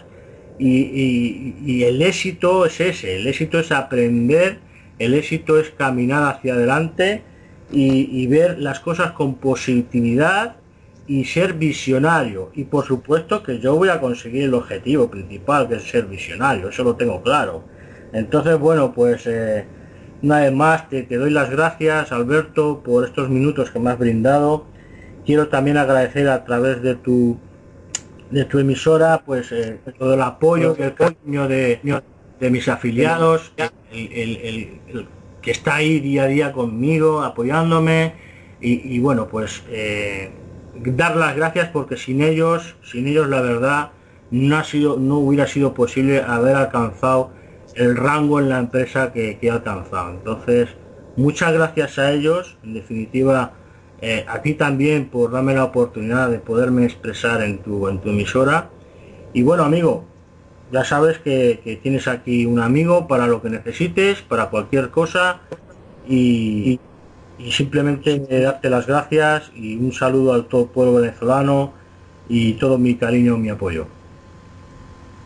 Y, 0.58 1.82
el 1.82 2.00
éxito 2.00 2.64
es 2.64 2.80
ese, 2.80 3.16
el 3.16 3.26
éxito 3.26 3.58
es 3.58 3.72
aprender, 3.72 4.60
el 4.98 5.12
éxito 5.14 5.58
es 5.58 5.70
caminar 5.70 6.22
hacia 6.32 6.54
adelante 6.54 7.22
y 7.70 8.26
ver 8.28 8.60
las 8.60 8.78
cosas 8.78 9.10
con 9.10 9.34
positividad 9.34 10.56
y 11.08 11.24
ser 11.24 11.54
visionario. 11.54 12.50
Y 12.54 12.64
por 12.64 12.86
supuesto 12.86 13.42
que 13.42 13.58
yo 13.58 13.74
voy 13.74 13.88
a 13.88 14.00
conseguir 14.00 14.44
el 14.44 14.54
objetivo 14.54 15.10
principal, 15.10 15.68
que 15.68 15.74
es 15.74 15.82
ser 15.82 16.06
visionario, 16.06 16.68
eso 16.68 16.84
lo 16.84 16.94
tengo 16.94 17.20
claro. 17.22 17.64
Entonces, 18.12 18.58
bueno, 18.58 18.92
pues 18.94 19.26
eh, 19.26 19.64
una 20.22 20.40
vez 20.40 20.52
más 20.52 20.88
te, 20.88 21.04
doy 21.04 21.30
las 21.30 21.50
gracias, 21.50 22.12
Alberto, 22.12 22.82
por 22.84 23.04
estos 23.04 23.28
minutos 23.28 23.70
que 23.70 23.78
me 23.78 23.90
has 23.90 23.98
brindado. 23.98 24.66
Quiero 25.24 25.48
también 25.48 25.76
agradecer 25.76 26.28
a 26.28 26.44
través 26.44 26.82
de 26.82 26.94
tu 26.94 27.38
de 28.30 28.44
tu 28.44 28.58
emisora, 28.58 29.22
pues 29.24 29.52
eh, 29.52 29.78
todo 29.98 30.14
el 30.14 30.22
apoyo, 30.22 30.76
el 30.78 30.94
cariño 30.94 31.46
de, 31.46 31.80
de 32.40 32.50
mis 32.50 32.68
afiliados, 32.68 33.52
el, 33.92 34.80
que 35.42 35.50
está 35.52 35.76
ahí 35.76 36.00
día 36.00 36.24
a 36.24 36.26
día 36.26 36.52
conmigo, 36.52 37.22
apoyándome. 37.22 38.14
Y, 38.60 38.98
bueno, 38.98 39.28
pues 39.28 39.62
eh, 39.70 40.32
dar 40.74 41.14
las 41.14 41.36
gracias 41.36 41.68
porque 41.68 41.96
sin 41.96 42.20
ellos, 42.20 42.74
sin 42.82 43.06
ellos 43.06 43.28
la 43.28 43.40
verdad, 43.40 43.90
no, 44.32 44.56
ha 44.56 44.64
sido, 44.64 44.96
no 44.96 45.18
hubiera 45.18 45.46
sido 45.46 45.72
posible 45.72 46.20
haber 46.20 46.56
alcanzado 46.56 47.30
el 47.76 47.96
rango 47.96 48.40
en 48.40 48.48
la 48.48 48.58
empresa 48.58 49.12
que, 49.12 49.38
he 49.40 49.50
alcanzado. 49.50 50.10
Entonces, 50.10 50.70
muchas 51.16 51.52
gracias 51.52 51.98
a 51.98 52.12
ellos, 52.12 52.56
en 52.64 52.74
definitiva, 52.74 53.52
eh, 54.00 54.24
a 54.28 54.42
ti 54.42 54.54
también 54.54 55.08
por 55.08 55.30
darme 55.30 55.54
la 55.54 55.64
oportunidad 55.64 56.30
de 56.30 56.38
poderme 56.38 56.84
expresar 56.84 57.42
en 57.42 57.58
tu, 57.58 57.88
en 57.88 58.00
tu 58.00 58.10
emisora. 58.10 58.70
Y 59.32 59.42
bueno, 59.42 59.64
amigo, 59.64 60.04
ya 60.72 60.84
sabes 60.84 61.18
que, 61.18 61.78
tienes 61.82 62.08
aquí 62.08 62.46
un 62.46 62.60
amigo 62.60 63.06
para 63.06 63.26
lo 63.26 63.42
que 63.42 63.50
necesites, 63.50 64.22
para 64.22 64.46
cualquier 64.50 64.90
cosa. 64.90 65.40
Y, 66.08 66.80
simplemente 67.50 68.18
darte 68.40 68.70
las 68.70 68.86
gracias 68.86 69.50
y 69.54 69.76
un 69.76 69.92
saludo 69.92 70.32
al 70.32 70.46
todo 70.46 70.68
pueblo 70.68 70.94
venezolano 70.94 71.74
y 72.30 72.54
todo 72.54 72.78
mi 72.78 72.94
cariño, 72.94 73.36
mi 73.36 73.50
apoyo. 73.50 73.86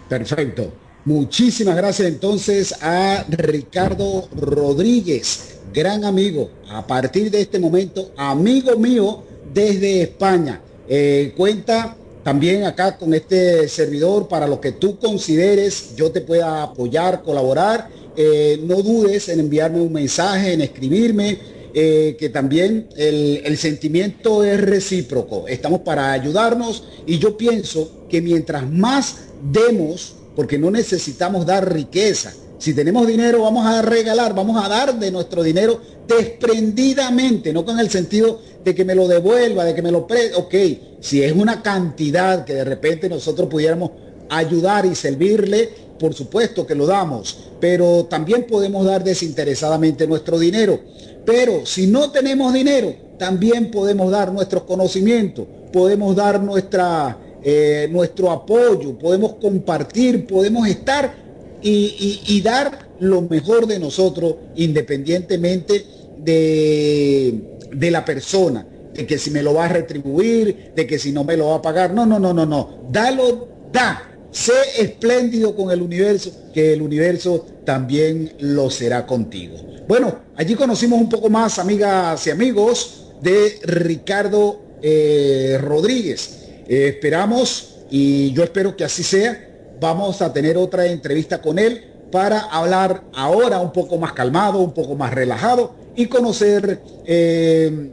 Perfecto. 0.08 0.72
Muchísimas 1.06 1.76
gracias 1.76 2.08
entonces 2.08 2.74
a 2.82 3.24
Ricardo 3.26 4.28
Rodríguez, 4.36 5.56
gran 5.72 6.04
amigo, 6.04 6.50
a 6.68 6.86
partir 6.86 7.30
de 7.30 7.40
este 7.40 7.58
momento, 7.58 8.10
amigo 8.18 8.76
mío 8.76 9.22
desde 9.54 10.02
España. 10.02 10.60
Eh, 10.86 11.32
cuenta 11.34 11.96
también 12.22 12.64
acá 12.64 12.98
con 12.98 13.14
este 13.14 13.66
servidor 13.68 14.28
para 14.28 14.46
lo 14.46 14.60
que 14.60 14.72
tú 14.72 14.98
consideres, 14.98 15.96
yo 15.96 16.10
te 16.10 16.20
pueda 16.20 16.64
apoyar, 16.64 17.22
colaborar. 17.22 17.88
Eh, 18.14 18.60
no 18.64 18.82
dudes 18.82 19.30
en 19.30 19.40
enviarme 19.40 19.80
un 19.80 19.94
mensaje, 19.94 20.52
en 20.52 20.60
escribirme, 20.60 21.38
eh, 21.72 22.14
que 22.18 22.28
también 22.28 22.88
el, 22.98 23.40
el, 23.42 23.56
sentimiento 23.56 24.44
es 24.44 24.60
recíproco. 24.60 25.48
Estamos 25.48 25.80
para 25.80 26.12
ayudarnos 26.12 26.84
y 27.06 27.18
yo 27.18 27.38
pienso 27.38 28.04
que 28.10 28.20
mientras 28.20 28.68
más 28.70 29.28
demos, 29.40 30.16
porque 30.34 30.58
no 30.58 30.70
necesitamos 30.70 31.46
dar 31.46 31.72
riqueza, 31.72 32.32
si 32.60 32.74
tenemos 32.74 33.06
dinero, 33.06 33.40
vamos 33.40 33.64
a 33.64 33.80
regalar, 33.80 34.34
vamos 34.34 34.62
a 34.62 34.68
dar 34.68 34.98
de 34.98 35.10
nuestro 35.10 35.42
dinero 35.42 35.80
desprendidamente, 36.06 37.54
no 37.54 37.64
con 37.64 37.80
el 37.80 37.88
sentido 37.88 38.38
de 38.62 38.74
que 38.74 38.84
me 38.84 38.94
lo 38.94 39.08
devuelva, 39.08 39.64
de 39.64 39.74
que 39.74 39.80
me 39.80 39.90
lo 39.90 40.06
pre... 40.06 40.34
Ok, 40.34 40.54
si 41.00 41.22
es 41.22 41.32
una 41.32 41.62
cantidad 41.62 42.44
que 42.44 42.52
de 42.52 42.64
repente 42.64 43.08
nosotros 43.08 43.48
pudiéramos 43.48 43.92
ayudar 44.28 44.84
y 44.84 44.94
servirle, 44.94 45.70
por 45.98 46.12
supuesto 46.12 46.66
que 46.66 46.74
lo 46.74 46.86
damos, 46.86 47.38
pero 47.60 48.04
también 48.04 48.46
podemos 48.46 48.84
dar 48.84 49.02
desinteresadamente 49.02 50.06
nuestro 50.06 50.38
dinero. 50.38 50.80
Pero 51.24 51.64
si 51.64 51.86
no 51.86 52.10
tenemos 52.10 52.52
dinero, 52.52 52.94
también 53.18 53.70
podemos 53.70 54.10
dar 54.10 54.32
nuestros 54.32 54.64
conocimientos, 54.64 55.46
podemos 55.72 56.14
dar 56.14 56.42
nuestra, 56.42 57.16
eh, 57.42 57.88
nuestro 57.90 58.30
apoyo, 58.30 58.98
podemos 58.98 59.34
compartir, 59.34 60.26
podemos 60.26 60.68
estar 60.68 61.14
y, 61.62 62.40
dar 62.42 62.88
lo 63.00 63.22
mejor 63.22 63.66
de 63.66 63.78
nosotros 63.78 64.36
independientemente 64.56 65.84
de, 66.18 67.40
de 67.72 67.90
la 67.90 68.04
persona, 68.04 68.66
de 68.94 69.06
que 69.06 69.18
si 69.18 69.30
me 69.30 69.42
lo 69.42 69.54
va 69.54 69.66
a 69.66 69.68
retribuir, 69.68 70.72
de 70.74 70.86
que 70.86 70.98
si 70.98 71.12
no 71.12 71.24
me 71.24 71.36
lo 71.36 71.48
va 71.48 71.56
a 71.56 71.62
pagar. 71.62 71.92
No, 71.92 72.06
no, 72.06 72.18
no, 72.18 72.32
no, 72.32 72.46
no. 72.46 72.86
Dalo, 72.90 73.48
da. 73.72 74.06
Sé 74.30 74.52
espléndido 74.78 75.56
con 75.56 75.72
el 75.72 75.82
universo, 75.82 76.30
que 76.54 76.72
el 76.72 76.82
universo 76.82 77.46
también 77.64 78.32
lo 78.38 78.70
será 78.70 79.04
contigo. 79.04 79.56
Bueno, 79.88 80.20
allí 80.36 80.54
conocimos 80.54 81.00
un 81.00 81.08
poco 81.08 81.28
más, 81.28 81.58
amigas 81.58 82.24
y 82.28 82.30
amigos, 82.30 83.08
de 83.20 83.58
Ricardo 83.64 84.60
eh, 84.82 85.58
Rodríguez. 85.60 86.39
Eh, 86.70 86.86
esperamos, 86.86 87.78
y 87.90 88.32
yo 88.32 88.44
espero 88.44 88.76
que 88.76 88.84
así 88.84 89.02
sea, 89.02 89.74
vamos 89.80 90.22
a 90.22 90.32
tener 90.32 90.56
otra 90.56 90.86
entrevista 90.86 91.42
con 91.42 91.58
él 91.58 91.84
para 92.12 92.42
hablar 92.42 93.02
ahora 93.12 93.58
un 93.58 93.72
poco 93.72 93.98
más 93.98 94.12
calmado, 94.12 94.60
un 94.60 94.72
poco 94.72 94.94
más 94.94 95.12
relajado 95.12 95.74
y 95.96 96.06
conocer 96.06 96.80
eh, 97.06 97.90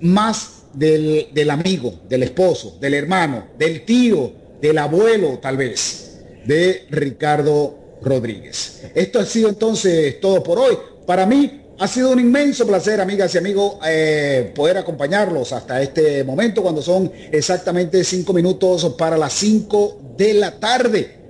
más 0.00 0.62
del, 0.74 1.26
del, 1.32 1.50
amigo, 1.50 1.92
del 2.08 2.22
esposo, 2.22 2.78
del 2.80 2.94
hermano, 2.94 3.48
del 3.58 3.84
tío, 3.84 4.30
del 4.62 4.78
abuelo 4.78 5.40
tal 5.40 5.56
vez, 5.56 6.20
de 6.44 6.86
Ricardo 6.90 7.98
Rodríguez. 8.00 8.90
Esto 8.94 9.18
ha 9.18 9.26
sido 9.26 9.48
entonces 9.48 10.20
todo 10.20 10.40
por 10.40 10.60
hoy. 10.60 10.78
Para 11.04 11.26
mí 11.26 11.63
ha 11.78 11.88
sido 11.88 12.12
un 12.12 12.20
inmenso 12.20 12.66
placer, 12.66 13.00
amigas 13.00 13.34
y 13.34 13.38
amigos, 13.38 13.78
eh, 13.86 14.52
poder 14.54 14.78
acompañarlos 14.78 15.52
hasta 15.52 15.82
este 15.82 16.22
momento 16.22 16.62
cuando 16.62 16.80
son 16.80 17.10
exactamente 17.32 18.04
cinco 18.04 18.32
minutos 18.32 18.94
para 18.96 19.16
las 19.16 19.32
cinco 19.32 19.98
de 20.16 20.34
la 20.34 20.52
tarde. 20.52 21.24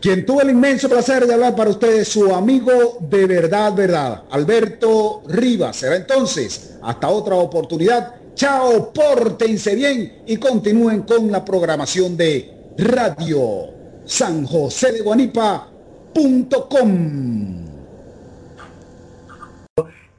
Quien 0.00 0.24
tuvo 0.24 0.40
el 0.40 0.48
inmenso 0.50 0.88
placer 0.88 1.26
de 1.26 1.34
hablar 1.34 1.54
para 1.54 1.68
ustedes, 1.68 2.08
su 2.08 2.34
amigo 2.34 2.96
de 3.00 3.26
verdad, 3.26 3.74
verdad, 3.74 4.22
Alberto 4.30 5.22
Rivas. 5.28 5.76
Será 5.76 5.96
entonces, 5.96 6.76
hasta 6.82 7.10
otra 7.10 7.34
oportunidad. 7.34 8.14
Chao, 8.34 8.90
pórtense 8.94 9.74
bien 9.74 10.22
y 10.26 10.38
continúen 10.38 11.02
con 11.02 11.30
la 11.30 11.44
programación 11.44 12.16
de 12.16 12.72
Radio 12.78 13.74
San 14.06 14.46
José 14.46 14.92
de 14.92 15.02
Guanipa.com 15.02 15.68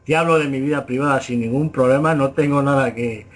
te 0.05 0.15
hablo 0.15 0.39
de 0.39 0.47
mi 0.47 0.59
vida 0.59 0.85
privada 0.85 1.21
sin 1.21 1.41
ningún 1.41 1.71
problema, 1.71 2.15
no 2.15 2.31
tengo 2.31 2.61
nada 2.61 2.95
que, 2.95 3.27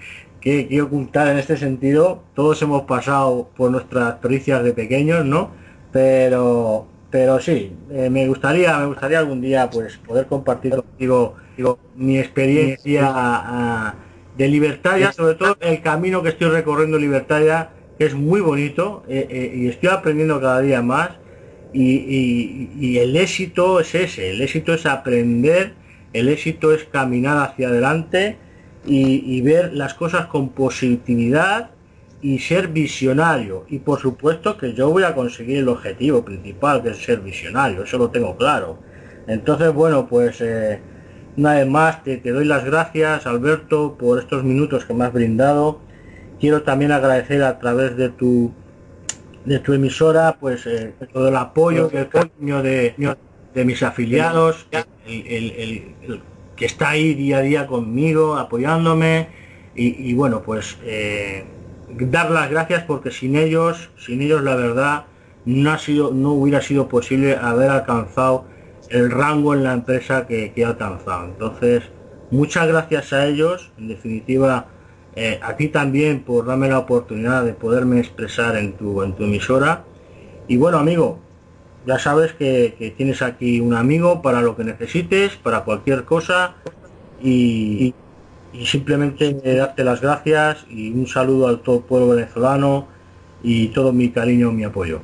que, 0.42 0.82
ocultar 0.82 1.28
en 1.28 1.38
este 1.38 1.58
sentido. 1.58 2.24
Todos 2.34 2.62
hemos 2.62 2.84
pasado 2.84 3.50
por 3.56 3.72
nuestras 3.72 4.16
pericias 4.16 4.64
de 4.64 4.74
pequeños, 4.74 5.26
¿no? 5.26 5.52
Pero, 5.92 6.88
pero 7.10 7.40
sí, 7.40 7.76
eh, 7.92 8.10
me 8.10 8.28
gustaría, 8.28 8.78
me 8.78 8.88
gustaría 8.88 9.20
algún 9.20 9.42
día 9.42 9.70
pues 9.70 9.98
poder 9.98 10.28
compartir 10.28 10.76
contigo 10.76 11.36
digo, 11.56 11.80
mi 11.96 12.20
experiencia 12.20 13.96
de 14.38 14.48
libertaria, 14.50 15.14
sobre 15.14 15.36
todo 15.36 15.58
el 15.62 15.82
camino 15.82 16.22
que 16.22 16.30
estoy 16.30 16.50
recorriendo 16.50 16.98
libertaria, 16.98 17.70
que 17.98 18.06
es 18.06 18.14
muy 18.14 18.42
bonito 18.42 19.04
eh, 19.08 19.28
eh, 19.30 19.54
y 19.56 19.68
estoy 19.70 19.90
aprendiendo 19.90 20.42
cada 20.42 20.60
día 20.62 20.82
más. 20.82 21.12
y 21.74 22.98
el 22.98 23.16
éxito 23.16 23.80
es 23.80 23.96
ese, 23.96 24.32
el 24.32 24.42
éxito 24.42 24.74
es 24.74 24.86
aprender 24.86 25.74
el 26.16 26.30
éxito 26.30 26.74
es 26.74 26.86
caminar 26.86 27.38
hacia 27.40 27.68
adelante 27.68 28.38
y, 28.86 29.42
ver 29.42 29.74
las 29.74 29.94
cosas 29.96 30.28
con 30.28 30.50
positividad 30.50 31.72
y 32.22 32.40
ser 32.40 32.70
visionario. 32.70 33.66
Y 33.68 33.80
por 33.80 34.00
supuesto 34.00 34.58
que 34.58 34.74
yo 34.74 34.90
voy 34.90 35.04
a 35.04 35.14
conseguir 35.14 35.58
el 35.58 35.68
objetivo 35.68 36.24
principal, 36.24 36.82
que 36.82 36.90
es 36.90 37.04
ser 37.04 37.20
visionario, 37.20 37.84
eso 37.84 37.98
lo 37.98 38.12
tengo 38.12 38.38
claro. 38.38 38.80
Entonces, 39.28 39.74
bueno, 39.74 40.08
pues 40.08 40.40
eh, 40.40 40.80
una 41.36 41.56
vez 41.56 41.68
más 41.68 42.02
te, 42.04 42.18
doy 42.20 42.46
las 42.46 42.64
gracias, 42.64 43.26
Alberto, 43.28 43.98
por 44.00 44.20
estos 44.20 44.46
minutos 44.46 44.86
que 44.86 44.94
me 44.94 45.04
has 45.04 45.12
brindado. 45.12 45.82
Quiero 46.40 46.62
también 46.62 46.94
agradecer 46.94 47.44
a 47.44 47.60
través 47.60 47.98
de 47.98 48.10
tu 48.10 48.54
de 49.44 49.60
tu 49.60 49.74
emisora, 49.74 50.38
pues 50.40 50.66
eh, 50.66 50.94
todo 51.14 51.28
el 51.28 51.36
apoyo, 51.36 51.90
el 51.92 52.08
cariño 52.08 52.64
de, 52.64 52.96
de 53.56 53.66
mis 53.66 53.82
afiliados, 53.82 54.68
el, 55.08 56.22
que 56.56 56.66
está 56.66 56.90
ahí 56.90 57.14
día 57.14 57.38
a 57.38 57.42
día 57.42 57.68
conmigo, 57.68 58.36
apoyándome 58.36 59.30
y, 59.74 60.14
bueno, 60.14 60.42
pues 60.42 60.78
eh, 60.84 61.46
dar 61.90 62.32
las 62.32 62.50
gracias 62.50 62.84
porque 62.84 63.12
sin 63.12 63.36
ellos, 63.36 63.90
sin 63.98 64.22
ellos 64.22 64.42
la 64.44 64.56
verdad 64.56 65.06
no 65.46 65.72
ha 65.72 65.80
sido, 65.80 66.14
no 66.14 66.32
hubiera 66.32 66.62
sido 66.62 66.88
posible 66.88 67.36
haber 67.36 67.70
alcanzado 67.70 68.46
el 68.90 69.12
rango 69.12 69.54
en 69.54 69.64
la 69.64 69.74
empresa 69.74 70.28
que, 70.28 70.54
he 70.56 70.66
alcanzado. 70.66 71.26
Entonces, 71.26 71.84
muchas 72.32 72.68
gracias 72.68 73.12
a 73.14 73.26
ellos, 73.26 73.72
en 73.78 73.90
definitiva, 73.90 74.68
eh, 75.16 75.40
a 75.42 75.56
ti 75.56 75.70
también 75.70 76.24
por 76.24 76.46
darme 76.46 76.70
la 76.70 76.80
oportunidad 76.80 77.44
de 77.44 77.54
poderme 77.54 78.00
expresar 78.00 78.56
en 78.58 78.74
tu, 78.74 79.02
en 79.02 79.14
tu 79.14 79.24
emisora. 79.24 79.84
Y 80.48 80.58
bueno, 80.58 80.78
amigo, 80.78 81.20
ya 81.86 82.00
sabes 82.00 82.34
que, 82.34 82.94
tienes 82.98 83.22
aquí 83.22 83.60
un 83.60 83.74
amigo 83.74 84.22
para 84.22 84.42
lo 84.42 84.56
que 84.56 84.64
necesites, 84.64 85.34
para 85.36 85.64
cualquier 85.64 86.06
cosa 86.06 86.56
y, 87.22 87.94
simplemente 88.66 89.34
darte 89.58 89.84
las 89.84 90.00
gracias 90.00 90.66
y 90.70 90.90
un 90.92 91.08
saludo 91.08 91.50
al 91.50 91.60
todo 91.60 91.82
pueblo 91.82 92.16
venezolano 92.16 92.88
y 93.44 93.68
todo 93.68 93.92
mi 93.92 94.12
cariño, 94.12 94.50
mi 94.52 94.64
apoyo. 94.64 95.02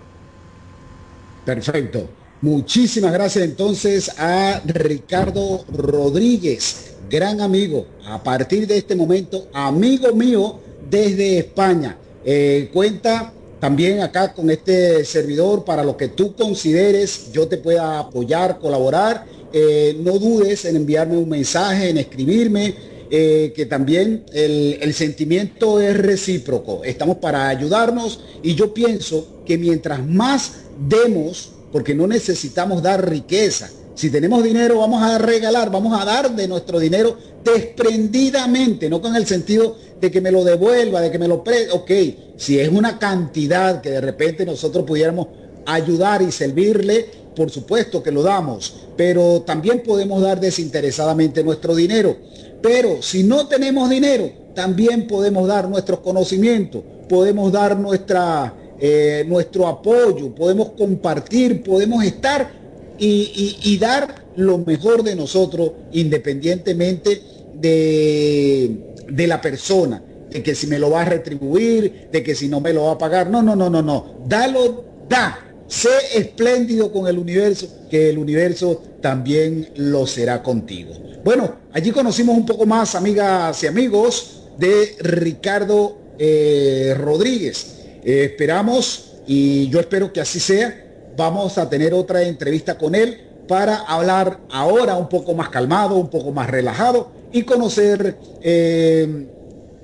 Perfecto. 1.44 2.10
Muchísimas 2.42 3.12
gracias 3.12 3.44
entonces 3.44 4.18
a 4.18 4.62
Ricardo 4.66 5.66
Rodríguez, 5.70 6.96
gran 7.10 7.42
amigo, 7.42 7.86
a 8.06 8.24
partir 8.24 8.66
de 8.66 8.78
este 8.78 8.96
momento, 8.96 9.48
amigo 9.54 10.16
mío 10.16 10.60
desde 10.90 11.40
España. 11.40 11.98
Eh, 12.24 12.70
cuenta 12.74 13.34
también 13.62 14.02
acá 14.02 14.34
con 14.34 14.50
este 14.50 15.06
servidor 15.06 15.64
para 15.64 15.84
lo 15.84 15.96
que 15.96 16.08
tú 16.08 16.36
consideres, 16.36 17.32
yo 17.32 17.48
te 17.48 17.58
pueda 17.58 18.00
apoyar, 18.00 18.58
colaborar. 18.58 19.24
Eh, 19.54 19.96
no 20.00 20.18
dudes 20.18 20.66
en 20.66 20.78
enviarme 20.78 21.16
un 21.16 21.30
mensaje, 21.30 21.92
en 21.92 22.00
escribirme, 22.00 22.74
eh, 23.12 23.54
que 23.56 23.68
también 23.68 24.26
el, 24.34 24.80
el, 24.82 24.94
sentimiento 24.96 25.80
es 25.80 25.96
recíproco. 25.96 26.84
Estamos 26.84 27.18
para 27.18 27.50
ayudarnos 27.50 28.22
y 28.42 28.56
yo 28.56 28.74
pienso 28.74 29.44
que 29.46 29.60
mientras 29.60 30.04
más 30.08 30.54
demos, 30.90 31.52
porque 31.72 31.94
no 31.94 32.08
necesitamos 32.08 32.82
dar 32.82 33.08
riqueza, 33.08 33.70
Si 34.02 34.10
tenemos 34.10 34.44
dinero, 34.44 34.80
vamos 34.80 35.04
a 35.04 35.20
regalar, 35.20 35.70
vamos 35.70 36.02
a 36.02 36.04
dar 36.04 36.36
de 36.36 36.48
nuestro 36.48 36.80
dinero 36.80 37.16
desprendidamente, 37.44 38.90
no 38.90 39.00
con 39.00 39.16
el 39.16 39.28
sentido 39.28 39.76
de 40.00 40.10
que 40.10 40.20
me 40.20 40.32
lo 40.32 40.44
devuelva, 40.44 41.02
de 41.02 41.12
que 41.12 41.20
me 41.20 41.28
lo 41.28 41.44
pre... 41.44 41.70
Ok, 41.70 41.92
si 42.36 42.60
es 42.60 42.68
una 42.70 42.98
cantidad 42.98 43.80
que 43.80 43.92
de 43.92 44.02
repente 44.02 44.44
nosotros 44.44 44.86
pudiéramos 44.86 45.28
ayudar 45.68 46.24
y 46.24 46.32
servirle, 46.32 47.12
por 47.36 47.52
supuesto 47.52 48.02
que 48.02 48.12
lo 48.12 48.24
damos, 48.24 48.74
pero 48.98 49.44
también 49.44 49.84
podemos 49.84 50.20
dar 50.24 50.40
desinteresadamente 50.40 51.44
nuestro 51.44 51.76
dinero. 51.76 52.18
Pero 52.60 53.04
si 53.04 53.22
no 53.22 53.46
tenemos 53.46 53.88
dinero, 53.88 54.32
también 54.56 55.06
podemos 55.06 55.48
dar 55.48 55.70
nuestros 55.70 56.00
conocimientos, 56.00 56.82
podemos 57.08 57.52
dar 57.52 57.78
nuestra, 57.78 58.52
eh, 58.80 59.24
nuestro 59.28 59.68
apoyo, 59.68 60.34
podemos 60.34 60.70
compartir, 60.70 61.62
podemos 61.62 62.04
estar 62.04 62.61
y, 62.98 63.78
dar 63.80 64.24
lo 64.36 64.60
mejor 64.60 65.04
de 65.04 65.16
nosotros 65.16 65.72
independientemente 65.92 67.22
de, 67.56 68.94
de 69.10 69.28
la 69.28 69.42
persona, 69.42 70.02
de 70.30 70.42
que 70.42 70.56
si 70.56 70.68
me 70.68 70.80
lo 70.80 70.90
va 70.90 71.02
a 71.02 71.06
retribuir, 71.06 72.10
de 72.12 72.24
que 72.24 72.36
si 72.36 72.48
no 72.48 72.62
me 72.62 72.74
lo 72.74 72.86
va 72.86 72.94
a 72.94 72.98
pagar. 72.98 73.30
No, 73.30 73.42
no, 73.42 73.56
no, 73.56 73.70
no, 73.70 73.82
no. 73.82 74.16
Dalo, 74.28 74.86
da. 75.10 75.48
Sé 75.68 75.90
espléndido 76.16 76.92
con 76.92 77.08
el 77.08 77.18
universo, 77.18 77.68
que 77.90 78.10
el 78.10 78.18
universo 78.18 78.84
también 79.02 79.70
lo 79.76 80.06
será 80.06 80.44
contigo. 80.44 80.94
Bueno, 81.24 81.56
allí 81.72 81.92
conocimos 81.92 82.36
un 82.36 82.46
poco 82.46 82.66
más, 82.66 82.96
amigas 82.96 83.64
y 83.64 83.68
amigos, 83.68 84.42
de 84.58 84.96
Ricardo 85.00 85.98
eh, 86.18 86.94
Rodríguez. 86.98 87.78
Eh, 88.04 88.30
esperamos, 88.32 89.14
y 89.28 89.70
yo 89.70 89.80
espero 89.80 90.12
que 90.12 90.20
así 90.20 90.40
sea, 90.40 90.91
vamos 91.16 91.58
a 91.58 91.70
tener 91.70 91.94
otra 91.94 92.24
entrevista 92.24 92.78
con 92.78 92.96
él 92.96 93.22
para 93.48 93.78
hablar 93.78 94.40
ahora 94.50 94.96
un 94.96 95.10
poco 95.10 95.34
más 95.34 95.50
calmado, 95.50 95.96
un 95.96 96.10
poco 96.10 96.32
más 96.32 96.50
relajado 96.50 97.12
y 97.32 97.44
conocer 97.44 98.18
eh, 98.42 99.28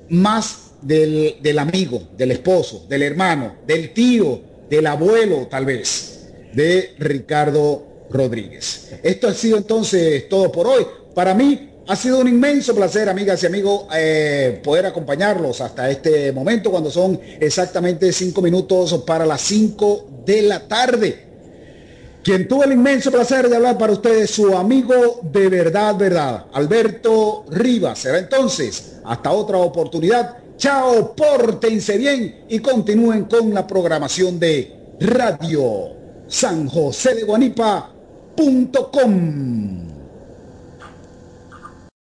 más 0.10 0.72
del, 0.82 1.38
del 1.42 1.60
amigo, 1.60 2.02
del 2.18 2.32
esposo, 2.32 2.86
del 2.88 3.04
hermano, 3.04 3.56
del 3.66 3.94
tío, 3.94 4.42
del 4.70 4.88
abuelo 4.88 5.48
tal 5.50 5.66
vez, 5.66 6.30
de 6.54 6.94
Ricardo 6.98 7.84
Rodríguez. 8.10 8.94
Esto 9.04 9.28
ha 9.28 9.34
sido 9.34 9.58
entonces 9.58 10.28
todo 10.30 10.52
por 10.52 10.68
hoy. 10.68 10.86
Para 11.14 11.34
mí 11.34 11.72
ha 11.88 11.96
sido 11.96 12.20
un 12.20 12.28
inmenso 12.28 12.76
placer, 12.76 13.10
amigas 13.10 13.42
y 13.44 13.46
amigos, 13.46 13.86
eh, 13.96 14.60
poder 14.64 14.86
acompañarlos 14.86 15.62
hasta 15.62 15.90
este 15.90 16.32
momento, 16.32 16.72
cuando 16.72 16.92
son 16.92 17.20
exactamente 17.40 18.12
cinco 18.12 18.42
minutos 18.42 19.04
para 19.06 19.26
las 19.26 19.42
cinco 19.42 20.08
de 20.26 20.42
la 20.44 20.68
tarde. 20.68 21.26
Quien 22.24 22.48
tuvo 22.48 22.66
el 22.66 22.74
inmenso 22.74 23.10
placer 23.12 23.48
de 23.48 23.56
hablar 23.56 23.78
para 23.78 23.94
ustedes, 23.94 24.30
su 24.32 24.56
amigo 24.58 25.22
de 25.24 25.48
verdad, 25.48 25.96
verdad, 25.96 26.46
Alberto 26.54 27.46
Rivas. 27.50 28.00
Será 28.00 28.18
entonces, 28.18 28.98
hasta 29.06 29.32
otra 29.32 29.58
oportunidad 29.58 30.38
Chao, 30.58 31.14
pórtense 31.16 31.98
bien 32.00 32.46
y 32.50 32.58
continúen 32.60 33.26
con 33.26 33.54
la 33.54 33.68
programación 33.68 34.40
de 34.40 34.96
Radio 35.00 35.92
San 36.28 36.68
José 36.68 37.14
de 37.14 37.24
Guanipa.com. 37.24 37.88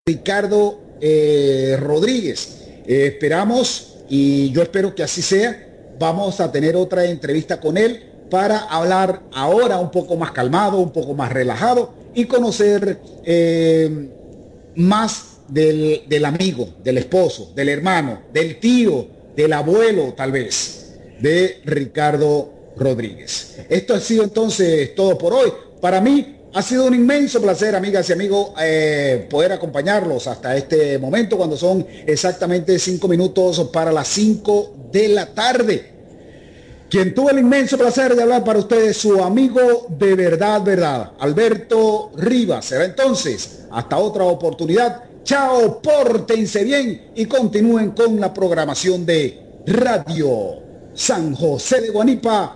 Ricardo 0.06 0.82
eh, 1.00 1.78
Rodríguez, 1.80 2.66
eh, 2.86 3.06
esperamos 3.06 4.00
y 4.10 4.52
yo 4.52 4.62
espero 4.62 4.94
que 4.94 5.02
así 5.02 5.22
sea. 5.22 5.96
Vamos 5.98 6.42
a 6.42 6.52
tener 6.52 6.76
otra 6.76 7.06
entrevista 7.06 7.62
con 7.62 7.78
él 7.78 8.04
para 8.30 8.58
hablar 8.66 9.22
ahora 9.32 9.80
un 9.80 9.92
poco 9.92 10.18
más 10.18 10.32
calmado, 10.32 10.80
un 10.80 10.92
poco 10.92 11.14
más 11.14 11.32
relajado 11.32 11.94
y 12.14 12.26
conocer 12.26 13.00
eh, 13.24 14.10
más 14.76 15.38
del, 15.48 16.26
amigo, 16.26 16.68
del 16.84 16.98
esposo, 16.98 17.54
del 17.56 17.70
hermano, 17.70 18.24
del 18.34 18.60
tío, 18.60 19.08
del 19.38 19.54
abuelo 19.54 20.14
tal 20.18 20.34
vez, 20.34 20.98
de 21.22 21.62
Ricardo 21.64 22.74
Rodríguez. 22.76 23.58
Esto 23.70 23.94
ha 23.94 24.02
sido 24.02 24.26
entonces 24.26 24.96
todo 24.96 25.18
por 25.18 25.32
hoy. 25.32 25.54
Para 25.80 26.02
mí 26.02 26.43
ha 26.54 26.62
sido 26.62 26.86
un 26.86 26.94
inmenso 26.94 27.42
placer, 27.42 27.76
amigas 27.76 28.10
y 28.10 28.14
amigos, 28.14 28.52
eh, 28.62 29.28
poder 29.30 29.52
acompañarlos 29.52 30.28
hasta 30.28 30.56
este 30.56 30.98
momento, 31.00 31.38
cuando 31.38 31.58
son 31.58 31.86
exactamente 32.06 32.78
cinco 32.80 33.08
minutos 33.08 33.70
para 33.72 33.92
las 33.92 34.08
cinco 34.08 34.74
de 34.92 35.08
la 35.10 35.26
tarde. 35.28 35.92
Quien 36.90 37.16
tuvo 37.16 37.32
el 37.32 37.40
inmenso 37.40 37.78
placer 37.78 38.16
de 38.16 38.22
hablar 38.22 38.44
para 38.44 38.60
ustedes, 38.60 38.98
su 38.98 39.24
amigo 39.24 39.88
de 39.90 40.16
verdad, 40.16 40.62
verdad, 40.62 41.12
Alberto 41.20 42.12
Rivas. 42.16 42.66
Será 42.66 42.86
entonces, 42.86 43.64
hasta 43.72 43.98
otra 43.98 44.26
oportunidad 44.26 45.04
Chao, 45.24 45.82
pórtense 45.82 46.66
bien 46.66 47.12
y 47.16 47.26
continúen 47.28 47.92
con 47.92 48.20
la 48.20 48.34
programación 48.34 49.06
de 49.06 49.40
Radio 49.66 50.58
San 50.94 51.34
José 51.34 51.80
de 51.80 51.92
Guanipa.com. 51.92 52.54